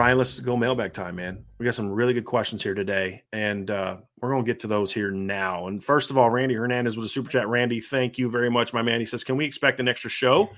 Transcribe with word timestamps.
Ryan, 0.00 0.16
let's 0.16 0.40
go 0.40 0.56
mailbag 0.56 0.94
time, 0.94 1.16
man. 1.16 1.44
We 1.58 1.66
got 1.66 1.74
some 1.74 1.90
really 1.90 2.14
good 2.14 2.24
questions 2.24 2.62
here 2.62 2.72
today, 2.72 3.22
and 3.34 3.70
uh, 3.70 3.98
we're 4.18 4.30
going 4.30 4.42
to 4.42 4.50
get 4.50 4.60
to 4.60 4.66
those 4.66 4.90
here 4.90 5.10
now. 5.10 5.66
And 5.66 5.84
first 5.84 6.10
of 6.10 6.16
all, 6.16 6.30
Randy 6.30 6.54
Hernandez 6.54 6.96
with 6.96 7.04
a 7.04 7.08
super 7.10 7.28
chat. 7.28 7.46
Randy, 7.48 7.80
thank 7.80 8.16
you 8.16 8.30
very 8.30 8.50
much, 8.50 8.72
my 8.72 8.80
man. 8.80 9.00
He 9.00 9.04
says, 9.04 9.24
"Can 9.24 9.36
we 9.36 9.44
expect 9.44 9.78
an 9.78 9.88
extra 9.88 10.08
show 10.08 10.48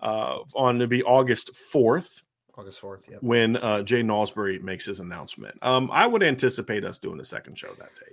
uh, 0.00 0.40
on 0.54 0.78
to 0.80 0.86
be 0.86 1.02
August 1.04 1.56
fourth? 1.56 2.22
August 2.58 2.80
fourth, 2.80 3.06
yeah, 3.10 3.16
when 3.22 3.56
uh, 3.56 3.82
Jay 3.82 4.02
Nalsbury 4.02 4.58
makes 4.58 4.84
his 4.84 5.00
announcement. 5.00 5.56
Um, 5.62 5.88
I 5.90 6.06
would 6.06 6.22
anticipate 6.22 6.84
us 6.84 6.98
doing 6.98 7.18
a 7.18 7.24
second 7.24 7.58
show 7.58 7.68
that 7.68 7.96
day. 7.96 8.12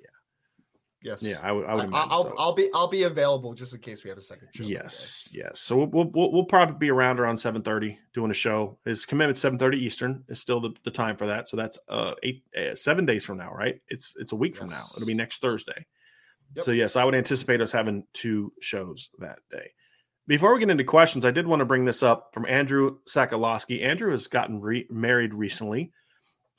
Yes. 1.02 1.24
Yeah, 1.24 1.40
I 1.42 1.54
would. 1.54 1.66
I 1.66 1.76
would. 1.76 1.94
I, 1.94 2.08
will 2.08 2.24
so. 2.24 2.36
I'll 2.38 2.54
be. 2.54 2.70
I'll 2.74 2.90
be 2.90 3.04
available 3.04 3.54
just 3.54 3.74
in 3.74 3.80
case 3.80 4.04
we 4.04 4.10
have 4.10 4.18
a 4.18 4.22
second 4.22 4.50
show. 4.54 4.66
Yes. 4.66 5.30
Yes. 5.32 5.62
So 5.62 5.78
we'll, 5.78 6.10
we'll 6.14 6.32
we'll 6.32 6.44
probably 6.44 6.76
be 6.76 6.92
around 6.92 7.22
around 7.22 7.38
seven 7.38 7.62
thirty 7.62 7.98
doing 8.14 8.32
a 8.32 8.34
show. 8.34 8.78
His 8.84 9.06
commitment 9.06 9.38
seven 9.38 9.58
thirty 9.58 9.78
Eastern 9.78 10.26
is 10.28 10.42
still 10.42 10.60
the, 10.60 10.74
the 10.84 10.92
time 10.92 11.16
for 11.16 11.28
that. 11.28 11.48
So 11.48 11.56
that's 11.56 11.80
uh 11.88 12.16
eight 12.22 12.44
uh, 12.58 12.76
seven 12.76 13.06
days 13.06 13.24
from 13.24 13.38
now, 13.38 13.54
right? 13.54 13.80
It's 13.88 14.14
it's 14.18 14.34
a 14.34 14.36
week 14.36 14.56
yes. 14.56 14.60
from 14.60 14.70
now. 14.72 14.84
It'll 14.96 15.08
be 15.08 15.14
next 15.14 15.40
Thursday. 15.40 15.86
Yep. 16.56 16.66
So 16.66 16.72
yes, 16.72 16.98
I 16.98 17.06
would 17.06 17.16
anticipate 17.16 17.62
us 17.62 17.72
having 17.72 18.04
two 18.14 18.52
shows 18.60 19.10
that 19.20 19.40
day. 19.50 19.72
Before 20.28 20.54
we 20.54 20.60
get 20.60 20.70
into 20.70 20.84
questions, 20.84 21.26
I 21.26 21.32
did 21.32 21.48
want 21.48 21.62
to 21.62 21.66
bring 21.66 21.86
this 21.86 22.04
up 22.04 22.34
from 22.34 22.46
Andrew 22.46 22.98
Sakalowski. 23.08 23.84
Andrew 23.84 24.12
has 24.12 24.28
gotten 24.28 24.60
re- 24.60 24.86
married 24.90 25.34
recently, 25.34 25.92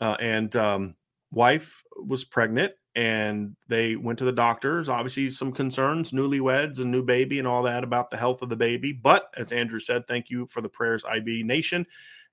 uh, 0.00 0.16
and 0.18 0.54
um, 0.56 0.96
wife 1.30 1.84
was 1.94 2.24
pregnant 2.24 2.72
and 2.96 3.54
they 3.68 3.96
went 3.96 4.18
to 4.18 4.24
the 4.24 4.32
doctors. 4.32 4.88
Obviously, 4.88 5.30
some 5.30 5.52
concerns, 5.52 6.12
newlyweds 6.12 6.80
and 6.80 6.90
new 6.90 7.02
baby 7.02 7.38
and 7.38 7.46
all 7.46 7.62
that 7.62 7.84
about 7.84 8.10
the 8.10 8.16
health 8.16 8.42
of 8.42 8.48
the 8.48 8.56
baby. 8.56 8.92
But 8.92 9.32
as 9.36 9.52
Andrew 9.52 9.78
said, 9.78 10.06
thank 10.06 10.30
you 10.30 10.46
for 10.46 10.60
the 10.60 10.68
prayers, 10.68 11.04
IB 11.04 11.42
Nation. 11.44 11.86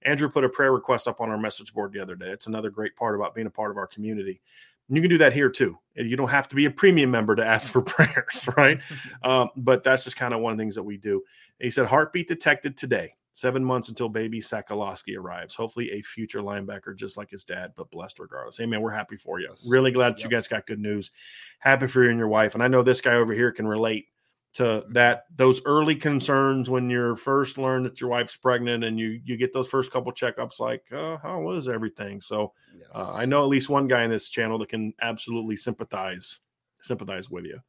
Andrew 0.03 0.29
put 0.29 0.43
a 0.43 0.49
prayer 0.49 0.71
request 0.71 1.07
up 1.07 1.21
on 1.21 1.29
our 1.29 1.37
message 1.37 1.73
board 1.73 1.91
the 1.91 1.99
other 1.99 2.15
day. 2.15 2.29
It's 2.29 2.47
another 2.47 2.69
great 2.69 2.95
part 2.95 3.15
about 3.15 3.35
being 3.35 3.47
a 3.47 3.51
part 3.51 3.71
of 3.71 3.77
our 3.77 3.87
community. 3.87 4.41
And 4.87 4.95
you 4.95 5.01
can 5.01 5.09
do 5.09 5.17
that 5.17 5.33
here 5.33 5.49
too. 5.49 5.77
You 5.95 6.15
don't 6.15 6.29
have 6.29 6.47
to 6.49 6.55
be 6.55 6.65
a 6.65 6.71
premium 6.71 7.11
member 7.11 7.35
to 7.35 7.45
ask 7.45 7.71
for 7.71 7.81
prayers, 7.83 8.47
right? 8.55 8.79
um, 9.23 9.49
but 9.55 9.83
that's 9.83 10.03
just 10.03 10.15
kind 10.15 10.33
of 10.33 10.41
one 10.41 10.53
of 10.53 10.57
the 10.57 10.61
things 10.61 10.75
that 10.75 10.83
we 10.83 10.97
do. 10.97 11.23
He 11.59 11.69
said, 11.69 11.87
heartbeat 11.87 12.27
detected 12.27 12.77
today. 12.77 13.13
Seven 13.37 13.63
months 13.63 13.89
until 13.89 14.09
baby 14.09 14.41
Sakalowski 14.41 15.15
arrives. 15.15 15.53
Hopefully, 15.53 15.91
a 15.91 16.01
future 16.01 16.41
linebacker 16.41 16.95
just 16.95 17.17
like 17.17 17.29
his 17.29 17.45
dad, 17.45 17.73
but 17.75 17.91
blessed 17.91 18.17
regardless. 18.17 18.57
Hey, 18.57 18.65
man, 18.65 18.81
we're 18.81 18.89
happy 18.89 19.15
for 19.15 19.39
you. 19.39 19.53
Really 19.67 19.91
glad 19.91 20.15
that 20.15 20.21
yep. 20.21 20.31
you 20.31 20.35
guys 20.35 20.47
got 20.47 20.65
good 20.65 20.79
news. 20.79 21.11
Happy 21.59 21.85
for 21.85 22.03
you 22.03 22.09
and 22.09 22.17
your 22.17 22.29
wife. 22.29 22.55
And 22.55 22.63
I 22.63 22.67
know 22.67 22.81
this 22.81 22.99
guy 22.99 23.13
over 23.13 23.35
here 23.35 23.51
can 23.51 23.67
relate 23.67 24.07
to 24.53 24.63
mm-hmm. 24.63 24.93
that 24.93 25.25
those 25.35 25.61
early 25.65 25.95
concerns 25.95 26.67
when 26.67 26.89
you're 26.89 27.15
first 27.15 27.59
learn 27.59 27.83
that 27.83 28.01
your 28.01 28.09
wife's 28.09 28.35
pregnant 28.35 28.83
and 28.83 28.97
you 28.99 29.21
you 29.23 29.37
get 29.37 29.53
those 29.53 29.69
first 29.69 29.91
couple 29.91 30.11
checkups 30.11 30.59
like 30.59 30.83
uh, 30.91 31.17
how 31.17 31.39
was 31.39 31.67
everything 31.67 32.19
so 32.21 32.53
yes. 32.75 32.87
uh, 32.95 33.13
i 33.13 33.23
know 33.23 33.43
at 33.43 33.49
least 33.49 33.69
one 33.69 33.87
guy 33.87 34.03
in 34.03 34.09
this 34.09 34.29
channel 34.29 34.57
that 34.57 34.69
can 34.69 34.93
absolutely 35.01 35.55
sympathize 35.55 36.39
sympathize 36.81 37.29
with 37.29 37.45
you 37.45 37.59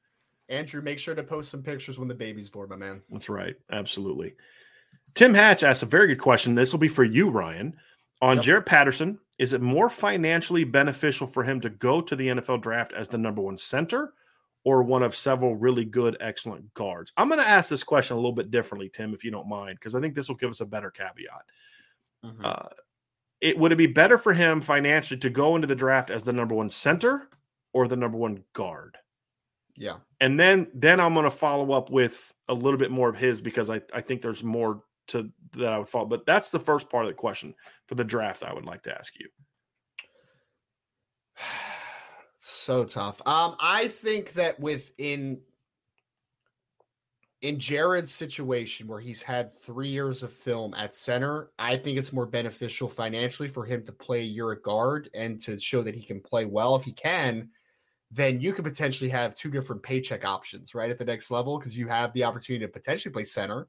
andrew 0.49 0.81
make 0.81 0.99
sure 0.99 1.15
to 1.15 1.23
post 1.23 1.51
some 1.51 1.63
pictures 1.63 1.99
when 1.99 2.09
the 2.09 2.15
baby's 2.15 2.49
born 2.49 2.69
my 2.71 2.77
man 2.77 3.03
that's 3.11 3.29
right 3.29 3.57
absolutely 3.71 4.35
Tim 5.15 5.35
Hatch 5.35 5.63
asked 5.63 5.83
a 5.83 5.87
very 5.87 6.09
good 6.09 6.21
question. 6.21 6.55
This 6.55 6.73
will 6.73 6.79
be 6.79 6.89
for 6.89 7.05
you, 7.05 7.31
Ryan. 7.31 7.75
On 8.21 8.37
yep. 8.37 8.45
Jarrett 8.45 8.67
Patterson, 8.67 9.19
is 9.39 9.53
it 9.53 9.63
more 9.63 9.89
financially 9.89 10.65
beneficial 10.65 11.27
for 11.27 11.45
him 11.45 11.61
to 11.61 11.71
go 11.71 12.01
to 12.01 12.17
the 12.17 12.29
NFL 12.29 12.63
draft 12.63 12.93
as 12.93 13.09
the 13.09 13.19
number 13.19 13.41
one 13.41 13.57
center 13.57 14.13
or 14.65 14.83
one 14.83 15.05
of 15.05 15.15
several 15.15 15.55
really 15.55 15.85
good, 15.85 16.17
excellent 16.21 16.73
guards? 16.75 17.13
I'm 17.17 17.29
going 17.29 17.41
to 17.41 17.49
ask 17.49 17.71
this 17.71 17.85
question 17.85 18.15
a 18.15 18.21
little 18.21 18.33
bit 18.33 18.51
differently, 18.51 18.91
Tim, 18.93 19.15
if 19.15 19.25
you 19.25 19.31
don't 19.31 19.49
mind, 19.49 19.79
because 19.79 19.95
I 19.95 20.01
think 20.01 20.15
this 20.15 20.29
will 20.29 20.37
give 20.37 20.51
us 20.51 20.61
a 20.61 20.67
better 20.67 20.91
caveat. 20.91 21.45
Mm-hmm. 22.25 22.45
Uh, 22.45 22.69
it 23.41 23.57
would 23.57 23.71
it 23.71 23.77
be 23.77 23.87
better 23.87 24.19
for 24.19 24.33
him 24.33 24.61
financially 24.61 25.21
to 25.21 25.31
go 25.31 25.55
into 25.55 25.69
the 25.69 25.77
draft 25.77 26.11
as 26.11 26.25
the 26.25 26.33
number 26.33 26.57
one 26.57 26.69
center 26.69 27.29
or 27.73 27.87
the 27.87 27.97
number 27.97 28.19
one 28.19 28.43
guard? 28.53 28.99
Yeah. 29.77 29.99
And 30.21 30.41
then 30.41 30.67
then 30.75 30.99
I'm 30.99 31.15
going 31.15 31.25
to 31.25 31.31
follow 31.31 31.71
up 31.71 31.91
with 31.91 32.35
a 32.49 32.55
little 32.55 32.79
bit 32.79 32.91
more 32.91 33.09
of 33.09 33.17
his 33.17 33.41
because 33.41 33.71
I, 33.71 33.81
I 33.95 34.01
think 34.01 34.23
there's 34.23 34.43
more 34.43 34.83
to 35.09 35.31
that 35.53 35.73
I 35.73 35.79
would 35.79 35.89
follow. 35.89 36.07
But 36.07 36.27
that's 36.27 36.51
the 36.51 36.61
first 36.61 36.89
part 36.89 37.05
of 37.05 37.11
the 37.11 37.15
question 37.15 37.55
for 37.87 37.95
the 37.95 38.05
draft. 38.05 38.43
I 38.43 38.53
would 38.53 38.65
like 38.65 38.83
to 38.85 38.97
ask 38.97 39.13
you. 39.19 39.29
so 42.39 42.85
tough. 42.85 43.21
Um, 43.27 43.57
I 43.61 43.89
think 43.89 44.33
that 44.35 44.59
within 44.61 45.41
in 47.41 47.59
Jarrett's 47.59 48.11
situation 48.11 48.89
where 48.89 48.99
he's 48.99 49.23
had 49.23 49.53
three 49.53 49.89
years 49.89 50.25
of 50.25 50.33
film 50.33 50.75
at 50.75 50.95
center, 50.95 51.51
I 51.59 51.77
think 51.77 51.97
it's 51.97 52.13
more 52.13 52.27
beneficial 52.27 52.89
financially 52.89 53.49
for 53.49 53.65
him 53.65 53.85
to 53.87 53.93
play 53.93 54.23
a 54.23 54.57
guard 54.57 55.09
and 55.15 55.41
to 55.43 55.59
show 55.59 55.83
that 55.83 55.95
he 55.95 56.03
can 56.03 56.21
play 56.21 56.47
well. 56.47 56.75
If 56.75 56.83
he 56.83 56.93
can, 56.93 57.51
then 58.11 58.41
you 58.41 58.53
could 58.53 58.65
potentially 58.65 59.11
have 59.11 59.37
two 59.37 59.51
different 59.51 59.83
paycheck 59.83 60.25
options, 60.25 60.75
right? 60.75 60.91
At 60.91 60.99
the 60.99 61.05
next 61.05 61.31
level, 61.31 61.59
because 61.59 61.77
you 61.77 61.87
have 61.87 62.13
the 62.13 62.25
opportunity 62.25 62.65
to 62.65 62.73
potentially 62.73 63.13
play 63.13 63.25
center 63.25 63.69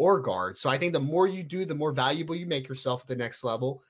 or 0.00 0.18
guard. 0.18 0.56
So 0.56 0.70
I 0.70 0.78
think 0.78 0.94
the 0.94 0.98
more 0.98 1.26
you 1.26 1.42
do, 1.42 1.66
the 1.66 1.74
more 1.74 1.92
valuable 1.92 2.34
you 2.34 2.46
make 2.46 2.66
yourself 2.66 3.02
at 3.02 3.06
the 3.06 3.14
next 3.14 3.44
level. 3.44 3.82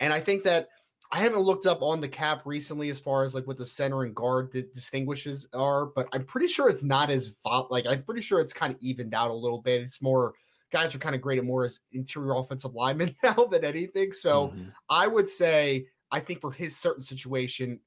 And 0.00 0.14
I 0.14 0.18
think 0.18 0.42
that 0.44 0.68
I 1.12 1.18
haven't 1.18 1.42
looked 1.42 1.66
up 1.66 1.82
on 1.82 2.00
the 2.00 2.08
cap 2.08 2.40
recently 2.46 2.88
as 2.88 2.98
far 2.98 3.22
as 3.22 3.34
like 3.34 3.46
what 3.46 3.58
the 3.58 3.66
center 3.66 4.04
and 4.04 4.14
guard 4.14 4.50
di- 4.50 4.64
distinguishes 4.72 5.46
are, 5.52 5.84
but 5.84 6.08
I'm 6.14 6.24
pretty 6.24 6.48
sure 6.48 6.70
it's 6.70 6.82
not 6.82 7.10
as 7.10 7.34
like 7.68 7.84
I'm 7.86 8.02
pretty 8.02 8.22
sure 8.22 8.40
it's 8.40 8.54
kind 8.54 8.74
of 8.74 8.80
evened 8.80 9.12
out 9.12 9.30
a 9.30 9.34
little 9.34 9.60
bit. 9.60 9.82
It's 9.82 10.00
more 10.00 10.32
guys 10.72 10.94
are 10.94 10.98
kind 10.98 11.14
of 11.14 11.20
great 11.20 11.38
at 11.38 11.44
more 11.44 11.64
as 11.64 11.80
interior 11.92 12.34
offensive 12.34 12.74
linemen 12.74 13.14
now 13.22 13.44
than 13.44 13.62
anything. 13.62 14.10
So 14.12 14.48
mm-hmm. 14.48 14.68
I 14.88 15.06
would 15.06 15.28
say 15.28 15.84
I 16.10 16.20
think 16.20 16.40
for 16.40 16.50
his 16.50 16.78
certain 16.78 17.02
situation, 17.02 17.78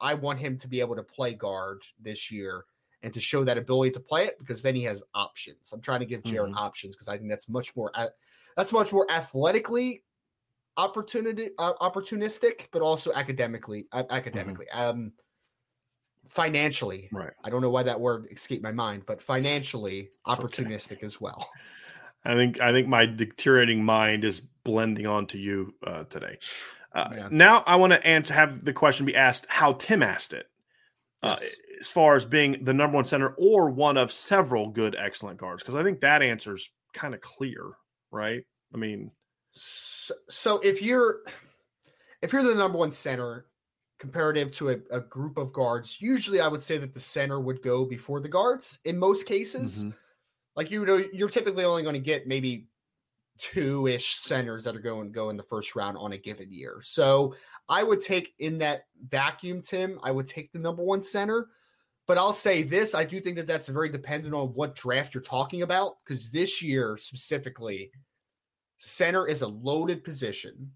I 0.00 0.14
want 0.14 0.38
him 0.38 0.56
to 0.58 0.68
be 0.68 0.78
able 0.78 0.94
to 0.94 1.02
play 1.02 1.34
guard 1.34 1.82
this 2.00 2.30
year 2.30 2.64
and 3.04 3.12
to 3.14 3.20
show 3.20 3.44
that 3.44 3.58
ability 3.58 3.92
to 3.92 4.00
play 4.00 4.24
it 4.24 4.38
because 4.38 4.62
then 4.62 4.74
he 4.74 4.82
has 4.84 5.04
options. 5.14 5.70
I'm 5.72 5.80
trying 5.80 6.00
to 6.00 6.06
give 6.06 6.24
Jarrett 6.24 6.52
mm-hmm. 6.52 6.58
options 6.58 6.96
because 6.96 7.06
I 7.06 7.18
think 7.18 7.28
that's 7.28 7.48
much 7.48 7.76
more 7.76 7.92
that's 8.56 8.72
much 8.72 8.92
more 8.92 9.06
athletically 9.10 10.02
opportunity 10.76 11.50
uh, 11.58 11.74
opportunistic, 11.80 12.68
but 12.72 12.82
also 12.82 13.12
academically 13.12 13.86
uh, 13.92 14.04
academically. 14.10 14.66
Mm-hmm. 14.74 14.90
Um, 14.90 15.12
financially, 16.28 17.10
right? 17.12 17.32
I 17.44 17.50
don't 17.50 17.60
know 17.60 17.70
why 17.70 17.82
that 17.84 18.00
word 18.00 18.26
escaped 18.32 18.62
my 18.62 18.72
mind, 18.72 19.04
but 19.06 19.22
financially 19.22 20.08
opportunistic 20.26 20.92
okay. 20.92 21.06
as 21.06 21.20
well. 21.20 21.48
I 22.24 22.34
think 22.34 22.58
I 22.58 22.72
think 22.72 22.88
my 22.88 23.04
deteriorating 23.04 23.84
mind 23.84 24.24
is 24.24 24.40
blending 24.40 25.06
onto 25.06 25.36
you 25.36 25.74
uh, 25.86 26.04
today. 26.04 26.38
Uh, 26.94 27.10
yeah. 27.14 27.28
Now 27.30 27.62
I 27.66 27.76
want 27.76 27.92
to 27.92 28.32
have 28.32 28.64
the 28.64 28.72
question 28.72 29.04
be 29.04 29.16
asked 29.16 29.46
how 29.48 29.74
Tim 29.74 30.02
asked 30.02 30.32
it. 30.32 30.46
Uh, 31.22 31.36
as 31.80 31.88
far 31.88 32.16
as 32.16 32.24
being 32.24 32.64
the 32.64 32.74
number 32.74 32.96
one 32.96 33.04
center 33.04 33.34
or 33.38 33.70
one 33.70 33.96
of 33.96 34.12
several 34.12 34.68
good, 34.68 34.96
excellent 34.98 35.38
guards? 35.38 35.62
Because 35.62 35.74
I 35.74 35.82
think 35.82 36.00
that 36.00 36.22
answer's 36.22 36.70
kind 36.92 37.14
of 37.14 37.20
clear, 37.20 37.72
right? 38.10 38.42
I 38.72 38.76
mean, 38.76 39.10
so, 39.52 40.14
so, 40.28 40.58
if 40.60 40.82
you're 40.82 41.20
if 42.22 42.32
you're 42.32 42.42
the 42.42 42.54
number 42.54 42.78
one 42.78 42.90
center 42.90 43.46
comparative 43.98 44.52
to 44.52 44.70
a, 44.70 44.76
a, 44.90 45.00
group 45.00 45.38
of 45.38 45.52
guards, 45.52 46.00
usually 46.00 46.40
I 46.40 46.48
would 46.48 46.62
say 46.62 46.78
that 46.78 46.92
the 46.92 47.00
center 47.00 47.40
would 47.40 47.62
go 47.62 47.84
before 47.84 48.20
the 48.20 48.28
guards 48.28 48.78
in 48.84 48.98
most 48.98 49.26
cases. 49.26 49.84
Mm-hmm. 49.84 49.90
Like 50.56 50.70
you 50.70 50.84
know, 50.84 51.04
you're 51.12 51.28
typically 51.28 51.64
only 51.64 51.82
going 51.82 51.94
to 51.94 52.00
get 52.00 52.26
maybe 52.26 52.68
two 53.38 53.86
ish 53.86 54.16
centers 54.16 54.64
that 54.64 54.76
are 54.76 54.80
going 54.80 55.10
go 55.10 55.30
in 55.30 55.36
the 55.36 55.42
first 55.42 55.74
round 55.74 55.96
on 55.96 56.12
a 56.12 56.18
given 56.18 56.52
year. 56.52 56.80
So 56.82 57.34
I 57.68 57.82
would 57.82 58.00
take 58.00 58.34
in 58.38 58.58
that 58.58 58.84
vacuum, 59.08 59.62
Tim. 59.62 59.98
I 60.02 60.10
would 60.10 60.26
take 60.26 60.52
the 60.52 60.58
number 60.58 60.82
one 60.82 61.02
center. 61.02 61.48
But 62.06 62.18
I'll 62.18 62.32
say 62.32 62.62
this: 62.62 62.94
I 62.94 63.04
do 63.04 63.20
think 63.20 63.36
that 63.36 63.46
that's 63.46 63.68
very 63.68 63.88
dependent 63.88 64.34
on 64.34 64.48
what 64.48 64.74
draft 64.76 65.14
you're 65.14 65.22
talking 65.22 65.62
about. 65.62 65.96
Because 66.04 66.30
this 66.30 66.62
year 66.62 66.96
specifically, 66.96 67.90
center 68.78 69.26
is 69.26 69.42
a 69.42 69.48
loaded 69.48 70.04
position. 70.04 70.70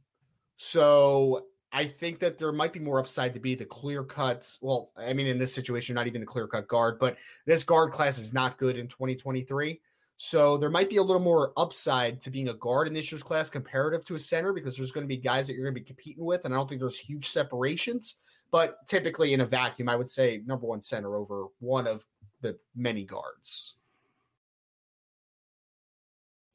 So 0.57 1.47
I 1.73 1.87
think 1.87 2.19
that 2.21 2.39
there 2.39 2.53
might 2.53 2.73
be 2.73 2.81
more 2.81 2.99
upside 2.99 3.35
to 3.35 3.41
be 3.41 3.55
the 3.55 3.65
clear 3.65 4.03
cuts. 4.03 4.59
Well, 4.63 4.91
I 4.97 5.13
mean, 5.13 5.27
in 5.27 5.39
this 5.39 5.55
situation, 5.55 5.95
not 5.95 6.07
even 6.07 6.21
the 6.21 6.27
clear 6.27 6.47
cut 6.47 6.67
guard, 6.67 6.99
but 6.99 7.17
this 7.47 7.63
guard 7.63 7.93
class 7.93 8.19
is 8.19 8.33
not 8.33 8.59
good 8.59 8.79
in 8.79 8.89
2023. 8.89 9.81
So 10.17 10.57
there 10.57 10.71
might 10.71 10.91
be 10.91 10.97
a 10.97 11.03
little 11.03 11.23
more 11.23 11.53
upside 11.57 12.21
to 12.23 12.31
being 12.31 12.49
a 12.49 12.55
guard 12.55 12.89
in 12.89 12.95
this 12.95 13.13
year's 13.13 13.23
class 13.23 13.51
comparative 13.51 14.05
to 14.07 14.17
a 14.17 14.19
center 14.19 14.53
because 14.53 14.77
there's 14.77 14.91
going 14.91 15.05
to 15.05 15.09
be 15.09 15.17
guys 15.17 15.47
that 15.47 15.55
you're 15.55 15.65
going 15.65 15.75
to 15.75 15.81
be 15.81 15.87
competing 15.87 16.25
with. 16.25 16.45
And 16.45 16.53
I 16.53 16.57
don't 16.57 16.69
think 16.69 16.81
there's 16.81 16.99
huge 16.99 17.29
separations. 17.29 18.17
But 18.51 18.87
typically 18.87 19.35
in 19.35 19.41
a 19.41 19.47
vacuum, 19.47 19.89
I 19.89 19.97
would 19.97 20.09
say 20.09 20.43
number 20.47 20.67
one 20.67 20.81
center 20.81 21.17
over 21.17 21.47
one 21.59 21.87
of 21.87 22.07
the 22.41 22.59
many 22.75 23.05
guards. 23.05 23.75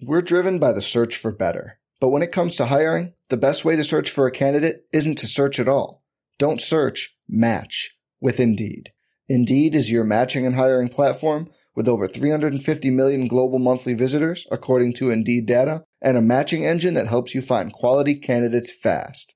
We're 0.01 0.22
driven 0.22 0.60
by 0.60 0.74
the 0.74 0.81
search 0.81 1.16
for 1.16 1.31
better. 1.31 1.80
But 2.00 2.10
when 2.10 2.24
it 2.24 2.34
comes 2.34 2.56
to 2.57 2.66
hiring, 2.66 3.13
the 3.30 3.38
best 3.38 3.63
way 3.63 3.78
to 3.78 3.84
search 3.84 4.10
for 4.10 4.28
a 4.28 4.31
candidate 4.31 4.86
isn't 4.92 5.18
to 5.19 5.28
search 5.28 5.60
at 5.60 5.69
all. 5.69 6.04
Don't 6.38 6.60
search, 6.60 7.16
match 7.30 7.95
with 8.19 8.40
Indeed. 8.40 8.92
Indeed 9.30 9.75
is 9.75 9.92
your 9.92 10.04
matching 10.04 10.45
and 10.45 10.56
hiring 10.56 10.90
platform 10.90 11.50
with 11.75 11.88
over 11.88 12.07
350 12.07 12.90
million 12.90 13.28
global 13.28 13.60
monthly 13.60 13.94
visitors, 13.94 14.45
according 14.51 14.94
to 14.94 15.12
Indeed 15.12 15.45
data, 15.45 15.86
and 16.01 16.18
a 16.18 16.22
matching 16.22 16.66
engine 16.66 16.94
that 16.95 17.07
helps 17.07 17.34
you 17.34 17.42
find 17.42 17.72
quality 17.72 18.16
candidates 18.16 18.72
fast. 18.72 19.36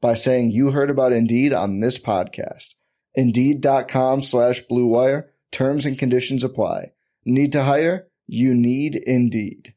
by 0.00 0.14
saying 0.14 0.50
you 0.50 0.70
heard 0.70 0.90
about 0.90 1.12
Indeed 1.12 1.52
on 1.52 1.80
this 1.80 1.98
podcast. 1.98 2.74
Indeed.com 3.14 4.22
slash 4.22 4.62
BlueWire. 4.70 5.28
Terms 5.50 5.84
and 5.84 5.98
conditions 5.98 6.44
apply. 6.44 6.92
Need 7.24 7.52
to 7.52 7.64
hire? 7.64 8.08
You 8.26 8.54
need 8.54 8.96
Indeed. 8.96 9.74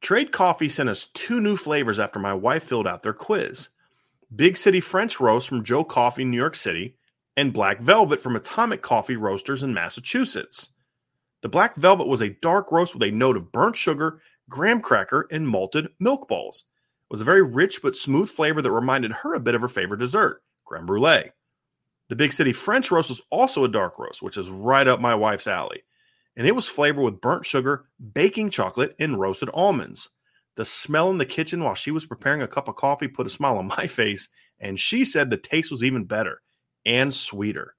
Trade 0.00 0.30
Coffee 0.30 0.68
sent 0.68 0.88
us 0.88 1.06
two 1.14 1.40
new 1.40 1.56
flavors 1.56 1.98
after 1.98 2.18
my 2.18 2.34
wife 2.34 2.62
filled 2.62 2.86
out 2.86 3.02
their 3.02 3.12
quiz. 3.12 3.70
Big 4.34 4.56
City 4.56 4.80
French 4.80 5.18
Roast 5.18 5.48
from 5.48 5.64
Joe 5.64 5.84
Coffee, 5.84 6.24
New 6.24 6.36
York 6.36 6.54
City, 6.54 6.96
and 7.36 7.52
Black 7.52 7.80
Velvet 7.80 8.20
from 8.20 8.36
Atomic 8.36 8.82
Coffee 8.82 9.16
Roasters 9.16 9.62
in 9.62 9.74
Massachusetts. 9.74 10.70
The 11.42 11.48
Black 11.48 11.76
Velvet 11.76 12.06
was 12.08 12.22
a 12.22 12.30
dark 12.30 12.72
roast 12.72 12.94
with 12.94 13.02
a 13.02 13.10
note 13.10 13.36
of 13.36 13.52
burnt 13.52 13.76
sugar, 13.76 14.20
graham 14.48 14.80
cracker, 14.80 15.26
and 15.30 15.48
malted 15.48 15.88
milk 15.98 16.28
balls. 16.28 16.64
Was 17.10 17.20
a 17.20 17.24
very 17.24 17.42
rich 17.42 17.82
but 17.82 17.96
smooth 17.96 18.28
flavor 18.28 18.60
that 18.60 18.70
reminded 18.70 19.12
her 19.12 19.34
a 19.34 19.40
bit 19.40 19.54
of 19.54 19.62
her 19.62 19.68
favorite 19.68 19.98
dessert, 20.00 20.42
creme 20.64 20.86
brulee. 20.86 21.30
The 22.08 22.16
Big 22.16 22.32
City 22.32 22.52
French 22.52 22.90
roast 22.90 23.10
was 23.10 23.22
also 23.30 23.64
a 23.64 23.68
dark 23.68 23.98
roast, 23.98 24.22
which 24.22 24.36
is 24.36 24.48
right 24.48 24.86
up 24.86 25.00
my 25.00 25.14
wife's 25.14 25.46
alley. 25.46 25.82
And 26.36 26.46
it 26.46 26.54
was 26.54 26.68
flavored 26.68 27.04
with 27.04 27.20
burnt 27.20 27.46
sugar, 27.46 27.86
baking 28.12 28.50
chocolate, 28.50 28.94
and 28.98 29.18
roasted 29.18 29.50
almonds. 29.54 30.10
The 30.56 30.64
smell 30.64 31.10
in 31.10 31.18
the 31.18 31.26
kitchen 31.26 31.62
while 31.62 31.74
she 31.74 31.90
was 31.90 32.06
preparing 32.06 32.42
a 32.42 32.48
cup 32.48 32.68
of 32.68 32.76
coffee 32.76 33.08
put 33.08 33.26
a 33.26 33.30
smile 33.30 33.58
on 33.58 33.66
my 33.78 33.86
face, 33.86 34.28
and 34.60 34.78
she 34.78 35.04
said 35.04 35.30
the 35.30 35.36
taste 35.36 35.70
was 35.70 35.84
even 35.84 36.04
better 36.04 36.42
and 36.84 37.12
sweeter. 37.12 37.74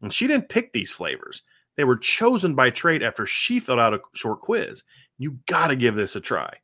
And 0.00 0.12
she 0.12 0.26
didn't 0.26 0.48
pick 0.48 0.72
these 0.72 0.92
flavors. 0.92 1.42
They 1.76 1.84
were 1.84 1.96
chosen 1.96 2.54
by 2.54 2.70
Trade 2.70 3.02
after 3.02 3.24
she 3.24 3.60
filled 3.60 3.78
out 3.78 3.94
a 3.94 4.00
short 4.14 4.40
quiz. 4.40 4.82
You 5.16 5.38
got 5.46 5.68
to 5.68 5.76
give 5.76 5.94
this 5.94 6.16
a 6.16 6.20
try. 6.20 6.58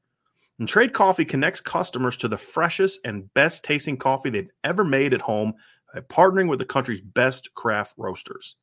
And 0.58 0.66
Trade 0.66 0.93
Coffee 0.93 1.25
connects 1.25 1.60
customers 1.60 2.16
to 2.19 2.28
the 2.28 2.37
freshest 2.37 3.00
and 3.05 3.32
best 3.32 3.62
tasting 3.64 3.96
coffee 3.96 4.31
they've 4.31 4.50
ever 4.64 4.84
made 4.84 5.14
at 5.14 5.20
home 5.20 5.55
by 5.94 6.00
partnering 6.00 6.49
with 6.49 6.58
the 6.58 6.64
country's 6.64 7.00
best 7.00 7.55
craft 7.55 7.94
roasters. 7.96 8.56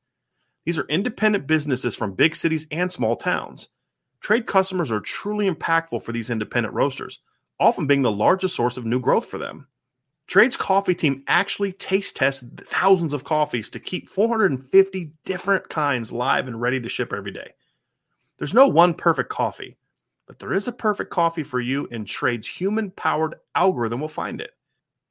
These 0.66 0.78
are 0.78 0.88
independent 0.88 1.48
businesses 1.48 1.96
from 1.96 2.14
big 2.14 2.36
cities 2.36 2.68
and 2.72 2.92
small 2.92 3.16
towns. 3.16 3.70
Trade 4.20 4.48
customers 4.48 4.92
are 4.92 5.00
truly 5.00 5.50
impactful 5.50 6.02
for 6.02 6.12
these 6.12 6.30
independent 6.30 6.74
roasters, 6.74 7.20
often 7.60 7.88
being 7.88 8.02
the 8.02 8.12
largest 8.12 8.56
source 8.56 8.76
of 8.76 8.86
new 8.86 9.00
growth 9.00 9.26
for 9.26 9.38
them. 9.38 9.68
Trade's 10.28 10.58
coffee 10.58 10.96
team 10.96 11.24
actually 11.28 11.72
taste 11.72 12.16
tests 12.16 12.44
thousands 12.66 13.14
of 13.14 13.24
coffees 13.24 13.70
to 13.70 13.80
keep 13.80 14.10
450 14.10 15.12
different 15.24 15.70
kinds 15.70 16.12
live 16.12 16.48
and 16.48 16.60
ready 16.60 16.80
to 16.80 16.90
ship 16.90 17.14
every 17.14 17.32
day. 17.32 17.52
There's 18.38 18.54
no 18.54 18.68
one 18.68 18.96
perfect 18.96 19.30
coffee, 19.30 19.78
but 20.28 20.40
there 20.40 20.54
is 20.54 20.68
a 20.68 20.72
perfect 20.72 21.12
coffee 21.12 21.44
for 21.44 21.60
you, 21.60 21.88
and 21.92 22.08
Trade's 22.08 22.48
human 22.48 22.92
powered 22.92 23.36
algorithm 23.54 24.02
will 24.02 24.08
find 24.08 24.42
it. 24.42 24.52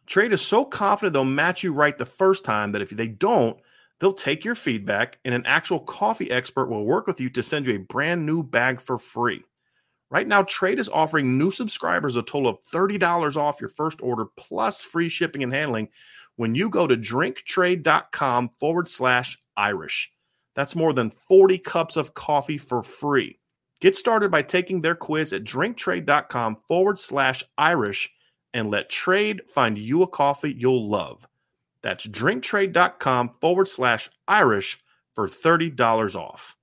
Trade 0.07 0.33
is 0.33 0.43
so 0.43 0.65
confident 0.65 1.15
they'll 1.15 1.25
match 1.25 1.63
you 1.63 1.73
right 1.73 1.97
the 1.97 2.05
first 2.05 2.45
time 2.45 2.73
that 2.73 2.83
if 2.83 2.91
they 2.91 3.09
don't, 3.09 3.59
they'll 3.99 4.13
take 4.13 4.45
your 4.45 4.55
feedback 4.55 5.19
and 5.25 5.35
an 5.35 5.47
actual 5.47 5.81
coffee 5.81 6.31
expert 6.31 6.67
will 6.67 6.85
work 6.85 7.07
with 7.07 7.21
you 7.21 7.31
to 7.31 7.43
send 7.43 7.67
you 7.67 7.75
a 7.75 7.79
brand 7.79 8.27
new 8.27 8.43
bag 8.43 8.81
for 8.81 8.99
free. 8.99 9.43
Right 10.11 10.29
now, 10.29 10.43
Trade 10.43 10.79
is 10.79 10.91
offering 10.91 11.39
new 11.39 11.51
subscribers 11.51 12.17
a 12.17 12.23
total 12.23 12.51
of 12.51 12.61
$30 12.73 13.37
off 13.37 13.61
your 13.61 13.71
first 13.71 14.03
order 14.03 14.27
plus 14.37 14.83
free 14.83 15.09
shipping 15.09 15.43
and 15.43 15.53
handling 15.53 15.89
when 16.37 16.55
you 16.55 16.69
go 16.69 16.87
to 16.87 16.97
drinktrade.com 16.97 18.51
forward 18.61 18.89
slash 18.89 19.39
Irish. 19.57 20.13
That's 20.55 20.77
more 20.77 20.93
than 20.93 21.11
40 21.11 21.59
cups 21.59 21.97
of 21.97 22.15
coffee 22.15 22.59
for 22.59 22.83
free. 22.83 23.39
Get 23.85 23.95
started 23.95 24.31
by 24.31 24.41
taking 24.41 24.81
their 24.81 24.95
quiz 24.95 25.35
at 25.35 25.45
drinktrade.com 25.45 26.57
forward 26.67 26.99
slash 26.99 27.45
Irish 27.59 28.11
and 28.55 28.71
let 28.71 28.89
Trade 28.89 29.43
find 29.47 29.77
you 29.77 30.03
a 30.03 30.07
coffee 30.07 30.55
you'll 30.57 30.89
love. 30.89 31.29
That's 31.83 32.07
drinktrade.com 32.07 33.33
forward 33.43 33.69
slash 33.69 34.09
Irish 34.27 34.79
for 35.13 35.29
$30 35.29 36.15
off. 36.15 36.57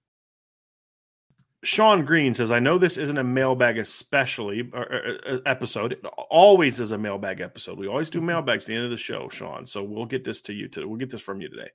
Sean 1.64 2.06
Green 2.06 2.34
says, 2.34 2.50
I 2.50 2.60
know 2.60 2.80
this 2.80 2.98
isn't 2.98 3.20
a 3.20 3.24
mailbag 3.24 3.78
especially 3.78 4.68
or, 4.74 4.82
or, 4.82 5.18
or, 5.28 5.42
episode. 5.46 5.92
It 5.92 6.04
always 6.32 6.80
is 6.80 6.92
a 6.92 6.98
mailbag 6.98 7.40
episode. 7.40 7.78
We 7.78 7.88
always 7.88 8.10
do 8.10 8.18
mm-hmm. 8.18 8.30
mailbags 8.30 8.64
at 8.64 8.70
the 8.70 8.76
end 8.76 8.86
of 8.86 8.90
the 8.90 8.98
show, 8.98 9.30
Sean. 9.30 9.68
So 9.68 9.84
we'll 9.84 10.08
get 10.08 10.24
this 10.24 10.42
to 10.42 10.54
you 10.54 10.68
today. 10.68 10.88
We'll 10.88 10.98
get 10.98 11.12
this 11.12 11.22
from 11.22 11.40
you 11.40 11.50
today. 11.50 11.70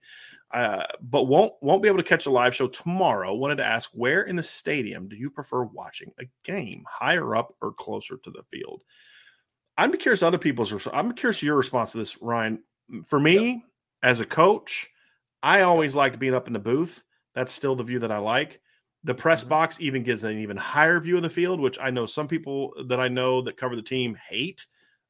Uh, 0.53 0.85
but 1.01 1.25
won't 1.25 1.53
won't 1.61 1.83
be 1.83 1.89
able 1.89 1.99
to 1.99 2.05
catch 2.05 2.27
a 2.27 2.31
live 2.31 2.55
show 2.55 2.69
tomorrow. 2.69 3.35
Wanted 3.35 3.57
to 3.57 3.67
ask 3.67 3.91
where 3.93 4.23
in 4.23 4.37
the 4.37 4.43
stadium 4.43 5.09
do 5.09 5.17
you 5.17 5.29
prefer 5.29 5.65
watching 5.65 6.13
a 6.21 6.25
game, 6.45 6.85
higher 6.89 7.35
up 7.35 7.55
or 7.61 7.73
closer 7.73 8.17
to 8.17 8.31
the 8.31 8.43
field? 8.51 8.83
I'm 9.77 9.93
curious 9.93 10.23
other 10.23 10.39
people's. 10.39 10.73
I'm 10.93 11.13
curious 11.13 11.43
your 11.43 11.57
response 11.57 11.93
to 11.93 11.99
this, 11.99 12.21
Ryan. 12.23 12.63
For 13.05 13.19
me, 13.19 13.49
yep. 13.49 13.63
as 14.03 14.21
a 14.21 14.27
coach, 14.27 14.89
I 15.43 15.63
always 15.63 15.95
liked 15.95 16.19
being 16.19 16.35
up 16.35 16.47
in 16.47 16.53
the 16.53 16.59
booth. 16.59 17.03
That's 17.35 17.53
still 17.53 17.77
the 17.77 17.85
view 17.85 17.99
that 17.99 18.13
I 18.13 18.19
like. 18.19 18.61
The 19.05 19.15
press 19.15 19.41
mm-hmm. 19.41 19.51
box 19.51 19.81
even 19.81 20.03
gives 20.03 20.25
an 20.25 20.39
even 20.39 20.57
higher 20.57 21.01
view 21.01 21.17
of 21.17 21.23
the 21.23 21.31
field, 21.31 21.61
which 21.61 21.79
I 21.79 21.91
know 21.91 22.07
some 22.07 22.29
people 22.29 22.73
that 22.89 23.01
I 23.01 23.09
know 23.09 23.43
that 23.43 23.57
cover 23.57 23.77
the 23.77 23.83
team 23.83 24.17
hate. 24.29 24.67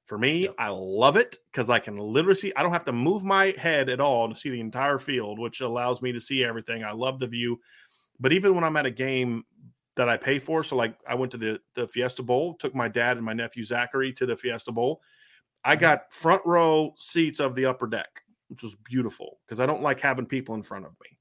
For 0.07 0.17
me, 0.17 0.45
yep. 0.45 0.55
I 0.59 0.69
love 0.69 1.17
it 1.17 1.37
because 1.53 1.69
I 1.69 1.81
can 1.81 1.99
literally 1.99 2.37
see. 2.37 2.53
I 2.57 2.63
don't 2.63 2.73
have 2.73 2.85
to 2.85 2.93
move 2.93 3.25
my 3.25 3.55
head 3.59 3.89
at 3.89 4.01
all 4.01 4.29
to 4.29 4.35
see 4.35 4.51
the 4.51 4.61
entire 4.61 4.99
field, 4.99 5.39
which 5.39 5.61
allows 5.61 6.01
me 6.01 6.13
to 6.13 6.21
see 6.21 6.45
everything. 6.45 6.85
I 6.85 6.93
love 6.93 7.19
the 7.19 7.27
view. 7.27 7.61
But 8.19 8.33
even 8.33 8.55
when 8.55 8.65
I'm 8.65 8.77
at 8.77 8.87
a 8.87 8.91
game 8.91 9.45
that 9.97 10.09
I 10.09 10.17
pay 10.17 10.39
for, 10.39 10.63
so 10.63 10.77
like 10.77 10.97
I 11.09 11.17
went 11.17 11.33
to 11.33 11.39
the 11.39 11.61
the 11.75 11.89
Fiesta 11.89 12.23
Bowl, 12.23 12.55
took 12.55 12.75
my 12.75 12.89
dad 12.89 13.17
and 13.17 13.27
my 13.27 13.33
nephew 13.35 13.65
Zachary 13.65 14.13
to 14.15 14.27
the 14.27 14.37
Fiesta 14.37 14.73
Bowl. 14.73 15.03
I 15.65 15.75
mm-hmm. 15.75 15.81
got 15.81 16.13
front 16.13 16.43
row 16.47 16.95
seats 16.97 17.41
of 17.41 17.55
the 17.55 17.67
upper 17.67 17.89
deck. 17.89 18.23
which 18.49 18.63
was 18.63 18.77
beautiful 18.77 19.39
because 19.45 19.61
I 19.61 19.67
don't 19.67 19.83
like 19.83 20.01
having 20.01 20.27
people 20.27 20.55
in 20.55 20.63
front 20.63 20.85
of 20.85 20.93
me. 21.03 21.19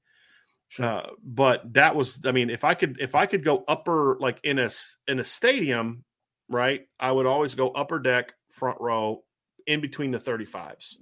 Sure. 0.68 0.86
Uh, 0.86 1.06
but 1.22 1.72
that 1.74 1.94
was, 1.94 2.20
I 2.24 2.32
mean, 2.32 2.50
if 2.50 2.64
I 2.64 2.74
could, 2.74 2.98
if 3.00 3.14
I 3.14 3.26
could 3.26 3.44
go 3.44 3.64
upper, 3.68 4.16
like 4.20 4.38
in 4.42 4.58
a 4.58 4.68
in 5.06 5.20
a 5.20 5.24
stadium, 5.24 6.04
right, 6.48 6.86
I 6.98 7.12
would 7.12 7.26
always 7.26 7.54
go 7.54 7.70
upper 7.70 7.98
deck, 7.98 8.34
front 8.48 8.80
row, 8.80 9.22
in 9.66 9.80
between 9.80 10.10
the 10.10 10.20
thirty 10.20 10.44
fives. 10.44 10.98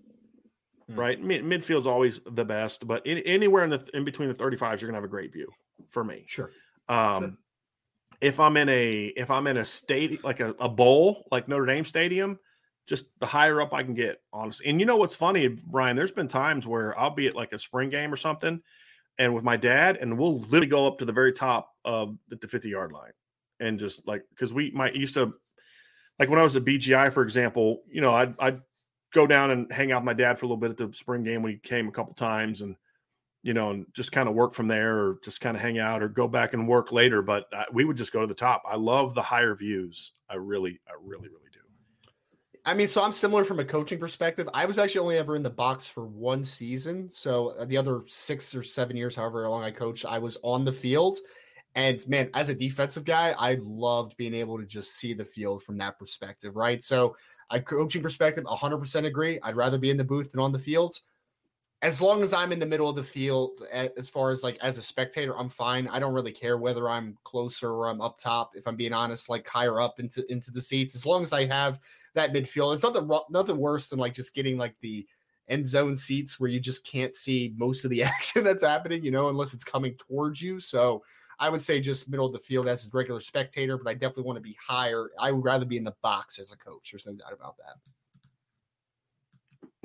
Hmm. 0.91 1.01
Right, 1.01 1.23
Mid, 1.23 1.45
midfield's 1.45 1.87
always 1.87 2.21
the 2.27 2.45
best, 2.45 2.87
but 2.87 3.07
in, 3.07 3.19
anywhere 3.19 3.65
in 3.65 3.71
the 3.71 3.89
in 3.95 4.05
between 4.05 4.29
the 4.29 4.35
thirty 4.35 4.57
fives, 4.57 4.83
you're 4.83 4.89
gonna 4.89 4.99
have 4.99 5.05
a 5.05 5.09
great 5.09 5.33
view 5.33 5.49
for 5.91 6.05
me. 6.05 6.25
Sure. 6.27 6.51
Um, 6.89 7.23
Sure. 7.23 7.33
if 8.21 8.39
I'm 8.41 8.57
in 8.57 8.69
a 8.69 9.07
if 9.17 9.31
I'm 9.31 9.47
in 9.47 9.57
a 9.57 9.65
state 9.65 10.23
like 10.25 10.41
a, 10.41 10.55
a 10.61 10.69
bowl 10.69 11.27
like 11.33 11.49
Notre 11.49 11.65
Dame 11.65 11.85
Stadium, 11.87 12.39
just 12.87 13.07
the 13.19 13.27
higher 13.27 13.63
up 13.63 13.73
I 13.73 13.83
can 13.83 13.95
get, 13.95 14.21
honestly. 14.33 14.67
And 14.67 14.79
you 14.79 14.85
know 14.85 14.97
what's 14.97 15.17
funny, 15.17 15.49
Brian? 15.49 15.97
There's 15.97 16.13
been 16.13 16.29
times 16.29 16.67
where 16.67 16.99
I'll 16.99 17.11
be 17.15 17.29
at 17.29 17.35
like 17.35 17.53
a 17.55 17.59
spring 17.59 17.89
game 17.89 18.13
or 18.13 18.17
something, 18.19 18.61
and 19.19 19.35
with 19.35 19.43
my 19.45 19.57
dad, 19.57 19.97
and 19.97 20.19
we'll 20.19 20.39
literally 20.39 20.67
go 20.67 20.87
up 20.87 20.99
to 20.99 21.07
the 21.07 21.13
very 21.13 21.33
top 21.33 21.71
of 21.87 22.19
the, 22.29 22.37
the 22.37 22.49
50 22.49 22.69
yard 22.69 22.93
line, 22.93 23.13
and 23.59 23.79
just 23.79 24.07
like 24.07 24.23
because 24.31 24.53
we 24.53 24.71
might 24.73 24.95
used 24.95 25.15
to, 25.15 25.33
like 26.19 26.29
when 26.29 26.39
I 26.39 26.43
was 26.43 26.57
at 26.57 26.65
BGI, 26.65 27.13
for 27.13 27.23
example, 27.23 27.83
you 27.91 28.01
know, 28.01 28.13
I'd 28.13 28.35
I'd 28.39 28.61
go 29.13 29.27
down 29.27 29.51
and 29.51 29.73
hang 29.73 29.93
out 29.93 30.03
with 30.03 30.07
my 30.07 30.15
dad 30.15 30.39
for 30.39 30.47
a 30.47 30.49
little 30.49 30.57
bit 30.61 30.71
at 30.71 30.77
the 30.77 30.93
spring 30.97 31.25
game 31.25 31.43
when 31.43 31.53
he 31.53 31.59
came 31.59 31.89
a 31.89 31.93
couple 31.93 32.15
times, 32.15 32.61
and 32.61 32.77
you 33.43 33.55
know, 33.55 33.71
and 33.71 33.87
just 33.93 34.13
kind 34.13 34.29
of 34.29 34.35
work 34.35 34.55
from 34.55 34.69
there, 34.69 34.97
or 34.97 35.19
just 35.25 35.41
kind 35.41 35.57
of 35.57 35.63
hang 35.63 35.79
out, 35.79 36.03
or 36.03 36.09
go 36.09 36.29
back 36.29 36.55
and 36.55 36.69
work 36.69 36.93
later. 36.93 37.23
But 37.23 37.47
uh, 37.53 37.65
we 37.73 37.85
would 37.85 37.97
just 37.97 38.13
go 38.13 38.21
to 38.21 38.27
the 38.27 38.35
top. 38.35 38.63
I 38.69 38.77
love 38.77 39.15
the 39.15 39.23
higher 39.23 39.55
views. 39.55 40.13
I 40.29 40.37
really, 40.37 40.81
I 40.89 40.93
really, 41.03 41.29
really 41.29 41.51
do. 41.53 41.61
I 42.65 42.75
mean, 42.75 42.89
so 42.89 43.03
I'm 43.03 43.13
similar 43.13 43.45
from 43.45 43.61
a 43.61 43.65
coaching 43.65 43.99
perspective. 43.99 44.49
I 44.55 44.65
was 44.65 44.79
actually 44.79 45.01
only 45.01 45.19
ever 45.19 45.37
in 45.37 45.43
the 45.43 45.51
box 45.51 45.87
for 45.87 46.07
one 46.07 46.45
season. 46.45 47.11
So 47.11 47.49
uh, 47.49 47.67
the 47.67 47.77
other 47.77 48.03
six 48.07 48.55
or 48.55 48.63
seven 48.63 48.97
years, 48.97 49.15
however 49.15 49.49
long 49.49 49.63
I 49.63 49.71
coached, 49.71 50.07
I 50.07 50.19
was 50.19 50.39
on 50.43 50.65
the 50.65 50.73
field. 50.73 51.19
And 51.75 52.07
man, 52.09 52.31
as 52.35 52.49
a 52.49 52.55
defensive 52.55 53.05
guy, 53.05 53.35
I 53.37 53.59
loved 53.61 54.17
being 54.17 54.35
able 54.35 54.59
to 54.59 54.67
just 54.67 54.93
see 54.93 55.13
the 55.13 55.25
field 55.25 55.63
from 55.63 55.77
that 55.79 55.99
perspective, 55.99 56.55
right? 56.55 56.83
So, 56.83 57.17
a 57.51 57.61
coaching 57.61 58.03
perspective, 58.03 58.45
100% 58.45 59.05
agree. 59.05 59.41
I'd 59.43 59.57
rather 59.57 59.79
be 59.79 59.91
in 59.91 59.97
the 59.97 60.05
booth 60.05 60.33
than 60.33 60.41
on 60.41 60.53
the 60.53 60.59
field. 60.59 61.01
As 61.83 62.01
long 62.01 62.23
as 62.23 62.33
I'm 62.33 62.53
in 62.53 62.59
the 62.61 62.67
middle 62.67 62.89
of 62.89 62.97
the 62.97 63.05
field, 63.05 63.61
as 63.73 64.09
far 64.09 64.31
as 64.31 64.43
like 64.43 64.57
as 64.63 64.79
a 64.79 64.83
spectator, 64.83 65.37
I'm 65.37 65.51
fine. 65.51 65.87
I 65.89 65.99
don't 65.99 66.15
really 66.15 66.33
care 66.33 66.57
whether 66.57 66.89
I'm 66.89 67.19
closer 67.25 67.71
or 67.71 67.89
I'm 67.89 68.01
up 68.01 68.19
top. 68.19 68.53
If 68.55 68.67
I'm 68.67 68.77
being 68.77 68.95
honest, 68.95 69.29
like 69.29 69.47
higher 69.47 69.81
up 69.81 70.01
into 70.01 70.25
into 70.33 70.51
the 70.51 70.63
seats, 70.63 70.95
as 70.95 71.05
long 71.05 71.21
as 71.21 71.35
I 71.35 71.45
have 71.45 71.81
that 72.15 72.33
midfield. 72.33 72.75
It's 72.75 72.83
nothing 72.83 73.11
nothing 73.29 73.59
worse 73.59 73.89
than 73.89 73.99
like 73.99 74.15
just 74.15 74.35
getting 74.35 74.57
like 74.57 74.75
the 74.81 75.07
end 75.49 75.67
zone 75.67 75.95
seats 75.95 76.41
where 76.41 76.49
you 76.49 76.59
just 76.59 76.87
can't 76.87 77.15
see 77.15 77.53
most 77.57 77.85
of 77.85 77.91
the 77.91 78.03
action 78.05 78.45
that's 78.45 78.63
happening, 78.63 79.05
you 79.05 79.11
know, 79.11 79.29
unless 79.29 79.53
it's 79.53 79.65
coming 79.65 79.95
towards 79.97 80.41
you. 80.41 80.59
So 80.59 81.03
I 81.39 81.49
would 81.49 81.63
say 81.63 81.81
just 81.81 82.09
middle 82.09 82.27
of 82.27 82.33
the 82.33 82.39
field 82.39 82.69
as 82.69 82.87
a 82.87 82.91
regular 82.93 83.21
spectator, 83.21 83.77
but 83.79 83.89
I 83.89 83.95
definitely 83.95 84.25
want 84.25 84.37
to 84.37 84.43
be 84.43 84.57
higher. 84.61 85.11
I 85.19 85.33
would 85.33 85.45
rather 85.45 85.67
be 85.67 85.77
in 85.77 85.85
the 85.85 85.95
box 86.03 86.39
as 86.39 86.53
a 86.53 86.57
coach. 86.57 86.91
There's 86.93 87.07
no 87.07 87.13
doubt 87.13 87.33
about 87.33 87.57
that. 87.59 87.77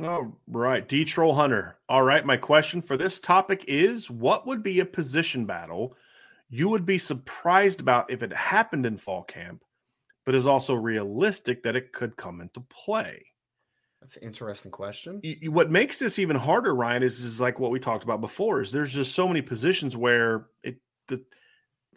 All 0.05 0.37
right, 0.47 0.87
D 0.87 1.03
Troll 1.03 1.35
Hunter. 1.35 1.77
All 1.89 2.03
right, 2.03 2.25
my 2.25 2.37
question 2.37 2.81
for 2.81 2.95
this 2.95 3.19
topic 3.19 3.65
is: 3.67 4.09
What 4.09 4.47
would 4.47 4.63
be 4.63 4.79
a 4.79 4.85
position 4.85 5.45
battle 5.45 5.95
you 6.49 6.67
would 6.69 6.85
be 6.85 6.97
surprised 6.97 7.79
about 7.79 8.09
if 8.09 8.23
it 8.23 8.33
happened 8.33 8.85
in 8.85 8.97
fall 8.97 9.23
camp, 9.23 9.63
but 10.25 10.35
is 10.35 10.47
also 10.47 10.73
realistic 10.73 11.63
that 11.63 11.75
it 11.75 11.93
could 11.93 12.17
come 12.17 12.41
into 12.41 12.59
play? 12.61 13.23
That's 14.01 14.17
an 14.17 14.23
interesting 14.23 14.71
question. 14.71 15.19
you- 15.23 15.51
what 15.51 15.69
makes 15.69 15.99
this 15.99 16.17
even 16.17 16.37
harder, 16.37 16.73
Ryan, 16.73 17.03
is 17.03 17.23
is 17.23 17.39
like 17.41 17.59
what 17.59 17.71
we 17.71 17.79
talked 17.79 18.03
about 18.03 18.21
before. 18.21 18.61
Is 18.61 18.71
there's 18.71 18.93
just 18.93 19.13
so 19.13 19.27
many 19.27 19.41
positions 19.41 19.95
where 19.95 20.47
it 20.63 20.79
the 21.09 21.23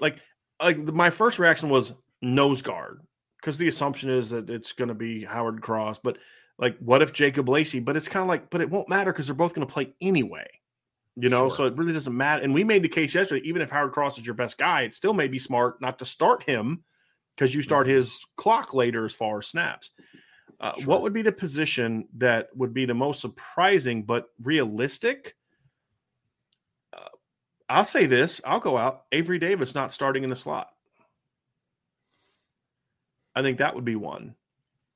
like 0.01 0.19
like 0.61 0.85
the, 0.85 0.93
my 0.93 1.11
first 1.11 1.39
reaction 1.39 1.69
was 1.69 1.93
nose 2.21 2.63
guard 2.63 3.01
because 3.41 3.59
the 3.59 3.69
assumption 3.69 4.11
is 4.11 4.31
that 4.31 4.51
it's 4.51 4.73
going 4.73 4.89
to 4.89 4.95
be 4.95 5.25
Howard 5.25 5.63
Cross, 5.63 6.01
but 6.01 6.19
like 6.59 6.77
what 6.79 7.03
if 7.03 7.13
Jacob 7.13 7.49
Lacey? 7.49 7.81
But 7.81 7.97
it's 7.97 8.09
kind 8.09 8.23
of 8.23 8.29
like, 8.29 8.51
but 8.51 8.61
it 8.61 8.71
won't 8.71 8.89
matter 8.89 9.13
because 9.13 9.27
they're 9.27 9.35
both 9.35 9.55
going 9.55 9.67
to 9.67 9.73
play 9.73 9.95
anyway. 10.01 10.47
You 11.17 11.29
know, 11.29 11.49
Sure. 11.49 11.57
so 11.57 11.65
it 11.67 11.77
really 11.77 11.93
doesn't 11.93 12.17
matter. 12.17 12.43
And 12.43 12.55
we 12.55 12.65
made 12.65 12.83
the 12.83 12.89
case 12.89 13.15
yesterday, 13.15 13.47
even 13.47 13.61
if 13.63 13.71
Howard 13.71 13.93
Cross 13.93 14.19
is 14.19 14.25
your 14.27 14.35
best 14.35 14.57
guy, 14.59 14.83
it 14.83 14.95
still 14.95 15.13
may 15.13 15.29
be 15.29 15.39
smart 15.39 15.81
not 15.81 15.99
to 15.99 16.05
start 16.07 16.43
him 16.45 16.85
because 17.37 17.55
you 17.55 17.61
start 17.63 17.87
Mhm. 17.87 17.91
his 17.91 18.25
clock 18.37 18.73
later 18.75 19.05
as 19.05 19.13
far 19.15 19.39
as 19.39 19.47
snaps. 19.49 19.91
Uh, 20.61 20.73
Sure. 20.77 20.87
What 20.87 21.03
would 21.03 21.13
be 21.13 21.23
the 21.23 21.33
position 21.33 22.09
that 22.19 22.49
would 22.57 22.73
be 22.73 22.85
the 22.87 22.95
most 22.95 23.21
surprising 23.21 24.05
but 24.05 24.27
realistic? 24.43 25.37
Uh, 27.73 27.77
I'll 27.77 27.85
say 27.85 28.07
this. 28.07 28.41
I'll 28.45 28.61
go 28.61 28.77
out. 28.77 29.05
Avery 29.13 29.39
Davis 29.39 29.75
not 29.75 29.93
starting 29.93 30.25
in 30.25 30.31
the 30.31 30.37
slot. 30.37 30.69
I 33.35 33.43
think 33.43 33.59
that 33.59 33.75
would 33.75 33.85
be 33.85 33.97
one 33.97 34.35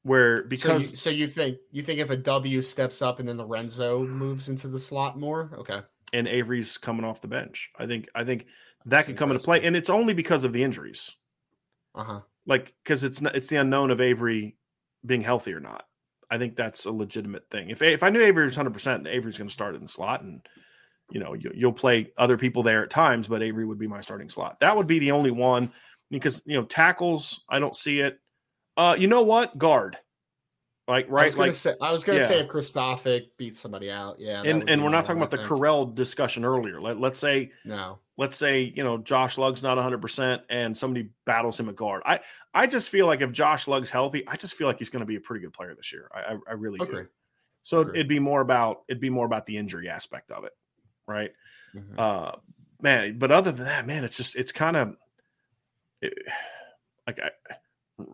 where 0.02 0.42
So 0.42 0.48
because 0.48 0.90
you, 0.90 0.96
so 0.96 1.10
you 1.10 1.26
think 1.26 1.58
you 1.72 1.82
think 1.82 2.00
if 2.00 2.10
a 2.10 2.16
W 2.16 2.62
steps 2.62 3.02
up 3.02 3.18
and 3.18 3.28
then 3.28 3.38
Lorenzo 3.38 4.04
moves 4.04 4.48
into 4.48 4.68
the 4.68 4.78
slot 4.78 5.18
more? 5.18 5.50
Okay. 5.58 5.80
and 6.12 6.28
Avery's 6.28 6.78
coming 6.78 7.04
off 7.04 7.20
the 7.20 7.28
bench. 7.28 7.70
I 7.78 7.86
think 7.86 8.08
I 8.14 8.24
think 8.24 8.46
that 8.84 9.06
could 9.06 9.16
come 9.16 9.30
into 9.30 9.42
play, 9.42 9.62
and 9.62 9.74
it's 9.74 9.90
only 9.90 10.14
because 10.14 10.44
of 10.44 10.52
the 10.52 10.62
injuries. 10.62 11.16
Uh-huh. 11.94 12.20
Like 12.46 12.74
because 12.84 13.04
it's 13.04 13.20
not, 13.20 13.34
it's 13.34 13.48
the 13.48 13.56
unknown 13.56 13.90
of 13.90 14.00
Avery 14.00 14.56
being 15.04 15.22
healthy 15.22 15.52
or 15.52 15.60
not. 15.60 15.84
I 16.30 16.38
think 16.38 16.56
that's 16.56 16.84
a 16.84 16.92
legitimate 16.92 17.48
thing. 17.50 17.70
If 17.70 17.82
if 17.82 18.02
I 18.02 18.10
knew 18.10 18.20
Avery 18.20 18.44
was 18.44 18.54
hundred 18.54 18.74
percent, 18.74 19.06
Avery's 19.06 19.38
going 19.38 19.48
to 19.48 19.52
start 19.52 19.74
in 19.74 19.82
the 19.82 19.88
slot, 19.88 20.22
and 20.22 20.46
you 21.10 21.20
know 21.20 21.34
you, 21.34 21.50
you'll 21.54 21.72
play 21.72 22.12
other 22.16 22.36
people 22.36 22.62
there 22.62 22.82
at 22.82 22.90
times, 22.90 23.28
but 23.28 23.42
Avery 23.42 23.64
would 23.64 23.78
be 23.78 23.86
my 23.86 24.00
starting 24.00 24.28
slot. 24.28 24.60
That 24.60 24.76
would 24.76 24.86
be 24.86 24.98
the 24.98 25.12
only 25.12 25.30
one 25.30 25.72
because 26.10 26.42
you 26.46 26.56
know 26.56 26.64
tackles. 26.64 27.44
I 27.48 27.58
don't 27.58 27.76
see 27.76 28.00
it. 28.00 28.18
Uh, 28.76 28.96
you 28.98 29.06
know 29.06 29.22
what? 29.22 29.56
Guard. 29.56 29.96
Like 30.88 31.10
right, 31.10 31.22
I 31.22 31.26
was 31.26 31.34
gonna 31.34 31.46
like 31.48 31.54
say 31.56 31.74
I 31.80 31.90
was 31.90 32.04
gonna 32.04 32.22
say 32.22 32.36
yeah. 32.36 32.42
if 32.42 32.48
Christophic 32.48 33.36
beat 33.36 33.56
somebody 33.56 33.90
out, 33.90 34.20
yeah. 34.20 34.42
and 34.44 34.70
and 34.70 34.84
we're 34.84 34.90
not 34.90 35.04
talking 35.04 35.20
about 35.20 35.34
I 35.34 35.42
the 35.42 35.48
think. 35.48 35.60
Correll 35.60 35.92
discussion 35.92 36.44
earlier. 36.44 36.80
Let, 36.80 37.00
let's 37.00 37.18
say 37.18 37.50
No. 37.64 37.98
let's 38.16 38.36
say 38.36 38.72
you 38.76 38.84
know 38.84 38.98
Josh 38.98 39.36
Lugg's 39.36 39.64
not 39.64 39.76
100 39.76 40.00
percent 40.00 40.42
and 40.48 40.78
somebody 40.78 41.08
battles 41.24 41.58
him 41.58 41.68
at 41.68 41.74
guard. 41.74 42.02
I 42.06 42.20
I 42.54 42.68
just 42.68 42.90
feel 42.90 43.06
like 43.06 43.20
if 43.20 43.32
Josh 43.32 43.66
Lugg's 43.66 43.90
healthy, 43.90 44.26
I 44.28 44.36
just 44.36 44.54
feel 44.54 44.68
like 44.68 44.78
he's 44.78 44.90
going 44.90 45.00
to 45.00 45.06
be 45.06 45.16
a 45.16 45.20
pretty 45.20 45.44
good 45.44 45.52
player 45.52 45.74
this 45.74 45.92
year. 45.92 46.08
I 46.14 46.34
I, 46.34 46.38
I 46.50 46.52
really 46.52 46.78
Agree. 46.80 47.02
do. 47.02 47.08
So 47.64 47.80
it'd 47.80 48.06
be 48.06 48.20
more 48.20 48.40
about 48.40 48.82
it'd 48.86 49.00
be 49.00 49.10
more 49.10 49.26
about 49.26 49.44
the 49.46 49.56
injury 49.56 49.88
aspect 49.88 50.30
of 50.30 50.44
it, 50.44 50.52
right? 51.06 51.32
Mhm. 51.74 51.98
Uh, 51.98 52.32
man, 52.80 53.18
but 53.18 53.30
other 53.30 53.52
than 53.52 53.66
that, 53.66 53.86
man, 53.86 54.04
it's 54.04 54.16
just 54.16 54.36
it's 54.36 54.52
kind 54.52 54.76
of 54.76 54.96
it, 56.02 56.12
like 57.06 57.18
I 57.20 57.30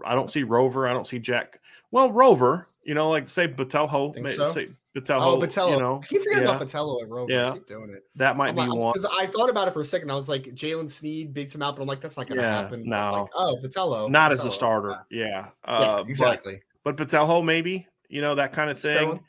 I 0.05 0.15
don't 0.15 0.31
see 0.31 0.43
Rover, 0.43 0.87
I 0.87 0.93
don't 0.93 1.07
see 1.07 1.19
Jack. 1.19 1.61
Well, 1.91 2.11
Rover, 2.13 2.69
you 2.85 2.95
know, 2.95 3.11
like 3.11 3.29
say 3.29 3.49
Botelho, 3.49 4.15
Think 4.15 4.29
so? 4.29 4.51
say 4.53 4.69
Botelho, 4.97 5.21
Oh, 5.21 5.39
Botelho. 5.39 5.71
you 5.73 5.79
know, 5.81 6.01
I 6.03 6.07
keep 6.07 6.23
forgetting 6.23 6.47
yeah. 6.47 6.55
about 6.57 6.67
Botelho 6.69 7.03
and 7.03 7.11
Rover. 7.11 7.33
Yeah. 7.33 7.53
Keep 7.55 7.67
doing 7.69 7.91
it. 7.91 8.05
that 8.17 8.37
might 8.37 8.51
I'm 8.51 8.55
be 8.55 8.61
like, 8.63 8.75
one. 8.75 8.93
because 8.93 9.07
I 9.19 9.27
thought 9.27 9.49
about 9.51 9.67
it 9.69 9.73
for 9.75 9.81
a 9.81 9.85
second. 9.85 10.11
I 10.11 10.15
was 10.15 10.29
like, 10.29 10.45
Jaylen 10.55 10.91
Sneed 10.91 11.33
beats 11.35 11.55
him 11.55 11.63
out, 11.63 11.77
but 11.77 11.83
I'm 11.83 11.89
like, 11.89 12.01
that's 12.01 12.17
not 12.17 12.27
to 12.29 12.35
Yeah, 12.35 12.63
happen. 12.63 12.89
no. 12.89 13.23
Like, 13.23 13.31
oh, 13.35 13.57
Botelho. 13.63 14.11
Not 14.11 14.33
as 14.33 14.45
a 14.45 14.51
starter, 14.51 15.05
yeah. 15.11 15.27
Yeah, 15.27 15.49
Uh, 15.65 15.97
but- 16.03 16.09
exactly. 16.11 16.63
but 16.85 16.97
Botelho 16.97 17.45
maybe, 17.45 17.87
you 18.09 18.21
know, 18.21 18.35
that 18.35 18.53
kind 18.53 18.71
of 18.71 18.79
thing. 18.79 19.21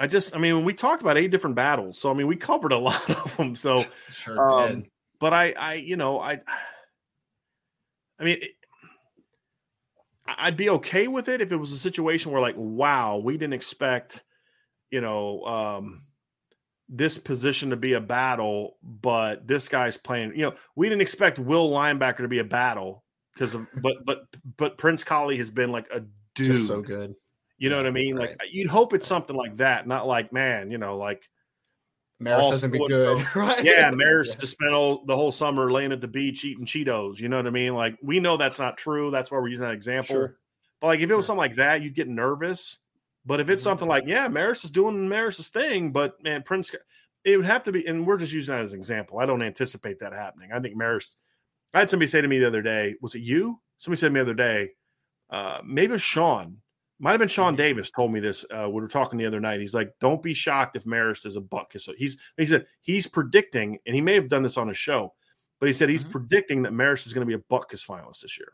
I 0.00 0.06
just, 0.06 0.34
I 0.34 0.38
mean, 0.38 0.64
we 0.64 0.74
talked 0.74 1.02
about 1.02 1.16
eight 1.16 1.30
different 1.30 1.56
battles, 1.56 1.98
so 1.98 2.10
I 2.10 2.14
mean, 2.14 2.26
we 2.26 2.36
covered 2.36 2.72
a 2.72 2.78
lot 2.78 3.10
of 3.10 3.36
them. 3.36 3.54
So, 3.54 3.82
Sure 4.12 4.40
um, 4.40 4.84
but 5.20 5.32
I, 5.32 5.54
I, 5.58 5.74
you 5.74 5.96
know, 5.96 6.18
I, 6.18 6.40
I 8.18 8.24
mean, 8.24 8.38
it, 8.42 8.50
I'd 10.26 10.56
be 10.56 10.70
okay 10.70 11.08
with 11.08 11.28
it 11.28 11.40
if 11.40 11.52
it 11.52 11.56
was 11.56 11.72
a 11.72 11.78
situation 11.78 12.32
where, 12.32 12.40
like, 12.40 12.54
wow, 12.56 13.18
we 13.18 13.34
didn't 13.34 13.54
expect, 13.54 14.24
you 14.90 15.00
know, 15.00 15.42
um, 15.44 16.02
this 16.88 17.18
position 17.18 17.70
to 17.70 17.76
be 17.76 17.94
a 17.94 18.00
battle, 18.00 18.76
but 18.82 19.46
this 19.46 19.68
guy's 19.68 19.96
playing. 19.96 20.32
You 20.34 20.42
know, 20.42 20.54
we 20.76 20.88
didn't 20.88 21.02
expect 21.02 21.38
Will 21.38 21.70
linebacker 21.70 22.18
to 22.18 22.28
be 22.28 22.38
a 22.38 22.44
battle 22.44 23.04
because 23.34 23.54
of, 23.54 23.66
but 23.80 24.04
but 24.04 24.24
but 24.56 24.78
Prince 24.78 25.02
Kollie 25.02 25.38
has 25.38 25.50
been 25.50 25.72
like 25.72 25.86
a 25.92 26.00
dude. 26.34 26.54
Just 26.54 26.66
so 26.66 26.82
good. 26.82 27.14
You 27.62 27.70
know 27.70 27.76
what 27.76 27.86
I 27.86 27.90
mean? 27.92 28.16
right. 28.16 28.30
Like 28.40 28.52
you'd 28.52 28.68
hope 28.68 28.92
it's 28.92 29.06
something 29.06 29.36
like 29.36 29.56
that, 29.58 29.86
not 29.86 30.06
like 30.06 30.32
man, 30.32 30.70
you 30.72 30.78
know, 30.78 30.96
like 30.98 31.28
Maris 32.18 32.48
hasn't 32.50 32.72
be 32.72 32.78
good, 32.88 33.24
right? 33.36 33.64
yeah, 33.64 33.90
Maris 33.92 34.30
Yeah. 34.34 34.40
just 34.40 34.52
spent 34.54 34.72
all 34.72 35.04
the 35.06 35.14
whole 35.16 35.30
summer 35.30 35.70
laying 35.70 35.92
at 35.92 36.00
the 36.00 36.08
beach 36.08 36.44
eating 36.44 36.64
Cheetos. 36.66 37.20
You 37.20 37.28
know 37.28 37.36
what 37.36 37.46
I 37.46 37.50
mean? 37.50 37.74
Like 37.74 37.96
we 38.02 38.18
know 38.20 38.36
that's 38.36 38.58
not 38.58 38.76
true. 38.78 39.10
That's 39.12 39.30
why 39.30 39.38
we're 39.38 39.48
using 39.48 39.64
that 39.64 39.74
example. 39.74 40.14
Sure. 40.14 40.36
But 40.80 40.86
like 40.88 41.00
if 41.00 41.10
it 41.10 41.14
was 41.14 41.24
Sure. 41.24 41.28
something 41.28 41.38
like 41.38 41.54
that, 41.56 41.82
you'd 41.82 41.94
get 41.94 42.08
nervous. 42.08 42.78
But 43.24 43.38
if 43.38 43.48
it's 43.48 43.60
Mhm. 43.62 43.64
something 43.64 43.86
like, 43.88 44.04
yeah, 44.06 44.26
Maris 44.26 44.64
is 44.64 44.72
doing 44.72 45.08
Maris's 45.08 45.48
thing, 45.48 45.92
but 45.92 46.20
man, 46.20 46.42
Prince, 46.42 46.72
it 47.24 47.36
would 47.36 47.46
have 47.46 47.62
to 47.62 47.70
be, 47.70 47.86
and 47.86 48.04
we're 48.04 48.16
just 48.18 48.32
using 48.32 48.56
that 48.56 48.64
as 48.64 48.72
an 48.72 48.80
example. 48.80 49.20
I 49.20 49.26
don't 49.26 49.42
anticipate 49.42 50.00
that 50.00 50.12
happening. 50.12 50.50
I 50.52 50.58
think 50.58 50.74
Maris. 50.76 51.16
I 51.74 51.78
had 51.78 51.90
somebody 51.90 52.08
say 52.08 52.20
to 52.20 52.26
me 52.26 52.40
the 52.40 52.48
other 52.48 52.62
day, 52.62 52.96
was 53.00 53.14
it 53.14 53.20
you? 53.20 53.60
Somebody 53.76 54.00
said 54.00 54.08
to 54.08 54.12
me 54.14 54.18
the 54.18 54.24
other 54.24 54.34
day, 54.34 54.70
uh, 55.30 55.58
maybe 55.64 55.90
it 55.90 55.92
was 55.92 56.02
Sean. 56.02 56.61
Might 57.02 57.10
have 57.10 57.18
been 57.18 57.26
Sean 57.26 57.56
Davis 57.56 57.90
told 57.90 58.12
me 58.12 58.20
this. 58.20 58.44
Uh, 58.48 58.70
we 58.70 58.80
were 58.80 58.86
talking 58.86 59.18
the 59.18 59.26
other 59.26 59.40
night. 59.40 59.58
He's 59.58 59.74
like, 59.74 59.92
"Don't 59.98 60.22
be 60.22 60.32
shocked 60.34 60.76
if 60.76 60.84
Marist 60.84 61.26
is 61.26 61.34
a 61.34 61.40
buck." 61.40 61.72
So 61.76 61.92
he's 61.98 62.16
he 62.36 62.46
said 62.46 62.64
he's 62.80 63.08
predicting, 63.08 63.80
and 63.86 63.94
he 63.96 64.00
may 64.00 64.14
have 64.14 64.28
done 64.28 64.44
this 64.44 64.56
on 64.56 64.70
a 64.70 64.74
show, 64.74 65.12
but 65.58 65.66
he 65.66 65.72
said 65.72 65.88
he's 65.88 66.04
Mhm. 66.04 66.12
predicting 66.12 66.62
that 66.62 66.72
Marist 66.72 67.06
is 67.08 67.12
going 67.12 67.26
to 67.26 67.28
be 67.28 67.34
a 67.34 67.44
Butkus 67.52 67.84
finalist 67.84 68.20
this 68.20 68.38
year. 68.38 68.52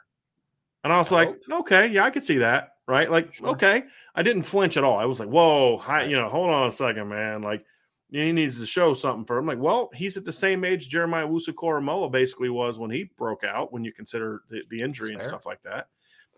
And 0.83 0.95
I 0.95 0.97
was 0.97 1.13
I 1.13 1.17
like, 1.17 1.29
hope. 1.29 1.61
okay, 1.61 1.89
yeah, 1.89 2.05
I 2.05 2.11
could 2.11 2.25
see 2.25 2.39
that, 2.39 2.77
right? 2.87 3.11
Like, 3.11 3.35
Sure. 3.35 3.49
okay, 3.49 3.83
I 4.15 4.23
didn't 4.23 4.45
flinch 4.45 4.79
at 4.79 4.85
all. 4.85 4.97
I 4.99 5.05
was 5.05 5.21
like, 5.21 5.29
whoa, 5.29 5.77
hi, 5.77 6.05
you 6.05 6.17
know, 6.17 6.29
hold 6.31 6.49
on 6.49 6.69
a 6.69 6.71
second, 6.71 7.09
man. 7.09 7.43
Like, 7.43 7.67
he 8.11 8.33
needs 8.33 8.59
to 8.61 8.65
show 8.65 8.95
something 8.95 9.27
for 9.27 9.37
him. 9.37 9.45
Like, 9.47 9.59
well, 9.59 9.91
he's 9.95 10.17
at 10.17 10.25
the 10.25 10.33
same 10.33 10.65
age 10.65 10.89
Jeremiah 10.89 11.27
Owusu 11.29 12.11
basically 12.11 12.49
was 12.49 12.79
when 12.79 12.91
he 12.91 13.05
broke 13.19 13.45
out. 13.45 13.73
When 13.75 13.85
you 13.85 13.93
consider 13.93 14.43
the, 14.49 14.63
the 14.71 14.81
injury 14.81 15.13
and 15.13 15.21
fair. 15.21 15.29
stuff 15.29 15.45
like 15.45 15.61
that, 15.63 15.89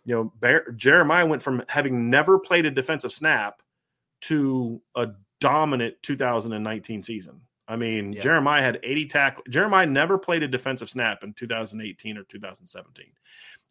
you 0.04 0.14
know, 0.14 0.32
Bear, 0.40 0.70
Jeremiah 0.72 1.26
went 1.26 1.42
from 1.42 1.62
having 1.68 2.10
never 2.10 2.38
played 2.38 2.66
a 2.66 2.70
defensive 2.70 3.12
snap 3.12 3.62
to 4.22 4.80
a 4.96 5.08
dominant 5.40 5.96
2019 6.02 7.02
season. 7.02 7.40
I 7.68 7.76
mean, 7.76 8.12
Yeah. 8.12 8.22
Jeremiah 8.22 8.62
had 8.62 8.80
80 8.82 9.06
tackle. 9.06 9.44
Jeremiah 9.48 9.86
never 9.86 10.18
played 10.18 10.42
a 10.42 10.48
defensive 10.48 10.90
snap 10.90 11.22
in 11.22 11.32
2018 11.34 12.18
or 12.18 12.24
2017. 12.24 13.06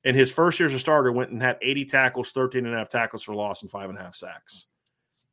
In 0.05 0.15
his 0.15 0.31
first 0.31 0.59
year 0.59 0.67
as 0.67 0.73
a 0.73 0.79
starter, 0.79 1.11
went 1.11 1.31
and 1.31 1.41
had 1.41 1.57
80 1.61 1.85
tackles, 1.85 2.31
13 2.31 2.65
and 2.65 2.73
a 2.73 2.77
half 2.77 2.87
tackles 2.87 3.21
for 3.23 3.35
loss, 3.35 3.61
and 3.61 3.69
five 3.69 3.89
and 3.89 3.99
a 3.99 4.01
half 4.01 4.15
sacks. 4.15 4.67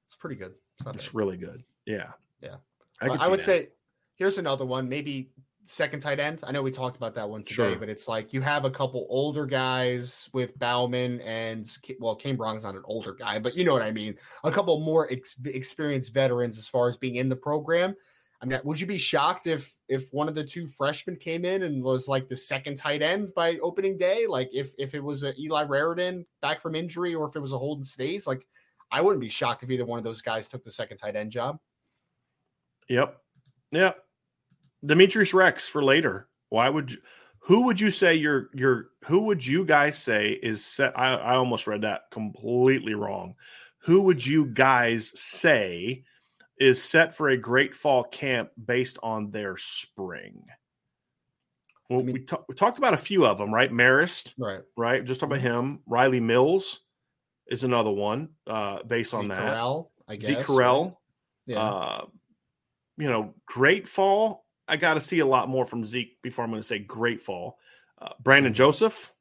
It's 0.04 0.16
pretty 0.16 0.34
good. 0.36 0.54
It's 0.80 0.96
It's 0.96 1.14
really 1.14 1.36
good. 1.36 1.62
Yeah. 1.84 2.12
Yeah. 2.40 2.56
I, 3.00 3.06
I, 3.08 3.28
would 3.28 3.40
that. 3.40 3.44
say 3.44 3.68
here's 4.16 4.38
another 4.38 4.64
one, 4.64 4.88
maybe 4.88 5.30
second 5.66 6.00
tight 6.00 6.18
end. 6.20 6.40
I 6.44 6.52
know 6.52 6.62
we 6.62 6.70
talked 6.70 6.96
about 6.96 7.14
that 7.16 7.28
one 7.28 7.42
today, 7.42 7.54
Sure. 7.54 7.76
but 7.76 7.88
it's 7.88 8.08
like 8.08 8.32
you 8.32 8.40
have 8.40 8.64
a 8.64 8.70
couple 8.70 9.06
older 9.10 9.44
guys 9.46 10.30
with 10.32 10.58
Bauman 10.58 11.20
and 11.20 11.68
well, 12.00 12.14
Cane 12.16 12.36
Berrong's 12.38 12.62
not 12.62 12.74
an 12.76 12.82
older 12.84 13.12
guy, 13.12 13.38
but 13.38 13.56
you 13.56 13.64
know 13.64 13.72
what 13.72 13.82
I 13.82 13.90
mean. 13.90 14.16
A 14.44 14.50
couple 14.50 14.78
more 14.80 15.10
ex- 15.12 15.36
experienced 15.44 16.14
veterans 16.14 16.56
as 16.58 16.68
far 16.68 16.88
as 16.88 16.96
being 16.96 17.16
in 17.16 17.28
the 17.28 17.36
program. 17.36 17.94
I 18.40 18.46
mean, 18.46 18.60
would 18.64 18.78
you 18.80 18.86
be 18.86 18.98
shocked 18.98 19.46
if 19.46 19.74
if 19.88 20.12
one 20.12 20.28
of 20.28 20.34
the 20.34 20.44
two 20.44 20.66
freshmen 20.66 21.16
came 21.16 21.44
in 21.44 21.62
and 21.62 21.82
was 21.82 22.06
like 22.06 22.28
the 22.28 22.36
second 22.36 22.76
tight 22.76 23.02
end 23.02 23.32
by 23.34 23.56
opening 23.62 23.96
day? 23.96 24.26
Like 24.26 24.50
if 24.52 24.72
if 24.78 24.94
it 24.94 25.02
was 25.02 25.24
a 25.24 25.34
Eli 25.40 25.64
Raridon 25.64 26.26
back 26.42 26.60
from 26.60 26.74
injury, 26.74 27.14
or 27.14 27.26
if 27.28 27.34
it 27.34 27.40
was 27.40 27.52
a 27.52 27.58
Holden 27.58 27.84
Staes, 27.84 28.26
like 28.26 28.46
I 28.90 29.00
wouldn't 29.00 29.22
be 29.22 29.28
shocked 29.28 29.62
if 29.62 29.70
either 29.70 29.86
one 29.86 29.98
of 29.98 30.04
those 30.04 30.22
guys 30.22 30.48
took 30.48 30.64
the 30.64 30.70
second 30.70 30.98
tight 30.98 31.16
end 31.16 31.32
job. 31.32 31.58
Yep. 32.88 33.20
Yep. 33.72 34.05
Demetrius 34.86 35.34
Rex 35.34 35.66
for 35.68 35.82
later. 35.84 36.28
Why 36.48 36.68
would 36.68 36.92
you 36.92 36.98
who 37.40 37.62
would 37.62 37.80
you 37.80 37.90
say 37.90 38.14
your 38.14 38.50
your 38.54 38.88
who 39.04 39.20
would 39.20 39.44
you 39.46 39.64
guys 39.64 39.98
say 39.98 40.30
is 40.42 40.64
set? 40.64 40.98
I, 40.98 41.14
I 41.14 41.34
almost 41.36 41.66
read 41.66 41.82
that 41.82 42.02
completely 42.10 42.94
wrong. 42.94 43.34
Who 43.80 44.02
would 44.02 44.24
you 44.24 44.46
guys 44.46 45.12
say 45.18 46.04
is 46.58 46.82
set 46.82 47.14
for 47.14 47.28
a 47.28 47.36
great 47.36 47.74
fall 47.74 48.02
camp 48.04 48.50
based 48.64 48.98
on 49.02 49.30
their 49.30 49.56
spring? 49.56 50.42
Well, 51.88 52.02
mean- 52.02 52.14
we, 52.14 52.20
ta- 52.20 52.42
we 52.48 52.54
talked 52.54 52.78
about 52.78 52.94
a 52.94 52.98
few 52.98 53.24
of 53.26 53.38
them, 53.38 53.54
right? 53.54 53.70
Marist, 53.70 54.32
Right. 54.38 54.62
right? 54.76 55.04
Just 55.04 55.20
talk 55.20 55.28
about 55.28 55.40
him. 55.40 55.80
Riley 55.86 56.18
Mills 56.18 56.80
is 57.46 57.62
another 57.62 57.92
one 57.92 58.30
uh, 58.48 58.82
based 58.82 59.14
on 59.14 59.22
Zeke 59.24 59.32
that. 59.32 59.56
Correll, 59.56 59.88
I 60.08 60.16
guess. 60.16 60.26
Zeke 60.26 60.48
right? 60.48 60.92
Yeah. 61.46 61.60
uh, 61.62 62.06
you 62.98 63.08
know, 63.08 63.34
great 63.46 63.86
fall. 63.86 64.45
I 64.68 64.76
got 64.76 64.94
to 64.94 65.00
see 65.00 65.20
a 65.20 65.26
lot 65.26 65.48
more 65.48 65.64
from 65.64 65.84
Zeke 65.84 66.20
before 66.22 66.44
I'm 66.44 66.50
going 66.50 66.60
to 66.62 66.66
say 66.66 66.78
great 66.78 67.20
fall. 67.20 67.58
Uh, 67.98 68.10
Brandon 68.20 68.52
Mhm. 68.52 68.56
Joseph, 68.56 69.12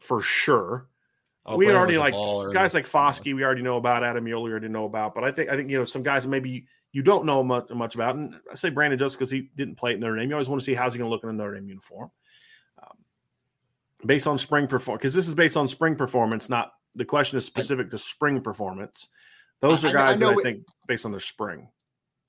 for 0.00 0.22
sure. 0.22 0.88
Oh, 1.44 1.56
we 1.56 1.66
Brandon 1.66 1.80
already 1.80 1.98
like 1.98 2.54
guys 2.54 2.74
like 2.74 2.88
Foskey. 2.88 3.34
We 3.34 3.44
already 3.44 3.62
know 3.62 3.76
about 3.76 4.02
Adam. 4.02 4.24
We 4.24 4.34
already 4.34 4.68
know 4.68 4.84
about, 4.84 5.14
but 5.14 5.22
I 5.22 5.30
think 5.30 5.48
I 5.48 5.56
think 5.56 5.70
you 5.70 5.78
know 5.78 5.84
some 5.84 6.02
guys 6.02 6.26
maybe 6.26 6.66
you 6.92 7.02
don't 7.02 7.24
know 7.24 7.44
much 7.44 7.70
much 7.70 7.94
about. 7.94 8.16
And 8.16 8.34
I 8.50 8.56
say 8.56 8.70
Brandon 8.70 8.98
Joseph 8.98 9.18
because 9.18 9.30
he 9.30 9.50
didn't 9.54 9.76
play 9.76 9.92
at 9.92 10.00
Notre 10.00 10.16
Dame. 10.16 10.28
You 10.28 10.34
always 10.34 10.48
want 10.48 10.60
to 10.60 10.64
see 10.64 10.74
how's 10.74 10.92
he 10.94 10.98
going 10.98 11.08
to 11.08 11.12
look 11.12 11.22
in 11.22 11.30
a 11.30 11.32
Notre 11.32 11.54
Dame 11.54 11.68
uniform, 11.68 12.10
um, 12.82 12.96
based 14.04 14.26
on 14.26 14.38
spring 14.38 14.66
performance. 14.66 15.02
Because 15.02 15.14
this 15.14 15.28
is 15.28 15.36
based 15.36 15.56
on 15.56 15.68
spring 15.68 15.94
performance, 15.94 16.48
not 16.48 16.72
the 16.96 17.04
question 17.04 17.36
is 17.38 17.44
specific 17.44 17.90
to 17.90 17.98
spring 17.98 18.40
performance. 18.40 19.08
Those 19.60 19.84
I- 19.84 19.92
are 19.92 19.96
I 19.98 20.00
I 20.00 20.06
guys 20.06 20.18
that 20.20 20.36
I 20.38 20.42
think 20.42 20.64
based 20.88 21.04
on 21.04 21.12
their 21.12 21.20
spring. 21.20 21.68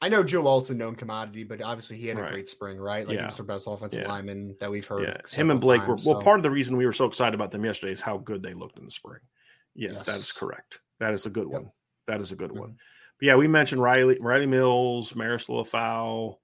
I 0.01 0.09
know 0.09 0.23
Joe 0.23 0.45
Alt's 0.45 0.69
a 0.69 0.75
known 0.75 0.95
commodity, 0.95 1.43
but 1.43 1.61
obviously 1.61 1.97
he 1.97 2.07
had 2.07 2.17
a 2.17 2.21
Right. 2.21 2.31
great 2.33 2.47
spring, 2.47 2.77
right? 2.77 3.07
Like 3.07 3.15
Yeah. 3.15 3.21
he 3.21 3.25
was 3.25 3.37
their 3.37 3.45
best 3.45 3.65
offensive 3.67 4.03
Yeah. 4.03 4.07
lineman 4.09 4.55
that 4.59 4.69
we've 4.69 4.85
heard. 4.85 5.03
Yeah, 5.03 5.17
him 5.27 5.49
and 5.49 5.59
Blake 5.59 5.81
times, 5.83 6.05
were 6.05 6.13
well. 6.13 6.21
Part 6.21 6.39
of 6.39 6.43
the 6.43 6.51
reason 6.51 6.77
we 6.77 6.85
were 6.85 6.93
so 6.93 7.05
excited 7.05 7.33
about 7.33 7.49
them 7.51 7.65
yesterday 7.65 7.93
is 7.93 8.01
how 8.01 8.17
good 8.17 8.43
they 8.43 8.53
looked 8.53 8.77
in 8.77 8.85
the 8.85 8.91
spring. 8.91 9.19
Yes, 9.73 10.05
that 10.05 10.15
is 10.15 10.31
correct. 10.31 10.81
That 10.99 11.13
is 11.13 11.25
a 11.25 11.29
good 11.31 11.47
Yep. 11.51 11.61
one. 11.61 11.71
That 12.05 12.21
is 12.21 12.31
a 12.31 12.35
good 12.35 12.51
Mhm. 12.51 12.59
one. 12.59 12.77
But 13.19 13.25
yeah, 13.25 13.35
we 13.35 13.47
mentioned 13.47 13.81
Riley, 13.81 14.17
Riley 14.21 14.45
Mills, 14.45 15.15
Maris 15.15 15.47
Liufau, 15.47 16.37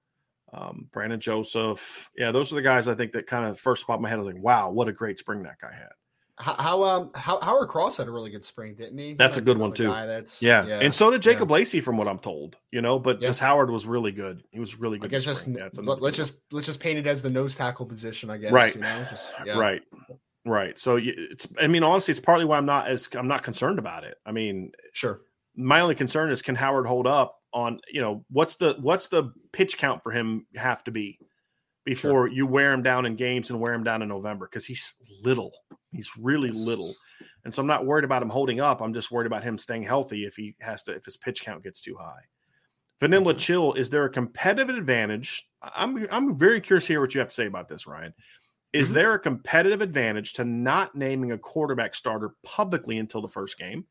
um, 0.51 0.89
Brandon 0.91 1.19
Joseph. 1.19 2.09
Yeah, 2.15 2.31
those 2.31 2.51
are 2.51 2.55
the 2.55 2.61
guys 2.63 2.87
I 2.87 2.95
think 2.95 3.11
that 3.13 3.27
kind 3.27 3.45
of 3.45 3.59
first 3.59 3.85
popped 3.85 3.99
in 3.99 4.03
my 4.03 4.09
head. 4.09 4.17
I 4.17 4.21
was 4.23 4.33
like, 4.33 4.43
wow, 4.43 4.71
what 4.71 4.87
a 4.87 4.91
great 4.93 5.19
spring 5.19 5.43
that 5.43 5.59
guy 5.59 5.73
had. 5.73 5.91
How, 6.39 6.55
how 6.55 6.83
um 6.83 7.11
how 7.13 7.39
Howard 7.41 7.69
Cross 7.69 7.97
had 7.97 8.07
a 8.07 8.11
really 8.11 8.31
good 8.31 8.43
spring, 8.43 8.73
didn't 8.73 8.97
he? 8.97 9.13
That's 9.13 9.37
a 9.37 9.41
good 9.41 9.57
one, 9.57 9.71
too. 9.71 9.87
that's 9.87 10.41
Yeah, 10.41 10.65
and 10.65 10.91
so 10.93 11.11
did 11.11 11.21
Jacob 11.21 11.49
yeah. 11.49 11.55
Lacey, 11.55 11.79
from 11.79 11.95
what 11.95 12.07
I'm 12.07 12.17
told. 12.17 12.55
You 12.71 12.81
know, 12.81 12.97
but 12.97 13.21
Yeah. 13.21 13.27
just 13.27 13.39
Howard 13.39 13.69
was 13.69 13.85
really 13.85 14.11
good. 14.11 14.43
He 14.51 14.59
was 14.59 14.79
really 14.79 14.97
I 14.97 15.01
good. 15.01 15.11
guess 15.11 15.23
just. 15.23 15.47
Yeah, 15.47 15.69
let, 15.77 16.01
us 16.01 16.15
just 16.15 16.39
let's 16.51 16.65
just 16.65 16.79
paint 16.79 16.97
it 16.97 17.05
as 17.05 17.21
the 17.21 17.29
nose 17.29 17.55
tackle 17.55 17.85
position, 17.85 18.29
I 18.31 18.37
guess. 18.37 18.51
Right. 18.51 18.73
You 18.73 18.81
know, 18.81 19.05
just 19.09 19.33
yeah. 19.45 19.59
right, 19.59 19.83
right. 20.45 20.77
So 20.79 20.97
it's. 20.99 21.47
I 21.61 21.67
mean, 21.67 21.83
honestly, 21.83 22.11
it's 22.13 22.19
partly 22.19 22.45
why 22.45 22.57
I'm 22.57 22.65
not 22.65 22.87
as 22.87 23.07
I'm 23.13 23.27
not 23.27 23.43
concerned 23.43 23.77
about 23.77 24.03
it. 24.03 24.17
I 24.25 24.31
mean, 24.31 24.71
Sure. 24.93 25.21
my 25.55 25.81
only 25.81 25.95
concern 25.95 26.31
is 26.31 26.41
can 26.41 26.55
Howard 26.55 26.87
hold 26.87 27.05
up 27.05 27.37
on 27.53 27.79
you 27.91 28.01
know 28.01 28.25
what's 28.31 28.55
the 28.55 28.75
what's 28.81 29.07
the 29.09 29.31
pitch 29.51 29.77
count 29.77 30.01
for 30.01 30.11
him 30.11 30.47
have 30.55 30.83
to 30.85 30.89
be 30.89 31.19
before 31.85 32.27
you 32.27 32.45
wear 32.47 32.71
him 32.73 32.81
down 32.83 33.05
in 33.05 33.15
games 33.15 33.49
and 33.49 33.59
wear 33.59 33.73
him 33.73 33.83
down 33.83 34.01
in 34.01 34.07
November 34.09 34.47
because 34.47 34.65
he's 34.65 34.93
little 35.23 35.51
he's 35.91 36.11
really 36.17 36.49
Yes. 36.49 36.65
little 36.65 36.93
and 37.45 37.53
so 37.53 37.61
I'm 37.61 37.67
not 37.67 37.85
worried 37.85 38.05
about 38.05 38.23
him 38.23 38.29
holding 38.29 38.59
up 38.61 38.81
I'm 38.81 38.93
just 38.93 39.11
worried 39.11 39.27
about 39.27 39.43
him 39.43 39.57
staying 39.57 39.83
healthy 39.83 40.25
if 40.25 40.35
he 40.35 40.55
has 40.61 40.83
to 40.83 40.93
if 40.93 41.05
his 41.05 41.17
pitch 41.17 41.43
count 41.43 41.63
gets 41.63 41.81
too 41.81 41.95
high. 41.99 42.21
Vanilla 42.99 43.33
Mhm. 43.33 43.37
Chill 43.39 43.73
is 43.73 43.89
there 43.89 44.05
a 44.05 44.09
competitive 44.09 44.75
advantage? 44.75 45.47
I'm 45.61 46.07
I'm 46.11 46.35
very 46.37 46.61
curious 46.61 46.85
to 46.87 46.93
hear 46.93 47.01
what 47.01 47.13
you 47.13 47.19
have 47.19 47.29
to 47.29 47.33
say 47.35 47.47
about 47.47 47.67
this 47.67 47.85
Ryan. 47.87 48.13
Is 48.71 48.89
Mhm. 48.89 48.93
there 48.93 49.13
a 49.13 49.19
competitive 49.19 49.81
advantage 49.81 50.33
to 50.33 50.45
not 50.45 50.95
naming 50.95 51.31
a 51.31 51.37
quarterback 51.37 51.95
starter 51.95 52.35
publicly 52.43 52.97
until 52.97 53.21
the 53.21 53.29
first 53.29 53.57
game? 53.57 53.85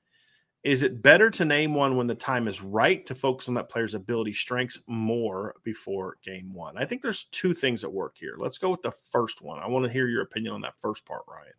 Is 0.64 0.85
it 0.85 1.03
better 1.03 1.29
to 1.31 1.44
name 1.44 1.75
one 1.75 1.96
when 1.96 2.07
the 2.07 2.14
time 2.14 2.46
is 2.46 2.62
right 2.62 3.05
to 3.07 3.16
focus 3.16 3.48
on 3.48 3.55
that 3.55 3.68
player's 3.68 3.94
ability 3.94 4.33
strengths 4.33 4.79
more 4.87 5.57
before 5.64 6.18
game 6.25 6.55
one? 6.55 6.79
I 6.79 6.85
think 6.85 7.03
there's 7.03 7.25
two 7.25 7.53
things 7.53 7.83
at 7.83 7.92
work 7.92 8.14
here. 8.16 8.37
Let's 8.38 8.59
go 8.59 8.70
with 8.70 8.83
the 8.83 8.92
first 9.11 9.42
one. 9.42 9.59
I 9.59 9.66
want 9.66 9.85
to 9.85 9.92
hear 9.92 10.07
your 10.07 10.22
opinion 10.22 10.55
on 10.55 10.61
that 10.61 10.75
first 10.81 11.05
part, 11.05 11.22
Ryan. 11.27 11.53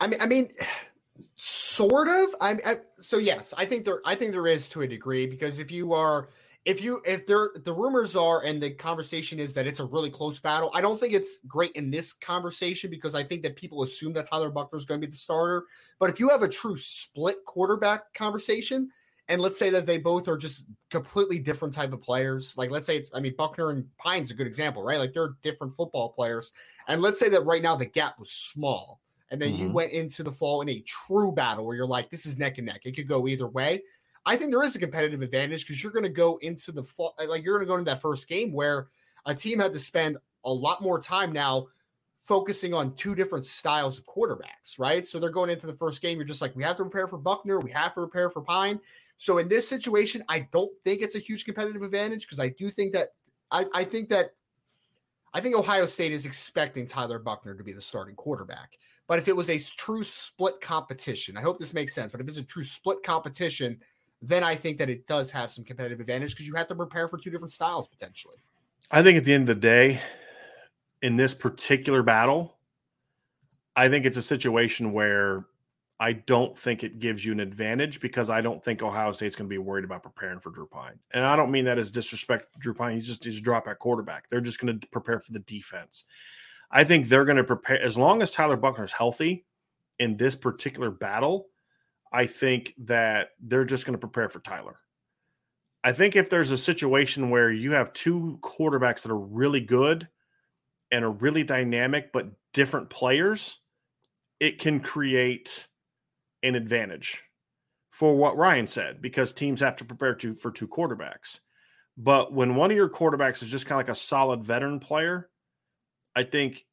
I 0.00 0.06
mean, 0.06 0.20
I 0.20 0.26
mean, 0.26 0.52
sort 1.36 2.08
of. 2.08 2.34
I'm 2.40 2.60
I 2.64 2.76
so 2.98 3.18
yes, 3.18 3.54
I 3.56 3.64
think 3.64 3.84
there. 3.84 4.00
I 4.04 4.14
think 4.14 4.32
there 4.32 4.46
is 4.46 4.68
to 4.70 4.82
a 4.82 4.86
degree 4.86 5.26
because 5.26 5.58
if 5.58 5.70
you 5.70 5.92
are, 5.94 6.28
if 6.68 6.82
you, 6.82 7.00
if 7.06 7.26
there, 7.26 7.48
the 7.64 7.72
rumors 7.72 8.14
are 8.14 8.44
and 8.44 8.62
the 8.62 8.70
conversation 8.70 9.40
is 9.40 9.54
that 9.54 9.66
it's 9.66 9.80
a 9.80 9.86
really 9.86 10.10
close 10.10 10.38
battle. 10.38 10.70
I 10.74 10.82
don't 10.82 11.00
think 11.00 11.14
it's 11.14 11.38
great 11.46 11.72
in 11.72 11.90
this 11.90 12.12
conversation 12.12 12.90
because 12.90 13.14
I 13.14 13.24
think 13.24 13.42
that 13.44 13.56
people 13.56 13.82
assume 13.82 14.12
that 14.12 14.28
Tyler 14.28 14.50
Buchner 14.50 14.76
is 14.76 14.84
going 14.84 15.00
to 15.00 15.06
be 15.06 15.10
the 15.10 15.16
starter. 15.16 15.64
But 15.98 16.10
if 16.10 16.20
you 16.20 16.28
have 16.28 16.42
a 16.42 16.48
true 16.48 16.76
split 16.76 17.42
quarterback 17.46 18.12
conversation, 18.12 18.90
and 19.28 19.40
let's 19.40 19.58
say 19.58 19.70
that 19.70 19.86
they 19.86 19.96
both 19.96 20.28
are 20.28 20.36
just 20.36 20.66
completely 20.90 21.38
different 21.38 21.72
type 21.72 21.94
of 21.94 22.02
players, 22.02 22.54
like 22.58 22.70
let's 22.70 22.86
say 22.86 22.98
it's, 22.98 23.08
I 23.14 23.20
mean, 23.20 23.34
Buchner 23.38 23.70
and 23.70 23.86
Pyne's 23.96 24.30
a 24.30 24.34
good 24.34 24.46
example, 24.46 24.82
right? 24.82 24.98
Like 24.98 25.14
they're 25.14 25.36
different 25.42 25.72
football 25.72 26.10
players, 26.10 26.52
and 26.86 27.00
let's 27.00 27.18
say 27.18 27.30
that 27.30 27.46
right 27.46 27.62
now 27.62 27.76
the 27.76 27.86
gap 27.86 28.18
was 28.18 28.30
small 28.30 29.00
and 29.30 29.40
then 29.40 29.56
you 29.56 29.68
Mhm. 29.68 29.72
went 29.72 29.92
into 29.92 30.22
the 30.22 30.32
fall 30.32 30.62
in 30.62 30.68
a 30.70 30.80
true 30.80 31.32
battle 31.32 31.66
where 31.66 31.76
you're 31.76 31.86
like, 31.86 32.10
this 32.10 32.24
is 32.26 32.38
neck 32.38 32.58
and 32.58 32.66
neck. 32.66 32.80
It 32.84 32.96
could 32.96 33.08
go 33.08 33.28
either 33.28 33.46
way. 33.46 33.82
I 34.26 34.36
think 34.36 34.50
there 34.50 34.62
is 34.62 34.76
a 34.76 34.78
competitive 34.78 35.22
advantage 35.22 35.66
because 35.66 35.82
you're 35.82 35.92
going 35.92 36.04
to 36.04 36.08
go 36.08 36.38
into 36.38 36.72
the 36.72 36.82
fall, 36.82 37.14
uh, 37.18 37.28
like 37.28 37.44
you're 37.44 37.56
going 37.56 37.66
to 37.66 37.70
go 37.70 37.76
into 37.76 37.90
that 37.90 38.02
first 38.02 38.28
game 38.28 38.52
where 38.52 38.88
a 39.26 39.34
team 39.34 39.58
had 39.58 39.72
to 39.72 39.78
spend 39.78 40.18
a 40.44 40.52
lot 40.52 40.82
more 40.82 41.00
time 41.00 41.32
now 41.32 41.68
focusing 42.24 42.74
on 42.74 42.94
two 42.94 43.14
different 43.14 43.46
styles 43.46 43.98
of 43.98 44.04
quarterbacks, 44.06 44.78
right? 44.78 45.06
So 45.06 45.18
they're 45.18 45.30
going 45.30 45.50
into 45.50 45.66
the 45.66 45.74
first 45.74 46.02
game. 46.02 46.18
You're 46.18 46.26
just 46.26 46.42
like, 46.42 46.54
we 46.54 46.62
have 46.62 46.76
to 46.76 46.82
prepare 46.82 47.08
for 47.08 47.16
Buchner, 47.16 47.58
we 47.58 47.70
have 47.72 47.94
to 47.94 48.00
prepare 48.00 48.28
for 48.28 48.42
Pyne. 48.42 48.80
So 49.16 49.38
in 49.38 49.48
this 49.48 49.66
situation, 49.66 50.22
I 50.28 50.46
don't 50.52 50.70
think 50.84 51.02
it's 51.02 51.16
a 51.16 51.20
huge 51.20 51.44
competitive 51.44 51.82
advantage 51.82 52.26
because 52.26 52.38
I 52.38 52.50
do 52.50 52.70
think 52.70 52.92
that 52.92 53.08
I, 53.50 53.64
I 53.74 53.84
think 53.84 54.10
that 54.10 54.34
I 55.34 55.40
think 55.40 55.56
Ohio 55.56 55.86
State 55.86 56.12
is 56.12 56.24
expecting 56.24 56.86
Tyler 56.86 57.18
Buchner 57.18 57.54
to 57.54 57.64
be 57.64 57.72
the 57.72 57.80
starting 57.80 58.14
quarterback. 58.14 58.78
But 59.06 59.18
if 59.18 59.26
it 59.26 59.36
was 59.36 59.50
a 59.50 59.58
true 59.58 60.02
split 60.02 60.60
competition, 60.60 61.36
I 61.36 61.42
hope 61.42 61.58
this 61.58 61.74
makes 61.74 61.94
sense. 61.94 62.12
But 62.12 62.20
if 62.20 62.28
it's 62.28 62.38
a 62.38 62.42
true 62.42 62.64
split 62.64 63.02
competition, 63.02 63.80
then 64.20 64.42
I 64.42 64.54
think 64.54 64.78
that 64.78 64.90
it 64.90 65.06
does 65.06 65.30
have 65.30 65.50
some 65.50 65.64
competitive 65.64 66.00
advantage 66.00 66.32
because 66.32 66.46
you 66.46 66.54
have 66.54 66.68
to 66.68 66.74
prepare 66.74 67.08
for 67.08 67.18
two 67.18 67.30
different 67.30 67.52
styles 67.52 67.88
potentially. 67.88 68.36
I 68.90 69.02
think 69.02 69.18
at 69.18 69.24
the 69.24 69.34
end 69.34 69.48
of 69.48 69.54
the 69.54 69.60
day, 69.60 70.00
in 71.02 71.16
this 71.16 71.34
particular 71.34 72.02
battle, 72.02 72.56
I 73.76 73.88
think 73.88 74.06
it's 74.06 74.16
a 74.16 74.22
situation 74.22 74.92
where 74.92 75.46
I 76.00 76.12
don't 76.12 76.56
think 76.56 76.84
it 76.84 77.00
gives 77.00 77.24
you 77.24 77.32
an 77.32 77.40
advantage 77.40 78.00
because 78.00 78.30
I 78.30 78.40
don't 78.40 78.62
think 78.62 78.82
Ohio 78.82 79.12
State's 79.12 79.36
going 79.36 79.48
to 79.48 79.52
be 79.52 79.58
worried 79.58 79.84
about 79.84 80.02
preparing 80.02 80.38
for 80.38 80.50
Drew 80.50 80.66
Pyne. 80.66 80.98
And 81.12 81.24
I 81.24 81.36
don't 81.36 81.50
mean 81.50 81.64
that 81.64 81.78
as 81.78 81.90
disrespect 81.90 82.52
to 82.52 82.58
Drew 82.58 82.74
Pyne. 82.74 82.94
He's 82.94 83.06
just 83.06 83.24
he's 83.24 83.38
a 83.38 83.42
drop 83.42 83.66
at 83.66 83.78
quarterback. 83.78 84.28
They're 84.28 84.40
just 84.40 84.60
going 84.60 84.78
to 84.78 84.86
prepare 84.88 85.18
for 85.20 85.32
the 85.32 85.40
defense. 85.40 86.04
I 86.70 86.84
think 86.84 87.08
they're 87.08 87.24
going 87.24 87.36
to 87.36 87.44
prepare 87.44 87.80
as 87.82 87.98
long 87.98 88.22
as 88.22 88.30
Tyler 88.30 88.56
Buchner 88.56 88.84
is 88.84 88.92
healthy 88.92 89.44
in 89.98 90.16
this 90.16 90.36
particular 90.36 90.90
battle. 90.90 91.46
I 92.12 92.26
think 92.26 92.74
that 92.84 93.30
they're 93.40 93.64
just 93.64 93.84
going 93.84 93.94
to 93.94 93.98
prepare 93.98 94.28
for 94.28 94.40
Tyler. 94.40 94.78
I 95.84 95.92
think 95.92 96.16
if 96.16 96.30
there's 96.30 96.50
a 96.50 96.56
situation 96.56 97.30
where 97.30 97.50
you 97.50 97.72
have 97.72 97.92
two 97.92 98.38
quarterbacks 98.42 99.02
that 99.02 99.12
are 99.12 99.18
really 99.18 99.60
good 99.60 100.08
and 100.90 101.04
are 101.04 101.10
really 101.10 101.44
dynamic 101.44 102.12
but 102.12 102.26
different 102.52 102.90
players, 102.90 103.58
it 104.40 104.58
can 104.58 104.80
create 104.80 105.68
an 106.42 106.54
advantage 106.54 107.22
for 107.90 108.16
what 108.16 108.36
Ryan 108.36 108.66
said 108.66 109.02
because 109.02 109.32
teams 109.32 109.60
have 109.60 109.76
to 109.76 109.84
prepare 109.84 110.14
to 110.16 110.34
for 110.34 110.50
two 110.50 110.68
quarterbacks. 110.68 111.40
But 111.96 112.32
when 112.32 112.54
one 112.54 112.70
of 112.70 112.76
your 112.76 112.88
quarterbacks 112.88 113.42
is 113.42 113.48
just 113.48 113.66
kind 113.66 113.80
of 113.80 113.86
like 113.86 113.92
a 113.92 113.98
solid 113.98 114.44
veteran 114.44 114.78
player, 114.78 115.28
I 116.14 116.22
think 116.22 116.64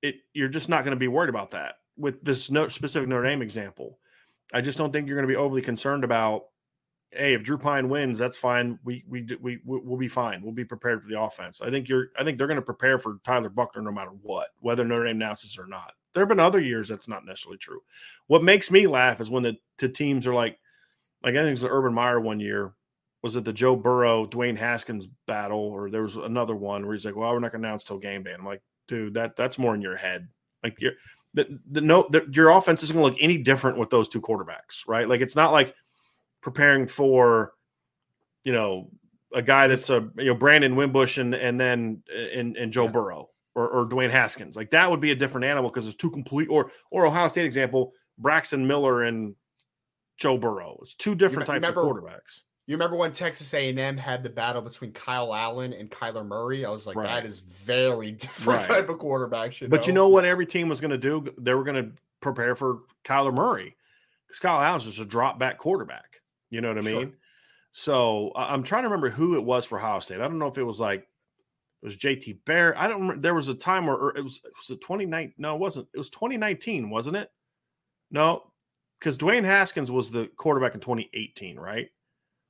it 0.00 0.16
you're 0.32 0.48
just 0.48 0.68
not 0.68 0.84
going 0.84 0.94
to 0.94 1.00
be 1.00 1.08
worried 1.08 1.30
about 1.30 1.50
that. 1.50 1.76
With 1.96 2.24
this 2.24 2.50
no, 2.50 2.68
specific 2.68 3.08
Notre 3.08 3.26
Dame 3.26 3.42
example, 3.42 3.98
I 4.54 4.60
just 4.60 4.78
don't 4.78 4.92
think 4.92 5.08
you're 5.08 5.16
going 5.16 5.28
to 5.28 5.32
be 5.32 5.36
overly 5.36 5.62
concerned 5.62 6.04
about. 6.04 6.44
Hey, 7.10 7.34
if 7.34 7.44
Drew 7.44 7.58
Pyne 7.58 7.88
wins, 7.88 8.18
that's 8.18 8.36
fine. 8.36 8.78
We 8.84 9.04
we 9.08 9.26
we 9.40 9.60
we'll 9.64 9.98
be 9.98 10.08
fine. 10.08 10.42
We'll 10.42 10.52
be 10.52 10.64
prepared 10.64 11.02
for 11.02 11.08
the 11.08 11.20
offense. 11.20 11.60
I 11.60 11.70
think 11.70 11.88
you're. 11.88 12.08
I 12.18 12.24
think 12.24 12.38
they're 12.38 12.46
going 12.46 12.56
to 12.56 12.62
prepare 12.62 12.98
for 12.98 13.18
Tyler 13.24 13.48
Buchner 13.48 13.82
no 13.82 13.92
matter 13.92 14.10
what, 14.22 14.48
whether 14.60 14.84
Notre 14.84 15.04
Dame 15.04 15.16
announces 15.16 15.58
or 15.58 15.66
not. 15.66 15.92
There 16.12 16.22
have 16.22 16.28
been 16.28 16.40
other 16.40 16.60
years 16.60 16.88
that's 16.88 17.08
not 17.08 17.26
necessarily 17.26 17.58
true. 17.58 17.80
What 18.28 18.42
makes 18.42 18.70
me 18.70 18.86
laugh 18.86 19.20
is 19.20 19.30
when 19.30 19.42
the, 19.42 19.56
the 19.78 19.88
teams 19.88 20.26
are 20.26 20.34
like, 20.34 20.58
like 21.22 21.34
I 21.34 21.38
think 21.38 21.48
it 21.48 21.52
was 21.52 21.60
the 21.62 21.68
Urban 21.68 21.92
Meyer 21.94 22.20
one 22.20 22.40
year. 22.40 22.72
Was 23.22 23.36
it 23.36 23.44
the 23.44 23.52
Joe 23.52 23.74
Burrow, 23.74 24.26
Dwayne 24.26 24.56
Haskins 24.56 25.08
battle, 25.26 25.58
or 25.58 25.90
there 25.90 26.02
was 26.02 26.16
another 26.16 26.54
one 26.54 26.84
where 26.84 26.94
he's 26.94 27.04
like, 27.04 27.16
"Well, 27.16 27.32
we're 27.32 27.40
not 27.40 27.52
going 27.52 27.62
to 27.62 27.68
announce 27.68 27.84
till 27.84 27.98
game 27.98 28.22
day." 28.22 28.32
And 28.32 28.40
I'm 28.40 28.46
like, 28.46 28.62
dude, 28.86 29.14
that 29.14 29.36
that's 29.36 29.58
more 29.58 29.74
in 29.74 29.82
your 29.82 29.96
head. 29.96 30.28
Like 30.62 30.76
you're 30.80 30.92
the, 31.34 31.58
the 31.70 31.80
no 31.80 32.06
the, 32.10 32.26
your 32.32 32.50
offense 32.50 32.82
isn't 32.82 32.96
going 32.96 33.06
to 33.06 33.12
look 33.12 33.22
any 33.22 33.38
different 33.38 33.76
with 33.76 33.90
those 33.90 34.08
two 34.08 34.20
quarterbacks, 34.20 34.86
right? 34.86 35.08
Like 35.08 35.20
it's 35.20 35.36
not 35.36 35.52
like 35.52 35.74
preparing 36.40 36.86
for, 36.86 37.52
you 38.44 38.52
know, 38.52 38.90
a 39.34 39.42
guy 39.42 39.66
that's 39.66 39.90
a 39.90 40.08
you 40.16 40.26
know 40.26 40.34
Brandon 40.34 40.76
Wimbush 40.76 41.18
and 41.18 41.34
and 41.34 41.60
then 41.60 42.02
and, 42.34 42.56
and 42.56 42.72
Joe. 42.72 42.88
Burrow 42.88 43.28
or, 43.54 43.68
or 43.68 43.88
Dwayne 43.88 44.10
Haskins. 44.10 44.56
Like 44.56 44.70
that 44.70 44.90
would 44.90 45.00
be 45.00 45.12
a 45.12 45.16
different 45.16 45.44
animal 45.44 45.70
because 45.70 45.86
it's 45.86 45.96
two 45.96 46.10
complete 46.10 46.48
or 46.48 46.70
or 46.90 47.06
Ohio 47.06 47.28
State 47.28 47.46
example, 47.46 47.92
Braxton 48.18 48.66
Miller 48.66 49.02
and 49.02 49.34
Joe 50.16 50.38
Burrow. 50.38 50.78
It's 50.82 50.94
two 50.94 51.14
different 51.14 51.46
types 51.46 51.68
of 51.68 51.74
quarterbacks. 51.74 52.42
You 52.66 52.76
remember 52.76 52.96
when 52.96 53.12
Texas 53.12 53.52
A&M 53.52 53.96
had 53.98 54.22
the 54.22 54.30
battle 54.30 54.62
between 54.62 54.92
Kyle 54.92 55.34
Allen 55.34 55.74
and 55.74 55.90
Kyler 55.90 56.26
Murray? 56.26 56.64
I 56.64 56.70
was 56.70 56.86
like, 56.86 56.96
right. 56.96 57.06
that 57.06 57.26
is 57.26 57.40
very 57.40 58.12
different 58.12 58.60
right. 58.60 58.68
type 58.68 58.88
of 58.88 58.98
quarterback. 58.98 59.60
You 59.60 59.68
know? 59.68 59.70
But 59.70 59.86
you 59.86 59.92
know 59.92 60.08
what 60.08 60.24
every 60.24 60.46
team 60.46 60.68
was 60.68 60.80
going 60.80 60.90
to 60.90 60.98
do? 60.98 61.26
They 61.38 61.54
were 61.54 61.64
going 61.64 61.84
to 61.84 61.92
prepare 62.20 62.54
for 62.54 62.80
Kyler 63.04 63.34
Murray 63.34 63.76
because 64.26 64.40
Kyle 64.40 64.62
Allen's 64.62 64.84
just 64.84 64.98
a 64.98 65.04
drop 65.04 65.38
back 65.38 65.58
quarterback. 65.58 66.22
You 66.50 66.62
know 66.62 66.68
what 66.68 66.78
I 66.78 66.82
mean? 66.82 67.08
Sure. 67.08 67.12
So 67.72 68.32
I'm 68.36 68.62
trying 68.62 68.84
to 68.84 68.88
remember 68.88 69.10
who 69.10 69.34
it 69.34 69.44
was 69.44 69.64
for 69.64 69.78
Ohio 69.78 69.98
State. 69.98 70.20
I 70.20 70.28
don't 70.28 70.38
know 70.38 70.46
if 70.46 70.56
it 70.56 70.62
was 70.62 70.78
like 70.80 71.00
it 71.00 71.86
was 71.86 71.96
JT 71.96 72.38
Bear. 72.46 72.78
I 72.78 72.86
don't 72.86 73.00
remember. 73.00 73.20
There 73.20 73.34
was 73.34 73.48
a 73.48 73.54
time 73.54 73.86
where 73.86 74.10
it 74.10 74.22
was 74.22 74.40
it 74.44 74.52
was 74.56 74.70
a 74.70 74.76
2019. 74.76 75.34
No, 75.38 75.56
it 75.56 75.60
wasn't. 75.60 75.88
It 75.92 75.98
was 75.98 76.08
2019, 76.10 76.88
wasn't 76.88 77.16
it? 77.16 77.30
No, 78.10 78.52
because 78.98 79.18
Dwayne 79.18 79.44
Haskins 79.44 79.90
was 79.90 80.10
the 80.10 80.30
quarterback 80.36 80.74
in 80.74 80.80
2018, 80.80 81.58
right? 81.58 81.88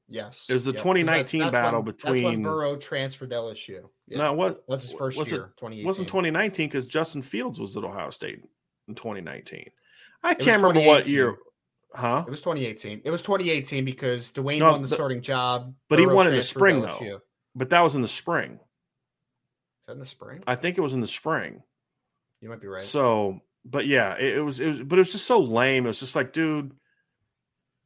Yes. 0.09 0.47
It 0.49 0.53
was 0.53 0.65
the 0.65 0.73
yep. 0.73 0.83
2019 0.83 1.41
that's, 1.41 1.53
that's 1.53 1.63
battle 1.65 1.81
when, 1.81 1.85
between. 1.87 2.15
That's 2.15 2.25
when 2.25 2.43
Burrow 2.43 2.77
transferred 2.77 3.31
to 3.31 3.37
LSU. 3.37 3.81
Yeah. 4.07 4.19
No, 4.19 4.33
what 4.35 4.63
was 4.69 4.83
his 4.83 4.93
first 4.93 5.19
was 5.19 5.31
year? 5.31 5.53
2018. 5.57 5.87
Wasn't 5.87 6.09
2019 6.09 6.69
because 6.69 6.87
Justin 6.87 7.23
Fields 7.23 7.59
was 7.59 7.77
at 7.77 7.85
Ohio 7.85 8.11
State 8.11 8.41
in 8.89 8.95
2019. 8.95 9.71
I 10.23 10.35
can't 10.35 10.63
remember 10.63 10.87
what 10.87 11.09
year. 11.09 11.37
Huh? 11.95 12.25
It 12.27 12.31
was 12.31 12.41
2018. 12.41 13.03
It 13.05 13.11
was 13.11 13.23
2018 13.23 13.85
because 13.85 14.33
Dwayne 14.33 14.59
no, 14.59 14.73
won 14.73 14.83
the, 14.83 14.89
the, 14.89 14.95
starting 14.95 15.23
job. 15.23 15.75
But 15.89 15.97
Burrow 15.97 16.09
he 16.09 16.15
won 16.15 16.27
in 16.27 16.35
the 16.35 16.43
spring 16.43 16.81
though. 16.81 17.21
But 17.55 17.71
that 17.71 17.81
was 17.81 17.95
in 17.95 18.03
the 18.03 18.09
spring. 18.09 18.55
Is 18.55 18.59
that 19.87 19.93
in 19.93 19.99
the 20.01 20.07
spring? 20.07 20.43
I 20.47 20.57
think 20.57 20.77
it 20.77 20.81
was 20.81 20.93
in 20.93 21.01
the 21.01 21.07
spring. 21.07 21.63
You 22.41 22.49
might 22.49 22.61
be 22.61 22.67
right. 22.67 22.83
So, 22.83 23.41
but 23.65 23.87
yeah, 23.87 24.17
it, 24.17 24.39
it 24.39 24.41
was. 24.41 24.61
It 24.61 24.69
was. 24.69 24.79
But 24.81 24.99
it 24.99 25.03
was 25.03 25.13
just 25.13 25.27
so 25.27 25.41
lame. 25.41 25.85
It 25.85 25.89
was 25.89 26.01
just 26.01 26.17
like, 26.17 26.33
dude. 26.33 26.75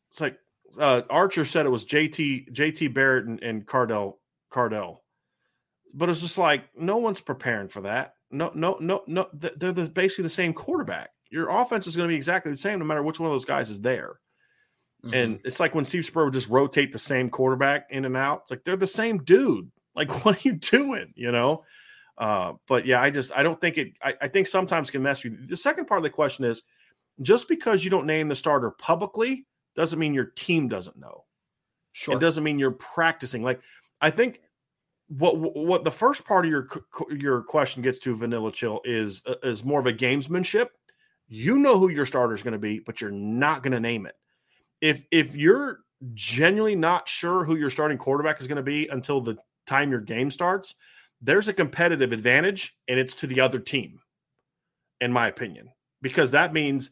It's 0.08 0.22
like 0.22 0.38
uh, 0.78 1.02
Archer 1.08 1.44
said 1.44 1.66
it 1.66 1.70
was 1.70 1.84
JT 1.84 2.52
JT 2.52 2.92
Barrett 2.92 3.26
and, 3.26 3.42
and 3.42 3.66
Cardell 3.66 4.18
Cardale, 4.52 4.98
but 5.94 6.08
it's 6.08 6.20
just 6.20 6.38
like 6.38 6.64
no 6.76 6.96
one's 6.96 7.20
preparing 7.20 7.68
for 7.68 7.82
that. 7.82 8.14
No, 8.30 8.50
no, 8.54 8.76
no, 8.80 9.02
no. 9.06 9.28
They're 9.32 9.72
the, 9.72 9.88
basically 9.88 10.24
the 10.24 10.30
same 10.30 10.52
quarterback. 10.52 11.10
Your 11.30 11.48
offense 11.48 11.86
is 11.86 11.96
going 11.96 12.08
to 12.08 12.12
be 12.12 12.16
exactly 12.16 12.52
the 12.52 12.58
same 12.58 12.78
no 12.78 12.84
matter 12.84 13.02
which 13.02 13.18
one 13.18 13.28
of 13.28 13.34
those 13.34 13.44
guys 13.44 13.70
is 13.70 13.80
there. 13.80 14.18
Mm-hmm. 15.04 15.14
And 15.14 15.40
it's 15.44 15.60
like 15.60 15.74
when 15.74 15.84
Steve 15.84 16.04
Spurrier 16.04 16.26
would 16.26 16.34
just 16.34 16.48
rotate 16.48 16.92
the 16.92 16.98
same 16.98 17.30
quarterback 17.30 17.86
in 17.90 18.04
and 18.04 18.16
out. 18.16 18.42
It's 18.42 18.50
like 18.50 18.64
they're 18.64 18.76
the 18.76 18.86
same 18.86 19.18
dude. 19.24 19.70
Like, 19.94 20.24
what 20.24 20.36
are 20.36 20.48
you 20.48 20.54
doing? 20.54 21.12
You 21.14 21.32
know. 21.32 21.64
Uh, 22.16 22.54
but 22.66 22.84
yeah, 22.84 23.00
I 23.00 23.10
just 23.10 23.32
I 23.34 23.42
don't 23.42 23.60
think 23.60 23.78
it. 23.78 23.92
I, 24.02 24.14
I 24.22 24.28
think 24.28 24.48
sometimes 24.48 24.90
can 24.90 25.02
mess 25.02 25.24
you. 25.24 25.38
The 25.46 25.56
second 25.56 25.86
part 25.86 25.98
of 25.98 26.02
the 26.02 26.10
question 26.10 26.44
is 26.44 26.62
just 27.22 27.48
because 27.48 27.84
you 27.84 27.90
don't 27.90 28.06
name 28.06 28.28
the 28.28 28.36
starter 28.36 28.70
publicly 28.70 29.46
doesn't 29.76 29.98
mean 29.98 30.14
your 30.14 30.24
team 30.24 30.68
doesn't 30.68 30.98
know. 30.98 31.24
Sure. 31.92 32.16
It 32.16 32.20
doesn't 32.20 32.44
mean 32.44 32.58
you're 32.58 32.70
practicing. 32.72 33.42
Like 33.42 33.60
I 34.00 34.10
think 34.10 34.40
what 35.08 35.38
what 35.38 35.84
the 35.84 35.90
first 35.90 36.24
part 36.24 36.44
of 36.44 36.50
your 36.50 36.68
your 37.10 37.42
question 37.42 37.82
gets 37.82 37.98
to 38.00 38.14
vanilla 38.14 38.52
chill 38.52 38.80
is 38.84 39.22
uh, 39.26 39.34
is 39.42 39.64
more 39.64 39.80
of 39.80 39.86
a 39.86 39.92
gamesmanship. 39.92 40.68
You 41.26 41.58
know 41.58 41.78
who 41.78 41.88
your 41.88 42.06
starter 42.06 42.34
is 42.34 42.42
going 42.42 42.52
to 42.52 42.58
be, 42.58 42.78
but 42.78 43.00
you're 43.00 43.10
not 43.10 43.62
going 43.62 43.72
to 43.72 43.80
name 43.80 44.06
it. 44.06 44.14
If 44.80 45.04
if 45.10 45.34
you're 45.34 45.80
genuinely 46.14 46.76
not 46.76 47.08
sure 47.08 47.44
who 47.44 47.56
your 47.56 47.70
starting 47.70 47.98
quarterback 47.98 48.40
is 48.40 48.46
going 48.46 48.56
to 48.56 48.62
be 48.62 48.86
until 48.88 49.20
the 49.20 49.36
time 49.66 49.90
your 49.90 50.00
game 50.00 50.30
starts, 50.30 50.74
there's 51.20 51.48
a 51.48 51.52
competitive 51.52 52.12
advantage, 52.12 52.76
and 52.86 53.00
it's 53.00 53.14
to 53.16 53.26
the 53.26 53.40
other 53.40 53.58
team, 53.58 53.98
in 55.00 55.12
my 55.12 55.28
opinion, 55.28 55.70
because 56.00 56.30
that 56.30 56.52
means 56.52 56.90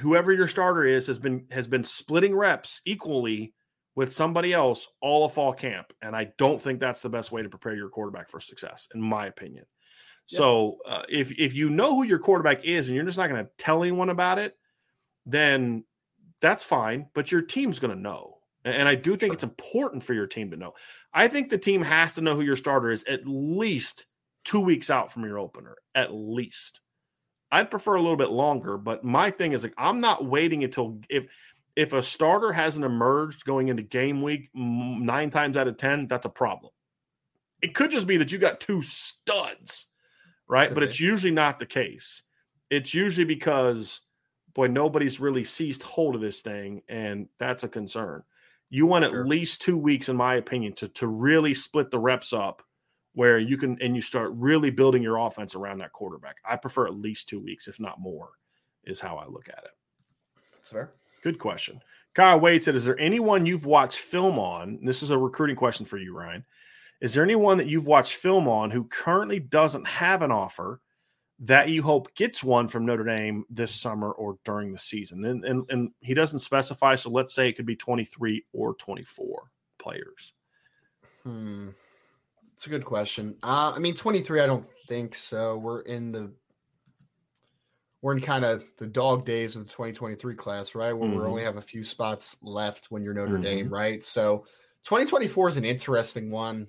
whoever 0.00 0.32
your 0.32 0.48
starter 0.48 0.84
is 0.84 1.06
has 1.06 1.18
been 1.18 1.46
has 1.50 1.66
been 1.66 1.84
splitting 1.84 2.34
reps 2.34 2.80
equally 2.84 3.54
with 3.94 4.12
somebody 4.12 4.52
else 4.52 4.88
all 5.00 5.24
of 5.24 5.32
fall 5.32 5.52
camp. 5.52 5.92
And 6.02 6.16
i 6.16 6.28
don't 6.38 6.60
think 6.60 6.80
that's 6.80 7.02
the 7.02 7.10
best 7.10 7.32
way 7.32 7.42
to 7.42 7.48
prepare 7.48 7.74
your 7.74 7.88
quarterback 7.88 8.28
for 8.28 8.40
success 8.40 8.88
in 8.94 9.00
my 9.00 9.26
opinion. 9.26 9.64
So 10.26 10.78
uh, 10.86 11.02
if 11.08 11.32
if 11.38 11.54
you 11.54 11.70
know 11.70 11.96
who 11.96 12.04
your 12.04 12.20
quarterback 12.20 12.64
is 12.64 12.86
and 12.86 12.94
you're 12.94 13.04
just 13.04 13.18
not 13.18 13.28
going 13.28 13.44
to 13.44 13.50
tell 13.58 13.82
anyone 13.82 14.10
about 14.10 14.38
it 14.38 14.56
then 15.26 15.84
that's 16.40 16.64
fine 16.64 17.06
but 17.14 17.30
your 17.30 17.42
team's 17.42 17.78
going 17.78 17.94
to 17.94 18.00
know 18.00 18.38
and 18.64 18.88
i 18.88 18.94
do 18.94 19.12
think 19.12 19.30
sure. 19.30 19.34
it's 19.34 19.42
important 19.42 20.02
for 20.02 20.14
your 20.14 20.26
team 20.26 20.50
to 20.50 20.56
know. 20.56 20.72
I 21.12 21.26
think 21.28 21.50
the 21.50 21.58
team 21.58 21.82
has 21.82 22.12
to 22.12 22.20
know 22.20 22.36
who 22.36 22.42
your 22.42 22.56
starter 22.56 22.90
is 22.90 23.04
at 23.08 23.26
least 23.26 24.06
two 24.44 24.60
weeks 24.60 24.88
out 24.88 25.10
from 25.12 25.24
your 25.24 25.38
opener 25.38 25.76
at 25.94 26.14
least 26.14 26.80
I'd 27.52 27.70
prefer 27.70 27.94
a 27.94 28.00
little 28.00 28.16
bit 28.16 28.30
longer, 28.30 28.76
but 28.76 29.04
my 29.04 29.30
thing 29.30 29.52
is 29.52 29.62
like 29.62 29.74
I'm 29.76 30.00
not 30.00 30.24
waiting 30.24 30.64
until 30.64 31.00
if 31.08 31.26
if 31.76 31.92
a 31.92 32.02
starter 32.02 32.52
hasn't 32.52 32.84
emerged 32.84 33.44
going 33.44 33.68
into 33.68 33.82
game 33.82 34.22
week 34.22 34.50
nine 34.54 35.30
times 35.30 35.56
out 35.56 35.68
of 35.68 35.76
ten, 35.76 36.06
that's 36.06 36.26
a 36.26 36.30
problem. 36.30 36.72
It 37.62 37.74
could 37.74 37.90
just 37.90 38.06
be 38.06 38.16
that 38.18 38.32
you 38.32 38.38
got 38.38 38.60
two 38.60 38.82
studs, 38.82 39.86
right? 40.48 40.72
but 40.72 40.82
it's 40.82 41.00
usually 41.00 41.32
not 41.32 41.58
the 41.58 41.66
case. 41.66 42.22
It's 42.70 42.94
usually 42.94 43.26
because 43.26 44.00
boy, 44.54 44.66
nobody's 44.66 45.20
really 45.20 45.44
seized 45.44 45.82
hold 45.82 46.14
of 46.14 46.20
this 46.20 46.42
thing, 46.42 46.82
and 46.88 47.28
that's 47.38 47.64
a 47.64 47.68
concern. 47.68 48.22
You 48.68 48.86
want 48.86 49.04
sure. 49.04 49.20
at 49.20 49.26
least 49.26 49.62
two 49.62 49.76
weeks, 49.76 50.08
in 50.08 50.16
my 50.16 50.36
opinion, 50.36 50.74
to 50.74 50.88
to 50.88 51.08
really 51.08 51.54
split 51.54 51.90
the 51.90 51.98
reps 51.98 52.32
up 52.32 52.62
where 53.14 53.38
you 53.38 53.56
can 53.56 53.76
and 53.80 53.94
you 53.94 54.02
start 54.02 54.30
really 54.34 54.70
building 54.70 55.02
your 55.02 55.16
offense 55.16 55.54
around 55.54 55.78
that 55.78 55.92
quarterback. 55.92 56.36
I 56.44 56.56
prefer 56.56 56.86
at 56.86 56.94
least 56.94 57.28
two 57.28 57.40
weeks, 57.40 57.68
if 57.68 57.80
not 57.80 58.00
more, 58.00 58.30
is 58.84 59.00
how 59.00 59.16
I 59.16 59.26
look 59.26 59.48
at 59.48 59.64
it. 59.64 59.70
That's 60.52 60.70
fair. 60.70 60.92
Good 61.22 61.38
question. 61.38 61.80
Kyle 62.14 62.40
Wade 62.40 62.62
said, 62.62 62.74
Is 62.74 62.84
there 62.84 62.98
anyone 62.98 63.46
you've 63.46 63.66
watched 63.66 63.98
film 63.98 64.38
on? 64.38 64.78
This 64.82 65.02
is 65.02 65.10
a 65.10 65.18
recruiting 65.18 65.56
question 65.56 65.86
for 65.86 65.98
you, 65.98 66.16
Ryan. 66.16 66.44
Is 67.00 67.14
there 67.14 67.24
anyone 67.24 67.56
that 67.58 67.68
you've 67.68 67.86
watched 67.86 68.14
film 68.14 68.46
on 68.46 68.70
who 68.70 68.84
currently 68.84 69.40
doesn't 69.40 69.86
have 69.86 70.22
an 70.22 70.30
offer 70.30 70.80
that 71.38 71.70
you 71.70 71.82
hope 71.82 72.14
gets 72.14 72.44
one 72.44 72.68
from 72.68 72.84
Notre 72.84 73.04
Dame 73.04 73.44
this 73.48 73.74
summer 73.74 74.12
or 74.12 74.36
during 74.44 74.70
the 74.70 74.78
season? 74.78 75.24
And, 75.24 75.44
and, 75.44 75.64
and 75.70 75.90
he 76.00 76.12
doesn't 76.12 76.40
specify. 76.40 76.96
So 76.96 77.10
let's 77.10 77.34
say 77.34 77.48
it 77.48 77.54
could 77.54 77.64
be 77.64 77.76
23 77.76 78.44
or 78.52 78.74
24 78.74 79.50
players. 79.78 80.34
Hmm. 81.22 81.70
It's 82.60 82.66
a 82.66 82.70
good 82.70 82.84
question. 82.84 83.38
Uh, 83.42 83.72
I 83.74 83.78
mean, 83.78 83.94
23, 83.94 84.38
I 84.42 84.46
don't 84.46 84.66
think 84.86 85.14
so. 85.14 85.56
We're 85.56 85.80
in 85.80 86.12
the 86.12 86.30
we're 88.02 88.12
in 88.12 88.20
kind 88.20 88.44
of 88.44 88.62
the 88.76 88.86
dog 88.86 89.24
days 89.24 89.56
of 89.56 89.64
the 89.64 89.70
2023 89.70 90.34
class, 90.34 90.74
right? 90.74 90.92
Where 90.92 91.08
Mhm. 91.08 91.22
we 91.22 91.26
only 91.26 91.42
have 91.42 91.56
a 91.56 91.62
few 91.62 91.82
spots 91.82 92.36
left 92.42 92.90
when 92.90 93.02
you're 93.02 93.14
Notre 93.14 93.38
Mhm. 93.38 93.42
Dame, 93.44 93.70
right? 93.70 94.04
So 94.04 94.44
2024 94.82 95.48
is 95.48 95.56
an 95.56 95.64
interesting 95.64 96.30
one. 96.30 96.68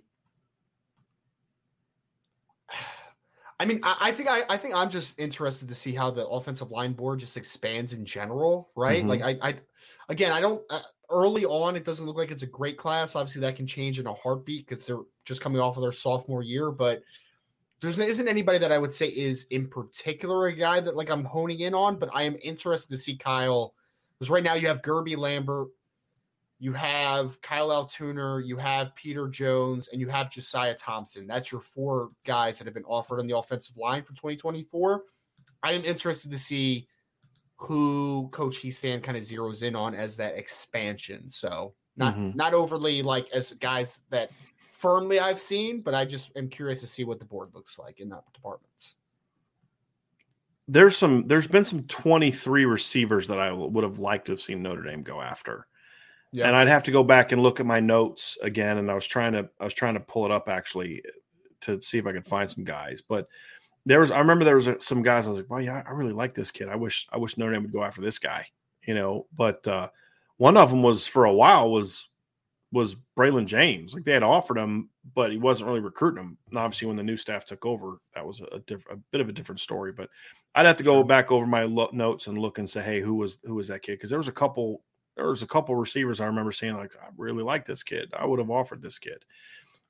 I 3.60 3.66
mean, 3.66 3.82
I, 3.84 3.98
I 4.00 4.12
think 4.14 4.30
I, 4.30 4.44
I 4.48 4.56
think 4.56 4.74
I'm 4.74 4.90
just 4.90 5.20
interested 5.20 5.68
to 5.68 5.76
see 5.76 5.94
how 5.94 6.10
the 6.10 6.26
offensive 6.26 6.72
line 6.72 6.94
board 6.94 7.20
just 7.20 7.36
expands 7.36 7.92
in 7.92 8.06
general, 8.06 8.72
right? 8.78 9.04
Mhm. 9.04 9.10
Like 9.10 9.22
I, 9.24 9.38
I, 9.42 9.60
again, 10.08 10.32
I 10.32 10.40
don't. 10.40 10.64
Uh, 10.70 10.84
early 11.12 11.46
on, 11.46 11.76
it 11.76 11.86
doesn't 11.86 12.06
look 12.06 12.18
like 12.18 12.32
it's 12.32 12.44
a 12.44 12.48
great 12.48 12.78
class. 12.78 13.16
Obviously, 13.16 13.42
that 13.42 13.56
can 13.56 13.68
change 13.68 14.00
in 14.00 14.08
a 14.08 14.14
heartbeat 14.14 14.66
because 14.66 14.86
they're 14.86 15.00
just 15.26 15.42
coming 15.42 15.62
off 15.62 15.78
of 15.78 15.84
their 15.84 15.92
sophomore 15.92 16.44
year. 16.44 16.72
But 16.72 17.04
there's 17.82 17.98
isn't 17.98 18.28
anybody 18.28 18.60
that 18.60 18.72
I 18.72 18.78
would 18.78 18.92
say 18.92 19.08
is 19.08 19.48
in 19.50 19.68
particular 19.68 20.48
a 20.48 20.56
guy 20.56 20.80
that 20.80 20.96
like 20.96 21.10
I'm 21.10 21.26
honing 21.26 21.60
in 21.60 21.74
on. 21.74 21.98
But 21.98 22.10
I 22.14 22.24
am 22.24 22.38
interested 22.42 22.90
to 22.90 22.98
see 22.98 23.16
Kyle 23.16 23.74
because 24.18 24.30
right 24.30 24.44
now 24.44 24.54
you 24.54 24.68
have 24.68 24.82
Guerby 24.82 25.18
Lambert, 25.18 25.70
you 26.60 26.74
have 26.74 27.42
Kyle 27.42 27.70
Altuner, 27.70 28.46
you 28.46 28.56
have 28.58 28.96
Peter 28.96 29.28
Jones, 29.28 29.88
and 29.88 30.00
you 30.00 30.10
have 30.10 30.30
Josiah 30.30 30.76
Thompson. 30.76 31.26
That's 31.26 31.52
your 31.52 31.62
four 31.62 32.12
guys 32.24 32.60
that 32.60 32.66
have 32.66 32.76
been 32.76 32.86
offered 32.86 33.20
on 33.20 33.26
the 33.26 33.36
offensive 33.36 33.78
line 33.78 34.04
for 34.04 34.14
2024. 34.14 35.04
I 35.64 35.74
am 35.74 35.84
interested 35.84 36.30
to 36.32 36.38
see 36.38 36.88
who 37.62 38.30
Coach 38.32 38.62
Hiestand 38.62 39.04
kind 39.04 39.18
of 39.18 39.24
zeroes 39.24 39.64
in 39.64 39.76
on 39.76 39.94
as 39.94 40.18
that 40.18 40.36
expansion. 40.36 41.30
So 41.30 41.74
not 41.96 42.16
Mhm. 42.16 42.36
not 42.36 42.54
overly 42.54 43.04
like 43.04 43.30
as 43.32 43.54
guys 43.54 44.02
that 44.10 44.32
firmly 44.72 45.20
I've 45.20 45.40
seen, 45.40 45.82
but 45.82 45.94
I 45.94 46.06
just 46.06 46.36
am 46.36 46.50
curious 46.50 46.82
to 46.82 46.88
see 46.88 47.04
what 47.04 47.20
the 47.20 47.26
board 47.26 47.50
looks 47.54 47.78
like 47.78 48.00
in 48.00 48.10
that 48.10 48.24
department. 48.34 48.96
There's 50.68 50.96
some. 50.96 51.28
There's 51.28 51.48
been 51.48 51.66
some 51.66 51.84
23 51.84 52.66
receivers 52.66 53.28
that 53.28 53.40
I 53.40 53.52
would 53.52 53.84
have 53.84 54.00
liked 54.00 54.26
to 54.28 54.32
have 54.32 54.42
seen 54.42 54.62
Notre 54.62 54.84
Dame 54.84 55.04
go 55.04 55.22
after. 55.22 55.68
Yeah. 56.32 56.48
And 56.48 56.56
I'd 56.56 56.70
have 56.70 56.84
to 56.84 56.92
go 56.92 57.04
back 57.04 57.34
and 57.34 57.44
look 57.44 57.60
at 57.60 57.66
my 57.66 57.82
notes 57.82 58.38
again. 58.42 58.78
And 58.78 58.90
I 58.90 58.94
was 58.94 59.06
trying 59.06 59.34
to, 59.34 59.50
I 59.60 59.66
was 59.66 59.74
trying 59.74 59.96
to 59.96 60.00
pull 60.00 60.24
it 60.24 60.32
up 60.32 60.48
actually 60.48 61.04
to 61.62 61.82
see 61.84 61.98
if 61.98 62.06
I 62.08 62.14
could 62.14 62.28
find 62.28 62.50
some 62.50 62.64
guys. 62.64 63.02
But 63.06 63.28
there 63.86 64.00
was, 64.00 64.12
I 64.12 64.20
remember 64.20 64.46
there 64.46 64.56
was 64.56 64.68
a, 64.68 64.80
some 64.80 65.02
guys. 65.02 65.26
I 65.26 65.32
was 65.32 65.40
like, 65.40 65.50
well, 65.50 65.62
yeah, 65.62 65.84
I 65.86 65.92
really 65.92 66.14
like 66.14 66.34
this 66.34 66.52
kid. 66.52 66.70
I 66.70 66.76
wish, 66.76 67.08
I 67.12 67.18
wish 67.18 67.38
Notre 67.38 67.54
Dame 67.54 67.64
would 67.64 67.74
go 67.74 67.84
after 67.84 68.02
this 68.02 68.20
guy. 68.20 68.48
You 68.86 68.96
know, 68.96 69.28
but 69.36 69.68
uh, 69.68 69.90
one 70.38 70.58
of 70.58 70.72
them 70.72 70.82
was 70.82 71.06
for 71.06 71.26
a 71.26 71.34
while 71.34 71.70
was 71.70 72.10
was 72.72 72.96
Braylon 73.18 73.46
James. 73.46 73.94
Like 73.94 74.06
they 74.06 74.14
had 74.14 74.24
offered 74.24 74.58
him, 74.58 74.90
but 75.14 75.32
he 75.32 75.38
wasn't 75.38 75.68
really 75.68 75.82
recruiting 75.82 76.24
him. 76.24 76.38
And 76.50 76.58
obviously, 76.58 76.88
when 76.88 76.98
the 76.98 77.04
new 77.04 77.18
staff 77.18 77.46
took 77.46 77.66
over, 77.66 78.00
that 78.16 78.26
was 78.26 78.42
a, 78.52 78.60
diff- 78.60 78.88
a 78.90 78.96
bit 79.12 79.22
of 79.22 79.30
a 79.30 79.34
different 79.34 79.60
story. 79.60 79.92
But 79.92 80.10
I'd 80.56 80.66
have 80.66 80.78
to 80.78 80.84
go 80.84 81.04
back 81.04 81.32
over 81.32 81.46
my 81.46 81.64
lo- 81.64 81.90
notes 81.94 82.28
and 82.28 82.38
look 82.38 82.58
and 82.58 82.70
say, 82.70 82.82
hey, 82.82 83.02
who 83.02 83.16
was 83.16 83.40
who 83.44 83.56
was 83.56 83.68
that 83.68 83.84
kid? 83.84 83.94
Because 83.94 84.10
there 84.10 84.20
was 84.20 84.28
a 84.28 84.34
couple 84.34 84.82
there 85.16 85.28
was 85.28 85.44
a 85.44 85.48
couple 85.48 85.76
receivers 85.76 86.22
I 86.22 86.26
remember 86.26 86.52
saying 86.52 86.76
like 86.76 86.94
I 86.96 87.10
really 87.18 87.44
like 87.44 87.66
this 87.66 87.84
kid. 87.84 88.12
I 88.18 88.26
would 88.26 88.40
have 88.40 88.50
offered 88.50 88.82
this 88.82 88.98
kid. 88.98 89.24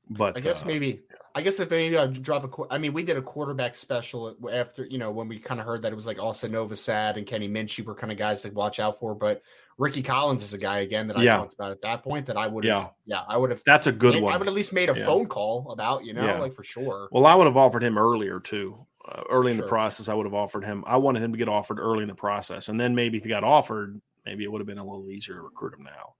But 0.10 0.36
I 0.38 0.40
guess 0.40 0.64
uh, 0.64 0.68
maybe. 0.68 1.02
I 1.34 1.42
guess 1.42 1.62
if 1.62 1.72
maybe 1.72 1.98
I'd 1.98 2.22
drop 2.22 2.44
a 2.44 2.74
I 2.74 2.78
mean, 2.78 2.92
we 2.92 3.04
did 3.04 3.16
a 3.16 3.22
quarterback 3.22 3.76
special 3.76 4.36
after 4.52 4.84
you 4.86 4.98
know 4.98 5.12
when 5.12 5.30
we 5.30 5.40
kind 5.40 5.62
of 5.62 5.66
heard 5.66 5.82
that 5.84 5.92
it 5.94 5.96
was 5.96 6.06
like 6.06 6.20
Austin 6.20 6.52
Novosad 6.52 7.16
and 7.16 7.26
Kenny 7.26 7.48
Minchey 7.48 7.86
were 7.86 7.96
kind 7.96 8.12
of 8.12 8.18
guys 8.18 8.42
to 8.42 8.50
watch 8.50 8.82
out 8.82 9.00
for. 9.00 9.16
But 9.16 9.42
Ricky 9.78 10.02
Collins 10.04 10.44
is 10.44 10.54
a 10.54 10.58
guy 10.58 10.80
again 10.80 11.06
that 11.06 11.18
I 11.18 11.24
Yeah. 11.24 11.38
talked 11.38 11.54
about 11.54 11.72
at 11.72 11.82
that 11.84 12.04
point 12.04 12.26
that 12.26 12.36
I 12.36 12.48
would. 12.48 12.66
Yeah. 12.66 12.90
Yeah, 13.06 13.22
I 13.26 13.38
would 13.38 13.50
have. 13.52 13.64
that's 13.66 13.88
a 13.88 13.94
good 13.94 14.18
I 14.18 14.20
one. 14.20 14.34
I 14.34 14.38
would 14.38 14.50
at 14.50 14.54
least 14.54 14.74
made 14.74 14.90
a 14.90 14.98
Yeah. 14.98 15.06
phone 15.06 15.28
call 15.28 15.72
about 15.72 16.04
you 16.04 16.14
know 16.14 16.38
like 16.42 16.52
for 16.54 16.64
sure. 16.66 17.08
Well, 17.12 17.26
I 17.26 17.34
would 17.36 17.48
have 17.48 17.56
offered 17.58 17.84
him 17.84 17.98
earlier 17.98 18.42
too. 18.42 18.86
Uh, 19.08 19.24
early 19.30 19.52
in 19.52 19.58
the 19.58 19.64
process, 19.64 20.10
I 20.10 20.14
would 20.14 20.26
have 20.26 20.34
offered 20.36 20.66
him. 20.66 20.84
I 20.86 20.98
wanted 20.98 21.24
him 21.24 21.32
to 21.32 21.38
get 21.38 21.48
offered 21.48 21.80
early 21.80 22.04
in 22.04 22.10
the 22.10 22.14
process, 22.14 22.68
and 22.68 22.80
then 22.80 22.94
maybe 22.94 23.18
if 23.18 23.24
he 23.24 23.30
got 23.30 23.44
offered, 23.44 24.00
maybe 24.26 24.44
it 24.44 24.52
would 24.52 24.60
have 24.60 24.68
been 24.68 24.78
a 24.78 24.84
little 24.84 25.10
easier 25.10 25.36
to 25.36 25.42
recruit 25.42 25.74
him 25.74 25.84
now. 25.84 26.16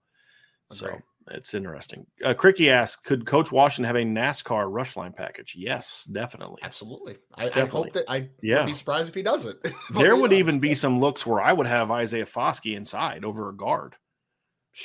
So 0.70 0.86
Agree. 0.86 1.00
It's 1.30 1.54
interesting. 1.54 2.06
Uh, 2.24 2.34
Cricky 2.34 2.70
asked, 2.70 3.04
"Could 3.04 3.26
Coach 3.26 3.52
Washington 3.52 3.84
have 3.86 3.96
a 3.96 4.04
NASCAR 4.04 4.66
rush 4.70 4.96
line 4.96 5.12
package?" 5.12 5.54
Yes, 5.56 6.04
definitely. 6.04 6.60
Absolutely. 6.62 7.18
I, 7.34 7.50
I 7.50 7.66
hope 7.66 7.92
that 7.92 8.04
I 8.08 8.28
Yeah. 8.42 8.58
would 8.60 8.66
be 8.66 8.72
surprised 8.74 9.08
if 9.08 9.14
he 9.14 9.22
doesn't. 9.22 9.58
There 9.94 10.16
would 10.16 10.32
even 10.32 10.58
be 10.58 10.74
some 10.74 10.98
looks 10.98 11.24
where 11.26 11.40
I 11.40 11.52
would 11.52 11.66
have 11.66 11.90
Isaiah 11.90 12.24
Foskey 12.26 12.76
inside 12.76 13.24
over 13.24 13.48
a 13.48 13.54
guard. 13.56 13.94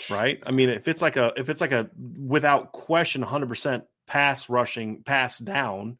right? 0.10 0.40
I 0.46 0.52
mean, 0.52 0.70
if 0.70 0.88
it's 0.88 1.02
like 1.02 1.16
a 1.18 1.32
if 1.38 1.50
it's 1.50 1.62
like 1.62 1.72
a 1.72 1.90
without 2.20 2.72
question 2.74 3.24
100% 3.24 3.84
pass 4.06 4.50
rushing, 4.50 5.04
pass 5.04 5.38
down 5.40 5.98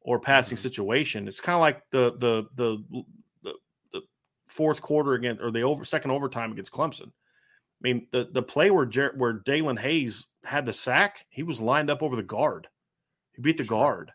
or 0.00 0.18
passing 0.20 0.56
Mhm. 0.56 0.60
situation, 0.60 1.28
it's 1.28 1.40
kind 1.40 1.54
of 1.54 1.60
like 1.60 1.82
the 1.90 2.12
the 2.16 2.46
the 2.56 3.04
the 3.42 3.54
the 3.92 4.00
fourth 4.48 4.80
quarter 4.80 5.12
again 5.14 5.38
or 5.40 5.50
the 5.52 5.62
over 5.62 5.84
second 5.84 6.10
overtime 6.10 6.50
against 6.52 6.72
Clemson. 6.72 7.12
I 7.80 7.82
mean, 7.82 8.08
the 8.12 8.28
the 8.32 8.42
play 8.42 8.70
where 8.70 8.86
Jer- 8.86 9.14
where 9.16 9.34
Daelin 9.40 9.78
Hayes 9.78 10.26
had 10.44 10.66
the 10.66 10.72
sack, 10.72 11.26
he 11.30 11.42
was 11.42 11.60
lined 11.60 11.90
up 11.90 12.02
over 12.02 12.16
the 12.16 12.22
guard. 12.22 12.68
He 13.34 13.42
beat 13.42 13.58
the 13.58 13.64
Sure. 13.64 13.66
guard. 13.66 14.12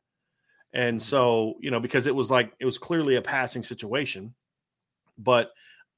And 0.73 0.99
Mhm. 0.99 1.01
so, 1.01 1.55
you 1.61 1.71
know, 1.71 1.79
because 1.79 2.07
it 2.07 2.15
was 2.15 2.31
like 2.31 2.53
it 2.59 2.65
was 2.65 2.77
clearly 2.77 3.15
a 3.15 3.21
passing 3.21 3.63
situation, 3.63 4.35
but 5.17 5.53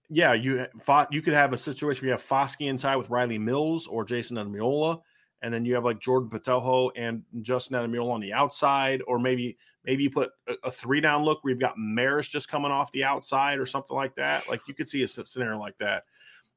yeah, 0.09 0.33
you 0.33 0.67
you 1.11 1.21
could 1.21 1.33
have 1.33 1.53
a 1.53 1.57
situation 1.57 2.01
where 2.03 2.09
you 2.09 2.13
have 2.13 2.23
Foskey 2.23 2.67
inside 2.67 2.95
with 2.97 3.09
Riley 3.09 3.39
Mills 3.39 3.87
or 3.87 4.05
Jayson 4.05 4.37
Ademilola, 4.37 5.01
and 5.41 5.53
then 5.53 5.65
you 5.65 5.75
have 5.75 5.85
like 5.85 5.99
Jordan 5.99 6.29
Botelho 6.29 6.91
and 6.95 7.23
Justin 7.41 7.77
Ademilola 7.77 8.11
on 8.13 8.21
the 8.21 8.33
outside, 8.33 9.01
or 9.07 9.19
maybe 9.19 9.57
maybe 9.83 10.03
you 10.03 10.11
put 10.11 10.31
a, 10.47 10.55
a 10.65 10.71
three 10.71 11.01
down 11.01 11.23
look 11.23 11.43
where 11.43 11.51
you've 11.51 11.59
got 11.61 11.77
Maris 11.77 12.27
just 12.27 12.49
coming 12.49 12.71
off 12.71 12.91
the 12.91 13.03
outside 13.03 13.59
or 13.59 13.65
something 13.65 13.95
like 13.95 14.15
that. 14.15 14.47
Like 14.49 14.61
you 14.67 14.73
could 14.75 14.89
see 14.89 15.03
a 15.03 15.07
scenario 15.07 15.59
like 15.59 15.77
that. 15.79 16.05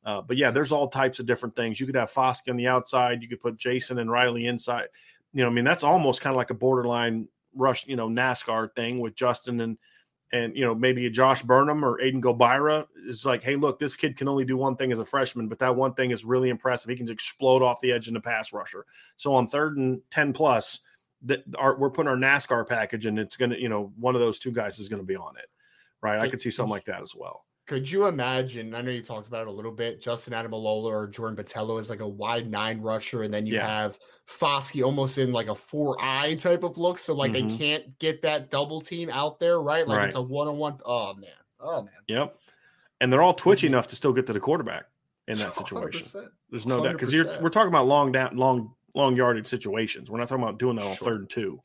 Uh, 0.04 0.22
but 0.22 0.36
yeah, 0.36 0.50
there's 0.50 0.72
all 0.72 0.88
types 0.88 1.18
of 1.18 1.26
different 1.26 1.56
things. 1.56 1.80
You 1.80 1.86
could 1.86 1.96
have 1.96 2.12
Foskey 2.12 2.50
on 2.50 2.56
the 2.56 2.68
outside. 2.68 3.22
You 3.22 3.28
could 3.28 3.40
put 3.40 3.56
Jason 3.56 3.98
and 3.98 4.10
Riley 4.10 4.46
inside. 4.46 4.88
You 5.32 5.42
know, 5.42 5.50
I 5.50 5.52
mean, 5.52 5.64
that's 5.64 5.82
almost 5.82 6.20
kind 6.20 6.32
of 6.32 6.38
like 6.38 6.50
a 6.50 6.54
borderline 6.54 7.28
rush, 7.54 7.86
you 7.86 7.96
know, 7.96 8.08
NASCAR 8.08 8.74
thing 8.74 9.00
with 9.00 9.14
Justin 9.14 9.60
and 9.60 9.76
and 10.32 10.54
you 10.54 10.64
know 10.64 10.74
maybe 10.74 11.06
a 11.06 11.10
Josh 11.10 11.42
Burnham 11.42 11.84
or 11.84 11.98
Aiden 11.98 12.20
Gobaira 12.20 12.86
is 13.06 13.24
like, 13.24 13.42
hey, 13.42 13.56
look, 13.56 13.78
this 13.78 13.96
kid 13.96 14.16
can 14.16 14.28
only 14.28 14.44
do 14.44 14.56
one 14.56 14.76
thing 14.76 14.92
as 14.92 14.98
a 14.98 15.04
freshman, 15.04 15.48
but 15.48 15.58
that 15.60 15.74
one 15.74 15.94
thing 15.94 16.10
is 16.10 16.24
really 16.24 16.50
impressive. 16.50 16.90
He 16.90 16.96
can 16.96 17.06
just 17.06 17.14
explode 17.14 17.62
off 17.62 17.80
the 17.80 17.92
edge 17.92 18.08
in 18.08 18.14
the 18.14 18.20
pass 18.20 18.52
rusher. 18.52 18.84
So 19.16 19.34
on 19.34 19.46
third 19.46 19.78
and 19.78 20.00
ten 20.10 20.32
plus, 20.32 20.80
that 21.22 21.42
our, 21.58 21.78
we're 21.78 21.90
putting 21.90 22.10
our 22.10 22.16
NASCAR 22.16 22.66
package, 22.66 23.06
and 23.06 23.18
it's 23.18 23.36
gonna, 23.36 23.56
you 23.56 23.68
know, 23.68 23.92
one 23.98 24.14
of 24.14 24.20
those 24.20 24.38
two 24.38 24.52
guys 24.52 24.78
is 24.78 24.88
gonna 24.88 25.02
be 25.02 25.16
on 25.16 25.36
it, 25.38 25.46
right? 26.02 26.20
I 26.20 26.28
could 26.28 26.40
see 26.40 26.50
something 26.50 26.70
like 26.70 26.84
that 26.86 27.02
as 27.02 27.14
well. 27.16 27.44
Could 27.68 27.88
you 27.88 28.06
imagine? 28.06 28.74
I 28.74 28.80
know 28.80 28.90
you 28.90 29.02
talked 29.02 29.28
about 29.28 29.42
it 29.42 29.48
a 29.48 29.52
little 29.52 29.70
bit. 29.70 30.00
Justin 30.00 30.32
Ademilola 30.32 30.84
or 30.86 31.06
Jordan 31.06 31.36
Botelho 31.36 31.78
is 31.78 31.90
like 31.90 32.00
a 32.00 32.08
wide 32.08 32.50
nine 32.50 32.80
rusher, 32.80 33.22
and 33.24 33.32
then 33.32 33.44
you 33.46 33.54
Yeah. 33.56 33.66
have 33.68 33.98
Foskey 34.26 34.82
almost 34.82 35.18
in 35.18 35.32
like 35.32 35.48
a 35.48 35.54
four 35.54 35.94
eye 36.00 36.34
type 36.34 36.64
of 36.64 36.78
look. 36.78 36.98
So 36.98 37.14
like 37.14 37.30
Mhm. 37.32 37.48
they 37.50 37.56
can't 37.58 37.98
get 37.98 38.22
that 38.22 38.50
double 38.50 38.80
team 38.80 39.10
out 39.10 39.38
there, 39.38 39.60
right? 39.60 39.86
Like 39.86 40.06
it's 40.06 40.16
a 40.16 40.22
one 40.22 40.48
on 40.48 40.56
one. 40.56 40.78
Oh 40.84 41.12
man. 41.14 41.30
Oh 41.60 41.82
man. 41.82 41.92
Yep. 42.08 42.36
And 43.02 43.12
they're 43.12 43.22
all 43.22 43.34
twitchy 43.34 43.66
Mhm. 43.66 43.70
enough 43.70 43.86
to 43.88 43.96
still 43.96 44.12
get 44.14 44.26
to 44.28 44.32
the 44.32 44.40
quarterback 44.40 44.86
in 45.28 45.36
that 45.36 45.54
situation. 45.54 46.00
100%. 46.06 46.32
There's 46.50 46.66
no 46.66 46.82
doubt 46.82 46.94
because 46.94 47.12
you're 47.12 47.38
we're 47.42 47.50
talking 47.50 47.68
about 47.68 47.86
long 47.86 48.12
down, 48.12 48.34
long, 48.38 48.74
long 48.94 49.14
yardage 49.14 49.46
situations. 49.46 50.10
We're 50.10 50.18
not 50.18 50.28
talking 50.28 50.42
about 50.42 50.58
doing 50.58 50.76
that 50.76 50.86
on 50.86 50.96
Sure. 50.96 51.08
third 51.08 51.20
and 51.20 51.30
two. 51.30 51.62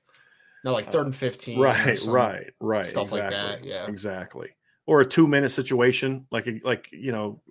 No, 0.66 0.74
like 0.74 0.86
third 0.92 1.06
and 1.06 1.16
fifteen. 1.16 1.60
or 1.60 1.64
Right, 1.64 1.98
right, 2.08 2.54
right. 2.60 2.88
stuff 2.88 3.14
like 3.14 3.30
that, 3.30 3.64
yeah. 3.64 3.86
exactly. 3.88 4.50
Or 4.86 5.02
a 5.02 5.06
two 5.06 5.28
minute 5.28 5.50
situation, 5.52 6.28
like 6.32 6.48
a, 6.48 6.60
like 6.64 6.90
you 6.92 7.12
know, 7.12 7.42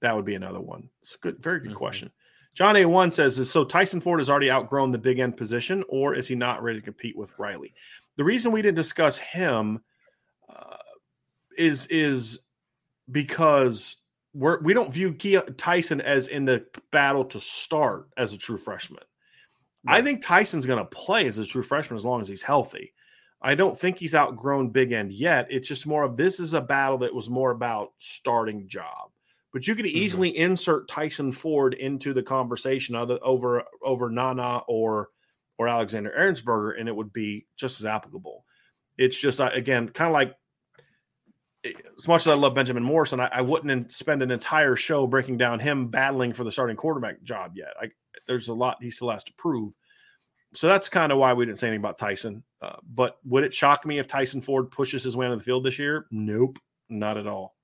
that 0.00 0.16
would 0.16 0.24
be 0.24 0.34
another 0.34 0.60
one. 0.60 0.88
It's 1.00 1.14
a 1.14 1.18
good, 1.18 1.38
very 1.42 1.60
good 1.60 1.70
Mhm. 1.72 1.76
question. 1.76 2.10
John 2.54 2.76
A 2.76 2.84
one 2.84 3.10
says, 3.10 3.50
so 3.50 3.64
Tyson 3.64 4.00
Ford 4.00 4.20
has 4.20 4.30
already 4.30 4.50
outgrown 4.50 4.92
the 4.92 4.98
big 4.98 5.18
end 5.18 5.36
position, 5.36 5.84
or 5.88 6.14
is 6.14 6.26
he 6.28 6.34
not 6.34 6.62
ready 6.62 6.78
to 6.78 6.84
compete 6.84 7.16
with 7.16 7.36
Riley? 7.38 7.74
The 8.16 8.24
reason 8.24 8.52
we 8.52 8.62
didn't 8.62 8.76
discuss 8.76 9.18
him 9.18 9.80
uh, 10.48 10.76
is 11.56 11.86
is 11.86 12.40
because 13.10 13.96
we're 14.32 14.60
we 14.62 14.74
don't 14.74 14.92
view 14.92 15.12
Ke- 15.14 15.56
Tyson 15.56 16.00
as 16.00 16.28
in 16.28 16.44
the 16.44 16.66
battle 16.90 17.24
to 17.26 17.40
start 17.40 18.08
as 18.16 18.32
a 18.32 18.38
true 18.38 18.58
freshman. 18.58 19.02
I 19.86 20.00
think 20.00 20.22
Tyson's 20.22 20.64
going 20.66 20.78
to 20.78 20.84
play 20.86 21.26
as 21.26 21.38
a 21.38 21.44
true 21.44 21.62
freshman 21.62 21.96
as 21.96 22.04
long 22.06 22.20
as 22.20 22.26
he's 22.28 22.42
healthy. 22.42 22.94
I 23.44 23.54
don't 23.54 23.78
think 23.78 23.98
he's 23.98 24.14
outgrown 24.14 24.70
Big 24.70 24.92
End 24.92 25.12
yet. 25.12 25.46
It's 25.50 25.68
just 25.68 25.86
more 25.86 26.02
of 26.02 26.16
this 26.16 26.40
is 26.40 26.54
a 26.54 26.60
battle 26.60 26.98
that 26.98 27.14
was 27.14 27.28
more 27.30 27.50
about 27.50 27.92
starting 27.98 28.66
job. 28.66 29.10
But 29.52 29.68
you 29.68 29.74
could 29.76 29.84
Mhm. 29.84 29.90
easily 29.90 30.36
insert 30.36 30.88
Tyson 30.88 31.30
Ford 31.30 31.74
into 31.74 32.12
the 32.12 32.22
conversation 32.22 32.94
other, 32.96 33.18
over 33.22 33.62
over 33.82 34.10
Nana 34.10 34.62
or 34.66 35.10
or 35.58 35.68
Alexander 35.68 36.12
Ehrensberger, 36.18 36.80
and 36.80 36.88
it 36.88 36.96
would 36.96 37.12
be 37.12 37.46
just 37.56 37.78
as 37.78 37.86
applicable. 37.86 38.44
It's 38.98 39.16
just 39.20 39.40
uh, 39.40 39.50
again 39.52 39.88
kind 39.90 40.08
of 40.08 40.14
like 40.14 40.34
as 41.96 42.08
much 42.08 42.26
as 42.26 42.32
I 42.32 42.34
love 42.34 42.54
Benjamin 42.54 42.82
Morrison, 42.82 43.20
I, 43.20 43.28
I 43.32 43.40
wouldn't 43.40 43.70
en- 43.70 43.88
spend 43.88 44.22
an 44.22 44.30
entire 44.30 44.76
show 44.76 45.06
breaking 45.06 45.38
down 45.38 45.60
him 45.60 45.88
battling 45.88 46.32
for 46.32 46.44
the 46.44 46.50
starting 46.50 46.76
quarterback 46.76 47.22
job 47.22 47.52
yet. 47.56 47.72
I, 47.80 47.90
there's 48.26 48.48
a 48.48 48.54
lot 48.54 48.82
he 48.82 48.90
still 48.90 49.10
has 49.10 49.24
to 49.24 49.32
prove. 49.34 49.72
So 50.52 50.66
that's 50.66 50.88
kind 50.88 51.10
of 51.10 51.18
why 51.18 51.32
we 51.32 51.46
didn't 51.46 51.58
say 51.58 51.68
anything 51.68 51.80
about 51.80 51.98
Tyson. 51.98 52.42
Uh, 52.64 52.76
but 52.94 53.18
would 53.24 53.44
it 53.44 53.52
shock 53.52 53.84
me 53.84 53.98
if 53.98 54.06
Tyson 54.06 54.40
Ford 54.40 54.70
pushes 54.70 55.02
his 55.04 55.16
way 55.16 55.26
onto 55.26 55.36
the 55.36 55.44
field 55.44 55.64
this 55.64 55.78
year? 55.78 56.06
Nope. 56.10 56.58
Not 56.88 57.18
at 57.18 57.26
all. 57.26 57.56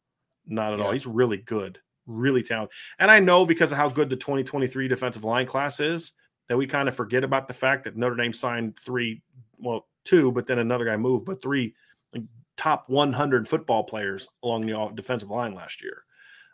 Not 0.46 0.72
at 0.74 0.78
Yeah. 0.78 0.86
all. 0.86 0.92
He's 0.92 1.06
really 1.06 1.38
good, 1.38 1.78
really 2.06 2.42
talented. 2.42 2.74
And 2.98 3.10
I 3.10 3.20
know 3.20 3.46
because 3.46 3.72
of 3.72 3.78
how 3.78 3.88
good 3.88 4.10
the 4.10 4.16
2023 4.16 4.88
defensive 4.88 5.24
line 5.24 5.46
class 5.46 5.80
is 5.80 6.12
that 6.48 6.56
we 6.58 6.66
kind 6.66 6.88
of 6.88 6.94
forget 6.94 7.24
about 7.24 7.48
the 7.48 7.54
fact 7.54 7.84
that 7.84 7.96
Notre 7.96 8.16
Dame 8.16 8.32
signed 8.32 8.78
three, 8.78 9.22
well, 9.58 9.88
two, 10.04 10.32
but 10.32 10.46
then 10.46 10.58
another 10.58 10.84
guy 10.84 10.96
moved, 10.96 11.24
but 11.24 11.40
three 11.40 11.74
like, 12.12 12.24
top 12.56 12.88
100 12.88 13.48
football 13.48 13.84
players 13.84 14.28
along 14.42 14.66
the 14.66 14.90
defensive 14.94 15.30
line 15.30 15.54
last 15.54 15.82
year. 15.82 16.04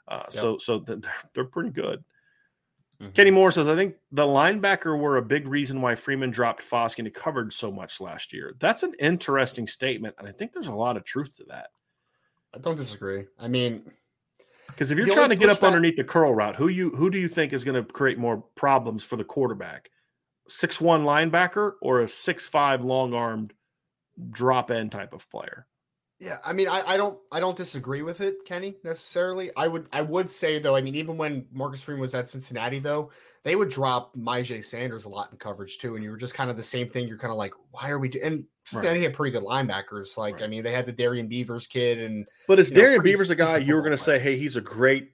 Uh, 0.06 0.22
Yep. 0.32 0.40
So, 0.40 0.58
so 0.58 0.78
they're, 0.86 1.00
they're 1.34 1.44
pretty 1.44 1.70
good. 1.70 2.04
Mhm. 3.00 3.14
Kenny 3.14 3.30
Moore 3.30 3.52
says, 3.52 3.68
I 3.68 3.74
think 3.76 3.96
the 4.10 4.24
linebacker 4.24 4.98
were 4.98 5.16
a 5.18 5.22
big 5.22 5.46
reason 5.46 5.82
why 5.82 5.94
Freeman 5.94 6.30
dropped 6.30 6.62
Foskey 6.62 7.00
into 7.00 7.10
coverage 7.10 7.54
so 7.54 7.70
much 7.70 8.00
last 8.00 8.32
year. 8.32 8.54
That's 8.58 8.82
an 8.82 8.94
interesting 8.98 9.66
statement. 9.66 10.14
And 10.18 10.26
I 10.26 10.32
think 10.32 10.52
there's 10.52 10.68
a 10.68 10.74
lot 10.74 10.96
of 10.96 11.04
truth 11.04 11.36
to 11.36 11.44
that. 11.44 11.70
I 12.54 12.58
don't 12.58 12.76
disagree. 12.76 13.26
I 13.38 13.48
mean, 13.48 13.90
Because 14.68 14.90
if 14.90 14.96
you're 14.98 15.06
trying 15.14 15.28
to 15.30 15.36
get 15.36 15.48
up 15.50 15.58
pushback- 15.58 15.66
underneath 15.68 15.96
the 15.96 16.04
curl 16.04 16.34
route, 16.34 16.56
who 16.56 16.68
you 16.68 16.90
who 16.90 17.08
do 17.10 17.18
you 17.18 17.28
think 17.28 17.52
is 17.52 17.64
going 17.64 17.82
to 17.82 17.92
create 17.92 18.18
more 18.18 18.38
problems 18.56 19.04
for 19.04 19.16
the 19.16 19.24
quarterback? 19.24 19.90
Six 20.48 20.80
one 20.80 21.04
linebacker 21.04 21.72
or 21.82 22.00
a 22.00 22.08
six 22.08 22.46
five 22.46 22.82
long 22.84 23.12
armed 23.14 23.52
drop 24.30 24.70
end 24.70 24.92
type 24.92 25.12
of 25.12 25.28
player? 25.30 25.66
Yeah, 26.18 26.38
I 26.44 26.54
mean, 26.54 26.66
I, 26.66 26.82
I 26.86 26.96
don't 26.96 27.18
I 27.30 27.40
don't 27.40 27.56
disagree 27.56 28.00
with 28.00 28.22
it, 28.22 28.36
Kenny, 28.46 28.76
necessarily. 28.82 29.50
I 29.54 29.68
would 29.68 29.86
I 29.92 30.00
would 30.00 30.30
say 30.30 30.58
though, 30.58 30.74
I 30.74 30.80
mean, 30.80 30.94
even 30.94 31.18
when 31.18 31.46
Marcus 31.52 31.82
Freeman 31.82 32.00
was 32.00 32.14
at 32.14 32.28
Cincinnati, 32.28 32.78
though, 32.78 33.10
they 33.44 33.54
would 33.54 33.68
drop 33.68 34.16
Myjai 34.16 34.64
Sanders 34.64 35.04
a 35.04 35.10
lot 35.10 35.30
in 35.30 35.36
coverage 35.36 35.76
too, 35.76 35.94
and 35.94 36.02
you 36.02 36.10
were 36.10 36.16
just 36.16 36.32
kind 36.32 36.48
of 36.48 36.56
the 36.56 36.62
same 36.62 36.88
thing. 36.88 37.06
You're 37.06 37.18
kind 37.18 37.32
of 37.32 37.36
like, 37.36 37.52
why 37.70 37.90
are 37.90 37.98
we 37.98 38.08
doing? 38.08 38.24
And 38.24 38.44
Cincinnati 38.64 39.02
had 39.02 39.12
pretty 39.12 39.30
good 39.30 39.44
linebackers. 39.44 40.16
Like, 40.16 40.40
I 40.40 40.46
mean, 40.46 40.64
they 40.64 40.72
had 40.72 40.86
the 40.86 40.92
Darian 40.92 41.28
Beavers 41.28 41.66
kid, 41.66 41.98
and 41.98 42.26
But 42.48 42.58
is 42.58 42.70
You 42.70 42.76
know, 42.76 42.82
Darian 42.82 43.02
Beavers 43.02 43.30
a 43.30 43.36
guy 43.36 43.58
you 43.58 43.74
were 43.74 43.82
going 43.82 43.92
to 43.92 43.98
say, 43.98 44.18
hey, 44.18 44.38
he's 44.38 44.56
a 44.56 44.62
great 44.62 45.10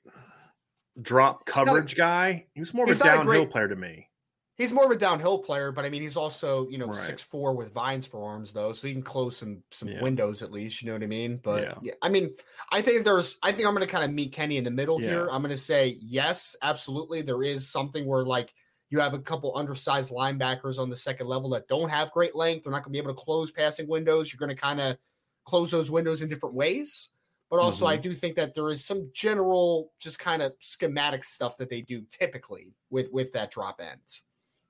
drop 1.00 1.46
coverage 1.46 1.96
guy? 1.96 2.46
He 2.54 2.60
was 2.60 2.72
more 2.72 2.84
of 2.84 2.90
a 2.90 2.98
not 2.98 3.00
a 3.00 3.16
downhill 3.18 3.24
great- 3.24 3.50
player 3.50 3.68
to 3.68 3.76
me. 3.76 4.08
He's 4.56 4.72
more 4.72 4.84
of 4.84 4.90
a 4.90 4.96
downhill 4.96 5.38
player. 5.38 5.72
But 5.72 5.84
I 5.84 5.88
mean, 5.90 6.02
he's 6.02 6.16
also 6.16 6.68
you 6.68 6.78
know 6.78 6.86
Right. 6.86 6.96
six 6.96 7.22
four 7.22 7.54
with 7.54 7.72
vines 7.72 8.06
for 8.06 8.24
arms 8.24 8.52
though, 8.52 8.72
so 8.72 8.86
he 8.86 8.92
can 8.92 9.02
close 9.02 9.36
some 9.36 9.62
some 9.70 9.88
Yeah. 9.88 10.02
windows 10.02 10.42
at 10.42 10.52
least. 10.52 10.82
You 10.82 10.86
know 10.86 10.94
what 10.94 11.02
I 11.02 11.06
mean? 11.06 11.38
But 11.38 11.62
Yeah. 11.64 11.78
yeah, 11.82 11.94
I 12.02 12.08
mean, 12.08 12.36
I 12.70 12.82
think 12.82 13.04
there's 13.04 13.38
I 13.42 13.52
think 13.52 13.66
I'm 13.66 13.74
going 13.74 13.86
to 13.86 13.92
kind 13.92 14.04
of 14.04 14.12
meet 14.12 14.32
Kenny 14.32 14.56
in 14.56 14.64
the 14.64 14.70
middle 14.70 15.00
Yeah. 15.00 15.08
here. 15.08 15.28
I'm 15.30 15.42
going 15.42 15.54
to 15.54 15.58
say 15.58 15.96
yes, 16.00 16.56
absolutely. 16.62 17.22
There 17.22 17.42
is 17.42 17.68
something 17.70 18.06
where 18.06 18.24
like 18.24 18.52
you 18.90 19.00
have 19.00 19.14
a 19.14 19.18
couple 19.18 19.56
undersized 19.56 20.12
linebackers 20.12 20.78
on 20.78 20.90
the 20.90 20.96
second 20.96 21.26
level 21.26 21.50
that 21.50 21.66
don't 21.66 21.88
have 21.88 22.10
great 22.12 22.34
length. 22.36 22.64
They're 22.64 22.72
not 22.72 22.84
going 22.84 22.92
to 22.92 22.98
be 22.98 22.98
able 22.98 23.14
to 23.14 23.20
close 23.24 23.50
passing 23.50 23.88
windows. 23.88 24.30
You're 24.32 24.38
going 24.38 24.54
to 24.54 24.60
kind 24.60 24.80
of 24.82 24.98
close 25.46 25.70
those 25.70 25.90
windows 25.90 26.20
in 26.20 26.28
different 26.28 26.54
ways. 26.54 27.08
But 27.50 27.58
also, 27.58 27.86
Mm-hmm. 27.86 27.92
I 27.92 27.96
do 27.96 28.14
think 28.14 28.36
that 28.36 28.54
there 28.54 28.68
is 28.70 28.84
some 28.84 29.10
general, 29.14 29.92
just 29.98 30.18
kind 30.18 30.40
of 30.42 30.54
schematic 30.58 31.24
stuff 31.24 31.56
that 31.56 31.68
they 31.70 31.80
do 31.82 32.02
typically 32.10 32.74
with 32.90 33.10
with 33.12 33.32
that 33.32 33.50
drop 33.50 33.80
end. 33.80 34.00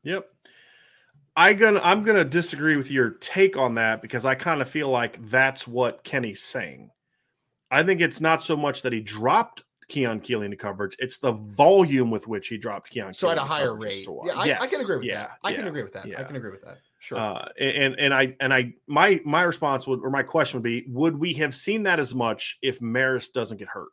Yep. 0.05 0.29
I 1.35 1.55
gonna 1.55 1.81
I'm 1.83 2.03
gonna 2.03 2.25
disagree 2.25 2.77
with 2.77 2.91
your 2.91 3.11
take 3.11 3.57
on 3.57 3.77
that 3.77 4.03
because 4.03 4.25
I 4.25 4.35
kind 4.35 4.61
of 4.61 4.69
feel 4.69 4.91
like 4.91 5.25
that's 5.31 5.67
what 5.67 6.05
Kenny's 6.05 6.43
saying. 6.43 6.91
I 7.71 7.83
think 7.83 8.03
it's 8.03 8.21
not 8.21 8.43
so 8.43 8.55
much 8.57 8.83
that 8.83 8.93
he 8.93 9.01
dropped 9.01 9.62
Keon 9.88 10.21
Keeley 10.21 10.45
into 10.45 10.59
coverage; 10.59 10.95
it's 10.99 11.19
the 11.19 11.33
volume 11.33 12.11
with 12.11 12.29
which 12.29 12.49
he 12.49 12.59
dropped 12.59 12.91
Keon. 12.91 13.15
So 13.15 13.31
at 13.31 13.38
a 13.38 13.43
higher 13.43 13.75
rate, 13.75 14.05
to 14.05 14.21
yeah, 14.27 14.38
I, 14.38 14.65
I 14.65 14.67
can 14.67 14.83
agree 14.83 14.97
with 14.97 15.05
yeah, 15.07 15.21
that. 15.21 15.38
I 15.43 15.55
can 15.55 15.67
agree 15.67 15.83
with 15.83 15.95
that. 15.95 16.07
I 16.19 16.25
can 16.25 16.37
agree 16.37 16.51
with 16.51 16.62
that. 16.62 16.79
Sure. 16.99 17.19
Uh, 17.19 17.49
and 17.59 17.99
and 17.99 18.12
I 18.12 18.37
and 18.38 18.53
I 18.53 18.75
my 18.87 19.21
my 19.25 19.43
response 19.43 19.87
would 19.87 20.01
or 20.01 20.11
my 20.11 20.23
question 20.23 20.59
would 20.59 20.65
be: 20.65 20.85
Would 20.88 21.17
we 21.17 21.33
have 21.35 21.55
seen 21.55 21.85
that 21.85 21.99
as 21.99 22.15
much 22.15 22.59
if 22.61 22.79
Marist 22.81 23.33
doesn't 23.33 23.57
get 23.57 23.69
hurt? 23.69 23.88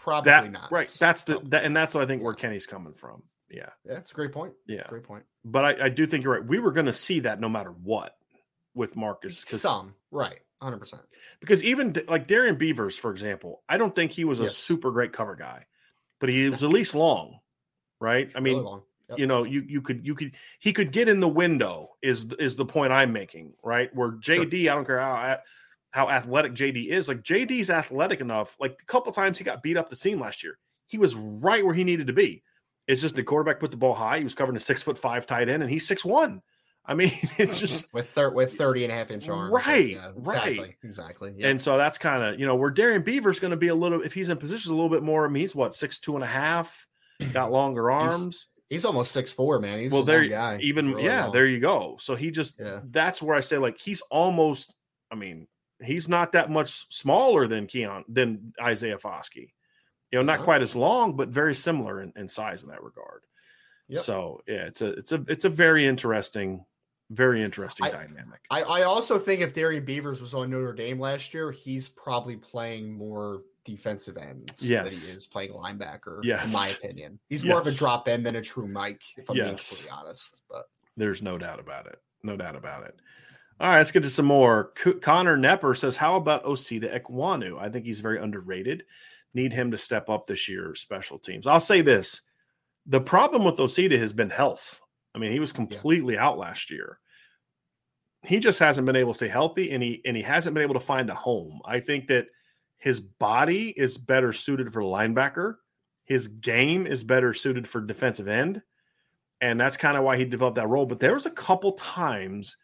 Probably 0.00 0.30
That 0.30 0.50
not. 0.50 0.72
right? 0.72 0.94
That's 0.98 1.22
the 1.22 1.40
that, 1.44 1.64
and 1.64 1.76
that's 1.76 1.94
what 1.94 2.02
I 2.02 2.06
think 2.06 2.22
where 2.22 2.34
Kenny's 2.34 2.66
coming 2.66 2.94
from. 2.94 3.22
Yeah, 3.50 3.70
Yeah, 3.84 3.94
it's 3.98 4.12
a 4.12 4.14
great 4.14 4.32
point. 4.32 4.52
yeah. 4.66 4.84
Great 4.88 5.02
point. 5.04 5.24
But 5.44 5.64
I, 5.64 5.86
I 5.86 5.88
do 5.88 6.06
think 6.06 6.24
you're 6.24 6.34
right. 6.34 6.44
We 6.46 6.58
were 6.58 6.72
going 6.72 6.86
to 6.86 6.92
see 6.92 7.20
that 7.20 7.40
no 7.40 7.48
matter 7.48 7.70
what 7.70 8.16
with 8.74 8.94
Marcus. 8.96 9.40
Some 9.46 9.94
right, 10.10 10.38
hundred 10.62 10.78
percent. 10.78 11.02
because 11.40 11.62
even 11.62 11.94
like 12.08 12.26
Darian 12.26 12.56
Beavers, 12.56 12.96
for 12.96 13.10
example, 13.10 13.62
I 13.68 13.76
don't 13.76 13.94
think 13.94 14.12
he 14.12 14.24
was 14.24 14.40
a 14.40 14.44
Yes. 14.44 14.56
super 14.56 14.90
great 14.92 15.12
cover 15.12 15.34
guy, 15.34 15.64
but 16.20 16.28
he 16.28 16.48
was 16.48 16.62
at 16.62 16.70
least 16.70 16.94
long, 16.94 17.40
right? 18.00 18.30
I 18.36 18.40
mean, 18.40 18.62
long. 18.62 18.82
Yep. 19.08 19.18
you 19.18 19.26
know, 19.26 19.42
you 19.42 19.62
you 19.66 19.80
could 19.82 20.06
you 20.06 20.14
could 20.14 20.32
he 20.60 20.72
could 20.72 20.92
get 20.92 21.08
in 21.08 21.18
the 21.18 21.28
window 21.28 21.90
is 22.00 22.26
is 22.38 22.54
the 22.54 22.64
point 22.66 22.92
I'm 22.92 23.12
making, 23.12 23.54
right? 23.64 23.90
Where 23.94 24.12
JD, 24.12 24.70
I 24.70 24.74
don't 24.74 24.84
care 24.86 25.00
how 25.00 25.38
how 25.90 26.08
athletic 26.08 26.52
JD 26.52 26.86
is, 26.90 27.08
like 27.08 27.22
JD's 27.22 27.70
athletic 27.70 28.20
enough. 28.20 28.56
Like 28.60 28.78
a 28.80 28.84
couple 28.84 29.10
times 29.10 29.38
he 29.38 29.42
got 29.42 29.62
beat 29.64 29.76
up 29.76 29.90
the 29.90 29.96
seam 29.96 30.20
last 30.20 30.44
year, 30.44 30.58
he 30.86 30.98
was 30.98 31.16
right 31.16 31.64
where 31.64 31.74
he 31.74 31.82
needed 31.82 32.06
to 32.06 32.12
be. 32.12 32.44
It's 32.90 33.00
just 33.00 33.14
the 33.14 33.22
quarterback 33.22 33.60
put 33.60 33.70
the 33.70 33.76
ball 33.76 33.94
high. 33.94 34.18
He 34.18 34.24
was 34.24 34.34
covering 34.34 34.56
a 34.56 34.60
six 34.60 34.82
foot 34.82 34.98
five 34.98 35.24
tight 35.26 35.48
end, 35.48 35.62
and 35.62 35.70
he's 35.70 35.86
six 35.86 36.04
one. 36.04 36.42
I 36.84 36.94
mean, 36.94 37.12
it's 37.38 37.60
just 37.60 37.86
with 37.94 38.08
thir- 38.08 38.30
with 38.32 38.54
30 38.56 38.84
and 38.84 38.92
a 38.92 38.96
half 38.96 39.10
inch 39.10 39.28
arms. 39.28 39.52
Right, 39.52 39.90
yeah, 39.90 40.10
right. 40.16 40.48
Exactly. 40.48 40.76
Exactly. 40.82 41.34
Yeah. 41.36 41.48
And 41.48 41.60
so 41.60 41.76
that's 41.76 41.98
kind 41.98 42.22
of, 42.22 42.40
you 42.40 42.46
know, 42.46 42.56
where 42.56 42.70
Darian 42.70 43.02
Beaver's 43.02 43.38
going 43.38 43.52
to 43.52 43.56
be 43.56 43.68
a 43.68 43.74
little, 43.74 44.02
if 44.02 44.12
he's 44.12 44.28
in 44.30 44.38
position 44.38 44.72
a 44.72 44.74
little 44.74 44.88
bit 44.88 45.02
more, 45.02 45.24
I 45.24 45.28
mean, 45.28 45.42
he's 45.42 45.54
what, 45.54 45.74
six, 45.74 45.98
two 46.00 46.14
and 46.16 46.24
a 46.24 46.26
half, 46.26 46.86
got 47.32 47.52
longer 47.52 47.90
arms. 47.90 48.48
he's 48.70 48.84
almost 48.84 49.12
six 49.12 49.30
four, 49.30 49.60
man. 49.60 49.78
He's 49.78 49.92
well, 49.92 50.02
a 50.02 50.06
there, 50.06 50.24
guy. 50.26 50.58
even, 50.62 50.90
really 50.90 51.04
yeah, 51.04 51.24
long. 51.24 51.32
there 51.32 51.46
you 51.46 51.60
go. 51.60 51.96
So 52.00 52.16
he 52.16 52.30
just, 52.32 52.54
Yeah. 52.58 52.80
that's 52.90 53.22
where 53.22 53.36
I 53.36 53.40
say, 53.40 53.58
like, 53.58 53.78
he's 53.78 54.00
almost, 54.10 54.74
I 55.12 55.14
mean, 55.14 55.46
he's 55.82 56.08
not 56.08 56.32
that 56.32 56.50
much 56.50 56.86
smaller 56.92 57.46
than 57.46 57.66
Keon, 57.66 58.04
than 58.08 58.52
Isaiah 58.60 58.96
Foskey. 58.98 59.50
You 60.12 60.18
know, 60.18 60.24
not 60.24 60.40
quite 60.40 60.60
as 60.62 60.74
long, 60.74 61.16
but 61.16 61.28
very 61.28 61.54
similar 61.54 62.02
in, 62.02 62.12
in 62.16 62.28
size 62.28 62.62
in 62.64 62.68
that 62.70 62.82
regard. 62.82 63.22
Yep. 63.88 64.02
So 64.02 64.40
yeah, 64.46 64.66
it's 64.66 64.82
a, 64.82 64.88
it's 64.92 65.12
a, 65.12 65.24
it's 65.28 65.44
a 65.44 65.48
very 65.48 65.86
interesting, 65.86 66.64
very 67.10 67.42
interesting 67.42 67.86
I- 67.86 67.90
dynamic. 67.90 68.40
I, 68.50 68.62
I 68.62 68.82
also 68.82 69.18
think 69.18 69.40
if 69.40 69.52
Darian 69.52 69.84
Beavers 69.84 70.20
was 70.20 70.34
on 70.34 70.50
Notre 70.50 70.72
Dame 70.72 70.98
last 71.00 71.32
year, 71.34 71.50
he's 71.52 71.88
probably 71.88 72.36
playing 72.36 72.92
more 72.92 73.42
defensive 73.64 74.16
ends 74.16 74.60
than 74.60 74.68
Yes. 74.70 75.06
he 75.08 75.14
is 75.14 75.26
playing 75.26 75.52
linebacker. 75.52 76.20
Yes. 76.24 76.46
in 76.46 76.52
my 76.52 76.68
opinion, 76.68 77.18
he's 77.28 77.44
more 77.44 77.60
of 77.60 77.66
a 77.66 77.72
drop 77.72 78.08
end 78.08 78.24
than 78.26 78.36
a 78.36 78.42
true 78.42 78.66
Mike. 78.66 79.02
If 79.16 79.28
I'm 79.30 79.34
being 79.36 79.48
Yes. 79.48 79.68
completely 79.68 79.90
honest, 79.96 80.42
but 80.50 80.64
There's 80.96 81.22
no 81.22 81.38
doubt 81.38 81.60
about 81.60 81.86
it. 81.86 81.96
No 82.22 82.36
doubt 82.36 82.56
about 82.56 82.84
it. 82.86 82.94
All 83.60 83.68
right, 83.68 83.76
let's 83.78 83.90
get 83.92 84.02
to 84.04 84.10
some 84.10 84.24
more. 84.26 84.72
Connor 85.02 85.36
Nepper 85.36 85.76
says, 85.76 85.94
How 85.96 86.16
about 86.16 86.44
Osita 86.44 86.98
Ekwonu? 86.98 87.58
I 87.60 87.68
think 87.68 87.84
he's 87.86 88.00
very 88.00 88.18
underrated. 88.18 88.84
Need 89.34 89.52
him 89.52 89.70
to 89.70 89.76
step 89.76 90.08
up 90.08 90.26
this 90.26 90.48
year, 90.48 90.74
special 90.74 91.18
teams. 91.18 91.46
I'll 91.46 91.60
say 91.60 91.82
this 91.82 92.20
the 92.86 93.00
problem 93.00 93.44
with 93.44 93.56
Osita 93.56 93.98
has 93.98 94.12
been 94.12 94.30
health. 94.30 94.80
I 95.14 95.18
mean, 95.18 95.32
he 95.32 95.40
was 95.40 95.52
completely 95.52 96.16
out 96.16 96.38
last 96.38 96.70
year. 96.70 96.98
He 98.22 98.38
just 98.38 98.58
hasn't 98.58 98.86
been 98.86 98.96
able 98.96 99.12
to 99.12 99.16
stay 99.16 99.28
healthy 99.28 99.70
and 99.70 99.82
he 99.82 100.00
and 100.04 100.16
he 100.16 100.22
hasn't 100.22 100.54
been 100.54 100.62
able 100.62 100.74
to 100.74 100.80
find 100.80 101.08
a 101.10 101.14
home. 101.14 101.60
I 101.64 101.80
think 101.80 102.08
that 102.08 102.26
his 102.78 103.00
body 103.00 103.70
is 103.70 103.96
better 103.96 104.32
suited 104.32 104.72
for 104.72 104.82
linebacker. 104.82 105.54
His 106.04 106.28
game 106.28 106.86
is 106.86 107.04
better 107.04 107.32
suited 107.34 107.68
for 107.68 107.80
defensive 107.80 108.28
end 108.28 108.62
and 109.40 109.58
that's 109.58 109.76
kind 109.76 109.96
of 109.96 110.04
why 110.04 110.16
he 110.16 110.24
developed 110.24 110.56
that 110.56 110.68
role. 110.68 110.86
But 110.86 111.00
there 111.00 111.14
was 111.14 111.26
a 111.26 111.30
couple 111.30 111.72
times 111.72 112.56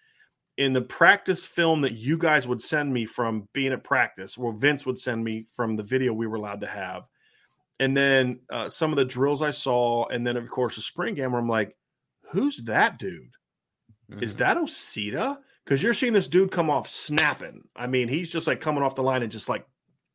in 0.56 0.72
the 0.72 0.80
practice 0.82 1.44
film 1.46 1.82
that 1.82 1.94
you 1.94 2.16
guys 2.16 2.48
would 2.48 2.62
send 2.62 2.92
me 2.92 3.04
from 3.04 3.48
being 3.52 3.72
at 3.72 3.84
practice, 3.84 4.38
or 4.38 4.52
Vince 4.52 4.86
would 4.86 4.98
send 4.98 5.22
me 5.22 5.44
from 5.54 5.76
the 5.76 5.82
video 5.82 6.12
we 6.12 6.26
were 6.26 6.36
allowed 6.36 6.60
to 6.62 6.66
have, 6.66 7.06
and 7.78 7.96
then 7.96 8.40
uh, 8.50 8.68
some 8.68 8.90
of 8.90 8.96
the 8.96 9.04
drills 9.04 9.42
I 9.42 9.50
saw, 9.50 10.06
and 10.06 10.26
then 10.26 10.36
of 10.36 10.48
course 10.48 10.76
the 10.76 10.82
spring 10.82 11.14
game 11.14 11.32
where 11.32 11.40
I'm 11.40 11.48
like, 11.48 11.76
"Who's 12.30 12.58
that 12.64 12.98
dude? 12.98 13.34
Is 14.20 14.34
Mhm. 14.34 14.38
that 14.38 14.56
Osita?" 14.56 15.38
Because 15.64 15.82
you're 15.82 15.94
seeing 15.94 16.12
this 16.12 16.28
dude 16.28 16.52
come 16.52 16.70
off 16.70 16.88
snapping. 16.88 17.68
I 17.74 17.86
mean, 17.88 18.08
he's 18.08 18.30
just 18.30 18.46
like 18.46 18.60
coming 18.60 18.82
off 18.82 18.94
the 18.94 19.02
line 19.02 19.22
and 19.22 19.32
just 19.32 19.48
like 19.48 19.66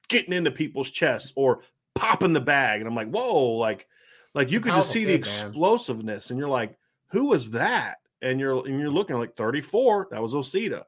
getting 0.07 0.33
into 0.33 0.49
people's 0.49 0.89
chests 0.89 1.33
or 1.35 1.61
popping 1.93 2.33
the 2.33 2.39
bag, 2.39 2.79
and 2.81 2.87
I'm 2.87 2.95
like, 2.95 3.09
"Whoa!" 3.09 3.51
Like, 3.57 3.87
like 4.33 4.51
you 4.51 4.59
could 4.61 4.73
just 4.73 4.91
see 4.91 5.03
the 5.05 5.11
man. 5.11 5.19
explosiveness, 5.19 6.29
and 6.31 6.39
you're 6.39 6.49
like, 6.49 6.77
"Who 7.11 7.25
was 7.25 7.51
that?" 7.51 7.97
And 8.21 8.39
you're 8.39 8.65
and 8.67 8.79
you're 8.79 8.89
looking 8.91 9.17
like 9.17 9.35
34. 9.35 10.09
That 10.11 10.21
was 10.21 10.33
Osita. 10.33 10.83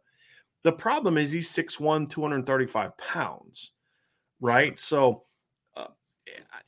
The 0.63 0.71
problem 0.71 1.17
is 1.17 1.31
he's 1.31 1.51
6'1", 1.51 2.09
235 2.09 2.97
pounds, 2.97 3.71
right? 4.39 4.79
So, 4.79 5.23
uh, 5.75 5.88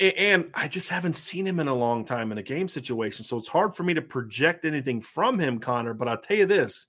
and 0.01 0.49
I 0.53 0.68
just 0.68 0.89
haven't 0.89 1.16
seen 1.16 1.47
him 1.47 1.61
in 1.61 1.70
a 1.70 1.74
long 1.74 2.03
time 2.03 2.32
in 2.34 2.38
a 2.38 2.43
game 2.43 2.68
situation, 2.68 3.24
so 3.24 3.38
it's 3.38 3.47
hard 3.47 3.74
for 3.74 3.84
me 3.84 3.93
to 3.93 4.01
project 4.01 4.66
anything 4.66 4.99
from 4.99 5.39
him, 5.39 5.59
Connor. 5.59 5.93
But 5.93 6.09
I'll 6.09 6.18
tell 6.18 6.36
you 6.38 6.45
this: 6.45 6.88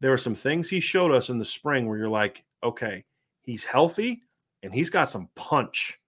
there 0.00 0.12
are 0.12 0.18
some 0.18 0.34
things 0.34 0.68
he 0.70 0.80
showed 0.80 1.12
us 1.12 1.28
in 1.28 1.38
the 1.38 1.44
spring 1.44 1.86
where 1.86 1.98
you're 1.98 2.08
like, 2.08 2.44
okay, 2.62 3.04
he's 3.42 3.64
healthy 3.64 4.22
and 4.62 4.72
he's 4.72 4.90
got 4.90 5.10
some 5.10 5.28
punch. 5.34 5.98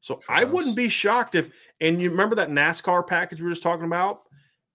So 0.00 0.20
Sure 0.20 0.36
I 0.36 0.44
does. 0.44 0.52
wouldn't 0.52 0.76
be 0.76 0.88
shocked 0.88 1.34
if, 1.34 1.50
and 1.80 2.00
you 2.00 2.10
remember 2.10 2.36
that 2.36 2.48
NASCAR 2.50 3.06
package 3.06 3.40
we 3.40 3.44
were 3.46 3.52
just 3.52 3.62
talking 3.62 3.86
about? 3.86 4.22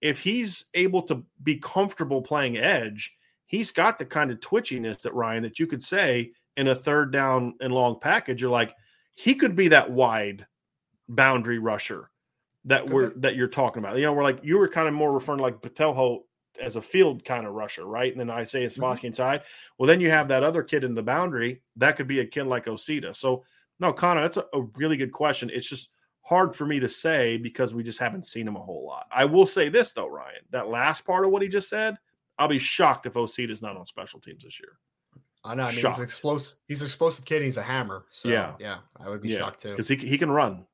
If 0.00 0.20
he's 0.20 0.66
able 0.74 1.02
to 1.02 1.24
be 1.42 1.56
comfortable 1.56 2.22
playing 2.22 2.58
edge, 2.58 3.16
he's 3.46 3.72
got 3.72 3.98
the 3.98 4.04
kind 4.04 4.30
of 4.30 4.40
twitchiness 4.40 5.02
that 5.02 5.14
Ryan 5.14 5.42
that 5.44 5.58
you 5.58 5.66
could 5.66 5.82
say 5.82 6.32
in 6.56 6.68
a 6.68 6.74
third 6.74 7.12
down 7.12 7.54
and 7.60 7.72
long 7.72 7.98
package, 8.00 8.40
you're 8.40 8.50
like, 8.50 8.74
he 9.14 9.34
could 9.34 9.56
be 9.56 9.68
that 9.68 9.90
wide 9.90 10.46
boundary 11.08 11.58
rusher 11.58 12.10
that 12.64 12.88
we're 12.88 13.12
that 13.16 13.36
you're 13.36 13.48
talking 13.48 13.82
about. 13.82 13.96
You 13.96 14.02
know, 14.02 14.12
we're 14.12 14.22
like 14.22 14.40
you 14.42 14.58
were 14.58 14.68
kind 14.68 14.88
of 14.88 14.94
more 14.94 15.12
referring 15.12 15.38
to 15.38 15.44
like 15.44 15.62
Botelho 15.62 16.20
as 16.60 16.76
a 16.76 16.82
field 16.82 17.24
kind 17.24 17.46
of 17.46 17.54
rusher, 17.54 17.84
right? 17.84 18.10
And 18.10 18.20
then 18.20 18.30
I 18.30 18.44
say 18.44 18.64
it's 18.64 18.78
mm-hmm. 18.78 19.06
inside. 19.06 19.42
Well, 19.78 19.86
then 19.86 20.00
you 20.00 20.10
have 20.10 20.28
that 20.28 20.42
other 20.42 20.62
kid 20.62 20.84
in 20.84 20.94
the 20.94 21.02
boundary. 21.02 21.62
That 21.76 21.96
could 21.96 22.06
be 22.06 22.20
a 22.20 22.26
kid 22.26 22.44
like 22.44 22.66
Osita. 22.66 23.14
So 23.14 23.44
no, 23.78 23.92
Connor, 23.92 24.22
that's 24.22 24.38
a, 24.38 24.44
a 24.52 24.62
really 24.76 24.96
good 24.96 25.12
question. 25.12 25.50
It's 25.52 25.68
just 25.68 25.90
hard 26.26 26.56
for 26.56 26.66
me 26.66 26.80
to 26.80 26.88
say 26.88 27.36
because 27.36 27.72
we 27.72 27.84
just 27.84 28.00
haven't 28.00 28.26
seen 28.26 28.48
him 28.48 28.56
a 28.56 28.60
whole 28.60 28.84
lot. 28.84 29.06
I 29.14 29.24
will 29.24 29.46
say 29.46 29.68
this 29.68 29.92
though, 29.92 30.08
Ryan, 30.08 30.42
that 30.50 30.68
last 30.68 31.04
part 31.04 31.24
of 31.24 31.30
what 31.30 31.40
he 31.40 31.46
just 31.46 31.68
said, 31.68 31.96
I'll 32.36 32.48
be 32.48 32.58
shocked 32.58 33.06
if 33.06 33.14
Osita 33.14 33.50
is 33.50 33.62
not 33.62 33.76
on 33.76 33.86
special 33.86 34.18
teams 34.18 34.42
this 34.42 34.58
year. 34.58 34.72
I 35.44 35.54
know. 35.54 35.62
I 35.62 35.70
mean, 35.70 35.78
shocked. 35.78 35.98
he's 35.98 36.02
explosive. 36.02 36.58
He's 36.66 36.80
an 36.80 36.86
explosive 36.86 37.24
kid. 37.24 37.42
He's 37.42 37.56
a 37.56 37.62
hammer. 37.62 38.06
So 38.10 38.28
yeah, 38.28 38.54
yeah, 38.58 38.78
I 38.98 39.08
would 39.08 39.22
be 39.22 39.28
yeah, 39.28 39.38
shocked 39.38 39.62
too 39.62 39.70
because 39.70 39.86
he 39.86 39.94
he 39.94 40.18
can 40.18 40.30
run. 40.30 40.66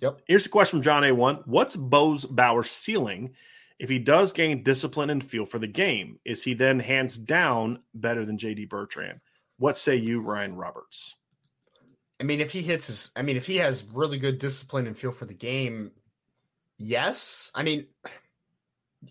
Yep. 0.00 0.22
Here's 0.26 0.46
a 0.46 0.48
question 0.48 0.78
from 0.78 0.82
John 0.82 1.04
A. 1.04 1.12
One: 1.12 1.36
What's 1.44 1.76
Bo's 1.76 2.26
Bauer 2.26 2.64
ceiling? 2.64 3.34
If 3.78 3.88
he 3.88 4.00
does 4.00 4.32
gain 4.32 4.64
discipline 4.64 5.10
and 5.10 5.24
feel 5.24 5.46
for 5.46 5.60
the 5.60 5.68
game, 5.68 6.18
is 6.24 6.42
he 6.42 6.54
then 6.54 6.80
hands 6.80 7.16
down 7.16 7.80
better 7.94 8.24
than 8.24 8.36
JD 8.36 8.68
Bertrand? 8.68 9.20
What 9.58 9.78
say 9.78 9.96
you, 9.96 10.20
Ryan 10.20 10.56
Roberts? 10.56 11.14
I 12.22 12.24
mean, 12.24 12.40
if 12.40 12.52
he 12.52 12.62
hits 12.62 12.86
his, 12.86 13.10
I 13.16 13.22
mean, 13.22 13.36
if 13.36 13.46
he 13.46 13.56
has 13.56 13.84
really 13.92 14.16
good 14.16 14.38
discipline 14.38 14.86
and 14.86 14.96
feel 14.96 15.10
for 15.10 15.24
the 15.24 15.34
game, 15.34 15.90
yes. 16.78 17.50
I 17.52 17.64
mean, 17.64 17.88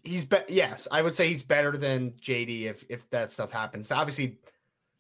he's 0.02 0.24
be- 0.24 0.38
yes, 0.48 0.88
I 0.90 1.02
would 1.02 1.14
say 1.14 1.28
he's 1.28 1.44
better 1.44 1.76
than 1.76 2.12
JD 2.12 2.70
if 2.70 2.86
if 2.88 3.10
that 3.10 3.30
stuff 3.30 3.52
happens. 3.52 3.92
Obviously, 3.92 4.40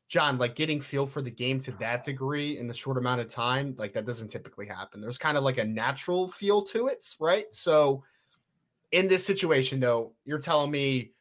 John, 0.09 0.37
like 0.37 0.57
getting 0.57 0.81
feel 0.81 1.05
for 1.05 1.21
the 1.21 1.31
game 1.31 1.61
to 1.61 1.71
that 1.79 2.03
degree 2.03 2.57
in 2.57 2.67
the 2.67 2.73
short 2.73 2.97
amount 2.97 3.21
of 3.21 3.29
time, 3.29 3.75
like 3.77 3.93
that 3.93 4.05
doesn't 4.05 4.27
typically 4.27 4.65
happen. 4.65 4.99
There's 4.99 5.17
kind 5.17 5.37
of 5.37 5.45
like 5.45 5.57
a 5.57 5.63
natural 5.63 6.27
feel 6.27 6.63
to 6.63 6.87
it, 6.87 7.05
right? 7.17 7.45
So 7.51 8.03
in 8.91 9.07
this 9.07 9.25
situation, 9.25 9.79
though, 9.79 10.11
you're 10.25 10.37
telling 10.37 10.69
me 10.69 11.13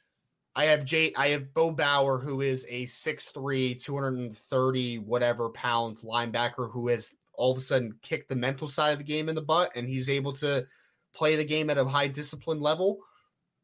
I 0.55 0.65
have 0.67 0.85
Jay, 0.85 1.13
I 1.17 1.29
have 1.29 1.55
Bo 1.55 1.71
Bauer, 1.71 2.19
who 2.19 2.41
is 2.41 2.67
a 2.69 2.87
6'3, 2.87 3.81
230 3.81 4.99
whatever 4.99 5.51
pounds 5.51 6.03
linebacker 6.03 6.71
who 6.71 6.89
has 6.89 7.15
all 7.35 7.53
of 7.53 7.59
a 7.59 7.61
sudden 7.61 7.95
kicked 8.03 8.29
the 8.29 8.37
mental 8.37 8.67
side 8.67 8.93
of 8.93 8.99
the 8.99 9.05
game 9.05 9.29
in 9.29 9.35
the 9.35 9.43
butt 9.43 9.71
and 9.75 9.89
he's 9.89 10.11
able 10.11 10.33
to 10.33 10.67
play 11.15 11.37
the 11.37 11.45
game 11.45 11.71
at 11.71 11.79
a 11.79 11.85
high 11.85 12.09
discipline 12.09 12.61
level 12.61 12.99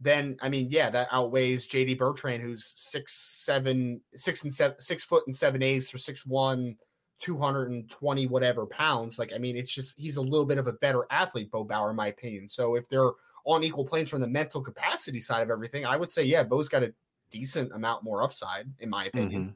then 0.01 0.37
I 0.43 0.49
mean, 0.49 0.69
yeah, 0.71 0.91
that 0.91 1.09
outweighs 1.11 1.69
JD 1.69 1.99
Bertrand, 1.99 2.43
who's 2.43 2.75
six 2.77 3.15
seven, 3.45 4.01
six 4.15 4.43
and 4.43 4.53
seven, 4.53 4.77
six 4.79 5.05
foot 5.05 5.25
and 5.27 5.35
seven 5.35 5.63
eighths 5.63 5.95
or 5.95 5.99
six 5.99 6.27
one, 6.27 6.77
220 7.21 8.27
whatever 8.27 8.67
pounds. 8.67 9.19
Like, 9.19 9.33
I 9.35 9.39
mean, 9.39 9.57
it's 9.57 9.73
just 9.73 9.99
he's 9.99 10.17
a 10.17 10.23
little 10.23 10.45
bit 10.45 10.59
of 10.59 10.67
a 10.67 10.75
better 10.75 11.07
athlete, 11.11 11.51
Bo 11.51 11.65
Bauer, 11.65 11.91
in 11.91 11.97
my 11.97 12.09
opinion. 12.09 12.49
So 12.49 12.75
if 12.75 12.89
they're 12.89 13.13
on 13.47 13.65
equal 13.65 13.85
planes 13.85 14.11
from 14.11 14.21
the 14.21 14.27
mental 14.27 14.61
capacity 14.61 15.21
side 15.21 15.43
of 15.43 15.51
everything, 15.51 15.87
I 15.87 15.97
would 15.97 16.11
say, 16.11 16.25
yeah, 16.25 16.43
Bo's 16.43 16.69
got 16.69 16.83
a 16.83 16.93
decent 17.31 17.73
amount 17.73 18.05
more 18.05 18.23
upside, 18.23 18.67
in 18.81 18.91
my 18.91 19.07
opinion. 19.07 19.43
Mm-hmm. 19.43 19.53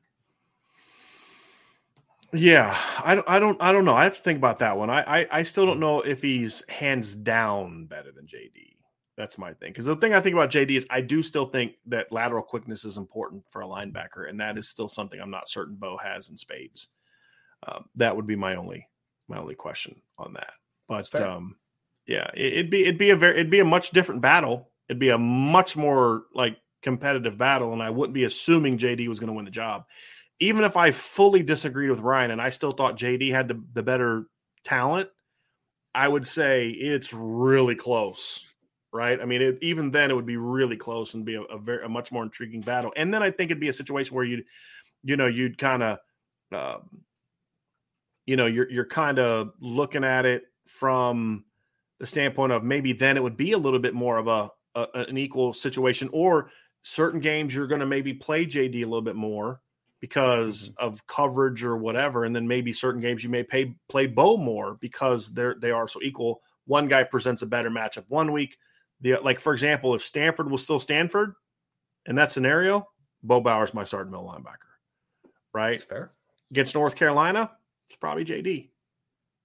Yeah, 2.32 2.78
I 3.04 3.16
don't, 3.16 3.28
I 3.28 3.40
don't, 3.40 3.60
I 3.60 3.72
don't 3.72 3.84
know. 3.84 3.94
I 3.94 4.04
have 4.04 4.16
to 4.16 4.22
think 4.22 4.38
about 4.38 4.60
that 4.60 4.78
one. 4.78 4.88
I, 4.88 5.22
I, 5.22 5.26
I 5.32 5.42
still 5.42 5.66
don't 5.66 5.80
know 5.80 6.00
if 6.00 6.22
he's 6.22 6.62
hands 6.68 7.16
down 7.16 7.86
better 7.86 8.12
than 8.12 8.26
JD. 8.26 8.76
That's 9.16 9.36
my 9.36 9.52
thing. 9.52 9.72
Because 9.72 9.86
the 9.86 9.96
thing 9.96 10.14
I 10.14 10.20
think 10.20 10.34
about 10.34 10.50
JD 10.50 10.70
is 10.70 10.86
I 10.88 11.00
do 11.00 11.24
still 11.24 11.46
think 11.46 11.74
that 11.86 12.12
lateral 12.12 12.42
quickness 12.42 12.84
is 12.84 12.96
important 12.96 13.42
for 13.48 13.62
a 13.62 13.66
linebacker, 13.66 14.28
and 14.28 14.38
that 14.38 14.56
is 14.56 14.68
still 14.68 14.88
something 14.88 15.20
I'm 15.20 15.30
not 15.30 15.48
certain 15.48 15.74
Bo 15.74 15.96
has 15.96 16.28
in 16.28 16.36
spades. 16.36 16.88
Um, 17.66 17.86
that 17.96 18.14
would 18.14 18.26
be 18.26 18.36
my 18.36 18.54
only 18.54 18.88
my 19.28 19.38
only 19.38 19.56
question 19.56 20.00
on 20.16 20.32
that. 20.34 20.52
But 20.88 21.14
um, 21.20 21.56
yeah, 22.06 22.30
it, 22.34 22.52
it'd 22.54 22.70
be 22.70 22.82
it'd 22.82 22.98
be 22.98 23.10
a 23.10 23.16
very 23.16 23.34
it'd 23.34 23.50
be 23.50 23.60
a 23.60 23.64
much 23.64 23.90
different 23.90 24.20
battle. 24.20 24.70
It'd 24.88 25.00
be 25.00 25.10
a 25.10 25.18
much 25.18 25.76
more 25.76 26.24
like 26.34 26.56
competitive 26.82 27.38
battle, 27.38 27.72
and 27.72 27.82
I 27.82 27.90
wouldn't 27.90 28.14
be 28.14 28.24
assuming 28.24 28.78
JD 28.78 29.08
was 29.08 29.20
going 29.20 29.28
to 29.28 29.34
win 29.34 29.44
the 29.44 29.50
job. 29.50 29.84
Even 30.40 30.64
if 30.64 30.76
I 30.76 30.90
fully 30.90 31.42
disagreed 31.42 31.90
with 31.90 32.00
Ryan 32.00 32.30
and 32.30 32.40
I 32.40 32.48
still 32.48 32.72
thought 32.72 32.96
JD 32.96 33.30
had 33.30 33.48
the, 33.48 33.62
the 33.74 33.82
better 33.82 34.24
talent, 34.64 35.10
I 35.94 36.08
would 36.08 36.26
say 36.26 36.70
it's 36.70 37.12
really 37.12 37.74
close 37.74 38.46
right? 38.92 39.20
I 39.20 39.24
mean, 39.24 39.42
it, 39.42 39.58
even 39.62 39.90
then, 39.90 40.10
it 40.10 40.14
would 40.14 40.26
be 40.26 40.36
really 40.36 40.76
close 40.76 41.14
and 41.14 41.24
be 41.24 41.36
a, 41.36 41.42
a, 41.42 41.58
very 41.58 41.84
a 41.84 41.88
much 41.88 42.10
more 42.10 42.22
intriguing 42.22 42.60
battle. 42.60 42.92
And 42.96 43.12
then 43.12 43.22
I 43.22 43.30
think 43.30 43.50
it'd 43.50 43.60
be 43.60 43.68
a 43.68 43.72
situation 43.72 44.16
where 44.16 44.24
you'd, 44.24 44.44
you 45.02 45.16
know, 45.16 45.26
you'd 45.26 45.58
kind 45.58 45.82
of, 45.82 45.98
um, 46.52 47.02
you 48.26 48.36
know, 48.36 48.46
you're 48.46 48.70
you're 48.70 48.86
kind 48.86 49.18
of 49.18 49.52
looking 49.60 50.04
at 50.04 50.26
it 50.26 50.44
from 50.66 51.44
the 52.00 52.06
standpoint 52.06 52.50
of 52.50 52.64
maybe 52.64 52.92
then 52.92 53.16
it 53.16 53.22
would 53.22 53.36
be 53.36 53.52
a 53.52 53.58
little 53.58 53.78
bit 53.78 53.94
more 53.94 54.18
of 54.18 54.26
a, 54.26 54.48
a 54.74 55.04
an 55.06 55.16
equal 55.18 55.52
situation, 55.52 56.08
or 56.12 56.50
certain 56.82 57.20
games 57.20 57.54
you're 57.54 57.66
going 57.66 57.80
to 57.80 57.86
maybe 57.86 58.14
play 58.14 58.46
JD 58.46 58.76
a 58.76 58.86
little 58.86 59.02
bit 59.02 59.16
more 59.16 59.60
because 60.00 60.70
mm-hmm. 60.70 60.86
of 60.86 61.06
coverage 61.06 61.62
or 61.62 61.76
whatever, 61.76 62.24
and 62.24 62.34
then 62.34 62.48
maybe 62.48 62.72
certain 62.72 63.00
games 63.00 63.22
you 63.22 63.30
may 63.30 63.44
pay 63.44 63.74
play 63.88 64.06
Bo 64.06 64.36
more 64.36 64.78
because 64.80 65.32
they're 65.32 65.54
they 65.60 65.70
are 65.70 65.86
so 65.86 66.00
equal. 66.02 66.40
One 66.66 66.88
guy 66.88 67.04
presents 67.04 67.42
a 67.42 67.46
better 67.46 67.70
matchup 67.70 68.04
one 68.08 68.32
week, 68.32 68.56
the 69.00 69.18
like 69.22 69.38
for 69.38 69.52
example, 69.52 69.94
if 69.94 70.02
Stanford 70.02 70.50
was 70.50 70.64
still 70.64 70.80
Stanford 70.80 71.34
in 72.06 72.16
that 72.16 72.30
scenario, 72.30 72.88
Bo 73.22 73.40
Bauer's 73.40 73.74
my 73.74 73.84
starting 73.84 74.10
middle 74.10 74.26
linebacker. 74.26 74.70
Right? 75.52 75.72
That's 75.72 75.84
fair. 75.84 76.12
Against 76.50 76.74
North 76.74 76.96
Carolina, 76.96 77.50
it's 77.88 77.98
probably 77.98 78.24
JD 78.24 78.70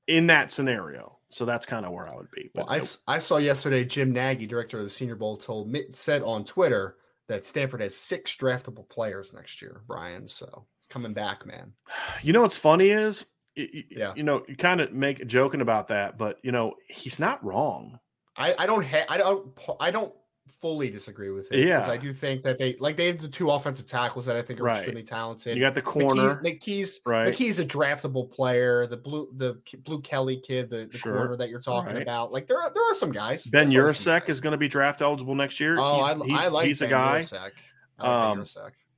in 0.08 0.28
that 0.28 0.52
scenario. 0.52 1.15
So 1.30 1.46
that's 1.46 1.66
kind 1.66 1.86
of 1.86 1.92
where 1.92 2.08
I 2.08 2.16
would 2.16 2.32
be. 2.32 2.50
But 2.54 2.68
well, 2.70 2.82
I, 3.08 3.16
I 3.16 3.18
saw 3.20 3.38
yesterday 3.38 3.84
Jim 3.84 4.12
Nagy, 4.12 4.46
director 4.46 4.78
of 4.78 4.84
the 4.84 4.90
Senior 4.90 5.16
Bowl, 5.16 5.38
told 5.38 5.76
said 5.92 6.22
on 6.22 6.46
Twitter 6.46 6.98
that 7.28 7.46
Stanford 7.46 7.82
has 7.82 7.96
six 7.96 8.36
draftable 8.36 8.88
players 8.88 9.34
next 9.34 9.62
year, 9.62 9.82
Bryan. 9.88 10.28
So 10.28 10.66
it's 10.80 10.88
coming 10.88 11.14
back, 11.14 11.46
man. 11.46 11.74
You 12.22 12.34
know 12.34 12.42
what's 12.42 12.58
funny 12.58 12.90
is, 12.90 13.26
yeah. 13.56 14.14
you 14.16 14.24
know, 14.24 14.44
you 14.48 14.56
kind 14.56 14.82
of 14.82 14.94
make 14.94 15.26
joking 15.28 15.62
about 15.62 15.88
that, 15.88 16.18
but 16.18 16.38
you 16.44 16.52
know, 16.52 16.76
he's 16.88 17.20
not 17.20 17.44
wrong. 17.44 18.00
I, 18.38 18.54
I 18.60 18.66
don't 18.66 18.86
ha- 18.86 19.06
I 19.10 19.18
don't 19.18 19.58
I 19.80 19.92
don't 19.92 20.14
fully 20.62 20.90
disagree 20.90 21.30
with 21.30 21.52
it. 21.52 21.68
Yeah, 21.68 21.90
I 21.90 21.98
do 21.98 22.14
think 22.14 22.44
that 22.44 22.58
they 22.58 22.76
like 22.80 22.98
they 22.98 23.08
have 23.08 23.20
the 23.20 23.28
two 23.28 23.52
offensive 23.52 23.86
tackles 23.86 24.26
that 24.26 24.36
I 24.36 24.42
think 24.42 24.60
are 24.60 24.64
right. 24.64 24.78
extremely 24.78 25.04
talented. 25.04 25.58
You 25.58 25.64
got 25.64 25.76
the 25.76 25.82
corner. 25.82 26.38
McKee's, 26.38 27.00
McKee's 27.00 27.00
right. 27.06 27.34
McKee's 27.34 27.60
a 27.60 27.66
draftable 27.66 28.32
player. 28.32 28.88
The 28.88 28.98
blue 28.98 29.30
the 29.36 29.60
Blu 29.84 30.02
Kelly 30.02 30.38
kid, 30.38 30.70
the, 30.70 30.88
the 30.92 30.98
sure. 30.98 31.14
corner 31.14 31.36
that 31.38 31.50
you're 31.50 31.62
talking 31.62 31.94
right. 31.94 32.02
about. 32.02 32.32
Like 32.32 32.48
there 32.48 32.60
are 32.62 32.72
there 32.74 32.92
are 32.92 32.96
some 32.96 33.12
guys. 33.12 33.46
Ben 33.46 33.72
Yurosek 33.72 34.30
is 34.30 34.40
going 34.40 34.52
to 34.52 34.58
be 34.58 34.68
draft 34.68 35.02
eligible 35.02 35.36
next 35.36 35.60
year. 35.60 35.78
Oh, 35.80 36.04
he's, 36.04 36.22
I, 36.22 36.26
he's, 36.26 36.46
I 36.46 36.48
like 36.48 36.68
he's 36.68 36.80
ben 36.80 36.90
a 36.90 36.92
guy. 36.92 37.26
I 37.32 37.44
like 37.44 37.54
um, 38.00 38.46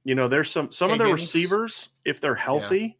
You 0.03 0.15
know, 0.15 0.27
there's 0.27 0.51
some 0.51 0.71
some 0.71 0.89
Higgins. 0.89 1.01
of 1.01 1.07
the 1.07 1.13
receivers 1.13 1.89
if 2.05 2.21
they're 2.21 2.35
healthy. 2.35 2.79
Yeah. 2.79 2.93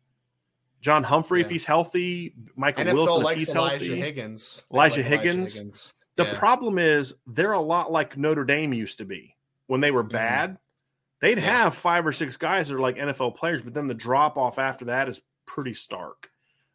John 0.79 1.03
Humphrey, 1.03 1.39
yeah. 1.39 1.45
if 1.45 1.51
he's 1.51 1.65
healthy, 1.65 2.35
Michael 2.55 2.85
NFL 2.85 2.93
Wilson, 2.93 3.25
if 3.25 3.37
he's 3.39 3.53
Elijah 3.53 3.85
healthy, 3.85 3.99
Higgins. 3.99 4.63
Elijah, 4.71 4.99
like 5.01 5.05
Higgins. 5.07 5.55
Elijah 5.55 5.57
Higgins. 5.57 5.93
The 6.17 6.25
yeah. 6.25 6.37
problem 6.37 6.79
is 6.79 7.13
they're 7.27 7.53
a 7.53 7.59
lot 7.59 7.91
like 7.91 8.17
Notre 8.17 8.43
Dame 8.43 8.73
used 8.73 8.97
to 8.97 9.05
be 9.05 9.35
when 9.67 9.81
they 9.81 9.91
were 9.91 10.03
mm-hmm. 10.03 10.11
bad. 10.11 10.49
Mm-hmm. 10.49 10.57
They'd 11.21 11.37
yeah. 11.37 11.63
have 11.63 11.75
five 11.75 12.05
or 12.05 12.11
six 12.11 12.37
guys 12.37 12.67
that 12.67 12.75
are 12.75 12.81
like 12.81 12.97
NFL 12.97 13.35
players, 13.35 13.61
but 13.61 13.73
then 13.73 13.87
the 13.87 13.93
drop 13.93 14.37
off 14.37 14.59
after 14.59 14.85
that 14.85 15.07
is 15.07 15.21
pretty 15.45 15.73
stark. 15.73 16.29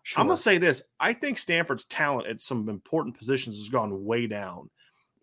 Sure. 0.04 0.20
I'm 0.20 0.26
gonna 0.26 0.36
say 0.36 0.58
this: 0.58 0.82
I 0.98 1.12
think 1.12 1.38
Stanford's 1.38 1.84
talent 1.84 2.28
at 2.28 2.40
some 2.40 2.68
important 2.68 3.16
positions 3.16 3.56
has 3.56 3.68
gone 3.68 4.04
way 4.04 4.26
down, 4.26 4.68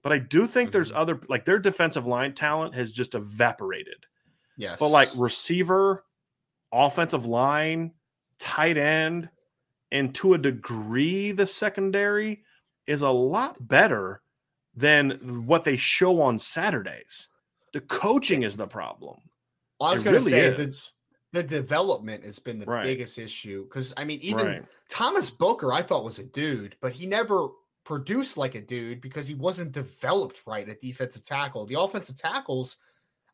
but 0.03 0.13
I 0.13 0.19
do 0.19 0.47
think 0.47 0.69
mm-hmm. 0.69 0.73
there's 0.73 0.91
other 0.93 1.19
like 1.27 1.43
their 1.43 1.59
defensive 1.59 2.05
line 2.05 2.33
talent 2.33 2.75
has 2.75 2.91
just 2.91 3.15
evaporated. 3.15 4.05
Yes, 4.57 4.77
but 4.79 4.87
like 4.87 5.09
receiver, 5.17 6.05
offensive 6.71 7.25
line, 7.25 7.91
tight 8.39 8.77
end, 8.77 9.29
and 9.91 10.15
to 10.15 10.33
a 10.33 10.37
degree 10.37 11.33
the 11.33 11.45
secondary 11.45 12.43
is 12.89 13.01
a 13.01 13.09
lot 13.09 13.55
better 13.67 14.19
than 14.75 15.45
what 15.45 15.63
they 15.63 15.77
show 15.77 16.21
on 16.21 16.39
Saturdays. 16.39 17.27
The 17.71 17.81
coaching 17.81 18.41
is 18.41 18.57
the 18.57 18.67
problem. 18.67 19.19
I 19.79 19.93
was 19.93 20.03
going 20.03 20.15
to 20.15 20.19
really 20.19 20.31
say 20.31 20.49
the, 20.49 20.89
the 21.31 21.43
development 21.43 22.25
has 22.25 22.39
been 22.39 22.57
the 22.57 22.65
right. 22.65 22.83
biggest 22.83 23.19
issue 23.19 23.65
because 23.65 23.93
I 23.95 24.03
mean, 24.03 24.19
even 24.21 24.45
right. 24.45 24.65
Thomas 24.89 25.29
Booker, 25.29 25.71
I 25.71 25.83
thought 25.83 26.03
was 26.03 26.17
a 26.17 26.23
dude, 26.23 26.75
but 26.81 26.91
he 26.91 27.05
never 27.05 27.49
produced 27.85 28.35
like 28.37 28.55
a 28.55 28.61
dude 28.61 29.01
because 29.01 29.27
he 29.27 29.35
wasn't 29.35 29.71
developed 29.71 30.41
right 30.47 30.67
at 30.67 30.79
defensive 30.79 31.23
tackle. 31.23 31.67
The 31.67 31.79
offensive 31.79 32.17
tackles. 32.17 32.77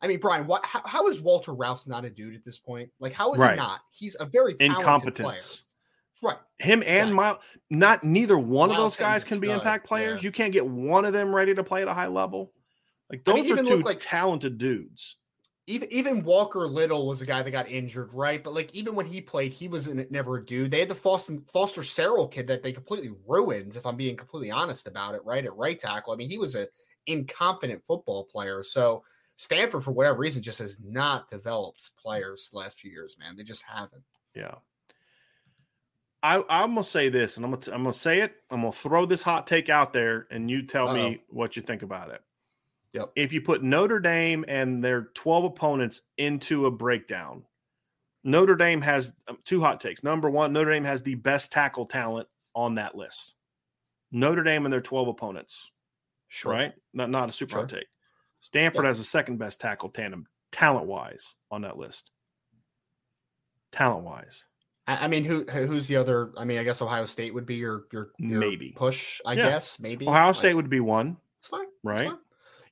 I 0.02 0.06
mean, 0.06 0.20
Bryan, 0.20 0.46
what? 0.46 0.64
How, 0.66 0.82
how 0.84 1.06
is 1.08 1.22
Walter 1.22 1.54
Rouse 1.54 1.88
not 1.88 2.04
a 2.04 2.10
dude 2.10 2.34
at 2.34 2.44
this 2.44 2.58
point? 2.58 2.90
Like, 3.00 3.14
how 3.14 3.32
is 3.32 3.40
right. 3.40 3.52
he 3.52 3.56
not? 3.56 3.80
He's 3.90 4.16
a 4.20 4.26
very 4.26 4.54
talented 4.54 4.78
Incompetence. 4.78 5.16
player. 5.16 5.66
Right. 6.22 6.38
Him 6.58 6.82
and 6.86 7.14
Myles, 7.14 7.38
not 7.70 8.02
neither 8.04 8.38
one 8.38 8.70
Myles 8.70 8.78
of 8.78 8.84
those 8.84 8.96
guys 8.96 9.24
can 9.24 9.38
be 9.38 9.50
impact 9.50 9.86
players. 9.86 10.22
Yeah. 10.22 10.28
You 10.28 10.32
can't 10.32 10.52
get 10.52 10.66
one 10.66 11.04
of 11.04 11.12
them 11.12 11.34
ready 11.34 11.54
to 11.54 11.62
play 11.62 11.82
at 11.82 11.88
a 11.88 11.94
high 11.94 12.06
level. 12.06 12.52
Like 13.10 13.24
those 13.24 13.38
I 13.38 13.42
mean, 13.42 13.58
are 13.58 13.62
two 13.62 13.82
like, 13.82 13.98
talented 14.00 14.58
dudes. 14.58 15.16
even 15.66 15.92
even 15.92 16.22
Walker 16.22 16.66
Little 16.66 17.06
was 17.06 17.22
a 17.22 17.26
guy 17.26 17.42
that 17.42 17.50
got 17.50 17.68
injured, 17.68 18.14
right? 18.14 18.42
But 18.42 18.54
like 18.54 18.74
even 18.74 18.94
when 18.94 19.06
he 19.06 19.20
played, 19.20 19.52
he 19.52 19.68
was 19.68 19.92
never 20.10 20.36
a 20.36 20.44
dude. 20.44 20.70
They 20.70 20.80
had 20.80 20.88
the 20.88 20.94
Foster 20.94 21.38
Foster 21.52 21.82
Sarell 21.82 22.30
kid 22.30 22.46
that 22.48 22.62
they 22.62 22.72
completely 22.72 23.12
ruined. 23.26 23.74
If 23.76 23.84
I'm 23.84 23.96
being 23.96 24.16
completely 24.16 24.50
honest 24.50 24.86
about 24.86 25.14
it, 25.14 25.24
right 25.24 25.44
at 25.44 25.56
right 25.56 25.78
tackle. 25.78 26.12
I 26.12 26.16
mean, 26.16 26.30
he 26.30 26.38
was 26.38 26.54
a 26.54 26.68
incompetent 27.06 27.84
football 27.84 28.24
player. 28.24 28.62
So 28.62 29.02
Stanford, 29.36 29.84
for 29.84 29.90
whatever 29.90 30.18
reason, 30.18 30.42
just 30.42 30.60
has 30.60 30.78
not 30.80 31.28
developed 31.28 31.90
players 32.00 32.48
the 32.50 32.58
last 32.58 32.78
few 32.78 32.90
years. 32.90 33.16
Man, 33.18 33.36
they 33.36 33.42
just 33.42 33.64
haven't. 33.64 34.04
Yeah. 34.34 34.54
I, 36.26 36.42
I'm 36.48 36.70
gonna 36.70 36.82
say 36.82 37.08
this, 37.08 37.36
and 37.36 37.46
I'm 37.46 37.52
gonna 37.52 37.72
I'm 37.72 37.84
gonna 37.84 37.92
say 37.92 38.20
it. 38.20 38.34
I'm 38.50 38.62
gonna 38.62 38.72
throw 38.72 39.06
this 39.06 39.22
hot 39.22 39.46
take 39.46 39.68
out 39.68 39.92
there, 39.92 40.26
and 40.32 40.50
you 40.50 40.62
tell 40.62 40.88
Uh-oh. 40.88 40.94
me 40.94 41.22
what 41.28 41.54
you 41.54 41.62
think 41.62 41.82
about 41.82 42.10
it. 42.10 42.20
Yep. 42.94 43.12
If 43.14 43.32
you 43.32 43.40
put 43.40 43.62
Notre 43.62 44.00
Dame 44.00 44.44
and 44.48 44.82
their 44.82 45.02
12 45.14 45.44
opponents 45.44 46.00
into 46.18 46.66
a 46.66 46.70
breakdown, 46.70 47.44
Notre 48.24 48.56
Dame 48.56 48.80
has 48.80 49.12
um, 49.28 49.38
two 49.44 49.60
hot 49.60 49.78
takes. 49.78 50.02
Number 50.02 50.28
one, 50.28 50.52
Notre 50.52 50.72
Dame 50.72 50.82
has 50.82 51.04
the 51.04 51.14
best 51.14 51.52
tackle 51.52 51.86
talent 51.86 52.26
on 52.56 52.74
that 52.74 52.96
list. 52.96 53.36
Notre 54.10 54.42
Dame 54.42 54.66
and 54.66 54.72
their 54.72 54.80
12 54.80 55.06
opponents. 55.06 55.70
Sure. 56.26 56.52
Right? 56.52 56.72
Not, 56.92 57.08
not 57.08 57.28
a 57.28 57.32
super 57.32 57.52
sure. 57.52 57.60
hot 57.60 57.68
take. 57.68 57.86
Stanford 58.40 58.82
yep. 58.82 58.90
has 58.90 58.98
the 58.98 59.04
second 59.04 59.36
best 59.36 59.60
tackle 59.60 59.90
tandem 59.90 60.26
talent 60.50 60.86
wise 60.86 61.36
on 61.52 61.62
that 61.62 61.76
list. 61.76 62.10
Talent 63.70 64.04
wise. 64.04 64.44
I 64.86 65.08
mean, 65.08 65.24
who 65.24 65.44
who's 65.44 65.88
the 65.88 65.96
other? 65.96 66.32
I 66.36 66.44
mean, 66.44 66.58
I 66.58 66.62
guess 66.62 66.80
Ohio 66.80 67.06
State 67.06 67.34
would 67.34 67.46
be 67.46 67.56
your 67.56 67.84
your, 67.92 68.10
your 68.18 68.38
maybe 68.38 68.72
push. 68.76 69.20
I 69.26 69.32
yeah. 69.32 69.48
guess 69.48 69.80
maybe 69.80 70.06
Ohio 70.06 70.32
State 70.32 70.48
like, 70.48 70.56
would 70.56 70.70
be 70.70 70.80
one. 70.80 71.16
It's 71.38 71.48
fine, 71.48 71.66
right? 71.82 72.00
It's 72.02 72.10
fine. 72.10 72.18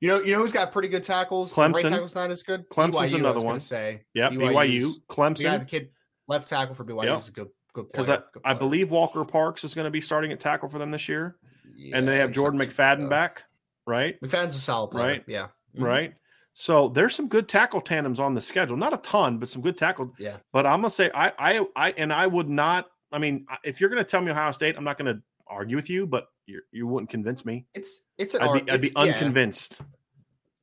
You 0.01 0.09
know, 0.09 0.21
you 0.21 0.33
know 0.33 0.39
who's 0.39 0.53
got 0.53 0.71
pretty 0.71 0.89
good 0.89 1.03
tackles. 1.03 1.53
Clemson. 1.53 1.75
Right 1.75 1.85
tackle's 1.85 2.15
not 2.15 2.31
as 2.31 2.43
good. 2.43 2.69
Clemson's 2.69 3.13
BYU, 3.13 3.19
another 3.19 3.41
one. 3.41 3.59
Say, 3.59 4.03
yeah, 4.15 4.31
BYU. 4.31 5.01
Clemson. 5.09 5.41
Yeah, 5.41 5.59
the 5.59 5.65
kid 5.65 5.91
left 6.29 6.49
tackle 6.49 6.75
for 6.75 6.85
BYU 6.85 7.05
yep. 7.05 7.19
is 7.19 7.29
a 7.29 7.33
good 7.33 7.49
good 7.73 7.91
Because 7.91 8.09
I, 8.09 8.21
I 8.45 8.55
believe 8.55 8.91
Walker 8.91 9.25
Parks 9.25 9.65
is 9.65 9.75
going 9.75 9.87
to 9.87 9.91
be 9.91 10.01
starting 10.01 10.31
at 10.31 10.41
tackle 10.41 10.69
for 10.69 10.79
them 10.79 10.91
this 10.91 11.09
year, 11.09 11.37
yeah, 11.75 11.99
and 11.99 12.07
they 12.07 12.19
have 12.19 12.33
Jordan 12.33 12.61
McFadden 12.61 13.11
back, 13.11 13.43
right? 13.87 14.21
McFadden's 14.21 14.57
a 14.57 14.61
solid 14.61 14.93
player. 14.93 15.07
Right. 15.07 15.25
Yeah. 15.27 15.49
Mm-hmm. 15.75 15.85
Right. 15.85 16.15
So 16.55 16.89
there's 16.89 17.15
some 17.15 17.29
good 17.29 17.49
tackle 17.49 17.81
tandems 17.81 18.21
on 18.21 18.35
the 18.35 18.41
schedule. 18.41 18.77
Not 18.77 18.95
a 18.95 18.99
ton, 18.99 19.39
but 19.39 19.49
some 19.49 19.61
good 19.61 19.77
tackle. 19.77 20.15
Yeah. 20.19 20.37
But 20.53 20.67
I'm 20.67 20.81
gonna 20.81 20.91
say 20.91 21.11
I 21.15 21.33
I 21.39 21.67
I 21.75 21.91
and 21.93 22.13
I 22.13 22.27
would 22.27 22.49
not. 22.49 22.87
I 23.11 23.19
mean, 23.19 23.47
if 23.65 23.81
you're 23.81 23.91
gonna 23.91 24.05
tell 24.05 24.21
me 24.21 24.31
Ohio 24.31 24.53
State, 24.53 24.77
I'm 24.77 24.85
not 24.85 24.97
gonna 24.97 25.21
argue 25.49 25.77
with 25.77 25.91
you, 25.91 26.07
but 26.07 26.29
you 26.47 26.61
you 26.71 26.87
wouldn't 26.87 27.11
convince 27.11 27.45
me. 27.45 27.67
It's 27.75 28.01
it's 28.19 28.35
an 28.35 28.43
I'd 28.43 28.65
be, 28.65 28.71
I'd 28.71 28.81
be 28.81 28.93
unconvinced. 28.95 29.77
Yeah. 29.81 29.87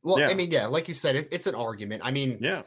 Well, 0.04 0.20
yeah. 0.20 0.30
I 0.30 0.34
mean, 0.34 0.50
yeah, 0.50 0.66
like 0.66 0.88
you 0.88 0.94
said, 0.94 1.16
it, 1.16 1.28
it's 1.30 1.46
an 1.46 1.56
argument. 1.56 2.02
I 2.04 2.12
mean, 2.12 2.38
yeah. 2.42 2.64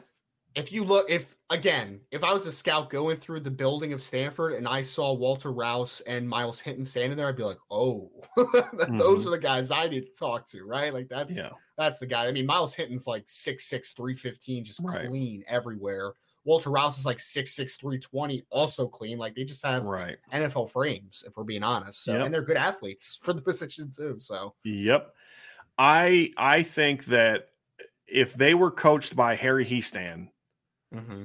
If 0.55 0.71
you 0.71 0.83
look, 0.83 1.09
if 1.09 1.35
again, 1.49 1.99
if 2.11 2.23
I 2.23 2.33
was 2.33 2.47
a 2.47 2.51
scout 2.51 2.89
going 2.89 3.17
through 3.17 3.41
the 3.41 3.51
building 3.51 3.93
of 3.93 4.01
Stanford 4.01 4.53
and 4.53 4.67
I 4.67 4.81
saw 4.81 5.13
Walter 5.13 5.51
Rouse 5.51 6.01
and 6.01 6.27
Myles 6.27 6.59
Hinton 6.59 6.85
standing 6.85 7.17
there, 7.17 7.27
I'd 7.27 7.35
be 7.35 7.43
like, 7.43 7.59
"Oh, 7.69 8.09
those 8.37 8.45
mm-hmm. 8.47 9.27
are 9.27 9.31
the 9.31 9.39
guys 9.39 9.69
I 9.69 9.87
need 9.87 10.05
to 10.05 10.17
talk 10.17 10.47
to." 10.49 10.63
Right? 10.63 10.93
Like 10.93 11.09
that's 11.09 11.37
yeah. 11.37 11.49
that's 11.77 11.99
the 11.99 12.07
guy. 12.07 12.27
I 12.27 12.31
mean, 12.31 12.45
Myles 12.45 12.73
Hinton's 12.73 13.05
like 13.05 13.25
6'6", 13.27 13.95
315, 13.95 14.63
just 14.63 14.79
right. 14.83 15.07
clean 15.07 15.43
everywhere. 15.47 16.13
Walter 16.45 16.69
Rouse 16.69 16.99
is 16.99 17.05
like 17.05 17.17
6'6", 17.17 17.77
320, 17.79 18.45
also 18.51 18.87
clean. 18.87 19.17
Like 19.17 19.35
they 19.35 19.43
just 19.43 19.65
have 19.65 19.83
right. 19.83 20.17
NFL 20.31 20.69
frames, 20.69 21.23
if 21.27 21.35
we're 21.35 21.43
being 21.43 21.63
honest. 21.63 22.03
So, 22.03 22.13
yep. 22.13 22.25
and 22.25 22.33
they're 22.33 22.43
good 22.43 22.57
athletes 22.57 23.19
for 23.23 23.33
the 23.33 23.41
position 23.41 23.89
too. 23.95 24.17
So, 24.19 24.53
yep. 24.63 25.13
I 25.77 26.31
I 26.37 26.63
think 26.63 27.05
that 27.05 27.49
if 28.07 28.35
they 28.35 28.53
were 28.53 28.71
coached 28.71 29.15
by 29.15 29.35
Harry 29.35 29.65
Hiestand, 29.65 30.29
mm-hmm. 30.95 31.23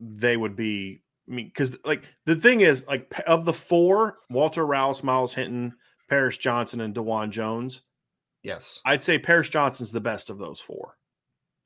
they 0.00 0.36
would 0.36 0.56
be. 0.56 1.02
I 1.28 1.34
mean, 1.34 1.46
because 1.46 1.76
like 1.84 2.04
the 2.24 2.36
thing 2.36 2.60
is, 2.60 2.84
like 2.86 3.12
of 3.26 3.44
the 3.44 3.52
four, 3.52 4.18
Walter 4.30 4.64
Rouse, 4.64 5.02
Myles 5.02 5.34
Hinton, 5.34 5.74
Paris 6.08 6.38
Johnson, 6.38 6.80
and 6.80 6.94
Dawand 6.94 7.30
Jones. 7.30 7.82
Yes, 8.42 8.80
I'd 8.84 9.02
say 9.02 9.18
Paris 9.18 9.48
Johnson's 9.48 9.92
the 9.92 10.00
best 10.00 10.30
of 10.30 10.38
those 10.38 10.60
four. 10.60 10.94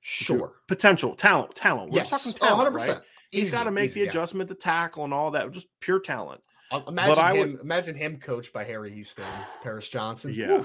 Sure, 0.00 0.54
potential 0.66 1.14
talent, 1.14 1.54
talent. 1.54 1.90
We're 1.90 1.98
yes. 1.98 2.10
talking 2.10 2.38
talent, 2.38 2.74
oh, 2.74 2.78
100%. 2.78 2.88
right? 2.88 3.00
He's 3.30 3.50
got 3.50 3.64
to 3.64 3.70
make 3.70 3.92
the 3.92 4.04
adjustment 4.04 4.48
yeah. 4.48 4.54
to 4.54 4.60
tackle 4.60 5.04
and 5.04 5.14
all 5.14 5.30
that. 5.32 5.50
Just 5.52 5.68
pure 5.80 6.00
talent. 6.00 6.40
Imagine 6.86 7.36
him. 7.36 7.52
Would, 7.52 7.60
imagine 7.60 7.94
him 7.96 8.18
coached 8.18 8.52
by 8.52 8.64
Harry 8.64 8.90
Hiestand, 8.90 9.24
Paris 9.62 9.88
Johnson. 9.88 10.32
Yeah. 10.34 10.62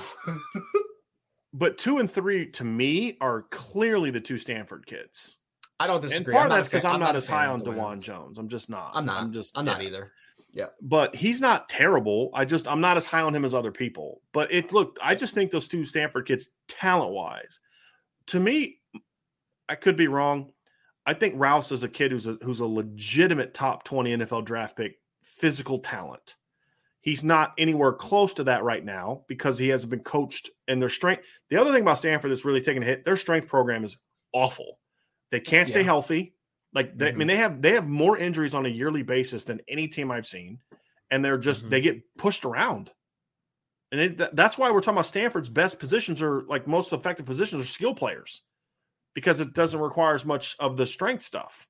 but 1.53 1.77
two 1.77 1.97
and 1.97 2.09
three 2.09 2.49
to 2.51 2.63
me 2.63 3.17
are 3.21 3.43
clearly 3.51 4.11
the 4.11 4.21
two 4.21 4.37
Stanford 4.37 4.85
kids. 4.85 5.37
I 5.79 5.87
don't 5.87 6.01
disagree. 6.01 6.33
And 6.33 6.41
part 6.41 6.51
of 6.51 6.57
that's 6.57 6.69
because 6.69 6.85
I'm, 6.85 6.95
I'm, 6.95 6.99
not 7.01 7.15
as 7.15 7.27
high 7.27 7.47
on 7.47 7.61
Dawand 7.61 8.01
Jones. 8.01 8.37
I'm 8.37 8.47
just 8.47 8.69
not. 8.69 8.91
I'm 8.93 9.05
not. 9.05 9.21
I'm 9.21 9.31
just. 9.31 9.57
I'm 9.57 9.65
yeah. 9.65 9.73
not 9.73 9.83
either. 9.83 10.11
Yeah. 10.55 10.67
But 10.81 11.15
he's 11.15 11.41
not 11.41 11.67
terrible. 11.67 12.31
I 12.33 12.45
just 12.45 12.67
I'm 12.67 12.79
not 12.79 12.95
as 12.95 13.05
high 13.05 13.21
on 13.21 13.35
him 13.35 13.43
as 13.43 13.53
other 13.53 13.73
people. 13.73 14.21
But 14.31 14.53
it 14.53 14.71
look, 14.71 14.97
I 15.03 15.13
just 15.13 15.35
think 15.35 15.51
those 15.51 15.67
two 15.67 15.83
Stanford 15.83 16.25
kids, 16.25 16.49
talent 16.69 17.11
wise, 17.11 17.59
to 18.27 18.39
me, 18.39 18.79
I 19.67 19.75
could 19.75 19.97
be 19.97 20.07
wrong. 20.07 20.51
I 21.05 21.13
think 21.13 21.35
Rouse 21.37 21.71
is 21.73 21.83
a 21.83 21.89
kid 21.89 22.11
who's 22.11 22.25
a 22.25 22.37
who's 22.41 22.61
a 22.61 22.65
legitimate 22.65 23.53
top 23.53 23.83
20 23.83 24.17
NFL 24.17 24.45
draft 24.45 24.77
pick, 24.77 24.97
physical 25.23 25.79
talent. 25.79 26.37
He's 27.01 27.23
not 27.23 27.53
anywhere 27.57 27.93
close 27.93 28.33
to 28.35 28.45
that 28.45 28.63
right 28.63 28.83
now 28.83 29.25
because 29.27 29.59
he 29.59 29.67
hasn't 29.69 29.91
been 29.91 29.99
coached 29.99 30.49
and 30.67 30.81
their 30.81 30.89
strength. 30.89 31.23
The 31.49 31.57
other 31.57 31.71
thing 31.71 31.83
about 31.83 31.99
Stanford 31.99 32.31
that's 32.31 32.45
really 32.45 32.61
taking 32.61 32.81
a 32.81 32.85
hit, 32.85 33.05
their 33.05 33.17
strength 33.17 33.47
program 33.47 33.83
is 33.83 33.97
awful. 34.33 34.79
They 35.35 35.41
can't 35.41 35.67
stay 35.67 35.81
yeah. 35.81 35.87
healthy. 35.87 36.33
Like 36.73 36.97
they, 36.97 37.07
mm-hmm. 37.07 37.15
I 37.15 37.17
mean, 37.17 37.27
they 37.27 37.35
have 37.35 37.61
they 37.61 37.71
have 37.71 37.89
more 37.89 38.17
injuries 38.17 38.55
on 38.55 38.65
a 38.65 38.69
yearly 38.69 39.03
basis 39.03 39.43
than 39.43 39.59
any 39.67 39.89
team 39.89 40.11
I've 40.11 40.25
seen, 40.25 40.59
and 41.11 41.25
they're 41.25 41.37
just 41.37 41.63
mm-hmm. 41.63 41.71
they 41.71 41.81
get 41.81 42.01
pushed 42.17 42.45
around. 42.45 42.89
And 43.91 43.99
it, 43.99 44.35
that's 44.35 44.57
why 44.57 44.71
we're 44.71 44.79
talking 44.79 44.95
about 44.95 45.07
Stanford's 45.07 45.49
best 45.49 45.77
positions 45.77 46.21
are 46.21 46.43
like 46.43 46.67
most 46.67 46.93
effective 46.93 47.25
positions 47.25 47.65
are 47.65 47.67
skill 47.67 47.93
players 47.93 48.43
because 49.13 49.41
it 49.41 49.51
doesn't 49.53 49.81
require 49.81 50.15
as 50.15 50.23
much 50.23 50.55
of 50.57 50.77
the 50.77 50.85
strength 50.85 51.23
stuff. 51.23 51.67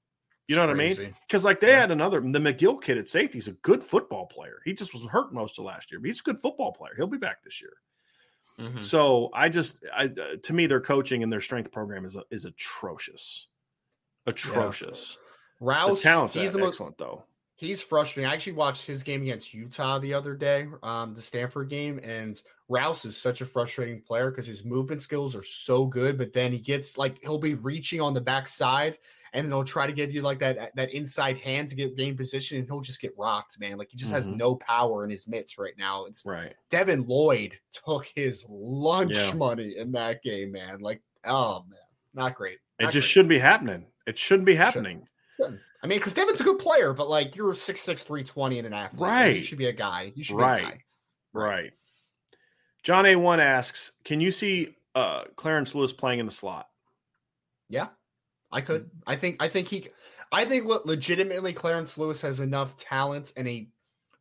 You 0.47 0.55
know 0.55 0.61
what 0.61 0.69
I 0.69 0.75
mean? 0.75 1.15
Because 1.27 1.43
like 1.43 1.59
they 1.59 1.69
yeah. 1.69 1.79
had 1.79 1.91
another 1.91 2.21
the 2.21 2.37
McGill 2.37 2.79
kid 2.79 2.99
at 2.99 3.07
safety 3.07 3.39
is 3.39 3.47
a 3.47 3.53
good 3.53 3.83
football 3.83 4.27
player. 4.27 4.61
He 4.63 4.75
just 4.75 4.93
was 4.93 5.01
hurt 5.05 5.33
most 5.33 5.57
of 5.57 5.65
last 5.65 5.91
year, 5.91 5.99
but 5.99 6.05
he's 6.05 6.19
a 6.19 6.23
good 6.23 6.39
football 6.39 6.71
player. 6.71 6.93
He'll 6.95 7.07
be 7.07 7.17
back 7.17 7.41
this 7.41 7.59
year. 7.59 7.73
Mm-hmm. 8.59 8.81
So 8.81 9.31
I 9.33 9.49
just, 9.49 9.83
I 9.93 10.05
uh, 10.05 10.37
to 10.43 10.53
me, 10.53 10.67
their 10.67 10.81
coaching 10.81 11.23
and 11.23 11.31
their 11.31 11.41
strength 11.41 11.71
program 11.71 12.05
is 12.05 12.15
is 12.31 12.45
atrocious, 12.45 13.47
atrocious. 14.25 15.17
Yeah. 15.61 15.67
Rouse, 15.67 16.03
the 16.03 16.29
he's 16.33 16.51
the 16.51 16.59
most 16.59 16.75
excellent 16.75 16.97
though. 16.97 17.23
He's 17.57 17.81
frustrating. 17.81 18.29
I 18.29 18.33
actually 18.33 18.53
watched 18.53 18.85
his 18.85 19.01
game 19.01 19.21
against 19.21 19.53
Utah 19.53 19.97
the 19.99 20.13
other 20.13 20.35
day, 20.35 20.67
um, 20.83 21.13
the 21.13 21.21
Stanford 21.21 21.69
game, 21.69 22.01
and 22.03 22.39
Rouse 22.67 23.05
is 23.05 23.15
such 23.15 23.39
a 23.39 23.45
frustrating 23.45 24.01
player 24.01 24.29
because 24.29 24.45
his 24.45 24.65
movement 24.65 25.01
skills 25.01 25.35
are 25.35 25.43
so 25.43 25.85
good, 25.85 26.17
but 26.17 26.33
then 26.33 26.51
he 26.51 26.59
gets 26.59 26.97
like 26.97 27.21
he'll 27.23 27.39
be 27.39 27.53
reaching 27.53 28.01
on 28.01 28.13
the 28.13 28.19
backside 28.19 28.97
and 29.35 29.45
then 29.45 29.51
he'll 29.51 29.65
try 29.65 29.85
to 29.85 29.93
give 29.93 30.11
you 30.11 30.21
like 30.21 30.39
that 30.39 30.73
that 30.75 30.93
inside 30.93 31.37
hand 31.37 31.67
to 31.69 31.75
get 31.75 31.97
game 31.97 32.15
position, 32.15 32.57
and 32.57 32.67
he'll 32.67 32.79
just 32.79 33.01
get 33.01 33.13
rocked, 33.17 33.59
man. 33.59 33.77
Like 33.77 33.89
he 33.91 33.97
just 33.97 34.11
mm-hmm. 34.11 34.15
has 34.15 34.27
no 34.27 34.55
power 34.55 35.03
in 35.03 35.09
his 35.09 35.27
mitts 35.27 35.57
right 35.57 35.73
now. 35.77 36.05
It's 36.05 36.25
right. 36.25 36.53
Devin 36.69 37.05
Lloyd 37.05 37.59
took 37.85 38.09
his 38.15 38.45
lunch 38.49 39.13
yeah. 39.13 39.33
money 39.33 39.75
in 39.77 39.91
that 39.91 40.23
game, 40.23 40.53
man. 40.53 40.79
Like, 40.79 41.01
oh 41.25 41.65
man, 41.69 41.79
not 42.13 42.35
great. 42.35 42.59
Not 42.79 42.89
it 42.89 42.93
just 42.93 43.09
shouldn't 43.09 43.29
be 43.29 43.37
happening. 43.37 43.85
It 44.05 44.17
shouldn't 44.17 44.45
be 44.45 44.55
happening. 44.55 45.07
Shouldn't. 45.37 45.59
I 45.83 45.87
mean, 45.87 45.99
because 45.99 46.13
Devin's 46.13 46.41
a 46.41 46.43
good 46.43 46.59
player, 46.59 46.93
but 46.93 47.09
like 47.09 47.35
you're 47.35 47.53
six 47.53 47.81
six 47.81 48.01
three 48.01 48.23
twenty 48.23 48.57
and 48.57 48.67
an 48.67 48.73
athlete. 48.73 49.01
Right. 49.01 49.35
You 49.35 49.41
should 49.41 49.57
be 49.57 49.67
a 49.67 49.73
guy. 49.73 50.11
You 50.15 50.23
should 50.23 50.37
right. 50.37 50.61
be 50.61 50.65
a 50.65 50.69
guy. 50.69 50.83
Right. 51.33 51.71
John 52.83 53.05
A1 53.05 53.39
asks, 53.39 53.91
can 54.03 54.19
you 54.19 54.31
see 54.31 54.75
uh 54.95 55.23
Clarence 55.35 55.75
Lewis 55.75 55.93
playing 55.93 56.19
in 56.19 56.25
the 56.25 56.31
slot? 56.31 56.67
Yeah. 57.69 57.87
I 58.51 58.61
could. 58.61 58.89
I 59.05 59.15
think. 59.15 59.41
I 59.43 59.47
think 59.47 59.67
he. 59.67 59.87
I 60.31 60.45
think 60.45 60.65
what 60.65 60.85
legitimately 60.85 61.53
Clarence 61.53 61.97
Lewis 61.97 62.21
has 62.21 62.39
enough 62.39 62.77
talent 62.77 63.33
and 63.37 63.47
a 63.47 63.67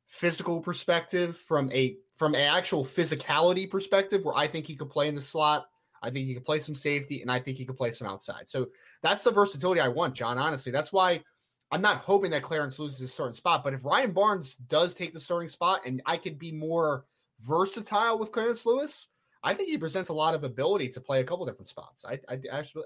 physical 0.06 0.60
perspective 0.60 1.36
from 1.36 1.70
a 1.72 1.96
from 2.14 2.34
an 2.34 2.40
actual 2.40 2.84
physicality 2.84 3.70
perspective 3.70 4.24
where 4.24 4.36
I 4.36 4.48
think 4.48 4.66
he 4.66 4.76
could 4.76 4.90
play 4.90 5.08
in 5.08 5.14
the 5.14 5.20
slot. 5.20 5.66
I 6.04 6.10
think 6.10 6.26
he 6.26 6.34
could 6.34 6.44
play 6.44 6.58
some 6.58 6.74
safety, 6.74 7.22
and 7.22 7.30
I 7.30 7.40
think 7.40 7.56
he 7.56 7.64
could 7.64 7.78
play 7.78 7.90
some 7.90 8.06
outside. 8.06 8.48
So 8.48 8.68
that's 9.02 9.24
the 9.24 9.32
versatility 9.32 9.80
I 9.80 9.88
want, 9.88 10.14
John. 10.14 10.36
Honestly, 10.36 10.70
that's 10.70 10.92
why 10.92 11.22
I'm 11.70 11.80
not 11.80 11.96
hoping 11.96 12.30
that 12.32 12.42
Clarence 12.42 12.78
loses 12.78 12.98
his 12.98 13.12
starting 13.12 13.34
spot. 13.34 13.64
But 13.64 13.72
if 13.72 13.84
Ryan 13.86 14.12
Barnes 14.12 14.54
does 14.54 14.92
take 14.92 15.14
the 15.14 15.20
starting 15.20 15.48
spot, 15.48 15.80
and 15.86 16.02
I 16.04 16.18
could 16.18 16.38
be 16.38 16.52
more 16.52 17.06
versatile 17.40 18.18
with 18.18 18.32
Clarence 18.32 18.66
Lewis, 18.66 19.08
I 19.42 19.54
think 19.54 19.70
he 19.70 19.78
presents 19.78 20.10
a 20.10 20.14
lot 20.14 20.34
of 20.34 20.44
ability 20.44 20.90
to 20.90 21.00
play 21.00 21.20
a 21.20 21.24
couple 21.24 21.46
different 21.46 21.68
spots. 21.68 22.04
I, 22.04 22.20
I 22.28 22.38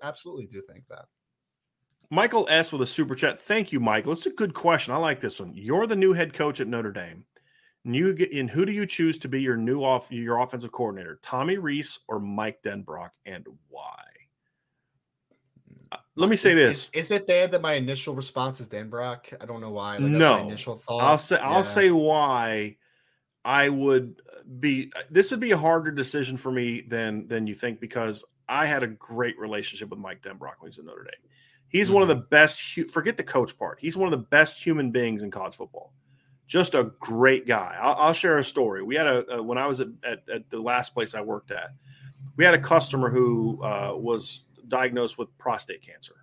absolutely 0.03 0.47
do 0.47 0.63
think 0.63 0.87
that. 0.87 1.07
Michael 2.11 2.47
S. 2.49 2.73
with 2.73 2.83
a 2.83 2.87
super 2.87 3.15
chat. 3.15 3.39
Thank 3.39 3.73
you, 3.73 3.81
Michael. 3.81 4.13
It's 4.13 4.27
a 4.27 4.31
good 4.31 4.55
question. 4.55 4.95
I 4.95 4.97
like 4.97 5.21
this 5.21 5.41
one. 5.41 5.53
You're 5.55 5.87
the 5.87 5.97
new 5.97 6.13
head 6.13 6.33
coach 6.33 6.61
at 6.61 6.69
Notre 6.69 6.93
Dame. 6.93 7.25
And 7.85 7.95
in 7.97 8.49
who 8.49 8.67
do 8.67 8.73
you 8.73 8.87
choose 8.87 9.19
to 9.19 9.29
be 9.29 9.41
your 9.41 9.57
new 9.57 9.83
off 9.83 10.11
your 10.11 10.39
offensive 10.41 10.73
coordinator? 10.73 11.19
Tommy 11.23 11.59
Rees 11.59 12.01
or 12.09 12.21
Mike 12.21 12.63
Denbrock, 12.63 13.11
and 13.25 13.47
why? 13.69 14.03
let 16.19 16.29
me 16.29 16.37
say 16.37 16.51
is, 16.51 16.57
this: 16.57 16.91
is, 16.93 17.05
is, 17.05 17.11
it 17.13 17.27
there 17.27 17.47
that 17.47 17.63
my 17.63 17.75
initial 17.75 18.15
response 18.15 18.61
is 18.61 18.69
Denbrock? 18.69 19.41
I 19.41 19.47
don't 19.47 19.61
know 19.61 19.71
why. 19.71 19.95
Like, 19.95 20.03
no, 20.03 20.39
initial 20.39 20.77
thought. 20.77 21.03
I'll 21.03 21.19
say 21.19 21.39
I'll 21.39 21.65
say 21.65 21.91
why 21.91 22.77
I 23.45 23.69
would 23.69 24.21
be. 24.59 24.93
This 25.11 25.31
would 25.31 25.41
be 25.41 25.53
a 25.53 25.57
harder 25.57 25.91
decision 25.93 26.37
for 26.37 26.51
me 26.51 26.83
than 26.83 27.27
than 27.29 27.47
you 27.47 27.55
think 27.55 27.81
because 27.81 28.25
I 28.49 28.67
had 28.67 28.83
a 28.83 28.89
great 28.89 29.39
relationship 29.39 29.91
with 29.91 29.99
Mike 29.99 30.21
Denbrock 30.21 30.55
when 30.59 30.73
he 30.73 30.79
at 30.79 30.85
Notre 30.85 31.05
Dame. 31.05 31.31
He's 31.69 31.87
mm-hmm. 31.87 31.95
one 31.95 32.03
of 32.03 32.09
mm-hmm. 32.09 32.21
the 32.21 32.27
best. 32.27 32.61
Forget 32.91 33.17
the 33.17 33.23
coach 33.23 33.57
part. 33.57 33.79
He's 33.81 33.97
one 33.97 34.13
of 34.13 34.19
the 34.19 34.27
best 34.27 34.63
human 34.63 34.91
beings 34.91 35.23
in 35.23 35.31
college 35.31 35.55
football. 35.55 35.93
Just 36.49 36.75
a 36.75 36.91
great 36.99 37.47
guy. 37.47 37.77
I'll, 37.79 37.95
I'll 37.95 38.13
share 38.13 38.39
a 38.39 38.45
story. 38.45 38.83
We 38.83 38.97
had 38.97 39.07
a, 39.07 39.35
a 39.35 39.43
when 39.43 39.59
I 39.59 39.67
was 39.67 39.81
at, 39.81 39.89
at, 40.03 40.29
at, 40.35 40.51
the 40.51 40.59
last 40.59 40.95
place 40.95 41.15
I 41.15 41.21
worked 41.21 41.51
at. 41.51 41.75
We 42.37 42.45
had 42.45 42.55
a 42.55 42.59
customer 42.59 43.11
who 43.11 43.63
uh, 43.63 43.93
was 43.95 44.47
diagnosed 44.67 45.19
with 45.19 45.29
prostate 45.37 45.83
cancer. 45.83 46.15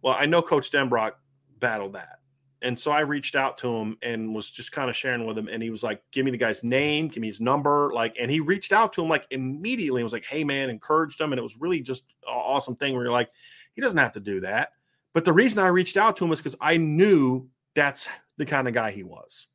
Well, 0.00 0.16
I 0.18 0.24
know 0.24 0.40
Coach 0.40 0.70
Denbrock 0.70 1.12
battled 1.60 1.92
that. 1.92 2.20
And 2.62 2.76
so 2.76 2.90
I 2.90 3.00
reached 3.00 3.36
out 3.36 3.58
to 3.58 3.68
him 3.68 3.98
and 4.02 4.34
was 4.34 4.50
just 4.50 4.72
kind 4.72 4.90
of 4.90 4.96
sharing 4.96 5.26
with 5.26 5.38
him. 5.38 5.46
And 5.46 5.62
he 5.62 5.70
was 5.70 5.82
like, 5.82 6.02
give 6.10 6.24
me 6.24 6.30
the 6.30 6.38
guy's 6.38 6.64
name, 6.64 7.08
give 7.08 7.20
me 7.20 7.28
his 7.28 7.40
number. 7.40 7.92
Like, 7.92 8.16
and 8.18 8.30
he 8.30 8.40
reached 8.40 8.72
out 8.72 8.92
to 8.94 9.02
him 9.02 9.08
like 9.08 9.26
immediately 9.30 10.00
and 10.00 10.04
was 10.04 10.12
like, 10.12 10.24
hey, 10.24 10.42
man, 10.42 10.70
encouraged 10.70 11.20
him. 11.20 11.32
And 11.32 11.38
it 11.38 11.42
was 11.42 11.56
really 11.56 11.80
just 11.80 12.04
an 12.26 12.34
awesome 12.34 12.74
thing 12.76 12.94
where 12.94 13.04
you're 13.04 13.12
like, 13.12 13.30
he 13.74 13.82
doesn't 13.82 13.98
have 13.98 14.12
to 14.12 14.20
do 14.20 14.40
that. 14.40 14.70
But 15.12 15.24
the 15.24 15.32
reason 15.32 15.62
I 15.62 15.68
reached 15.68 15.96
out 15.96 16.16
to 16.16 16.24
him 16.24 16.32
is 16.32 16.40
because 16.40 16.56
I 16.60 16.78
knew 16.78 17.48
that's 17.74 18.08
the 18.38 18.46
kind 18.46 18.66
of 18.66 18.74
guy 18.74 18.90
he 18.90 19.02
was, 19.02 19.48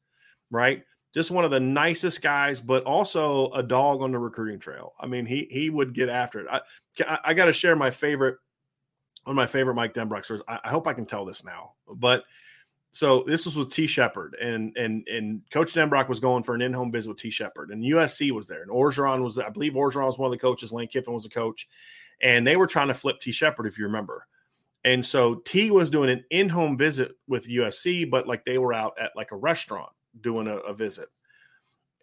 right? 0.52 0.84
Just 1.14 1.32
one 1.32 1.46
of 1.46 1.52
the 1.52 1.60
nicest 1.60 2.22
guys, 2.22 2.62
but 2.62 2.84
also 2.84 3.52
a 3.52 3.64
dog 3.64 4.02
on 4.02 4.12
the 4.12 4.20
recruiting 4.20 4.60
trail. 4.60 4.94
I 5.00 5.08
mean, 5.08 5.26
he 5.26 5.48
he 5.50 5.70
would 5.70 5.94
get 5.94 6.10
after 6.10 6.40
it. 6.40 6.48
I 6.50 7.20
I 7.24 7.34
got 7.34 7.46
to 7.46 7.54
share 7.54 7.76
my 7.76 7.92
favorite, 7.92 8.38
one 9.24 9.34
of 9.34 9.36
my 9.36 9.48
favorite 9.48 9.76
Mike 9.76 9.94
Denbrock 9.94 10.26
stories. 10.26 10.44
I, 10.48 10.60
I 10.66 10.70
hope 10.70 10.88
I 10.88 10.94
can 10.94 11.06
tell 11.06 11.26
this 11.26 11.44
now, 11.44 11.74
but 11.88 12.24
so 12.94 13.24
this 13.26 13.46
was 13.46 13.58
with 13.58 13.72
T. 13.72 13.88
Shepard, 13.88 14.36
and 14.40 14.78
and 14.78 15.08
and 15.08 15.42
Coach 15.52 15.74
Denbrock 15.74 16.08
was 16.08 16.20
going 16.20 16.44
for 16.44 16.54
an 16.54 16.62
in-home 16.62 16.92
visit 16.92 17.10
with 17.10 17.18
T. 17.18 17.32
Shepard, 17.32 17.72
and 17.72 17.84
USC 17.84 18.32
was 18.32 18.48
there, 18.48 18.62
and 18.62 18.70
Orgeron 18.70 19.24
was, 19.24 19.40
I 19.40 19.50
believe 19.50 19.74
Orgeron 19.74 20.06
was 20.06 20.20
one 20.20 20.28
of 20.28 20.32
the 20.32 20.38
coaches. 20.38 20.72
Lane 20.72 20.88
Kiffin 20.88 21.12
was 21.12 21.24
the 21.24 21.30
coach, 21.30 21.68
and 22.22 22.46
they 22.46 22.56
were 22.56 22.68
trying 22.68 22.90
to 22.90 22.94
flip 22.94 23.20
T. 23.20 23.32
Shepard, 23.32 23.66
if 23.66 23.80
you 23.80 23.86
remember. 23.86 24.28
And 24.86 25.06
so 25.06 25.36
T 25.36 25.72
was 25.72 25.90
doing 25.90 26.10
an 26.10 26.26
in-home 26.30 26.78
visit 26.78 27.14
with 27.28 27.48
USC, 27.48 28.10
but 28.10 28.28
like 28.28 28.44
they 28.44 28.58
were 28.58 28.74
out 28.74 28.96
at 29.00 29.12
like 29.16 29.32
a 29.32 29.38
restaurant 29.38 29.92
doing 30.20 30.48
a, 30.48 30.58
a 30.58 30.74
visit. 30.74 31.08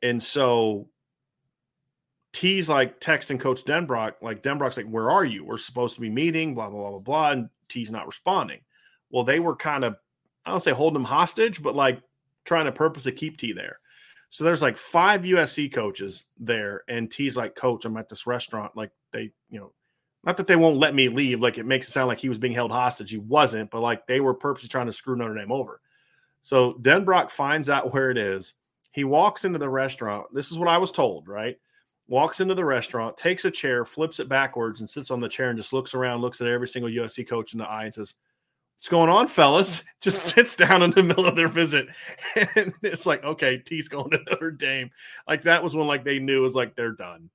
And 0.02 0.22
so 0.22 0.88
T's 2.32 2.68
like 2.68 3.00
texting 3.00 3.38
Coach 3.38 3.64
Denbrock, 3.64 4.14
like 4.22 4.42
Denbrock's 4.42 4.76
like, 4.76 4.88
Where 4.88 5.10
are 5.10 5.24
you? 5.24 5.44
We're 5.44 5.58
supposed 5.58 5.94
to 5.96 6.00
be 6.00 6.10
meeting, 6.10 6.54
blah, 6.54 6.70
blah, 6.70 6.80
blah, 6.80 6.90
blah, 6.90 6.98
blah. 6.98 7.30
And 7.32 7.48
T's 7.68 7.90
not 7.90 8.06
responding. 8.06 8.60
Well, 9.10 9.24
they 9.24 9.40
were 9.40 9.56
kind 9.56 9.84
of, 9.84 9.96
I 10.46 10.50
don't 10.50 10.60
say 10.60 10.70
holding 10.70 11.00
him 11.00 11.04
hostage, 11.04 11.62
but 11.62 11.76
like 11.76 12.00
trying 12.44 12.64
to 12.66 12.72
purposely 12.72 13.12
keep 13.12 13.36
T 13.36 13.52
there. 13.52 13.78
So 14.30 14.44
there's 14.44 14.62
like 14.62 14.76
five 14.76 15.22
USC 15.22 15.72
coaches 15.72 16.24
there, 16.38 16.84
and 16.88 17.10
T's 17.10 17.36
like, 17.36 17.56
Coach, 17.56 17.84
I'm 17.84 17.96
at 17.96 18.08
this 18.08 18.28
restaurant. 18.28 18.76
Like 18.76 18.92
they, 19.12 19.32
you 19.50 19.58
know, 19.58 19.72
not 20.24 20.36
that 20.36 20.46
they 20.46 20.56
won't 20.56 20.78
let 20.78 20.94
me 20.94 21.08
leave. 21.08 21.40
Like 21.40 21.58
it 21.58 21.66
makes 21.66 21.88
it 21.88 21.92
sound 21.92 22.08
like 22.08 22.20
he 22.20 22.28
was 22.28 22.38
being 22.38 22.52
held 22.52 22.70
hostage. 22.70 23.10
He 23.10 23.18
wasn't, 23.18 23.70
but 23.70 23.80
like 23.80 24.06
they 24.06 24.20
were 24.20 24.34
purposely 24.34 24.68
trying 24.68 24.86
to 24.86 24.92
screw 24.92 25.16
Notre 25.16 25.34
Dame 25.34 25.52
over. 25.52 25.80
So 26.40 26.74
Denbrock 26.74 27.30
finds 27.30 27.70
out 27.70 27.92
where 27.92 28.10
it 28.10 28.18
is. 28.18 28.54
He 28.92 29.04
walks 29.04 29.44
into 29.44 29.58
the 29.58 29.68
restaurant. 29.68 30.26
This 30.34 30.50
is 30.50 30.58
what 30.58 30.68
I 30.68 30.78
was 30.78 30.90
told, 30.90 31.28
right? 31.28 31.56
Walks 32.08 32.40
into 32.40 32.54
the 32.54 32.64
restaurant, 32.64 33.16
takes 33.16 33.44
a 33.44 33.50
chair, 33.50 33.84
flips 33.84 34.18
it 34.20 34.28
backwards, 34.28 34.80
and 34.80 34.90
sits 34.90 35.10
on 35.10 35.20
the 35.20 35.28
chair 35.28 35.50
and 35.50 35.58
just 35.58 35.72
looks 35.72 35.94
around, 35.94 36.20
looks 36.20 36.40
at 36.40 36.48
every 36.48 36.66
single 36.66 36.90
USC 36.90 37.26
coach 37.28 37.52
in 37.52 37.60
the 37.60 37.68
eye 37.68 37.84
and 37.84 37.94
says, 37.94 38.16
What's 38.78 38.88
going 38.88 39.10
on, 39.10 39.28
fellas? 39.28 39.84
Just 40.00 40.24
sits 40.24 40.56
down 40.56 40.82
in 40.82 40.90
the 40.92 41.02
middle 41.02 41.26
of 41.26 41.36
their 41.36 41.48
visit. 41.48 41.88
And 42.56 42.72
it's 42.82 43.04
like, 43.04 43.22
okay, 43.22 43.58
T's 43.58 43.88
going 43.88 44.10
to 44.12 44.20
Notre 44.30 44.50
Dame. 44.50 44.90
Like 45.28 45.42
that 45.42 45.62
was 45.62 45.76
when 45.76 45.86
like 45.86 46.02
they 46.02 46.18
knew 46.18 46.38
it 46.38 46.42
was 46.42 46.54
like 46.54 46.74
they're 46.74 46.92
done 46.92 47.28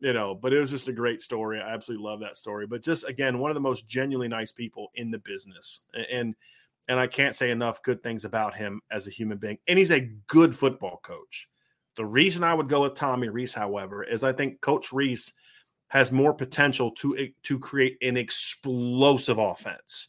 you 0.00 0.12
know, 0.12 0.34
but 0.34 0.52
it 0.52 0.60
was 0.60 0.70
just 0.70 0.88
a 0.88 0.92
great 0.92 1.22
story. 1.22 1.60
I 1.60 1.74
absolutely 1.74 2.06
love 2.06 2.20
that 2.20 2.36
story. 2.36 2.66
But 2.66 2.82
just 2.82 3.08
again, 3.08 3.38
one 3.38 3.50
of 3.50 3.54
the 3.54 3.60
most 3.60 3.88
genuinely 3.88 4.28
nice 4.28 4.52
people 4.52 4.88
in 4.94 5.10
the 5.10 5.18
business. 5.18 5.80
And 6.10 6.34
and 6.88 6.98
I 6.98 7.06
can't 7.06 7.36
say 7.36 7.50
enough 7.50 7.82
good 7.82 8.02
things 8.02 8.24
about 8.24 8.56
him 8.56 8.80
as 8.90 9.06
a 9.06 9.10
human 9.10 9.38
being. 9.38 9.58
And 9.66 9.78
he's 9.78 9.90
a 9.90 10.10
good 10.26 10.56
football 10.56 11.00
coach. 11.02 11.48
The 11.96 12.06
reason 12.06 12.44
I 12.44 12.54
would 12.54 12.68
go 12.68 12.82
with 12.82 12.94
Tommy 12.94 13.28
Rees, 13.28 13.52
however, 13.52 14.04
is 14.04 14.24
I 14.24 14.32
think 14.32 14.60
Coach 14.60 14.92
Rees 14.92 15.34
has 15.88 16.12
more 16.12 16.32
potential 16.32 16.92
to 16.92 17.16
eh, 17.16 17.26
to 17.42 17.58
create 17.58 17.98
an 18.02 18.16
explosive 18.16 19.38
offense. 19.38 20.08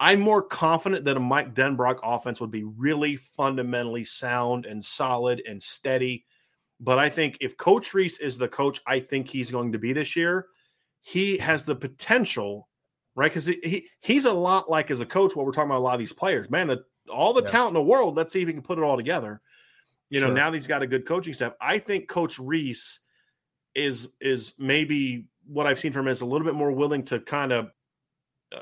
I'm 0.00 0.20
more 0.20 0.42
confident 0.42 1.04
that 1.04 1.16
a 1.16 1.20
Mike 1.20 1.54
Denbrock 1.54 2.00
offense 2.02 2.40
would 2.40 2.50
be 2.50 2.64
really 2.64 3.16
fundamentally 3.16 4.04
sound 4.04 4.66
and 4.66 4.84
solid 4.84 5.42
and 5.48 5.62
steady 5.62 6.24
but 6.84 6.98
I 6.98 7.08
think 7.08 7.38
if 7.40 7.56
Coach 7.56 7.94
Rees 7.94 8.18
is 8.18 8.36
the 8.36 8.46
coach 8.46 8.82
I 8.86 9.00
think 9.00 9.28
he's 9.28 9.50
going 9.50 9.72
to 9.72 9.78
be 9.78 9.94
this 9.94 10.14
year, 10.14 10.48
he 11.00 11.38
has 11.38 11.64
the 11.64 11.74
potential, 11.74 12.68
right? 13.14 13.30
Because 13.30 13.46
he, 13.46 13.58
he, 13.64 13.88
he's 14.00 14.26
a 14.26 14.32
lot 14.32 14.70
like 14.70 14.90
as 14.90 15.00
a 15.00 15.06
coach 15.06 15.34
what 15.34 15.46
we're 15.46 15.52
talking 15.52 15.70
about 15.70 15.78
a 15.78 15.86
lot 15.86 15.94
of 15.94 15.98
these 15.98 16.12
players. 16.12 16.50
Man, 16.50 16.68
the, 16.68 16.84
all 17.10 17.32
the 17.32 17.42
yeah. 17.42 17.48
talent 17.48 17.70
in 17.70 17.74
the 17.74 17.82
world. 17.82 18.16
Let's 18.16 18.34
see 18.34 18.42
if 18.42 18.48
he 18.48 18.52
can 18.52 18.62
put 18.62 18.78
it 18.78 18.82
all 18.82 18.96
together. 18.96 19.40
You 20.10 20.20
know, 20.20 20.26
sure. 20.26 20.34
now 20.34 20.52
he's 20.52 20.66
got 20.66 20.82
a 20.82 20.86
good 20.86 21.06
coaching 21.06 21.32
staff. 21.32 21.54
I 21.60 21.78
think 21.78 22.08
Coach 22.08 22.38
Rees 22.38 23.00
is 23.74 24.08
is 24.20 24.52
maybe 24.58 25.26
what 25.46 25.66
I've 25.66 25.78
seen 25.78 25.92
from 25.92 26.06
him 26.06 26.12
is 26.12 26.20
a 26.20 26.26
little 26.26 26.46
bit 26.46 26.54
more 26.54 26.70
willing 26.70 27.02
to 27.04 27.18
kind 27.18 27.52
of 27.52 27.70
uh, 28.54 28.60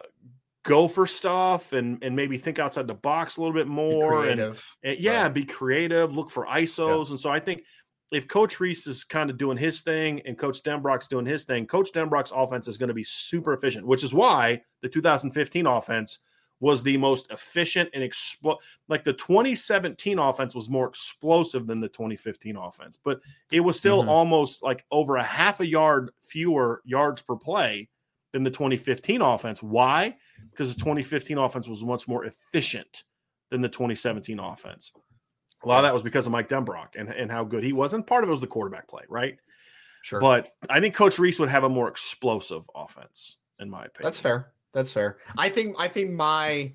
go 0.63 0.87
for 0.87 1.07
stuff 1.07 1.73
and 1.73 2.03
and 2.03 2.15
maybe 2.15 2.39
think 2.39 2.59
outside 2.59 2.87
the 2.87 2.95
box 2.95 3.37
a 3.37 3.41
little 3.41 3.55
bit 3.55 3.67
more 3.67 4.27
and, 4.27 4.41
and, 4.41 4.99
yeah, 4.99 5.23
right. 5.23 5.35
be 5.35 5.45
creative, 5.45 6.15
look 6.15 6.31
for 6.31 6.47
ISOs. 6.47 7.07
Yeah. 7.07 7.11
And 7.11 7.21
so 7.21 7.31
I 7.31 7.41
think 7.41 7.65
if 8.13 8.29
Coach 8.29 8.61
Rees 8.61 8.87
is 8.87 9.05
kind 9.05 9.31
of 9.31 9.39
doing 9.39 9.57
his 9.57 9.81
thing 9.81 10.21
and 10.27 10.37
Coach 10.37 10.63
Denbrock's 10.63 11.09
doing 11.09 11.25
his 11.25 11.45
thing, 11.45 11.67
Coach 11.67 11.93
Denbrock's 11.93 12.33
offense 12.35 12.69
is 12.69 12.77
going 12.77 12.89
to 12.89 12.95
be 12.95 13.05
super 13.05 13.55
efficient, 13.55 13.87
which 13.87 14.05
is 14.05 14.13
why 14.13 14.61
the 14.83 14.89
2015 14.89 15.67
offense 15.67 16.19
was 16.61 16.83
the 16.83 16.97
most 16.97 17.29
efficient 17.31 17.89
and 17.93 18.05
expl- 18.05 18.59
like 18.89 19.03
the 19.03 19.15
2017 19.15 20.19
offense 20.19 20.55
was 20.55 20.69
more 20.69 20.89
explosive 20.89 21.67
than 21.67 21.81
the 21.81 21.89
2015 21.89 22.57
offense, 22.57 22.97
but 23.03 23.21
it 23.51 23.61
was 23.61 23.77
still 23.77 24.03
mm-hmm. 24.03 24.11
almost 24.11 24.63
like 24.63 24.85
over 24.93 25.17
a 25.17 25.25
half 25.25 25.59
a 25.61 25.67
yard 25.67 26.11
fewer 26.21 26.81
yards 26.85 27.21
per 27.23 27.35
play 27.35 27.89
than 28.33 28.45
the 28.45 28.51
2015 28.51 29.23
offense. 29.23 29.63
Why? 29.63 30.15
Because 30.51 30.73
the 30.73 30.79
2015 30.79 31.37
offense 31.39 31.67
was 31.67 31.83
much 31.83 32.07
more 32.07 32.27
efficient 32.27 33.05
than 33.51 33.61
the 33.61 33.69
2017 33.69 34.39
offense. 34.39 34.93
A 35.65 35.69
lot 35.69 35.79
of 35.79 35.83
that 35.85 35.95
was 35.95 36.03
because 36.03 36.27
of 36.27 36.33
Mike 36.33 36.49
Denbrock 36.49 36.97
and, 36.97 37.09
and 37.09 37.31
how 37.31 37.45
good 37.45 37.63
he 37.63 37.73
was. 37.73 37.93
And 37.93 38.07
part 38.07 38.25
of 38.25 38.29
it 38.29 38.33
was 38.33 38.41
the 38.41 38.47
quarterback 38.47 38.89
play, 38.89 39.03
right? 39.09 39.39
Sure. 40.03 40.21
But 40.21 40.53
I 40.69 40.81
think 40.81 40.95
Coach 40.95 41.19
Rees 41.19 41.39
would 41.39 41.49
have 41.49 41.65
a 41.65 41.69
more 41.69 41.89
explosive 41.89 42.65
offense, 42.75 43.37
in 43.61 43.71
my 43.71 43.85
opinion. 43.85 44.03
That's 44.03 44.21
fair. 44.21 44.53
That's 44.73 44.93
fair. 44.93 45.19
I 45.39 45.49
think 45.49 45.77
I 45.79 45.89
think 45.89 46.11
my 46.13 46.73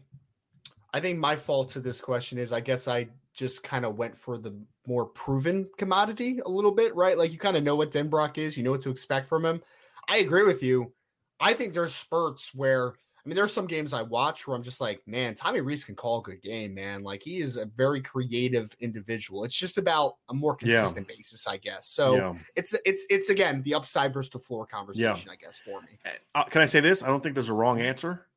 I 0.93 0.99
think 0.99 1.19
my 1.19 1.35
fault 1.35 1.69
to 1.69 1.79
this 1.79 1.99
question 1.99 2.38
is 2.38 2.53
I 2.53 2.61
guess 2.61 2.88
I 2.88 3.09
just 3.33 3.63
kind 3.63 3.85
of 3.85 3.97
went 3.97 4.17
for 4.17 4.38
the 4.38 4.57
more 4.88 5.05
proven 5.05 5.69
commodity 5.77 6.39
a 6.45 6.49
little 6.49 6.71
bit, 6.71 6.95
right? 6.95 7.17
Like 7.17 7.31
you 7.31 7.38
kind 7.38 7.57
of 7.57 7.63
know 7.63 7.75
what 7.75 7.91
Denbrock 7.91 8.38
is, 8.38 8.57
you 8.57 8.63
know 8.63 8.71
what 8.71 8.81
to 8.81 8.89
expect 8.89 9.27
from 9.27 9.45
him. 9.45 9.61
I 10.07 10.17
agree 10.17 10.43
with 10.43 10.63
you. 10.63 10.93
I 11.39 11.53
think 11.53 11.73
there's 11.73 11.93
spurts 11.93 12.55
where 12.55 12.93
I 13.28 13.30
mean, 13.30 13.36
there's 13.36 13.51
some 13.51 13.67
games 13.67 13.91
I 13.91 14.03
watch 14.03 14.47
where 14.47 14.55
I'm 14.55 14.63
just 14.63 14.80
like, 14.80 15.05
man, 15.05 15.36
Tommy 15.36 15.59
Rees 15.59 15.84
can 15.84 15.95
call 15.95 16.19
a 16.19 16.23
good 16.23 16.41
game, 16.41 16.73
man. 16.73 17.03
Like 17.03 17.21
he 17.21 17.39
is 17.39 17.57
a 17.57 17.65
very 17.65 17.99
creative 17.99 18.73
individual. 18.80 19.43
It's 19.43 19.53
just 19.53 19.78
about 19.78 20.15
a 20.30 20.34
more 20.34 20.55
consistent 20.55 21.05
yeah. 21.09 21.15
basis, 21.17 21.45
I 21.45 21.57
guess. 21.57 21.89
So 21.89 22.15
yeah. 22.15 22.34
it's 22.55 22.73
it's 22.86 23.05
it's 23.09 23.30
again 23.30 23.63
the 23.63 23.73
upside 23.73 24.13
versus 24.13 24.30
the 24.30 24.39
floor 24.39 24.65
conversation, 24.65 25.25
yeah. 25.25 25.34
I 25.34 25.36
guess, 25.36 25.57
for 25.57 25.82
me. 25.82 25.99
Eh, 26.05 26.11
uh, 26.36 26.45
can 26.45 26.61
I 26.61 26.65
say 26.65 26.80
this? 26.80 27.03
I 27.03 27.07
don't 27.07 27.21
think 27.21 27.36
there's 27.36 27.49
a 27.49 27.53
wrong 27.53 27.82
answer. 27.82 28.28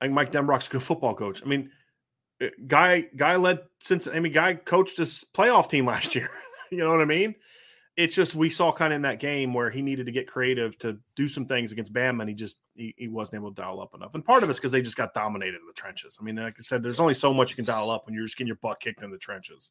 I 0.00 0.06
think 0.06 0.14
Mike 0.14 0.32
Denbrock's 0.32 0.66
a 0.66 0.70
good 0.70 0.82
football 0.82 1.14
coach. 1.14 1.40
I 1.40 1.46
mean, 1.46 1.70
eh, 2.40 2.50
guy 2.66 3.02
guy 3.14 3.36
led 3.36 3.60
since 3.78 4.08
I 4.08 4.18
mean, 4.18 4.32
guy 4.32 4.54
coached 4.54 4.98
his 4.98 5.24
playoff 5.32 5.68
team 5.68 5.86
last 5.86 6.12
year. 6.16 6.30
you 6.72 6.78
know 6.78 6.90
what 6.90 7.00
I 7.00 7.04
mean? 7.04 7.36
It's 7.96 8.14
just 8.14 8.34
we 8.34 8.48
saw 8.48 8.72
kind 8.72 8.92
of 8.92 8.96
in 8.96 9.02
that 9.02 9.20
game 9.20 9.52
where 9.52 9.68
he 9.68 9.82
needed 9.82 10.06
to 10.06 10.12
get 10.12 10.26
creative 10.26 10.78
to 10.78 10.98
do 11.14 11.28
some 11.28 11.44
things 11.44 11.72
against 11.72 11.92
Bama, 11.92 12.20
and 12.20 12.28
he 12.28 12.34
just 12.34 12.56
he, 12.74 12.94
he 12.96 13.08
wasn't 13.08 13.34
able 13.34 13.52
to 13.52 13.60
dial 13.60 13.80
up 13.80 13.94
enough. 13.94 14.14
And 14.14 14.24
part 14.24 14.42
of 14.42 14.48
it's 14.48 14.58
because 14.58 14.72
they 14.72 14.80
just 14.80 14.96
got 14.96 15.12
dominated 15.12 15.56
in 15.56 15.66
the 15.66 15.74
trenches. 15.74 16.16
I 16.18 16.24
mean, 16.24 16.36
like 16.36 16.56
I 16.58 16.62
said, 16.62 16.82
there's 16.82 17.00
only 17.00 17.14
so 17.14 17.34
much 17.34 17.50
you 17.50 17.56
can 17.56 17.66
dial 17.66 17.90
up 17.90 18.06
when 18.06 18.14
you're 18.14 18.24
just 18.24 18.38
getting 18.38 18.48
your 18.48 18.56
butt 18.56 18.80
kicked 18.80 19.02
in 19.02 19.10
the 19.10 19.18
trenches. 19.18 19.70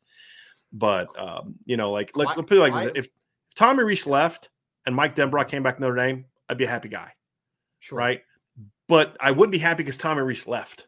But 0.72 1.08
um, 1.20 1.56
you 1.66 1.78
know, 1.78 1.92
like 1.92 2.16
like 2.16 2.36
put 2.36 2.52
it 2.52 2.60
like 2.60 2.74
this, 2.74 2.86
if, 2.96 3.06
if 3.06 3.08
Tommy 3.56 3.84
Rees 3.84 4.06
left 4.06 4.50
and 4.86 4.96
Mike 4.96 5.16
Denbrock 5.16 5.48
came 5.48 5.64
back 5.64 5.78
to 5.78 5.82
Notre 5.82 5.96
Dame, 5.96 6.26
I'd 6.48 6.58
be 6.58 6.66
a 6.66 6.70
happy 6.70 6.90
guy, 6.90 7.14
sure. 7.80 7.98
right? 7.98 8.22
But 8.88 9.18
I 9.20 9.32
wouldn't 9.32 9.52
be 9.52 9.58
happy 9.58 9.84
because 9.84 9.98
Tommy 9.98 10.22
Rees 10.22 10.48
left. 10.48 10.88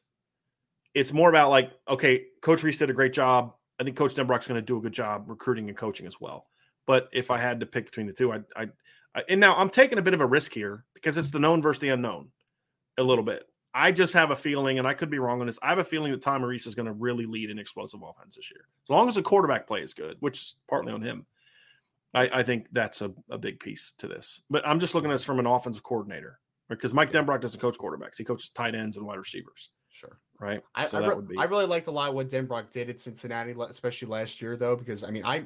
It's 0.94 1.12
more 1.12 1.30
about 1.30 1.50
like, 1.50 1.72
okay, 1.90 2.26
Coach 2.42 2.62
Rees 2.62 2.78
did 2.78 2.90
a 2.90 2.94
great 2.94 3.14
job. 3.14 3.56
I 3.80 3.84
think 3.84 3.98
Coach 3.98 4.14
Denbrock's 4.14 4.48
going 4.48 4.60
to 4.60 4.62
do 4.62 4.78
a 4.78 4.82
good 4.82 4.94
job 4.94 5.26
recruiting 5.28 5.68
and 5.70 5.78
coaching 5.78 6.06
as 6.06 6.22
well. 6.22 6.46
But 6.86 7.10
if 7.14 7.32
I 7.32 7.38
had 7.38 7.60
to 7.62 7.66
pick 7.66 7.86
between 7.86 8.08
the 8.08 8.14
two, 8.14 8.34
I, 8.34 8.40
I, 8.56 8.68
I, 9.16 9.24
and 9.30 9.40
now 9.40 9.56
I'm 9.56 9.70
taking 9.70 9.98
a 9.98 10.02
bit 10.02 10.14
of 10.14 10.22
a 10.22 10.26
risk 10.26 10.54
here 10.54 10.86
because 10.94 11.18
it's 11.18 11.30
the 11.30 11.40
known 11.40 11.62
versus 11.62 11.80
the 11.80 11.90
unknown, 11.90 12.30
a 12.98 13.04
little 13.04 13.24
bit. 13.24 13.44
I 13.74 13.92
just 13.92 14.14
have 14.14 14.30
a 14.30 14.36
feeling, 14.36 14.78
and 14.78 14.88
I 14.88 14.94
could 14.94 15.10
be 15.10 15.18
wrong 15.18 15.42
on 15.42 15.48
this. 15.48 15.58
I 15.64 15.70
have 15.70 15.80
a 15.80 15.84
feeling 15.84 16.12
that 16.12 16.22
Tom 16.22 16.44
Rees 16.44 16.68
is 16.68 16.76
going 16.76 16.86
to 16.86 16.94
really 16.94 17.26
lead 17.26 17.50
an 17.50 17.58
explosive 17.58 18.02
offense 18.04 18.36
this 18.36 18.52
year. 18.52 18.68
As 18.86 18.90
long 18.90 19.08
as 19.08 19.16
the 19.16 19.24
quarterback 19.24 19.66
play 19.66 19.82
is 19.82 19.94
good, 19.94 20.18
which 20.20 20.40
is 20.40 20.56
partly 20.70 20.94
on 20.94 21.02
him. 21.02 21.26
I, 22.14 22.30
I 22.32 22.44
think 22.44 22.68
that's 22.72 23.02
a, 23.02 23.12
a 23.32 23.40
big 23.40 23.60
piece 23.60 23.94
to 23.98 24.08
this. 24.08 24.42
But 24.50 24.68
I'm 24.68 24.80
just 24.80 24.94
looking 24.94 25.10
at 25.10 25.14
this 25.14 25.24
from 25.24 25.40
an 25.40 25.48
offensive 25.48 25.82
coordinator 25.82 26.40
because 26.70 26.94
Mike 26.94 27.12
Denbrock 27.12 27.42
doesn't 27.42 27.60
coach 27.60 27.78
quarterbacks; 27.78 28.18
he 28.18 28.24
coaches 28.24 28.50
tight 28.50 28.76
ends 28.76 28.98
and 28.98 29.06
wide 29.06 29.18
receivers. 29.18 29.72
Sure. 29.90 30.20
Right. 30.40 30.62
I, 30.76 30.86
So 30.86 31.04
I, 31.04 31.08
re- 31.08 31.22
be- 31.28 31.38
I 31.38 31.46
really 31.46 31.66
liked 31.66 31.88
a 31.88 31.92
lot 31.92 32.14
what 32.14 32.30
Denbrock 32.30 32.72
did 32.72 32.90
at 32.90 33.00
Cincinnati, 33.00 33.56
especially 33.68 34.08
last 34.08 34.42
year, 34.42 34.58
though, 34.58 34.76
because 34.76 35.04
I 35.04 35.10
mean, 35.12 35.26
I 35.26 35.46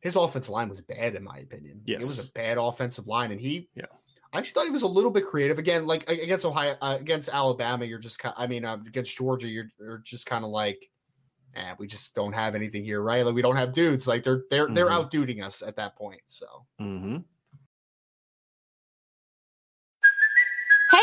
his 0.00 0.16
offensive 0.16 0.50
line 0.50 0.68
was 0.68 0.80
bad 0.80 1.14
in 1.14 1.24
my 1.24 1.38
opinion. 1.38 1.80
Yes. 1.84 2.02
it 2.02 2.06
was 2.06 2.28
a 2.28 2.32
bad 2.32 2.58
offensive 2.58 3.06
line, 3.06 3.32
and 3.32 3.40
he, 3.40 3.68
Yeah. 3.74 3.86
I 4.32 4.38
actually 4.38 4.52
thought 4.54 4.64
he 4.66 4.70
was 4.70 4.82
a 4.82 4.86
little 4.88 5.10
bit 5.10 5.24
creative. 5.24 5.58
Again, 5.58 5.86
like 5.86 6.08
against 6.10 6.44
Ohio, 6.44 6.76
uh, 6.82 6.98
against 7.00 7.28
Alabama, 7.32 7.84
you're 7.84 7.98
just, 7.98 8.18
kind. 8.18 8.34
I 8.36 8.46
mean, 8.46 8.64
uh, 8.64 8.74
against 8.86 9.16
Georgia, 9.16 9.48
you're, 9.48 9.68
you're 9.78 9.98
just 9.98 10.26
kind 10.26 10.44
of 10.44 10.50
like, 10.50 10.90
eh, 11.54 11.74
we 11.78 11.86
just 11.86 12.14
don't 12.14 12.34
have 12.34 12.54
anything 12.54 12.84
here, 12.84 13.00
right? 13.00 13.24
Like 13.24 13.34
we 13.34 13.40
don't 13.40 13.56
have 13.56 13.72
dudes. 13.72 14.06
Like 14.06 14.22
they're 14.22 14.42
they're 14.50 14.68
they're 14.68 14.88
Mhm. 14.88 15.42
us 15.42 15.62
at 15.62 15.76
that 15.76 15.96
point. 15.96 16.20
So 16.26 16.66
Mhm. 16.80 17.24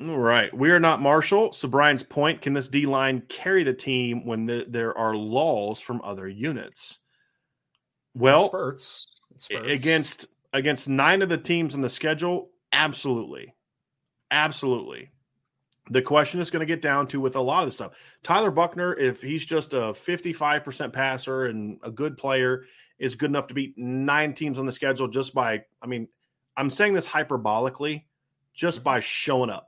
All 0.00 0.16
right. 0.16 0.54
We 0.54 0.70
are 0.70 0.78
not 0.78 1.02
Marshall. 1.02 1.52
So, 1.52 1.66
Bryan's 1.66 2.04
point 2.04 2.40
can 2.40 2.52
this 2.52 2.68
D 2.68 2.86
line 2.86 3.22
carry 3.28 3.64
the 3.64 3.74
team 3.74 4.24
when 4.24 4.46
the, 4.46 4.64
there 4.68 4.96
are 4.96 5.16
lulls 5.16 5.80
from 5.80 6.00
other 6.04 6.28
units? 6.28 6.98
Well, 8.14 8.48
spurts, 8.48 9.08
It 9.34 9.42
spurts. 9.42 9.72
against 9.72 10.26
against 10.52 10.88
nine 10.88 11.22
of 11.22 11.28
the 11.28 11.36
teams 11.36 11.74
on 11.74 11.80
the 11.80 11.88
schedule, 11.88 12.50
absolutely, 12.72 13.54
absolutely. 14.30 15.10
The 15.90 16.02
question 16.02 16.40
is 16.40 16.50
going 16.50 16.60
to 16.60 16.66
get 16.66 16.82
down 16.82 17.08
to 17.08 17.20
with 17.20 17.34
a 17.34 17.40
lot 17.40 17.62
of 17.62 17.68
the 17.68 17.72
stuff. 17.72 17.92
Tyler 18.22 18.50
Buchner, 18.50 18.94
if 18.94 19.20
he's 19.20 19.44
just 19.44 19.74
a 19.74 19.94
fifty-five 19.94 20.62
percent 20.62 20.92
passer 20.92 21.46
and 21.46 21.80
a 21.82 21.90
good 21.90 22.16
player, 22.16 22.66
is 23.00 23.16
good 23.16 23.30
enough 23.30 23.48
to 23.48 23.54
beat 23.54 23.76
nine 23.76 24.32
teams 24.32 24.60
on 24.60 24.66
the 24.66 24.72
schedule 24.72 25.08
just 25.08 25.34
by. 25.34 25.64
I 25.82 25.86
mean, 25.86 26.06
I'm 26.56 26.70
saying 26.70 26.92
this 26.92 27.08
hyperbolically, 27.08 28.04
just 28.54 28.78
mm-hmm. 28.78 28.84
by 28.84 29.00
showing 29.00 29.50
up 29.50 29.67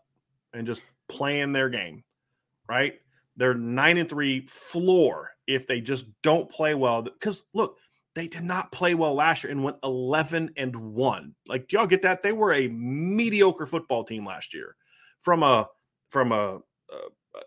and 0.53 0.66
just 0.66 0.82
playing 1.09 1.53
their 1.53 1.68
game, 1.68 2.05
right? 2.68 2.94
They're 3.36 3.55
nine 3.55 3.98
and 3.98 4.09
three 4.09 4.46
floor 4.46 5.30
if 5.46 5.66
they 5.66 5.80
just 5.80 6.07
don't 6.22 6.51
play 6.51 6.74
well. 6.74 7.03
Because 7.03 7.44
look, 7.55 7.78
they 8.14 8.26
did 8.26 8.44
not 8.44 8.72
play 8.72 8.94
well 8.94 9.14
last 9.14 9.44
year 9.44 9.51
and 9.51 9.64
went 9.64 9.76
11 9.84 10.51
and 10.57 10.74
1 10.76 11.34
like 11.46 11.72
y'all 11.72 11.86
get 11.86 12.03
that 12.03 12.22
they 12.22 12.32
were 12.32 12.53
a 12.53 12.68
mediocre 12.68 13.66
football 13.66 14.05
team 14.05 14.26
last 14.26 14.53
year 14.53 14.74
from 15.20 15.42
a 15.42 15.68
from 16.09 16.32
a, 16.32 16.57
a 16.57 16.61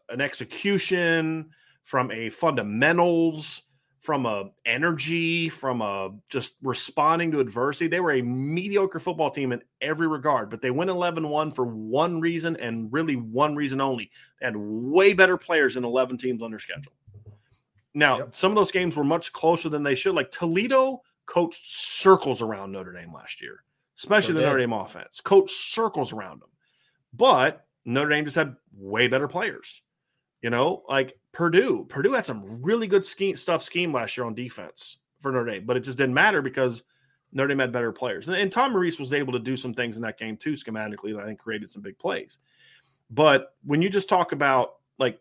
an 0.10 0.22
execution 0.22 1.50
from 1.84 2.10
a 2.12 2.30
fundamentals 2.30 3.64
from 4.04 4.26
a 4.26 4.50
energy 4.66 5.48
from 5.50 5.82
a 5.82 6.12
just 6.30 6.54
responding 6.62 7.32
to 7.32 7.40
adversity 7.40 7.88
they 7.88 8.02
were 8.02 8.12
a 8.12 8.22
mediocre 8.22 9.00
football 9.00 9.32
team 9.32 9.52
in 9.54 9.62
every 9.80 10.08
regard 10.08 10.50
but 10.50 10.62
they 10.62 10.72
went 10.72 10.90
11-1 10.90 11.56
for 11.56 11.66
one 11.66 12.20
reason 12.20 12.56
and 12.58 12.92
really 12.92 13.16
one 13.16 13.56
reason 13.56 13.80
only 13.80 14.12
they 14.40 14.46
had 14.46 14.56
way 14.58 15.14
better 15.14 15.38
players 15.38 15.76
than 15.76 15.86
11 15.86 16.18
teams 16.18 16.42
on 16.42 16.52
their 16.52 16.60
schedule 16.60 16.92
now, 17.94 18.18
Yep. 18.20 18.34
some 18.34 18.52
of 18.52 18.56
those 18.56 18.72
games 18.72 18.96
were 18.96 19.04
much 19.04 19.32
closer 19.34 19.70
than 19.70 19.84
they 19.84 19.96
should. 19.96 20.16
Like 20.16 20.32
Toledo 20.32 21.04
coached 21.26 21.62
circles 21.66 22.42
around 22.42 22.72
Notre 22.72 22.92
Dame 22.92 23.14
last 23.14 23.42
year, 23.42 23.64
especially 23.98 24.34
the. 24.34 24.42
Notre 24.42 24.60
Dame 24.60 24.74
offense. 24.74 25.22
Coached 25.22 25.52
circles 25.56 26.12
around 26.12 26.42
them. 26.42 26.50
But 27.14 27.66
Notre 27.86 28.10
Dame 28.10 28.26
just 28.26 28.36
had 28.36 28.56
way 28.76 29.08
better 29.08 29.28
players. 29.28 29.82
You 30.44 30.50
know, 30.52 30.84
like 30.88 31.18
Purdue. 31.32 31.86
Purdue 31.90 32.12
had 32.12 32.26
some 32.26 32.62
really 32.62 32.86
good 32.86 33.04
scheme 33.06 33.36
stuff 33.38 33.64
scheme 33.64 33.92
last 33.94 34.16
year 34.18 34.26
on 34.26 34.36
defense 34.36 34.98
for 35.20 35.32
Notre 35.32 35.50
Dame, 35.50 35.66
but 35.66 35.78
it 35.78 35.80
just 35.80 35.98
didn't 35.98 36.14
matter 36.14 36.42
because 36.42 36.84
Notre 37.32 37.48
Dame 37.48 37.60
had 37.60 37.72
better 37.72 37.94
players. 37.94 38.28
And, 38.28 38.38
and 38.38 38.52
Tommy 38.52 38.76
Rees 38.76 39.00
was 39.00 39.14
able 39.14 39.32
to 39.34 39.40
do 39.40 39.56
some 39.56 39.74
things 39.74 39.96
in 39.96 40.04
that 40.04 40.20
game 40.20 40.36
too, 40.36 40.52
schematically, 40.52 41.16
that 41.16 41.24
I 41.24 41.26
think 41.26 41.40
created 41.40 41.70
some 41.70 41.82
big 41.82 41.98
plays. 41.98 42.40
But 43.10 43.56
when 43.64 43.82
you 43.82 43.90
just 43.90 44.10
talk 44.10 44.34
about 44.34 44.76
like 45.00 45.20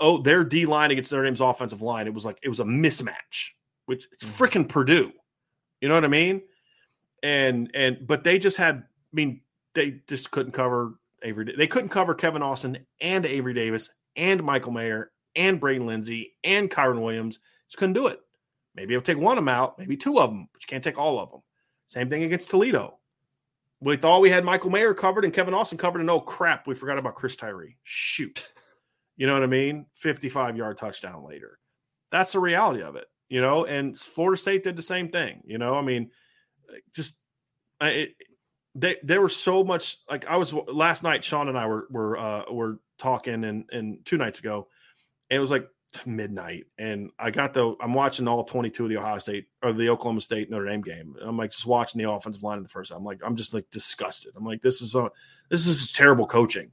oh, 0.00 0.18
their 0.22 0.42
D 0.42 0.64
line 0.64 0.90
against 0.90 1.12
Notre 1.12 1.24
Dame's 1.26 1.40
offensive 1.42 1.82
line, 1.82 2.06
it 2.06 2.14
was 2.14 2.24
like 2.24 2.38
it 2.42 2.48
was 2.48 2.60
a 2.60 2.64
mismatch, 2.64 3.50
which 3.84 4.08
it's 4.10 4.24
Mhm. 4.24 4.38
freaking 4.38 4.68
Purdue. 4.68 5.12
You 5.82 5.88
know 5.88 5.94
what 5.96 6.04
I 6.04 6.08
mean? 6.08 6.42
And 7.22 7.70
and 7.74 8.06
but 8.06 8.24
they 8.24 8.38
just 8.38 8.56
had, 8.56 8.76
I 8.76 8.82
mean, 9.12 9.42
they 9.74 10.00
just 10.08 10.30
couldn't 10.30 10.52
cover 10.52 10.94
Avery. 11.22 11.54
They 11.56 11.66
couldn't 11.66 11.90
cover 11.90 12.14
Kevin 12.14 12.42
Austin 12.42 12.78
and 13.02 13.26
Avery 13.26 13.52
Davis 13.52 13.90
and 14.16 14.42
Michael 14.42 14.72
Mayer 14.72 15.10
and 15.36 15.60
Braden 15.60 15.86
Lenzy 15.86 16.36
and 16.44 16.70
Kyren 16.70 17.02
Williams. 17.02 17.38
Just 17.68 17.78
couldn't 17.78 17.94
do 17.94 18.06
it. 18.06 18.20
Maybe 18.74 18.94
I'll 18.94 19.02
take 19.02 19.18
one 19.18 19.38
of 19.38 19.44
them 19.44 19.48
out, 19.48 19.78
maybe 19.78 19.96
two 19.96 20.18
of 20.18 20.30
them, 20.30 20.48
but 20.52 20.62
you 20.62 20.66
can't 20.66 20.82
take 20.82 20.98
all 20.98 21.20
of 21.20 21.30
them. 21.30 21.40
Same 21.86 22.08
thing 22.08 22.24
against 22.24 22.50
Toledo. 22.50 22.98
We 23.80 23.96
thought 23.96 24.22
we 24.22 24.30
had 24.30 24.44
Michael 24.44 24.70
Mayer 24.70 24.94
covered 24.94 25.24
and 25.24 25.34
Kevin 25.34 25.54
Austin 25.54 25.78
covered, 25.78 26.00
and 26.00 26.10
oh 26.10 26.20
crap, 26.20 26.66
we 26.66 26.74
forgot 26.74 26.98
about 26.98 27.14
Chris 27.14 27.36
Tyree. 27.36 27.76
Shoot. 27.82 28.48
You 29.16 29.26
know 29.26 29.34
what 29.34 29.42
I 29.42 29.46
mean? 29.46 29.86
55 29.94 30.56
yard 30.56 30.76
touchdown 30.76 31.24
later. 31.24 31.58
That's 32.10 32.32
the 32.32 32.40
reality 32.40 32.82
of 32.82 32.96
it, 32.96 33.06
you 33.28 33.40
know. 33.40 33.64
And 33.64 33.96
Florida 33.96 34.40
State 34.40 34.64
did 34.64 34.76
the 34.76 34.82
same 34.82 35.10
thing, 35.10 35.42
you 35.44 35.58
know. 35.58 35.74
I 35.74 35.82
mean, 35.82 36.10
just 36.94 37.16
it, 37.80 38.14
they 38.74 38.96
there 39.02 39.20
were 39.20 39.28
so 39.28 39.62
much 39.62 39.98
like 40.10 40.26
I 40.26 40.36
was 40.36 40.52
last 40.52 41.02
night. 41.02 41.22
Sean 41.22 41.48
and 41.48 41.58
I 41.58 41.66
were 41.66 41.86
were 41.90 42.18
uh, 42.18 42.42
were 42.50 42.80
talking 42.98 43.44
and 43.44 43.64
and 43.70 44.04
two 44.04 44.16
nights 44.16 44.38
ago, 44.38 44.68
and 45.30 45.36
it 45.36 45.40
was 45.40 45.50
like 45.50 45.68
midnight, 46.06 46.64
and 46.78 47.10
I 47.18 47.30
got 47.30 47.54
the 47.54 47.74
I'm 47.80 47.94
watching 47.94 48.26
all 48.26 48.42
22 48.42 48.84
of 48.84 48.90
the 48.90 48.96
Ohio 48.96 49.18
State 49.18 49.46
or 49.62 49.72
the 49.72 49.90
Oklahoma 49.90 50.20
State 50.20 50.50
Notre 50.50 50.66
Dame 50.66 50.82
game. 50.82 51.14
And 51.20 51.28
I'm 51.28 51.36
like 51.36 51.50
just 51.50 51.66
watching 51.66 52.02
the 52.02 52.10
offensive 52.10 52.42
line 52.42 52.58
in 52.58 52.64
the 52.64 52.68
first. 52.68 52.90
I'm 52.90 53.04
like 53.04 53.20
I'm 53.24 53.36
just 53.36 53.54
like 53.54 53.70
disgusted. 53.70 54.32
I'm 54.36 54.44
like 54.44 54.60
this 54.60 54.82
is 54.82 54.94
a 54.94 55.10
this 55.50 55.66
is 55.66 55.92
terrible 55.92 56.26
coaching. 56.26 56.70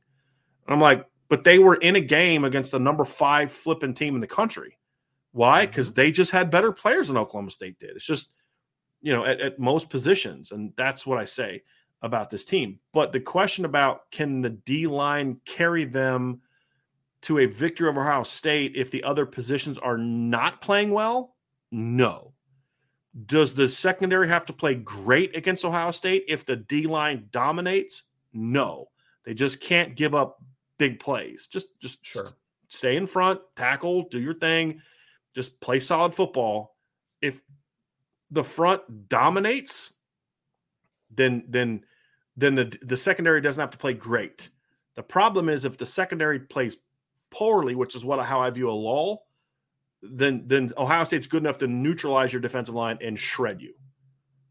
And 0.68 0.74
I'm 0.74 0.80
like, 0.80 1.06
but 1.30 1.44
they 1.44 1.60
were 1.60 1.76
in 1.76 1.96
a 1.96 2.02
game 2.02 2.44
against 2.44 2.72
the 2.72 2.80
number 2.80 3.06
five 3.06 3.52
flipping 3.52 3.94
team 3.94 4.16
in 4.16 4.22
the 4.22 4.28
country. 4.28 4.78
Why? 5.34 5.66
Because 5.66 5.94
they 5.94 6.12
just 6.12 6.32
had 6.32 6.50
better 6.50 6.72
players 6.72 7.08
than 7.08 7.18
Oklahoma 7.18 7.52
State 7.52 7.80
did. 7.80 7.92
It's 7.92 8.06
just, 8.06 8.30
you 9.02 9.14
know, 9.14 9.24
at, 9.24 9.40
at 9.40 9.60
most 9.60 9.90
positions. 9.90 10.52
And 10.52 10.74
that's 10.76 11.06
what 11.06 11.18
I 11.18 11.26
say 11.26 11.64
about 12.02 12.30
this 12.30 12.46
team. 12.46 12.80
But 12.94 13.12
the 13.12 13.20
question 13.20 13.66
about 13.66 14.10
can 14.12 14.42
the 14.42 14.50
D 14.50 14.88
line 14.88 15.40
carry 15.46 15.86
them 15.86 16.42
to 17.22 17.40
a 17.40 17.46
victory 17.46 17.88
over 17.88 18.02
Ohio 18.02 18.24
State 18.24 18.74
if 18.76 18.90
the 18.90 19.04
other 19.04 19.26
positions 19.26 19.78
are 19.78 19.98
not 19.98 20.62
playing 20.62 20.92
well? 20.92 21.36
No. 21.72 22.34
Does 23.26 23.54
the 23.54 23.68
secondary 23.68 24.28
have 24.28 24.46
to 24.48 24.54
play 24.54 24.76
great 24.76 25.36
against 25.36 25.66
Ohio 25.66 25.92
State 25.92 26.26
if 26.28 26.46
the 26.46 26.56
D 26.56 26.88
line 26.88 27.28
dominates? 27.32 28.04
No. 28.34 28.90
They 29.24 29.34
just 29.34 29.60
can't 29.60 29.96
give 29.96 30.16
up 30.16 30.42
big 30.78 31.00
plays. 31.00 31.48
Just 31.48 31.80
just 31.80 32.04
Sure. 32.04 32.28
stay 32.70 32.96
in 32.96 33.06
front, 33.06 33.42
tackle, 33.56 34.08
do 34.10 34.20
your 34.20 34.34
thing, 34.34 34.82
just 35.36 35.60
play 35.60 35.80
solid 35.80 36.14
football. 36.14 36.76
If 37.22 37.44
the 38.32 38.44
front 38.44 39.10
dominates, 39.10 39.94
then 41.12 41.44
then 41.48 41.86
then 42.42 42.56
the 42.56 42.78
the 42.82 42.98
secondary 42.98 43.40
doesn't 43.40 43.62
have 43.62 43.70
to 43.72 43.78
play 43.78 43.94
great. 43.94 44.50
The 44.96 45.04
problem 45.04 45.48
is 45.48 45.64
if 45.64 45.78
the 45.78 45.86
secondary 45.86 46.40
plays 46.40 46.78
poorly, 47.30 47.76
which 47.76 47.96
is 47.96 48.04
what 48.04 48.24
how 48.26 48.42
I 48.42 48.50
view 48.50 48.70
a 48.70 48.74
lull, 48.74 49.28
then 50.02 50.44
then 50.48 50.72
Ohio 50.78 51.04
State's 51.04 51.28
good 51.28 51.44
enough 51.44 51.60
to 51.60 51.68
neutralize 51.68 52.34
your 52.34 52.42
defensive 52.42 52.76
line 52.76 52.98
and 53.02 53.18
shred 53.18 53.62
you. 53.62 53.74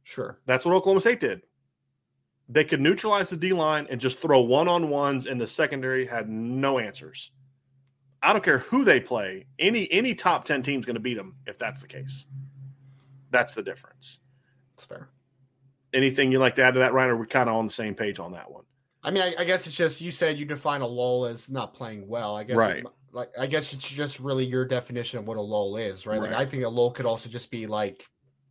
Sure. 0.05 0.38
That's 0.47 0.64
what 0.64 0.74
Oklahoma 0.74 1.01
State 1.01 1.20
did. 1.20 1.43
They 2.49 2.64
could 2.64 2.80
neutralize 2.80 3.30
the 3.30 3.36
D 3.36 3.53
line 3.53 3.86
and 3.91 4.01
just 4.01 4.18
throw 4.18 4.41
one 4.41 4.68
on 4.68 4.88
ones, 4.88 5.26
and 5.26 5.41
the 5.41 5.47
secondary 5.47 6.07
had 6.07 6.28
no 6.28 6.78
answers. 6.78 7.32
I 8.22 8.32
don't 8.32 8.45
care 8.45 8.59
who 8.59 8.84
they 8.84 9.01
play. 9.01 9.47
Any 9.59 9.91
any 9.91 10.14
top 10.14 10.45
ten 10.45 10.62
team's 10.62 10.86
going 10.86 10.95
to 10.95 11.01
beat 11.01 11.14
them 11.16 11.36
if 11.47 11.59
that's 11.59 11.80
the 11.80 11.88
case. 11.88 12.24
That's 13.30 13.55
the 13.55 13.62
difference. 13.62 14.18
That's 14.76 14.84
fair. 14.84 15.09
Anything 15.93 16.32
you'd 16.32 16.41
like 16.41 16.55
to 16.57 16.62
add 16.62 16.74
to 16.74 16.80
that, 16.80 16.93
Ryan? 16.93 17.11
Or 17.11 17.16
we're 17.16 17.26
kind 17.26 17.49
of 17.49 17.57
on 17.57 17.66
the 17.66 17.72
same 17.72 17.95
page 17.95 18.18
on 18.18 18.32
that 18.32 18.51
one. 18.51 18.64
I 19.03 19.11
mean, 19.11 19.22
I, 19.22 19.34
I, 19.38 19.45
guess 19.45 19.66
it's 19.66 19.76
just 19.76 20.01
you 20.01 20.11
said 20.11 20.38
you 20.38 20.45
define 20.45 20.82
a 20.82 20.86
lull 20.86 21.24
as 21.24 21.51
not 21.51 21.74
playing 21.74 22.07
well. 22.07 22.36
I 22.36 22.45
guess 22.45 22.57
right. 22.57 22.78
It, 22.78 22.86
like 23.12 23.30
I 23.38 23.47
guess 23.47 23.72
it's 23.72 23.88
just 23.88 24.20
really 24.20 24.45
your 24.45 24.64
definition 24.64 25.18
of 25.18 25.26
what 25.26 25.36
a 25.36 25.43
lull 25.43 25.76
is, 25.76 26.07
right? 26.07 26.20
right? 26.20 26.30
Like 26.30 26.41
I 26.41 26.47
think 26.47 26.64
a 26.64 26.68
lull 26.68 26.91
could 26.91 27.07
also 27.07 27.28
just 27.28 27.51
be 27.51 27.66
like 27.66 28.07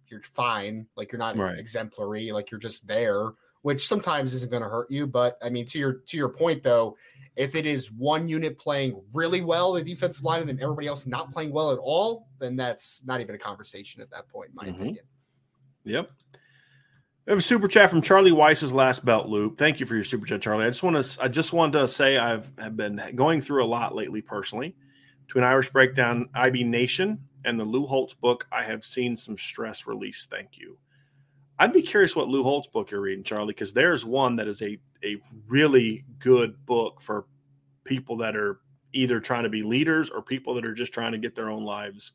you're 0.08 0.22
fine, 0.22 0.88
like 0.96 1.12
you're 1.12 1.20
not 1.20 1.38
right. 1.38 1.58
exemplary, 1.58 2.32
like 2.32 2.52
you're 2.52 2.60
just 2.60 2.88
there, 2.88 3.30
which 3.62 3.88
sometimes 3.88 4.34
isn't 4.34 4.52
going 4.52 4.64
to 4.64 4.70
hurt 4.70 4.90
you. 4.90 5.06
But 5.06 5.38
I 5.42 5.50
mean, 5.50 5.66
to 5.68 5.80
your 5.80 5.94
to 6.08 6.18
your 6.18 6.30
point 6.30 6.64
though, 6.64 6.98
if 7.36 7.56
it 7.56 7.66
is 7.66 7.92
one 7.92 8.28
unit 8.28 8.58
playing 8.58 9.02
really 9.14 9.42
well, 9.42 9.74
the 9.74 9.84
defensive 9.84 10.24
line, 10.24 10.42
and 10.42 10.50
then 10.50 10.60
everybody 10.62 10.88
else 10.88 11.06
not 11.06 11.32
playing 11.32 11.52
well 11.52 11.72
at 11.72 11.80
all, 11.80 12.28
then 12.40 12.56
that's 12.56 13.04
not 13.06 13.22
even 13.22 13.36
a 13.36 13.40
conversation 13.40 14.02
at 14.02 14.10
that 14.12 14.28
point, 14.30 14.50
in 14.50 14.56
my 14.56 14.66
mm-hmm. 14.66 14.82
opinion. 14.82 15.06
Yep. 15.86 16.12
We 17.30 17.34
have 17.34 17.40
a 17.40 17.44
super 17.44 17.68
chat 17.68 17.92
from 17.92 18.02
Charlie 18.02 18.32
Weis's 18.32 18.74
last 18.74 19.06
belt 19.06 19.30
loop. 19.30 19.56
Thank 19.56 19.80
you 19.80 19.86
for 19.86 19.94
your 19.94 20.04
super 20.04 20.26
chat, 20.26 20.42
Charlie. 20.42 20.66
I 20.66 20.70
just 20.70 20.82
want 20.82 21.00
to 21.00 21.24
I 21.24 21.28
just 21.28 21.54
wanted 21.54 21.78
to 21.78 21.88
say 21.88 22.18
I've 22.18 22.52
have 22.58 22.76
been 22.76 23.00
going 23.14 23.40
through 23.40 23.64
a 23.64 23.68
lot 23.68 23.94
lately 23.94 24.20
personally. 24.20 24.76
Between 25.28 25.44
Irish 25.44 25.70
Breakdown, 25.70 26.28
IB 26.34 26.64
Nation, 26.64 27.20
and 27.46 27.60
the 27.60 27.64
Lou 27.64 27.86
Holtz 27.86 28.16
book, 28.16 28.48
I 28.52 28.64
have 28.64 28.84
seen 28.84 29.16
some 29.16 29.38
stress 29.38 29.86
release. 29.86 30.26
Thank 30.28 30.58
you. 30.58 30.80
I'd 31.60 31.72
be 31.72 31.84
curious 31.84 32.16
what 32.16 32.30
Lou 32.30 32.42
Holtz 32.42 32.68
book 32.68 32.90
you're 32.90 33.02
reading, 33.02 33.24
Charlie, 33.24 33.54
because 33.54 33.74
there's 33.74 34.04
one 34.04 34.36
that 34.38 34.48
is 34.48 34.64
a 34.64 34.80
a 35.04 35.18
really 35.48 36.06
good 36.18 36.66
book 36.66 37.00
for 37.00 37.28
people 37.84 38.18
that 38.18 38.36
are 38.36 38.60
either 38.94 39.20
trying 39.20 39.44
to 39.44 39.50
be 39.50 39.62
leaders 39.62 40.10
or 40.10 40.24
people 40.24 40.56
that 40.56 40.66
are 40.66 40.74
just 40.74 40.94
trying 40.94 41.12
to 41.12 41.20
get 41.20 41.36
their 41.36 41.52
own 41.52 41.64
lives 41.64 42.14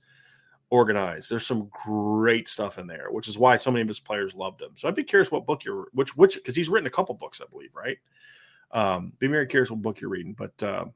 organized. 0.70 1.30
There's 1.30 1.46
some 1.46 1.70
great 1.84 2.48
stuff 2.48 2.78
in 2.78 2.86
there, 2.86 3.08
which 3.10 3.28
is 3.28 3.38
why 3.38 3.56
so 3.56 3.70
many 3.70 3.82
of 3.82 3.88
his 3.88 4.00
players 4.00 4.34
loved 4.34 4.60
him. 4.60 4.70
So 4.76 4.88
I'd 4.88 4.94
be 4.94 5.04
curious 5.04 5.30
what 5.30 5.46
book 5.46 5.64
you're 5.64 5.88
which 5.92 6.16
which 6.16 6.36
because 6.36 6.56
he's 6.56 6.68
written 6.68 6.86
a 6.86 6.90
couple 6.90 7.14
books, 7.14 7.40
I 7.40 7.46
believe, 7.50 7.74
right? 7.74 7.98
Um, 8.72 9.12
be 9.18 9.26
very 9.28 9.46
curious 9.46 9.70
what 9.70 9.82
book 9.82 10.00
you're 10.00 10.10
reading. 10.10 10.34
But 10.34 10.62
uh, 10.62 10.86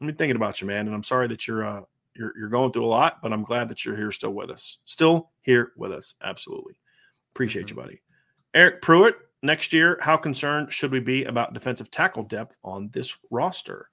I'm 0.00 0.14
thinking 0.14 0.36
about 0.36 0.60
you, 0.60 0.66
man, 0.66 0.86
and 0.86 0.94
I'm 0.94 1.02
sorry 1.02 1.28
that 1.28 1.46
you're 1.46 1.64
uh, 1.64 1.82
you're 2.14 2.32
you're 2.38 2.48
going 2.48 2.72
through 2.72 2.84
a 2.84 2.86
lot, 2.86 3.22
but 3.22 3.32
I'm 3.32 3.42
glad 3.42 3.68
that 3.68 3.84
you're 3.84 3.96
here 3.96 4.12
still 4.12 4.32
with 4.32 4.50
us. 4.50 4.78
Still 4.84 5.30
here 5.42 5.72
with 5.76 5.92
us. 5.92 6.14
Absolutely. 6.22 6.74
Appreciate 7.34 7.66
mm-hmm. 7.66 7.78
you, 7.78 7.82
buddy. 7.82 8.00
Eric 8.54 8.82
Pruitt, 8.82 9.16
next 9.42 9.72
year, 9.72 9.98
how 10.00 10.16
concerned 10.16 10.72
should 10.72 10.92
we 10.92 11.00
be 11.00 11.24
about 11.24 11.54
defensive 11.54 11.90
tackle 11.90 12.22
depth 12.22 12.56
on 12.62 12.88
this 12.92 13.16
roster? 13.30 13.90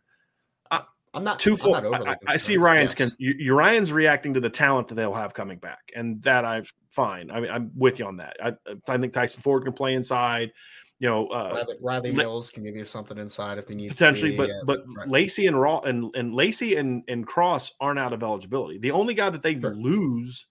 I'm 1.14 1.24
not 1.24 1.40
too 1.40 1.58
full. 1.58 1.76
I, 1.76 2.16
I, 2.26 2.38
see 2.38 2.56
Ryan's 2.56 2.98
yes. 2.98 3.12
you, 3.18 3.54
Ryan's 3.54 3.92
reacting 3.92 4.34
to 4.34 4.40
the 4.40 4.50
talent 4.50 4.88
that 4.88 4.96
they'll 4.96 5.14
have 5.14 5.34
coming 5.34 5.58
back, 5.58 5.92
and 5.94 6.22
that 6.22 6.46
I'm 6.46 6.64
fine. 6.90 7.30
I 7.30 7.42
mean, 7.42 7.52
I'm 7.52 7.72
with 7.76 8.00
you 8.00 8.06
on 8.06 8.18
that. 8.18 8.38
I, 8.42 8.54
I 8.88 8.98
think 8.98 9.12
Tyson 9.12 9.42
Ford 9.42 9.66
can 9.66 9.74
play 9.74 9.94
inside. 9.94 10.54
You 11.00 11.10
know, 11.10 11.28
uh, 11.28 11.54
Riley, 11.56 11.76
Riley 11.82 12.12
Mills 12.12 12.50
can 12.50 12.64
give 12.64 12.76
you 12.76 12.86
something 12.86 13.18
inside 13.18 13.58
if 13.58 13.68
they 13.68 13.76
need 13.76 13.90
potentially, 13.90 14.38
but 14.38 14.50
yeah, 14.50 14.62
but 14.66 14.84
right. 14.96 15.10
Lacey 15.10 15.48
and 15.48 15.60
Raw 15.60 15.80
and 15.80 16.16
and 16.16 16.34
Lacey 16.34 16.76
and 16.78 17.04
and 17.10 17.28
Cross 17.28 17.74
aren't 17.82 18.00
out 18.00 18.14
of 18.14 18.24
eligibility. 18.24 18.78
The 18.78 18.92
only 18.92 19.14
guy 19.14 19.30
that 19.32 19.42
they 19.42 19.60
sure. 19.60 19.76
lose, 19.76 20.48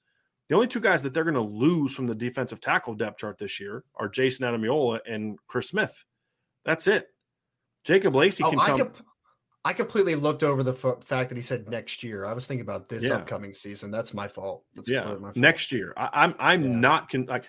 the 0.49 0.57
only 0.57 0.67
two 0.67 0.81
guys 0.81 1.03
that 1.05 1.15
they're 1.15 1.25
going 1.25 1.35
to 1.35 1.41
lose 1.41 1.95
from 1.95 2.07
the 2.07 2.15
defensive 2.15 2.61
tackle 2.61 2.95
depth 2.95 3.21
chart 3.21 3.39
this 3.39 3.61
year 3.61 3.85
are 3.95 4.09
Jayson 4.11 4.45
Ademilola 4.45 4.99
and 5.09 5.39
Chris 5.47 5.69
Smith. 5.69 6.05
That's 6.65 6.87
it. 6.87 7.07
Jacob 7.85 8.15
Lacey 8.15 8.45
oh, 8.45 8.51
can 8.51 8.59
come. 8.59 8.79
Could, 8.79 8.93
I 9.65 9.73
completely 9.75 10.15
looked 10.15 10.43
over 10.43 10.63
the 10.63 10.73
f- 10.73 11.05
fact 11.05 11.29
that 11.29 11.37
he 11.37 11.43
said 11.43 11.69
next 11.69 12.03
year. 12.03 12.25
I 12.25 12.33
was 12.33 12.47
thinking 12.47 12.63
about 12.63 12.89
this 12.89 13.05
yeah. 13.05 13.15
upcoming 13.15 13.53
season. 13.53 13.91
That's 13.91 14.15
my 14.15 14.27
fault. 14.27 14.65
That's 14.75 14.89
yeah, 14.89 15.05
my 15.05 15.29
fault. 15.29 15.37
next 15.37 15.71
year. 15.71 15.93
I, 15.97 16.05
am 16.05 16.11
I'm, 16.15 16.35
I'm 16.39 16.63
yeah. 16.63 16.77
not 16.77 17.11
con- 17.11 17.27
like. 17.27 17.45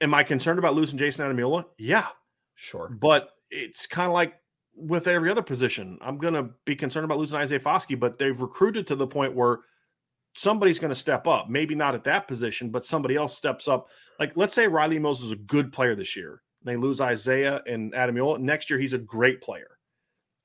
Am 0.00 0.14
I 0.14 0.22
concerned 0.22 0.60
about 0.60 0.76
losing 0.76 0.96
Jayson 0.96 1.26
Ademilola? 1.26 1.64
Yeah, 1.76 2.06
sure. 2.54 2.88
But 2.88 3.30
it's 3.50 3.84
kind 3.86 4.06
of 4.06 4.14
like 4.14 4.34
with 4.76 5.08
every 5.08 5.28
other 5.28 5.42
position. 5.42 5.98
I'm 6.00 6.18
going 6.18 6.34
to 6.34 6.50
be 6.64 6.76
concerned 6.76 7.04
about 7.04 7.18
losing 7.18 7.36
Isaiah 7.36 7.58
Foskey, 7.58 7.98
but 7.98 8.16
they've 8.16 8.40
recruited 8.40 8.86
to 8.86 8.94
the 8.94 9.08
point 9.08 9.34
where 9.34 9.58
somebody's 10.36 10.78
going 10.78 10.90
to 10.90 10.94
step 10.94 11.26
up. 11.26 11.50
Maybe 11.50 11.74
not 11.74 11.96
at 11.96 12.04
that 12.04 12.28
position, 12.28 12.70
but 12.70 12.84
somebody 12.84 13.16
else 13.16 13.36
steps 13.36 13.66
up. 13.66 13.88
Like 14.20 14.36
let's 14.36 14.54
say 14.54 14.68
Riley 14.68 15.00
Mills 15.00 15.24
is 15.24 15.32
a 15.32 15.36
good 15.36 15.72
player 15.72 15.96
this 15.96 16.14
year. 16.14 16.42
They 16.62 16.76
lose 16.76 17.00
Isaiah 17.00 17.60
and 17.66 17.92
Ademilola. 17.92 18.38
Next 18.38 18.70
year, 18.70 18.78
he's 18.78 18.92
a 18.92 18.98
great 18.98 19.40
player 19.40 19.77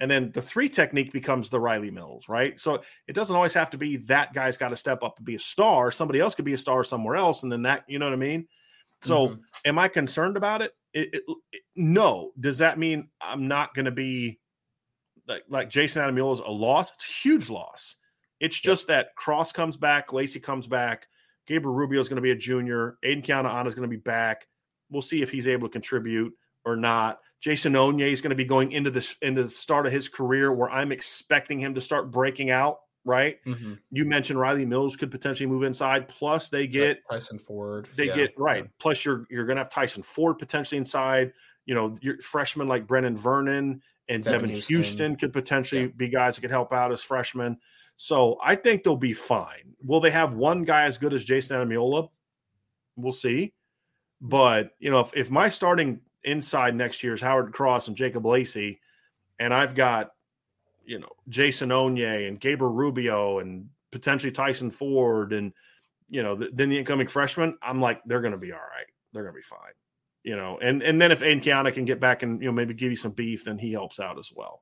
and 0.03 0.11
then 0.11 0.31
the 0.33 0.41
three 0.41 0.67
technique 0.67 1.13
becomes 1.13 1.47
the 1.47 1.61
Riley 1.61 1.89
Mills, 1.89 2.27
right? 2.27 2.59
So 2.59 2.81
it 3.07 3.13
doesn't 3.13 3.33
always 3.33 3.53
have 3.53 3.69
to 3.69 3.77
be 3.77 3.95
that 4.07 4.33
guy's 4.33 4.57
got 4.57 4.69
to 4.69 4.75
step 4.75 5.01
up 5.01 5.15
and 5.15 5.25
be 5.25 5.35
a 5.35 5.39
star. 5.39 5.93
Somebody 5.93 6.19
else 6.19 6.35
could 6.35 6.43
be 6.43 6.51
a 6.51 6.57
star 6.57 6.83
somewhere 6.83 7.15
else, 7.15 7.43
and 7.43 7.49
then 7.49 7.61
that, 7.61 7.85
you 7.87 7.99
know 7.99 8.07
what 8.07 8.13
I 8.13 8.17
mean? 8.17 8.49
So, 9.01 9.29
mm-hmm. 9.29 9.39
am 9.63 9.79
I 9.79 9.87
concerned 9.87 10.35
about 10.35 10.61
it? 10.61 10.73
It, 10.93 11.13
it, 11.13 11.23
it? 11.53 11.61
No. 11.77 12.31
Does 12.37 12.57
that 12.57 12.77
mean 12.77 13.11
I'm 13.21 13.47
not 13.47 13.73
going 13.73 13.85
to 13.85 13.91
be 13.91 14.41
like 15.25 15.43
like 15.47 15.69
Jayson 15.69 16.01
Ademilola 16.01 16.33
is 16.33 16.39
a 16.39 16.51
loss? 16.51 16.91
It's 16.91 17.07
a 17.07 17.11
huge 17.11 17.49
loss. 17.49 17.95
It's 18.41 18.59
just 18.59 18.89
yep. 18.89 18.97
that 18.97 19.15
Cross 19.15 19.53
comes 19.53 19.77
back, 19.77 20.11
Lacey 20.11 20.41
comes 20.41 20.67
back, 20.67 21.07
Gabriel 21.47 21.75
Rubio 21.75 22.01
is 22.01 22.09
going 22.09 22.17
to 22.17 22.21
be 22.21 22.31
a 22.31 22.35
junior, 22.35 22.97
Aidan 23.03 23.23
Keanaaina 23.23 23.67
is 23.67 23.73
going 23.73 23.89
to 23.89 23.95
be 23.95 24.01
back. 24.01 24.47
We'll 24.89 25.01
see 25.01 25.21
if 25.21 25.31
he's 25.31 25.47
able 25.47 25.69
to 25.69 25.71
contribute 25.71 26.33
or 26.65 26.75
not. 26.75 27.19
Jason 27.43 27.73
Onye 27.73 28.09
is 28.09 28.21
going 28.21 28.29
to 28.29 28.37
be 28.37 28.45
going 28.45 28.71
into 28.71 28.89
this 28.89 29.17
into 29.21 29.43
the 29.43 29.49
start 29.49 29.85
of 29.85 29.91
his 29.91 30.07
career 30.07 30.53
where 30.53 30.71
I'm 30.71 30.93
expecting 30.93 31.59
him 31.59 31.75
to 31.75 31.81
start 31.81 32.09
breaking 32.09 32.51
out. 32.51 32.79
Right. 33.03 33.43
Mm-hmm. 33.45 33.73
You 33.91 34.05
mentioned 34.05 34.39
Riley 34.39 34.65
Mills 34.65 34.95
could 34.95 35.11
potentially 35.11 35.45
move 35.45 35.63
inside. 35.63 36.07
Plus, 36.07 36.47
they 36.47 36.67
get 36.67 37.01
Tyson 37.11 37.37
Ford. 37.37 37.89
They 37.97 38.07
yeah. 38.07 38.15
get 38.15 38.39
right. 38.39 38.63
Yeah. 38.63 38.69
Plus, 38.79 39.03
you're 39.03 39.25
you're 39.29 39.45
going 39.45 39.57
to 39.57 39.61
have 39.61 39.69
Tyson 39.69 40.03
Ford 40.03 40.39
potentially 40.39 40.77
inside. 40.77 41.33
You 41.65 41.75
know, 41.75 41.93
your 42.01 42.17
freshmen 42.21 42.69
like 42.69 42.87
Brenan 42.87 43.17
Vernon 43.17 43.81
and 44.07 44.23
Devan, 44.23 44.43
Devan 44.43 44.51
Houstan. 44.53 44.79
Houstan. 44.79 45.19
could 45.19 45.33
potentially 45.33 45.87
be 45.87 46.07
guys 46.07 46.35
that 46.35 46.41
could 46.41 46.49
help 46.49 46.71
out 46.71 46.93
as 46.93 47.03
freshmen. 47.03 47.57
So 47.97 48.37
I 48.41 48.55
think 48.55 48.83
they'll 48.83 48.95
be 48.95 49.11
fine. 49.11 49.75
Will 49.83 49.99
they 49.99 50.11
have 50.11 50.33
one 50.33 50.63
guy 50.63 50.83
as 50.83 50.97
good 50.97 51.13
as 51.13 51.25
Jayson 51.25 51.57
Ademilola? 51.57 52.07
We'll 52.95 53.11
see. 53.11 53.53
But 54.21 54.71
you 54.79 54.91
know, 54.91 55.01
if, 55.01 55.11
if 55.13 55.29
my 55.29 55.49
starting 55.49 55.99
inside 56.23 56.75
next 56.75 57.03
year's 57.03 57.21
Howard 57.21 57.53
Cross 57.53 57.87
and 57.87 57.97
Jacob 57.97 58.25
Lacey, 58.25 58.79
and 59.39 59.53
I've 59.53 59.75
got 59.75 60.11
you 60.85 60.99
know 60.99 61.09
Jason 61.29 61.69
Onye 61.69 62.27
and 62.27 62.39
Gabriel 62.39 62.73
Rubio 62.73 63.39
and 63.39 63.69
potentially 63.91 64.31
Tyson 64.31 64.71
Ford 64.71 65.33
and 65.33 65.53
you 66.09 66.23
know 66.23 66.35
the, 66.35 66.49
then 66.53 66.69
the 66.69 66.77
incoming 66.77 67.07
freshman, 67.07 67.57
I'm 67.61 67.81
like 67.81 68.01
they're 68.05 68.21
going 68.21 68.33
to 68.33 68.37
be 68.37 68.51
all 68.51 68.59
right. 68.59 68.85
They're 69.13 69.23
going 69.23 69.33
to 69.33 69.39
be 69.39 69.43
fine. 69.43 69.73
You 70.23 70.35
know, 70.35 70.59
and 70.61 70.81
and 70.81 71.01
then 71.01 71.11
if 71.11 71.21
Aidan 71.21 71.41
Keanaaina 71.41 71.73
can 71.73 71.85
get 71.85 71.99
back 71.99 72.23
and 72.23 72.41
you 72.41 72.47
know 72.47 72.53
maybe 72.53 72.73
give 72.73 72.91
you 72.91 72.95
some 72.95 73.11
beef, 73.11 73.45
then 73.45 73.57
he 73.57 73.71
helps 73.71 73.99
out 73.99 74.17
as 74.17 74.31
well. 74.33 74.61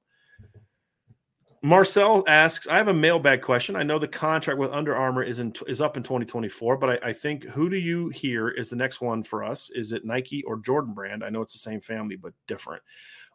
Marcel 1.64 2.24
asks, 2.28 2.68
I 2.68 2.78
have 2.78 2.88
a 2.88 2.94
mailbag 2.94 3.44
question. 3.44 3.76
I 3.76 3.84
know 3.84 4.00
the 4.00 4.08
contract 4.08 4.58
with 4.58 4.72
Under 4.72 4.96
Armour 4.96 5.22
is 5.22 5.40
in 5.40 5.54
is 5.68 5.80
up 5.80 5.96
in 5.96 6.02
2024, 6.02 6.78
but 6.78 6.90
I, 6.90 7.10
I, 7.10 7.14
think 7.14 7.44
who 7.44 7.70
do 7.70 7.78
you 7.78 8.10
hear 8.10 8.50
is 8.50 8.70
the 8.70 8.76
next 8.76 9.00
one 9.00 9.24
for 9.24 9.44
us? 9.44 9.70
Is 9.70 9.94
it 9.94 10.04
Nike 10.04 10.44
or 10.44 10.58
Jordan 10.58 10.96
Brand? 10.96 11.24
I 11.24 11.30
know 11.30 11.44
it's 11.44 11.54
the 11.54 11.60
same 11.60 11.80
family 11.80 12.16
but 12.16 12.34
different. 12.48 12.82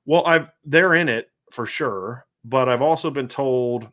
Well, 0.07 0.27
I've 0.27 0.49
they're 0.65 0.95
in 0.95 1.09
it 1.09 1.31
for 1.53 1.67
sure, 1.67 2.27
but 2.45 2.69
I've 2.69 2.83
also 2.83 3.11
been 3.11 3.29
told 3.29 3.89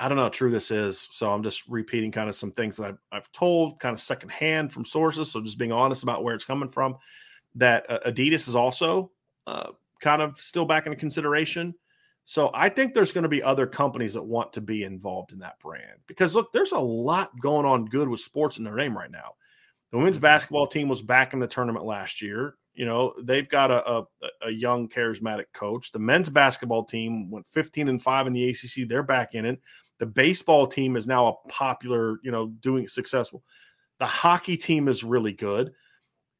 I 0.00 0.08
don't 0.08 0.16
know 0.16 0.24
how 0.24 0.30
true 0.30 0.50
this 0.50 0.72
is, 0.72 0.98
so 0.98 1.30
I'm 1.30 1.44
just 1.44 1.68
repeating 1.68 2.10
kind 2.10 2.28
of 2.28 2.34
some 2.34 2.50
things 2.50 2.76
that 2.78 2.86
I've, 2.86 2.98
I've 3.12 3.30
told, 3.30 3.78
kind 3.78 3.94
of 3.94 4.00
secondhand 4.00 4.72
from 4.72 4.84
sources. 4.84 5.30
So 5.30 5.40
just 5.40 5.58
being 5.58 5.70
honest 5.70 6.02
about 6.02 6.24
where 6.24 6.34
it's 6.34 6.44
coming 6.44 6.68
from. 6.68 6.96
That 7.54 7.88
uh, 7.88 8.00
Adidas 8.04 8.48
is 8.48 8.56
also 8.56 9.12
uh, 9.46 9.70
kind 10.00 10.20
of 10.20 10.36
still 10.38 10.64
back 10.64 10.86
into 10.86 10.96
consideration 10.96 11.72
so 12.24 12.50
I 12.54 12.70
think 12.70 12.94
there's 12.94 13.12
going 13.12 13.24
to 13.24 13.28
be 13.28 13.42
other 13.42 13.66
companies 13.66 14.14
that 14.14 14.22
want 14.22 14.54
to 14.54 14.62
be 14.62 14.82
involved 14.82 15.32
in 15.32 15.40
that 15.40 15.60
brand 15.60 16.00
because 16.06 16.34
look, 16.34 16.52
there's 16.52 16.72
a 16.72 16.78
lot 16.78 17.38
going 17.40 17.66
on 17.66 17.84
good 17.84 18.08
with 18.08 18.20
sports 18.20 18.56
in 18.56 18.64
their 18.64 18.76
name 18.76 18.96
right 18.96 19.10
now. 19.10 19.34
The 19.90 19.98
women's 19.98 20.16
mm-hmm. 20.16 20.22
basketball 20.22 20.66
team 20.66 20.88
was 20.88 21.02
back 21.02 21.34
in 21.34 21.38
the 21.38 21.46
tournament 21.46 21.84
last 21.84 22.22
year. 22.22 22.56
You 22.72 22.86
know, 22.86 23.14
they've 23.22 23.48
got 23.48 23.70
a, 23.70 23.88
a, 23.88 24.04
a 24.46 24.50
young, 24.50 24.88
charismatic 24.88 25.44
coach. 25.52 25.92
The 25.92 26.00
men's 26.00 26.30
basketball 26.30 26.84
team 26.84 27.30
went 27.30 27.46
15 27.46 27.88
and 27.88 28.02
5 28.02 28.26
in 28.26 28.32
the 28.32 28.48
ACC. 28.48 28.88
They're 28.88 29.04
back 29.04 29.34
in 29.34 29.44
it. 29.44 29.60
The 29.98 30.06
baseball 30.06 30.66
team 30.66 30.96
is 30.96 31.06
now 31.06 31.26
a 31.26 31.48
popular, 31.48 32.18
you 32.24 32.32
know, 32.32 32.48
doing 32.48 32.88
successful. 32.88 33.44
The 34.00 34.06
hockey 34.06 34.56
team 34.56 34.88
is 34.88 35.04
really 35.04 35.32
good. 35.32 35.72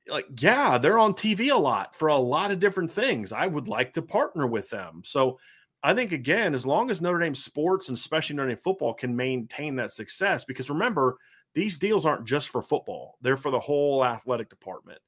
Like, 0.09 0.27
yeah, 0.39 0.77
they're 0.79 0.99
on 0.99 1.15
TV 1.15 1.53
a 1.53 1.57
lot 1.57 1.95
for 1.95 2.09
a 2.09 2.17
lot 2.17 2.51
of 2.51 2.59
different 2.59 2.91
things. 2.91 3.33
I 3.33 3.47
would 3.47 3.69
like 3.69 3.93
to 3.93 4.03
partner 4.03 4.47
with 4.47 4.69
them. 4.71 5.03
So 5.05 5.39
I 5.85 5.93
think 5.93 6.13
again, 6.13 6.55
as 6.55 6.67
long 6.67 6.91
as 6.91 7.03
Notre 7.03 7.19
Dame 7.19 7.35
sports 7.35 7.89
and 7.89 7.97
especially 7.97 8.37
Notre 8.37 8.49
Dame 8.49 8.57
football 8.57 8.95
can 8.95 9.15
maintain 9.15 9.77
that 9.77 9.93
success, 9.93 10.43
because 10.43 10.71
remember, 10.71 11.19
these 11.55 11.79
deals 11.79 12.07
aren't 12.07 12.25
just 12.25 12.49
for 12.49 12.63
football; 12.63 13.19
they're 13.21 13.37
for 13.37 13.51
the 13.51 13.61
whole 13.61 14.03
athletic 14.03 14.49
department. 14.49 14.99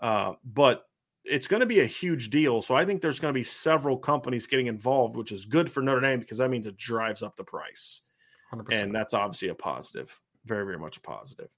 Uh, 0.00 0.32
but 0.44 0.82
it's 1.24 1.46
going 1.46 1.60
to 1.60 1.66
be 1.66 1.80
a 1.80 1.86
huge 1.86 2.30
deal. 2.30 2.60
So 2.60 2.74
I 2.74 2.84
think 2.84 3.00
there's 3.00 3.20
going 3.20 3.32
to 3.32 3.38
be 3.38 3.44
several 3.44 3.96
companies 3.96 4.48
getting 4.48 4.66
involved, 4.66 5.16
which 5.16 5.32
is 5.32 5.44
good 5.44 5.70
for 5.70 5.80
Notre 5.80 6.00
Dame 6.00 6.20
because 6.20 6.38
that 6.38 6.50
means 6.50 6.66
it 6.66 6.76
drives 6.76 7.22
up 7.22 7.36
the 7.36 7.44
price. 7.44 8.02
100%. 8.52 8.64
And 8.70 8.94
that's 8.94 9.14
obviously 9.14 9.48
a 9.48 9.54
positive. 9.54 10.20
Very, 10.44 10.64
very 10.64 10.78
much 10.78 10.96
a 10.96 11.00
positive. 11.00 11.48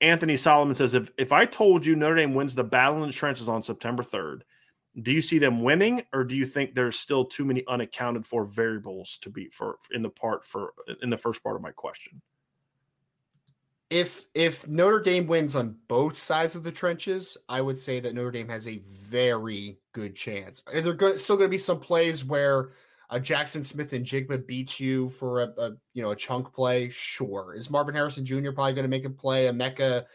Anthony 0.00 0.36
Solomon 0.36 0.74
says 0.74 0.94
if, 0.94 1.10
if 1.16 1.32
I 1.32 1.46
told 1.46 1.86
you 1.86 1.96
Notre 1.96 2.16
Dame 2.16 2.34
wins 2.34 2.54
the 2.54 2.64
battle 2.64 3.02
in 3.02 3.08
the 3.08 3.12
trenches 3.12 3.48
on 3.48 3.62
September 3.62 4.02
3rd, 4.02 4.42
do 5.00 5.12
you 5.12 5.20
see 5.20 5.38
them 5.38 5.62
winning 5.62 6.02
or 6.12 6.24
do 6.24 6.34
you 6.34 6.46
think 6.46 6.74
there's 6.74 6.98
still 6.98 7.24
too 7.24 7.44
many 7.44 7.64
unaccounted 7.66 8.26
for 8.26 8.44
variables 8.44 9.18
to 9.22 9.30
be 9.30 9.48
for 9.48 9.78
in 9.92 10.02
the 10.02 10.10
part 10.10 10.46
for 10.46 10.72
in 11.02 11.10
the 11.10 11.16
first 11.16 11.42
part 11.42 11.56
of 11.56 11.62
my 11.62 11.72
question? 11.72 12.20
if 13.90 14.26
if 14.34 14.66
Notre 14.66 15.00
Dame 15.00 15.26
wins 15.26 15.54
on 15.54 15.76
both 15.88 16.16
sides 16.16 16.54
of 16.54 16.64
the 16.64 16.72
trenches, 16.72 17.36
I 17.48 17.60
would 17.60 17.78
say 17.78 18.00
that 18.00 18.14
Notre 18.14 18.32
Dame 18.32 18.48
has 18.48 18.66
a 18.66 18.78
very 18.78 19.78
good 19.92 20.16
chance. 20.16 20.62
Are 20.66 20.80
there 20.80 20.94
go- 20.94 21.16
still 21.16 21.36
going 21.36 21.48
to 21.48 21.54
be 21.54 21.58
some 21.58 21.78
plays 21.78 22.24
where 22.24 22.70
a 23.10 23.20
Jaxon 23.20 23.64
Smith-Njigba 23.64 24.46
beats 24.46 24.80
you 24.80 25.10
for 25.10 25.42
a, 25.42 25.48
a, 25.58 25.72
you 25.92 26.02
know 26.02 26.10
a 26.10 26.16
chunk 26.16 26.52
play? 26.52 26.90
Sure. 26.90 27.54
Is 27.54 27.70
Marvin 27.70 27.94
Harrison 27.94 28.24
Jr. 28.24 28.50
probably 28.52 28.72
going 28.72 28.82
to 28.84 28.88
make 28.88 29.04
a 29.04 29.10
play? 29.10 29.46
A 29.46 29.52
Mecca 29.52 30.06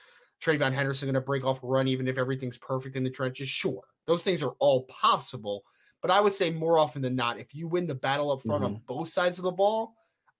TreVeyon 0.42 0.74
Henderson 0.74 1.08
going 1.08 1.14
to 1.14 1.22
break 1.22 1.46
off 1.46 1.64
a 1.64 1.68
run 1.68 1.88
even 1.88 2.08
if 2.08 2.18
everything's 2.18 2.58
perfect 2.58 2.96
in 2.98 3.04
the 3.06 3.10
trenches? 3.10 3.48
Sure. 3.48 3.84
Those 4.10 4.24
things 4.24 4.42
are 4.42 4.56
all 4.58 4.86
possible. 4.86 5.64
But 6.02 6.10
I 6.10 6.20
would 6.20 6.34
say 6.34 6.50
more 6.50 6.80
often 6.80 7.04
than 7.04 7.16
not, 7.16 7.40
if 7.40 7.54
you 7.54 7.68
win 7.68 7.86
the 7.86 7.94
battle 7.94 8.32
up 8.32 8.42
front 8.42 8.64
mm-hmm. 8.64 8.74
on 8.74 8.82
both 8.88 9.10
sides 9.10 9.38
of 9.38 9.44
the 9.44 9.52
ball, 9.52 9.94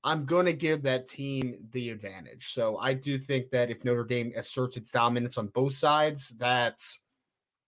I'm 0.04 0.26
going 0.26 0.48
to 0.48 0.54
give 0.54 0.82
that 0.84 1.08
team 1.08 1.68
the 1.72 1.92
advantage. 1.92 2.52
So 2.52 2.78
I 2.78 2.96
do 2.96 3.20
think 3.20 3.52
that 3.52 3.70
if 3.70 3.86
Notre 3.86 4.06
Dame 4.06 4.34
asserts 4.36 4.76
its 4.76 4.90
dominance 4.90 5.38
on 5.38 5.48
both 5.50 5.76
sides, 5.76 6.30
that's 6.30 7.02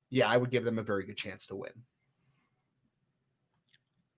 yeah, 0.10 0.28
I 0.28 0.38
would 0.38 0.50
give 0.50 0.64
them 0.64 0.80
a 0.80 0.84
very 0.84 1.06
good 1.06 1.18
chance 1.18 1.46
to 1.48 1.56
win. 1.56 1.72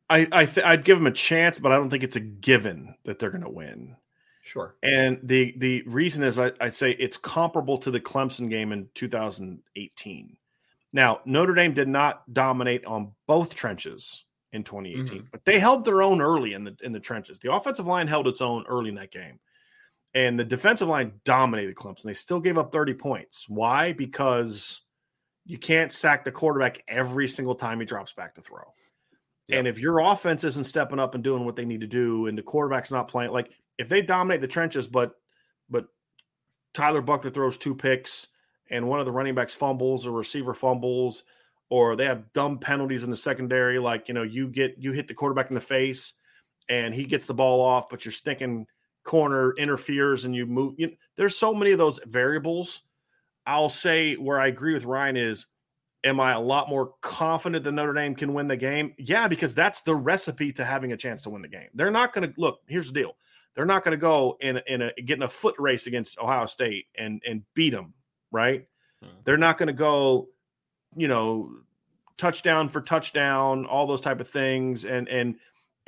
I, 0.10 0.26
I 0.32 0.46
th- 0.46 0.66
I'd 0.66 0.86
give 0.86 0.98
them 0.98 1.08
a 1.08 1.12
chance, 1.12 1.60
but 1.60 1.74
I 1.74 1.76
don't 1.76 1.90
think 1.90 2.04
it's 2.04 2.16
a 2.16 2.22
given 2.22 2.96
that 3.04 3.20
they're 3.20 3.30
going 3.30 3.44
to 3.44 3.50
win. 3.50 3.98
Sure. 4.42 4.76
And 4.84 5.20
the 5.24 5.54
the 5.58 5.84
reason 5.84 6.24
is 6.24 6.40
I, 6.40 6.54
I 6.62 6.70
say 6.70 6.92
it's 6.92 7.18
comparable 7.18 7.78
to 7.80 7.92
the 7.92 8.00
Clemson 8.00 8.50
game 8.50 8.72
in 8.72 8.88
2018. 8.94 10.38
Now 10.94 11.20
Notre 11.26 11.56
Dame 11.56 11.74
did 11.74 11.88
not 11.88 12.32
dominate 12.32 12.86
on 12.86 13.12
both 13.28 13.56
trenches 13.56 14.26
in 14.54 14.64
2018. 14.64 15.18
Mm-hmm. 15.18 15.28
But 15.32 15.44
they 15.44 15.60
held 15.60 15.84
their 15.84 16.02
own 16.02 16.22
early 16.22 16.54
in 16.54 16.64
the 16.64 16.78
in 16.82 16.94
the 16.94 17.00
trenches. 17.00 17.40
The 17.40 17.52
offensive 17.52 17.88
line 17.88 18.08
held 18.08 18.28
its 18.28 18.40
own 18.40 18.64
early 18.70 18.90
in 18.90 18.96
that 18.96 19.12
game. 19.12 19.40
And 20.14 20.40
the 20.40 20.46
defensive 20.46 20.88
line 20.88 21.14
dominated 21.26 21.76
Clemson. 21.76 22.04
They 22.04 22.14
still 22.14 22.40
gave 22.40 22.60
up 22.60 22.72
30 22.72 22.94
points. 22.94 23.50
Why? 23.50 23.94
Because 23.94 24.82
you 25.46 25.58
can't 25.58 25.92
sack 25.92 26.24
the 26.24 26.32
quarterback 26.32 26.84
every 26.88 27.28
single 27.28 27.56
time 27.56 27.80
he 27.80 27.86
drops 27.86 28.14
back 28.14 28.36
to 28.36 28.42
throw. 28.42 28.74
Yep. 29.48 29.60
And 29.60 29.68
if 29.68 29.80
your 29.80 30.00
offense 30.00 30.44
isn't 30.44 30.66
stepping 30.66 31.00
up 31.00 31.16
and 31.16 31.24
doing 31.24 31.46
what 31.46 31.56
they 31.56 31.66
need 31.66 31.82
to 31.82 31.88
do, 31.88 32.28
and 32.28 32.38
the 32.38 32.44
quarterback's 32.44 32.92
not 32.92 33.08
playing, 33.08 33.32
like 33.32 33.52
if 33.78 33.90
they 33.90 34.04
dominate 34.04 34.42
the 34.42 34.48
trenches, 34.48 34.88
but 34.88 35.16
but 35.70 35.88
Tyler 36.74 37.02
Buchner 37.02 37.32
throws 37.32 37.58
two 37.58 37.74
picks 37.74 38.28
and 38.74 38.88
one 38.88 39.00
of 39.00 39.06
the 39.06 39.12
running 39.12 39.36
backs 39.36 39.54
fumbles 39.54 40.06
or 40.06 40.12
receiver 40.12 40.54
fumbles 40.54 41.24
or 41.70 41.96
they 41.96 42.06
have 42.06 42.32
dumb 42.34 42.60
penalties 42.60 43.04
in 43.04 43.10
the 43.10 43.18
secondary, 43.18 43.80
like 43.80 44.08
you 44.08 44.14
know, 44.14 44.24
you 44.24 44.48
get 44.48 44.76
you 44.78 44.92
hit 44.92 45.08
the 45.08 45.14
quarterback 45.14 45.50
in 45.50 45.56
the 45.56 45.62
face 45.62 46.14
and 46.70 46.94
he 46.94 47.06
gets 47.06 47.26
the 47.26 47.34
ball 47.34 47.62
off, 47.62 47.90
but 47.90 48.04
your 48.04 48.12
stinking 48.12 48.66
corner 49.04 49.54
interferes 49.58 50.26
and 50.26 50.36
you 50.36 50.46
move. 50.46 50.74
You 50.78 50.88
know, 50.88 50.94
there's 51.16 51.38
so 51.38 51.54
many 51.54 51.72
of 51.72 51.78
those 51.78 52.00
variables. 52.06 52.82
I'll 53.46 53.70
say 53.70 54.16
where 54.16 54.40
I 54.40 54.48
agree 54.48 54.74
with 54.74 54.86
Ryan 54.86 55.18
is 55.18 55.46
am 56.04 56.20
I 56.20 56.34
a 56.34 56.40
lot 56.40 56.70
more 56.70 56.94
confident 57.02 57.64
that 57.64 57.72
Notre 57.72 57.94
Dame 57.94 58.16
can 58.16 58.34
win 58.34 58.48
the 58.48 58.58
game? 58.58 58.94
Yeah, 58.98 59.28
because 59.28 59.56
that's 59.56 59.82
the 59.82 59.96
recipe 59.96 60.52
to 60.54 60.66
having 60.66 60.92
a 60.92 60.98
chance 60.98 61.22
to 61.24 61.30
win 61.30 61.42
the 61.42 61.48
game. 61.48 61.70
They're 61.74 61.92
not 61.92 62.14
going 62.14 62.28
to 62.28 62.40
look. 62.40 62.60
Here's 62.68 62.88
the 62.88 62.94
deal: 62.94 63.16
they're 63.56 63.66
not 63.66 63.84
going 63.84 63.94
to 63.94 64.02
go 64.02 64.38
in 64.42 64.60
in 64.68 64.82
a 64.82 64.92
getting 65.06 65.24
a 65.24 65.30
foot 65.30 65.56
race 65.58 65.88
against 65.88 66.20
Ohio 66.20 66.46
State 66.46 66.86
and 66.98 67.22
and 67.28 67.44
beat 67.54 67.72
them. 67.72 67.94
Right? 68.34 68.68
Hmm. 69.02 69.10
They're 69.24 69.38
not 69.38 69.58
going 69.58 69.68
to 69.68 69.74
go 69.74 70.28
you 70.96 71.08
know, 71.08 71.52
touchdown 72.18 72.70
for 72.70 72.82
touchdown, 72.82 73.66
all 73.66 73.88
those 73.88 74.02
type 74.02 74.20
of 74.20 74.28
things, 74.28 74.86
and 74.86 75.08
and 75.10 75.36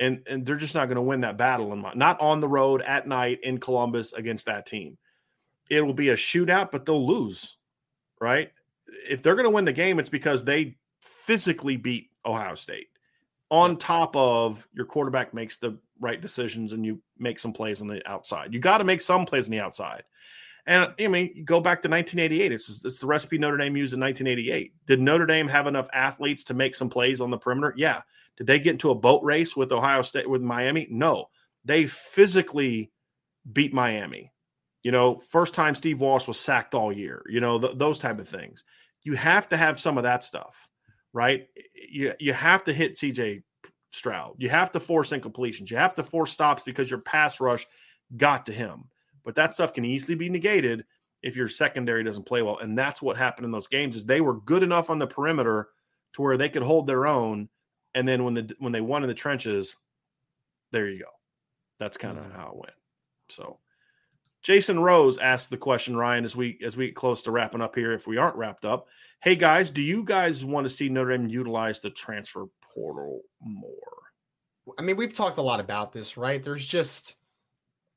and 0.00 0.22
and 0.28 0.44
they're 0.44 0.56
just 0.56 0.74
not 0.74 0.86
going 0.86 0.96
to 0.96 1.02
win 1.02 1.20
that 1.22 1.36
battle 1.36 1.72
in 1.72 1.80
my, 1.80 1.92
not 1.94 2.20
on 2.20 2.40
the 2.40 2.48
road 2.48 2.82
at 2.82 3.06
night 3.06 3.40
in 3.42 3.58
Columbus 3.58 4.12
against 4.12 4.46
that 4.46 4.66
team. 4.66 4.98
It 5.70 5.80
will 5.80 5.94
be 5.94 6.10
a 6.10 6.16
shootout, 6.16 6.70
but 6.70 6.86
they'll 6.86 7.06
lose, 7.06 7.56
right? 8.20 8.52
If 9.08 9.22
they're 9.22 9.34
going 9.34 9.46
to 9.46 9.50
win 9.50 9.64
the 9.64 9.72
game, 9.72 9.98
it's 9.98 10.08
because 10.08 10.44
they 10.44 10.76
physically 11.00 11.76
beat 11.76 12.10
Ohio 12.24 12.54
State. 12.54 12.88
On 13.50 13.76
top 13.76 14.14
of 14.16 14.66
your 14.72 14.86
quarterback 14.86 15.32
makes 15.32 15.56
the 15.56 15.78
right 16.00 16.20
decisions 16.20 16.72
and 16.72 16.84
you 16.84 17.00
make 17.18 17.40
some 17.40 17.52
plays 17.52 17.80
on 17.80 17.86
the 17.88 18.02
outside. 18.08 18.52
You 18.52 18.60
got 18.60 18.78
to 18.78 18.84
make 18.84 19.00
some 19.00 19.24
plays 19.24 19.46
on 19.46 19.52
the 19.52 19.60
outside. 19.60 20.02
And 20.66 20.92
I 20.98 21.06
mean, 21.06 21.44
go 21.44 21.60
back 21.60 21.82
to 21.82 21.88
1988. 21.88 22.52
It's, 22.52 22.84
it's 22.84 22.98
the 22.98 23.06
recipe 23.06 23.38
Notre 23.38 23.56
Dame 23.56 23.76
used 23.76 23.92
in 23.92 24.00
1988. 24.00 24.72
Did 24.86 25.00
Notre 25.00 25.26
Dame 25.26 25.48
have 25.48 25.66
enough 25.66 25.88
athletes 25.92 26.42
to 26.44 26.54
make 26.54 26.74
some 26.74 26.90
plays 26.90 27.20
on 27.20 27.30
the 27.30 27.38
perimeter? 27.38 27.72
Yeah. 27.76 28.02
Did 28.36 28.46
they 28.48 28.58
get 28.58 28.72
into 28.72 28.90
a 28.90 28.94
boat 28.94 29.22
race 29.22 29.56
with 29.56 29.72
Ohio 29.72 30.02
State 30.02 30.28
with 30.28 30.42
Miami? 30.42 30.88
No. 30.90 31.26
They 31.64 31.86
physically 31.86 32.90
beat 33.52 33.72
Miami. 33.72 34.32
You 34.82 34.92
know, 34.92 35.16
first 35.16 35.54
time 35.54 35.74
Steve 35.74 36.00
Walsh 36.00 36.28
was 36.28 36.38
sacked 36.38 36.74
all 36.74 36.92
year. 36.92 37.22
You 37.28 37.40
know, 37.40 37.58
th- 37.58 37.76
those 37.76 37.98
type 37.98 38.18
of 38.18 38.28
things. 38.28 38.64
You 39.02 39.14
have 39.14 39.48
to 39.48 39.56
have 39.56 39.80
some 39.80 39.98
of 39.98 40.04
that 40.04 40.24
stuff, 40.24 40.68
right? 41.12 41.48
You 41.74 42.12
you 42.20 42.32
have 42.32 42.64
to 42.64 42.72
hit 42.72 42.96
CJ 42.96 43.42
Stroud. 43.92 44.34
You 44.38 44.48
have 44.48 44.70
to 44.72 44.80
force 44.80 45.10
incompletions. 45.10 45.70
You 45.70 45.76
have 45.76 45.94
to 45.94 46.02
force 46.04 46.32
stops 46.32 46.62
because 46.62 46.90
your 46.90 47.00
pass 47.00 47.40
rush 47.40 47.66
got 48.16 48.46
to 48.46 48.52
him. 48.52 48.84
But 49.26 49.34
that 49.34 49.52
stuff 49.52 49.74
can 49.74 49.84
easily 49.84 50.14
be 50.14 50.30
negated 50.30 50.84
if 51.22 51.36
your 51.36 51.48
secondary 51.48 52.04
doesn't 52.04 52.24
play 52.24 52.42
well. 52.42 52.58
And 52.58 52.78
that's 52.78 53.02
what 53.02 53.16
happened 53.16 53.44
in 53.44 53.50
those 53.50 53.66
games 53.66 53.96
is 53.96 54.06
they 54.06 54.20
were 54.20 54.40
good 54.40 54.62
enough 54.62 54.88
on 54.88 55.00
the 55.00 55.06
perimeter 55.06 55.68
to 56.14 56.22
where 56.22 56.38
they 56.38 56.48
could 56.48 56.62
hold 56.62 56.86
their 56.86 57.06
own. 57.06 57.48
And 57.94 58.06
then 58.06 58.24
when 58.24 58.34
the 58.34 58.54
when 58.60 58.72
they 58.72 58.80
won 58.80 59.02
in 59.02 59.08
the 59.08 59.14
trenches, 59.14 59.76
there 60.70 60.88
you 60.88 61.00
go. 61.00 61.10
That's 61.80 61.96
kind 61.96 62.16
of 62.16 62.24
mm-hmm. 62.24 62.36
how 62.36 62.48
it 62.50 62.56
went. 62.56 62.76
So 63.28 63.58
Jason 64.42 64.78
Rose 64.78 65.18
asked 65.18 65.50
the 65.50 65.56
question, 65.56 65.96
Ryan, 65.96 66.24
as 66.24 66.36
we 66.36 66.58
as 66.64 66.76
we 66.76 66.86
get 66.86 66.94
close 66.94 67.24
to 67.24 67.32
wrapping 67.32 67.60
up 67.60 67.74
here, 67.74 67.92
if 67.92 68.06
we 68.06 68.18
aren't 68.18 68.36
wrapped 68.36 68.64
up. 68.64 68.86
Hey 69.20 69.34
guys, 69.34 69.72
do 69.72 69.82
you 69.82 70.04
guys 70.04 70.44
want 70.44 70.66
to 70.66 70.72
see 70.72 70.88
Notre 70.88 71.16
Dame 71.16 71.28
utilize 71.28 71.80
the 71.80 71.90
transfer 71.90 72.44
portal 72.72 73.22
more? 73.40 73.72
I 74.78 74.82
mean, 74.82 74.96
we've 74.96 75.14
talked 75.14 75.38
a 75.38 75.42
lot 75.42 75.58
about 75.58 75.92
this, 75.92 76.16
right? 76.16 76.42
There's 76.42 76.66
just 76.66 77.16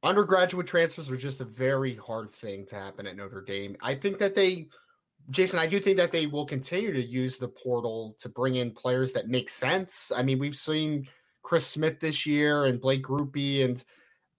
undergraduate 0.03 0.67
transfers 0.67 1.11
are 1.11 1.17
just 1.17 1.41
a 1.41 1.45
very 1.45 1.95
hard 1.95 2.31
thing 2.31 2.65
to 2.67 2.75
happen 2.75 3.05
at 3.05 3.15
Notre 3.15 3.41
Dame. 3.41 3.75
I 3.81 3.95
think 3.95 4.19
that 4.19 4.35
they, 4.35 4.67
Jason, 5.29 5.59
I 5.59 5.67
do 5.67 5.79
think 5.79 5.97
that 5.97 6.11
they 6.11 6.25
will 6.25 6.45
continue 6.45 6.93
to 6.93 7.05
use 7.05 7.37
the 7.37 7.49
portal 7.49 8.15
to 8.19 8.29
bring 8.29 8.55
in 8.55 8.71
players 8.71 9.13
that 9.13 9.27
make 9.27 9.49
sense. 9.49 10.11
I 10.15 10.23
mean, 10.23 10.39
we've 10.39 10.55
seen 10.55 11.07
Chris 11.43 11.67
Smith 11.67 11.99
this 11.99 12.25
year 12.25 12.65
and 12.65 12.79
Blake 12.79 13.03
Grupe 13.03 13.63
and 13.63 13.83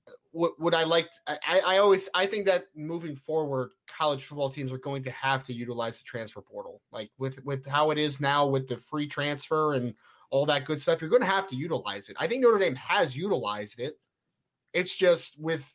uh, 0.09 0.13
what 0.33 0.59
would 0.61 0.75
I 0.75 0.85
like? 0.85 1.09
I, 1.27 1.61
I 1.67 1.79
always 1.79 2.09
I 2.15 2.27
think 2.27 2.47
that 2.47 2.65
moving 2.75 3.17
forward, 3.17 3.73
college 3.87 4.25
football 4.25 4.51
teams 4.51 4.73
are 4.73 4.79
going 4.79 5.03
to 5.03 5.11
have 5.11 5.45
to 5.45 5.53
utilize 5.53 5.99
the 5.99 6.05
transfer 6.05 6.41
portal. 6.41 6.81
Like 6.93 7.11
with 7.19 7.45
with 7.45 7.67
how 7.67 7.91
it 7.91 7.99
is 7.99 8.21
now 8.21 8.47
with 8.47 8.69
the 8.69 8.77
free 8.77 9.07
transfer 9.07 9.75
and 9.75 9.95
all 10.31 10.47
that 10.47 10.65
good 10.65 10.81
stuff, 10.81 11.01
you're 11.01 11.11
going 11.11 11.23
to 11.23 11.27
have 11.27 11.49
to 11.49 11.57
utilize 11.57 12.09
it. 12.09 12.17
I 12.19 12.29
think 12.29 12.43
Notre 12.43 12.59
Dame 12.59 12.77
has 12.77 13.17
utilized 13.17 13.81
it. 13.81 13.99
It's 14.73 14.97
just 14.97 15.39
with 15.41 15.75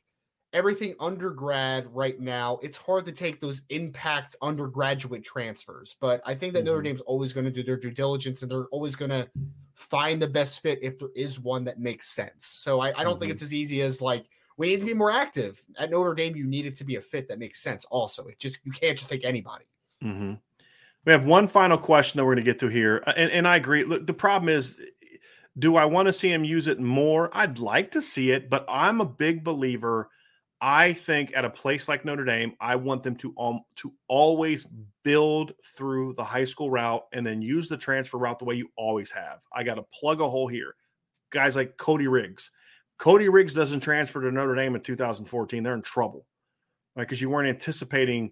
everything 0.54 0.96
undergrad 1.00 1.86
right 1.94 2.20
now, 2.20 2.60
it's 2.64 2.78
hard 2.78 3.06
to 3.06 3.12
take 3.12 3.42
those 3.42 3.62
impact 3.70 4.36
undergraduate 4.42 5.24
transfers. 5.24 5.98
But 6.00 6.22
I 6.26 6.34
think 6.34 6.54
that 6.54 6.60
mm-hmm. 6.60 6.68
Notre 6.68 6.82
Dame's 6.82 7.02
always 7.02 7.34
going 7.34 7.46
to 7.46 7.52
do 7.52 7.62
their 7.62 7.78
due 7.78 7.92
diligence 7.92 8.42
and 8.42 8.50
they're 8.50 8.68
always 8.68 8.96
going 8.96 9.12
to 9.12 9.30
find 9.74 10.22
the 10.22 10.28
best 10.28 10.62
fit 10.62 10.80
if 10.82 10.98
there 10.98 11.10
is 11.16 11.40
one 11.40 11.66
that 11.66 11.80
makes 11.80 12.08
sense. 12.08 12.46
So 12.46 12.80
I, 12.80 12.88
I 12.90 13.04
don't 13.04 13.14
mm-hmm. 13.14 13.20
think 13.20 13.32
it's 13.34 13.42
as 13.42 13.54
easy 13.54 13.82
as 13.82 14.02
like, 14.02 14.26
we 14.58 14.68
need 14.68 14.80
to 14.80 14.86
be 14.86 14.94
more 14.94 15.12
active 15.12 15.62
at 15.78 15.92
Notre 15.92 16.14
Dame. 16.14 16.38
You 16.38 16.46
need 16.46 16.66
it 16.66 16.76
to 16.76 16.86
be 16.86 16.96
a 16.96 17.02
fit 17.02 17.28
that 17.28 17.40
makes 17.40 17.62
sense. 17.62 17.84
Also, 17.92 18.28
it 18.28 18.40
just 18.40 18.60
you 18.64 18.72
can't 18.72 18.98
just 18.98 19.10
take 19.10 19.26
anybody. 19.26 19.66
Mm-hmm. 20.02 20.36
We 21.04 21.12
have 21.12 21.26
one 21.26 21.48
final 21.48 21.78
question 21.78 22.18
that 22.18 22.26
we're 22.26 22.36
going 22.36 22.46
to 22.46 22.52
get 22.52 22.60
to 22.60 22.70
here, 22.70 23.04
and, 23.18 23.30
and 23.32 23.48
I 23.48 23.58
agree. 23.58 23.84
Look, 23.84 24.08
the 24.08 24.14
problem 24.14 24.48
is 24.48 24.80
do 25.58 25.76
I 25.78 25.86
want 25.86 26.08
to 26.08 26.14
see 26.14 26.32
him 26.32 26.44
use 26.44 26.68
it 26.68 26.80
more? 26.80 27.30
I'd 27.34 27.60
like 27.60 27.92
to 27.92 28.02
see 28.02 28.32
it, 28.32 28.50
but 28.50 28.66
I'm 28.68 29.02
a 29.02 29.06
big 29.06 29.44
believer. 29.44 30.10
I 30.62 30.94
think 30.94 31.32
at 31.36 31.46
a 31.46 31.50
place 31.50 31.88
like 31.88 32.06
Notre 32.06 32.26
Dame, 32.26 32.54
I 32.60 32.76
want 32.76 33.04
them 33.04 33.16
to 33.18 33.34
um, 33.38 33.62
to 33.78 33.94
always 34.08 34.66
build 35.04 35.54
through 35.76 36.14
the 36.14 36.24
high 36.24 36.46
school 36.46 36.72
route 36.72 37.04
and 37.14 37.26
then 37.26 37.42
use 37.42 37.70
the 37.70 37.78
transfer 37.78 38.18
route 38.18 38.40
the 38.40 38.46
way 38.46 38.56
you 38.56 38.70
always 38.76 39.12
have. 39.12 39.42
I 39.54 39.64
got 39.64 39.76
to 39.76 39.86
plug 39.98 40.22
a 40.22 40.30
hole 40.30 40.48
here. 40.48 40.76
guys 41.30 41.56
like 41.56 41.78
Cody 41.78 42.08
Riggs. 42.08 42.52
Cody 42.98 43.30
Riggs 43.30 43.54
doesn't 43.54 43.82
transfer 43.82 44.22
to 44.22 44.32
Notre 44.32 44.56
Dame 44.56 44.76
in 44.76 44.82
2014. 44.82 45.64
They're 45.64 45.74
in 45.74 45.82
trouble, 45.82 46.26
right? 46.96 47.04
Because 47.04 47.22
you 47.22 47.30
weren't 47.30 47.50
anticipating 47.50 48.32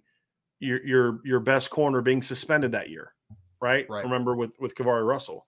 your 0.60 0.86
your 0.86 1.20
your 1.26 1.40
best 1.40 1.70
corner 1.70 2.02
being 2.02 2.22
suspended 2.22 2.72
that 2.72 2.90
year, 2.90 3.14
right? 3.62 3.86
Right. 3.90 4.04
Remember 4.04 4.36
with 4.36 4.56
with 4.60 4.76
KeiVarae 4.76 5.06
Russell. 5.06 5.46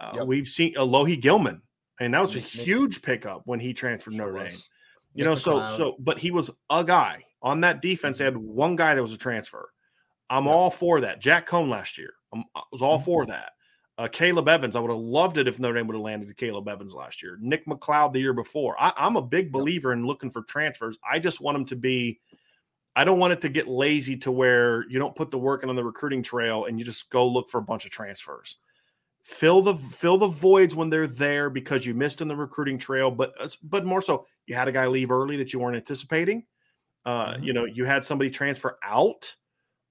Uh, 0.00 0.12
Yep. 0.16 0.26
We've 0.26 0.46
seen 0.46 0.74
Alohi 0.74 1.20
Gilman, 1.20 1.62
and 2.00 2.14
that 2.14 2.20
was 2.20 2.34
a 2.34 2.38
Nick- 2.38 2.54
Nick- 2.54 2.64
huge 2.66 3.02
pickup 3.02 3.42
when 3.46 3.60
he 3.60 3.74
transferred 3.74 4.14
Sure 4.14 4.32
Notre. 4.32 4.46
Dame. 4.48 4.56
You 5.14 5.24
Nick 5.24 5.30
know, 5.30 5.34
so 5.34 5.54
McCloud. 5.60 5.76
so, 5.76 5.96
but 5.98 6.18
he 6.18 6.30
was 6.30 6.50
a 6.70 6.84
guy 6.84 7.24
on 7.42 7.60
that 7.62 7.82
defense. 7.82 8.18
They 8.18 8.24
had 8.24 8.36
one 8.36 8.76
guy 8.76 8.94
that 8.94 9.02
was 9.02 9.12
a 9.12 9.18
transfer. 9.18 9.72
I'm 10.30 10.46
all 10.46 10.70
for 10.70 11.00
that. 11.00 11.20
Jack 11.20 11.48
Coan 11.48 11.68
last 11.70 11.96
year, 11.98 12.12
I'm, 12.32 12.44
I 12.54 12.62
was 12.70 12.82
all 12.82 12.98
for 12.98 13.26
that. 13.26 13.52
Uh, 13.96 14.06
Caleb 14.06 14.46
Evans, 14.46 14.76
I 14.76 14.80
would 14.80 14.90
have 14.92 15.00
loved 15.00 15.38
it 15.38 15.48
if 15.48 15.58
Notre 15.58 15.74
Dame 15.74 15.88
would 15.88 15.94
have 15.94 16.02
landed 16.02 16.36
Caleb 16.36 16.68
Evans 16.68 16.94
last 16.94 17.20
year. 17.22 17.36
Nick 17.40 17.66
McCloud 17.66 18.12
the 18.12 18.20
year 18.20 18.32
before. 18.34 18.76
I, 18.80 18.92
I'm 18.96 19.16
a 19.16 19.22
big 19.22 19.50
believer 19.50 19.92
in 19.92 20.06
looking 20.06 20.30
for 20.30 20.42
transfers. 20.42 20.96
I 21.10 21.18
just 21.18 21.40
want 21.40 21.56
them 21.56 21.64
to 21.66 21.76
be. 21.76 22.20
I 22.94 23.04
don't 23.04 23.18
want 23.18 23.32
it 23.32 23.40
to 23.40 23.48
get 23.48 23.66
lazy 23.66 24.16
to 24.18 24.30
where 24.30 24.84
you 24.88 24.98
don't 24.98 25.16
put 25.16 25.30
the 25.32 25.38
work 25.38 25.62
in 25.64 25.68
on 25.70 25.76
the 25.76 25.82
recruiting 25.84 26.22
trail 26.22 26.66
and 26.66 26.78
you 26.78 26.84
just 26.84 27.10
go 27.10 27.26
look 27.26 27.48
for 27.48 27.58
a 27.58 27.62
bunch 27.62 27.84
of 27.86 27.90
transfers. 27.90 28.58
Fill 29.28 29.60
the 29.60 29.76
fill 29.76 30.16
the 30.16 30.26
voids 30.26 30.74
when 30.74 30.88
they're 30.88 31.06
there 31.06 31.50
because 31.50 31.84
you 31.84 31.92
missed 31.94 32.22
in 32.22 32.28
the 32.28 32.36
recruiting 32.36 32.78
trail, 32.78 33.10
but 33.10 33.34
uh, 33.38 33.48
but 33.62 33.84
more 33.84 34.00
so 34.00 34.26
you 34.46 34.54
had 34.54 34.68
a 34.68 34.72
guy 34.72 34.86
leave 34.86 35.10
early 35.10 35.36
that 35.36 35.52
you 35.52 35.58
weren't 35.58 35.76
anticipating. 35.76 36.46
Uh, 37.04 37.34
Mhm. 37.34 37.42
You 37.42 37.52
know, 37.52 37.64
you 37.66 37.84
had 37.84 38.04
somebody 38.04 38.30
transfer 38.30 38.78
out, 38.82 39.36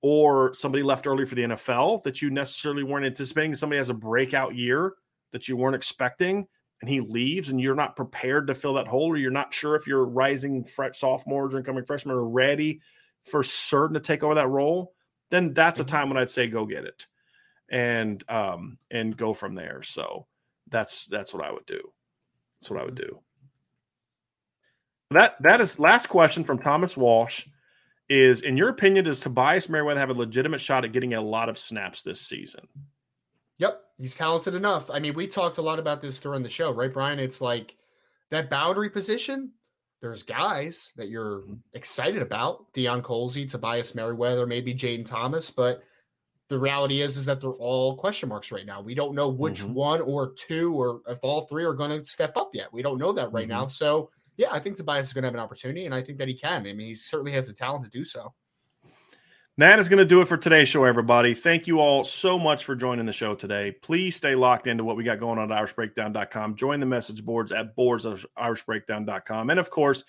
or 0.02 0.54
somebody 0.54 0.84
left 0.84 1.08
early 1.08 1.26
for 1.26 1.36
the 1.36 1.44
NFL 1.44 2.00
that 2.06 2.22
you 2.22 2.30
necessarily 2.30 2.84
weren't 2.84 3.06
anticipating. 3.06 3.56
Somebody 3.56 3.78
has 3.80 3.90
a 3.90 3.94
breakout 3.96 4.56
year 4.56 4.94
that 5.34 5.48
you 5.48 5.58
weren't 5.58 5.76
expecting, 5.76 6.48
and 6.82 6.90
he 6.90 7.02
leaves, 7.02 7.50
and 7.50 7.62
you're 7.62 7.76
not 7.76 7.96
prepared 7.96 8.48
to 8.48 8.56
fill 8.56 8.74
that 8.76 8.88
hole, 8.88 9.08
or 9.08 9.18
you're 9.18 9.32
not 9.32 9.54
sure 9.54 9.76
if 9.76 9.88
your 9.88 10.06
rising 10.06 10.66
fresh 10.66 11.00
sophomores 11.00 11.54
or 11.54 11.60
incoming 11.60 11.86
freshmen 11.86 12.16
are 12.16 12.28
ready 12.28 12.82
for 13.26 13.44
certain 13.44 13.96
to 13.96 14.00
take 14.00 14.24
over 14.24 14.36
that 14.36 14.50
role. 14.50 14.94
Then 15.32 15.54
that's 15.54 15.80
a 15.80 15.84
Mhm. 15.84 15.88
time 15.88 16.10
when 16.10 16.18
I'd 16.18 16.30
say 16.30 16.48
go 16.48 16.66
get 16.66 16.86
it, 16.86 17.08
and 17.70 18.24
um 18.30 18.78
and 18.92 19.16
go 19.18 19.34
from 19.34 19.54
there. 19.54 19.82
So 19.84 20.28
that's 20.70 21.06
that's 21.08 21.34
what 21.34 21.44
I 21.46 21.52
would 21.52 21.66
do. 21.66 21.82
That's 22.62 22.72
what 22.72 22.82
I 22.82 22.86
would 22.86 22.96
do. 22.96 23.20
That 25.12 25.36
that 25.42 25.62
is 25.62 25.80
last 25.80 26.08
question 26.08 26.44
from 26.44 26.60
Thomas 26.60 26.98
Walsh 26.98 27.46
is 28.10 28.42
in 28.42 28.58
your 28.58 28.70
opinion 28.70 29.06
does 29.06 29.20
Tobias 29.20 29.70
Merriweather 29.70 30.00
have 30.00 30.10
a 30.10 30.14
legitimate 30.14 30.62
shot 30.62 30.86
at 30.86 30.92
getting 30.92 31.14
a 31.14 31.22
lot 31.22 31.50
of 31.50 31.58
snaps 31.58 32.02
this 32.02 32.22
season? 32.22 32.68
Yep, 33.58 33.82
he's 33.98 34.16
talented 34.16 34.54
enough. 34.54 34.92
I 34.92 35.00
mean, 35.00 35.14
we 35.14 35.28
talked 35.28 35.58
a 35.58 35.62
lot 35.64 35.80
about 35.80 36.02
this 36.02 36.20
during 36.20 36.44
the 36.44 36.50
show, 36.50 36.72
right, 36.72 36.94
Bryan? 36.94 37.20
It's 37.20 37.42
like 37.42 37.76
that 38.30 38.50
boundary 38.50 38.90
position. 38.90 39.52
There's 40.00 40.24
guys 40.24 40.94
that 40.96 41.10
you're 41.10 41.40
Mm-hmm. 41.42 41.54
excited 41.74 42.22
about, 42.22 42.72
Deion 42.74 43.02
Colzie, 43.02 43.50
Tobias 43.50 43.96
Merriweather, 43.96 44.46
maybe 44.46 44.74
Jayden 44.76 45.06
Thomas, 45.06 45.50
but 45.50 45.82
the 46.50 46.58
reality 46.58 47.02
is 47.02 47.18
is 47.18 47.26
that 47.26 47.42
they're 47.42 47.52
all 47.52 47.98
question 47.98 48.30
marks 48.30 48.52
right 48.52 48.66
now. 48.66 48.82
We 48.82 48.96
don't 48.96 49.14
know 49.14 49.28
which 49.30 49.62
Mhm. 49.62 49.74
one 49.74 50.02
or 50.02 50.32
two 50.34 50.74
or 50.74 51.02
if 51.08 51.20
all 51.22 51.42
three 51.42 51.66
are 51.66 51.74
going 51.74 51.92
to 51.92 52.06
step 52.06 52.38
up 52.38 52.52
yet. 52.54 52.72
We 52.72 52.82
don't 52.82 52.98
know 52.98 53.12
that 53.12 53.32
right 53.34 53.46
Mhm. 53.48 53.50
now. 53.50 53.68
So 53.68 54.10
yeah, 54.38 54.48
I 54.52 54.60
think 54.60 54.78
Tobias 54.78 55.08
is 55.08 55.14
going 55.14 55.24
to 55.24 55.28
have 55.28 55.34
an 55.34 55.40
opportunity, 55.42 55.86
and 55.86 55.94
I 55.96 56.02
think 56.02 56.20
that 56.20 56.28
he 56.28 56.36
can. 56.36 56.68
I 56.68 56.74
mean, 56.74 56.88
he 56.88 56.96
certainly 56.96 57.32
has 57.32 57.48
the 57.48 57.54
talent 57.54 57.84
to 57.86 57.90
do 57.90 58.04
so. 58.06 58.34
That 59.60 59.80
is 59.80 59.90
going 59.90 59.98
to 59.98 60.06
do 60.06 60.22
it 60.22 60.28
for 60.28 60.38
today's 60.38 60.70
show, 60.70 60.84
everybody. 60.84 61.34
Thank 61.34 61.66
you 61.66 61.80
all 61.80 62.04
so 62.04 62.38
much 62.38 62.64
for 62.64 62.76
joining 62.76 63.08
the 63.08 63.14
show 63.14 63.34
today. 63.34 63.72
Please 63.82 64.16
stay 64.16 64.36
locked 64.36 64.68
into 64.68 64.84
what 64.84 64.96
we 64.96 65.04
got 65.04 65.18
going 65.20 65.40
on 65.40 65.52
at 65.52 65.60
irishbreakdown.com. 65.60 66.56
Join 66.56 66.80
the 66.80 66.86
message 66.86 67.26
boards 67.26 67.52
at 67.52 67.76
boards 67.76 68.06
of 68.06 68.24
irishbreakdown.com. 68.38 69.50
And 69.50 69.60
of 69.60 69.72
course, 69.72 70.04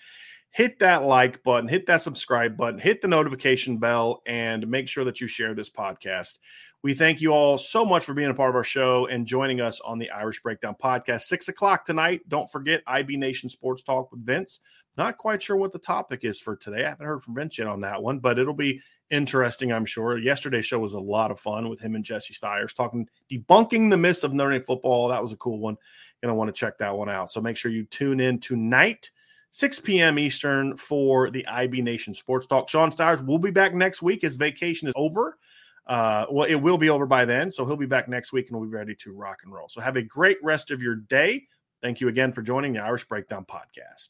hit 0.51 0.79
that 0.79 1.03
like 1.03 1.43
button, 1.43 1.67
hit 1.67 1.85
that 1.87 2.01
subscribe 2.01 2.57
button, 2.57 2.79
hit 2.79 3.01
the 3.01 3.07
notification 3.07 3.77
bell, 3.77 4.21
and 4.25 4.67
make 4.67 4.87
sure 4.87 5.03
that 5.03 5.21
you 5.21 5.27
share 5.27 5.53
this 5.53 5.69
podcast. 5.69 6.39
We 6.81 6.93
thank 6.93 7.19
you 7.19 7.31
all 7.31 7.57
so 7.57 7.83
much 7.83 8.05
for 8.05 8.13
being 8.13 8.29
a 8.29 8.33
part 8.33 8.51
of 8.51 8.55
our 8.55 8.63
show 8.63 9.07
and 9.07 9.27
joining 9.27 9.59
us 9.59 9.81
on 9.81 9.99
the 9.99 10.09
Irish 10.11 10.41
Breakdown 10.41 10.75
podcast. 10.81 11.23
Six 11.23 11.49
o'clock 11.49 11.83
tonight. 11.83 12.21
Don't 12.29 12.49
forget 12.49 12.83
IB 12.87 13.17
Nation 13.17 13.49
Sports 13.49 13.83
Talk 13.83 14.11
with 14.11 14.25
Vince. 14.25 14.61
Not 14.97 15.17
quite 15.17 15.41
sure 15.41 15.57
what 15.57 15.73
the 15.73 15.79
topic 15.79 16.23
is 16.23 16.39
for 16.39 16.55
today. 16.55 16.85
I 16.85 16.89
haven't 16.89 17.05
heard 17.05 17.23
from 17.23 17.35
Vince 17.35 17.57
yet 17.57 17.67
on 17.67 17.81
that 17.81 18.01
one, 18.01 18.19
but 18.19 18.39
it'll 18.39 18.53
be 18.53 18.81
interesting, 19.11 19.73
I'm 19.73 19.85
sure. 19.85 20.17
Yesterday's 20.17 20.65
show 20.65 20.79
was 20.79 20.93
a 20.93 20.99
lot 20.99 21.31
of 21.31 21.39
fun 21.39 21.69
with 21.69 21.81
him 21.81 21.95
and 21.95 22.03
Jesse 22.03 22.33
Stiers 22.33 22.73
talking, 22.73 23.07
debunking 23.31 23.89
the 23.89 23.97
myths 23.97 24.23
of 24.23 24.33
Notre 24.33 24.51
Dame 24.53 24.63
football. 24.63 25.09
That 25.09 25.21
was 25.21 25.33
a 25.33 25.37
cool 25.37 25.59
one. 25.59 25.77
Going 26.21 26.31
to 26.31 26.35
want 26.35 26.53
to 26.53 26.59
check 26.59 26.77
that 26.79 26.95
one 26.95 27.09
out. 27.09 27.31
So 27.31 27.39
make 27.39 27.55
sure 27.55 27.71
you 27.71 27.85
tune 27.85 28.19
in 28.19 28.39
tonight, 28.39 29.09
6 29.51 29.79
p.m. 29.79 30.19
Eastern, 30.19 30.77
for 30.77 31.29
the 31.29 31.45
IB 31.47 31.81
Nation 31.81 32.13
Sports 32.13 32.47
Talk. 32.47 32.69
Sean 32.69 32.91
Stires 32.91 33.21
will 33.21 33.39
be 33.39 33.51
back 33.51 33.73
next 33.73 34.01
week. 34.01 34.21
His 34.21 34.35
vacation 34.35 34.87
is 34.87 34.93
over. 34.95 35.37
Uh, 35.87 36.25
well, 36.29 36.47
it 36.47 36.55
will 36.55 36.77
be 36.77 36.89
over 36.89 37.07
by 37.07 37.25
then. 37.25 37.49
So 37.49 37.65
he'll 37.65 37.75
be 37.75 37.87
back 37.87 38.07
next 38.07 38.31
week 38.31 38.49
and 38.49 38.59
we'll 38.59 38.69
be 38.69 38.75
ready 38.75 38.95
to 38.95 39.11
rock 39.11 39.39
and 39.43 39.51
roll. 39.51 39.67
So 39.67 39.81
have 39.81 39.95
a 39.95 40.03
great 40.03 40.37
rest 40.43 40.69
of 40.69 40.81
your 40.83 40.95
day. 40.95 41.47
Thank 41.81 41.99
you 41.99 42.09
again 42.09 42.31
for 42.31 42.43
joining 42.43 42.73
the 42.73 42.79
Irish 42.79 43.07
Breakdown 43.07 43.45
Podcast. 43.49 44.09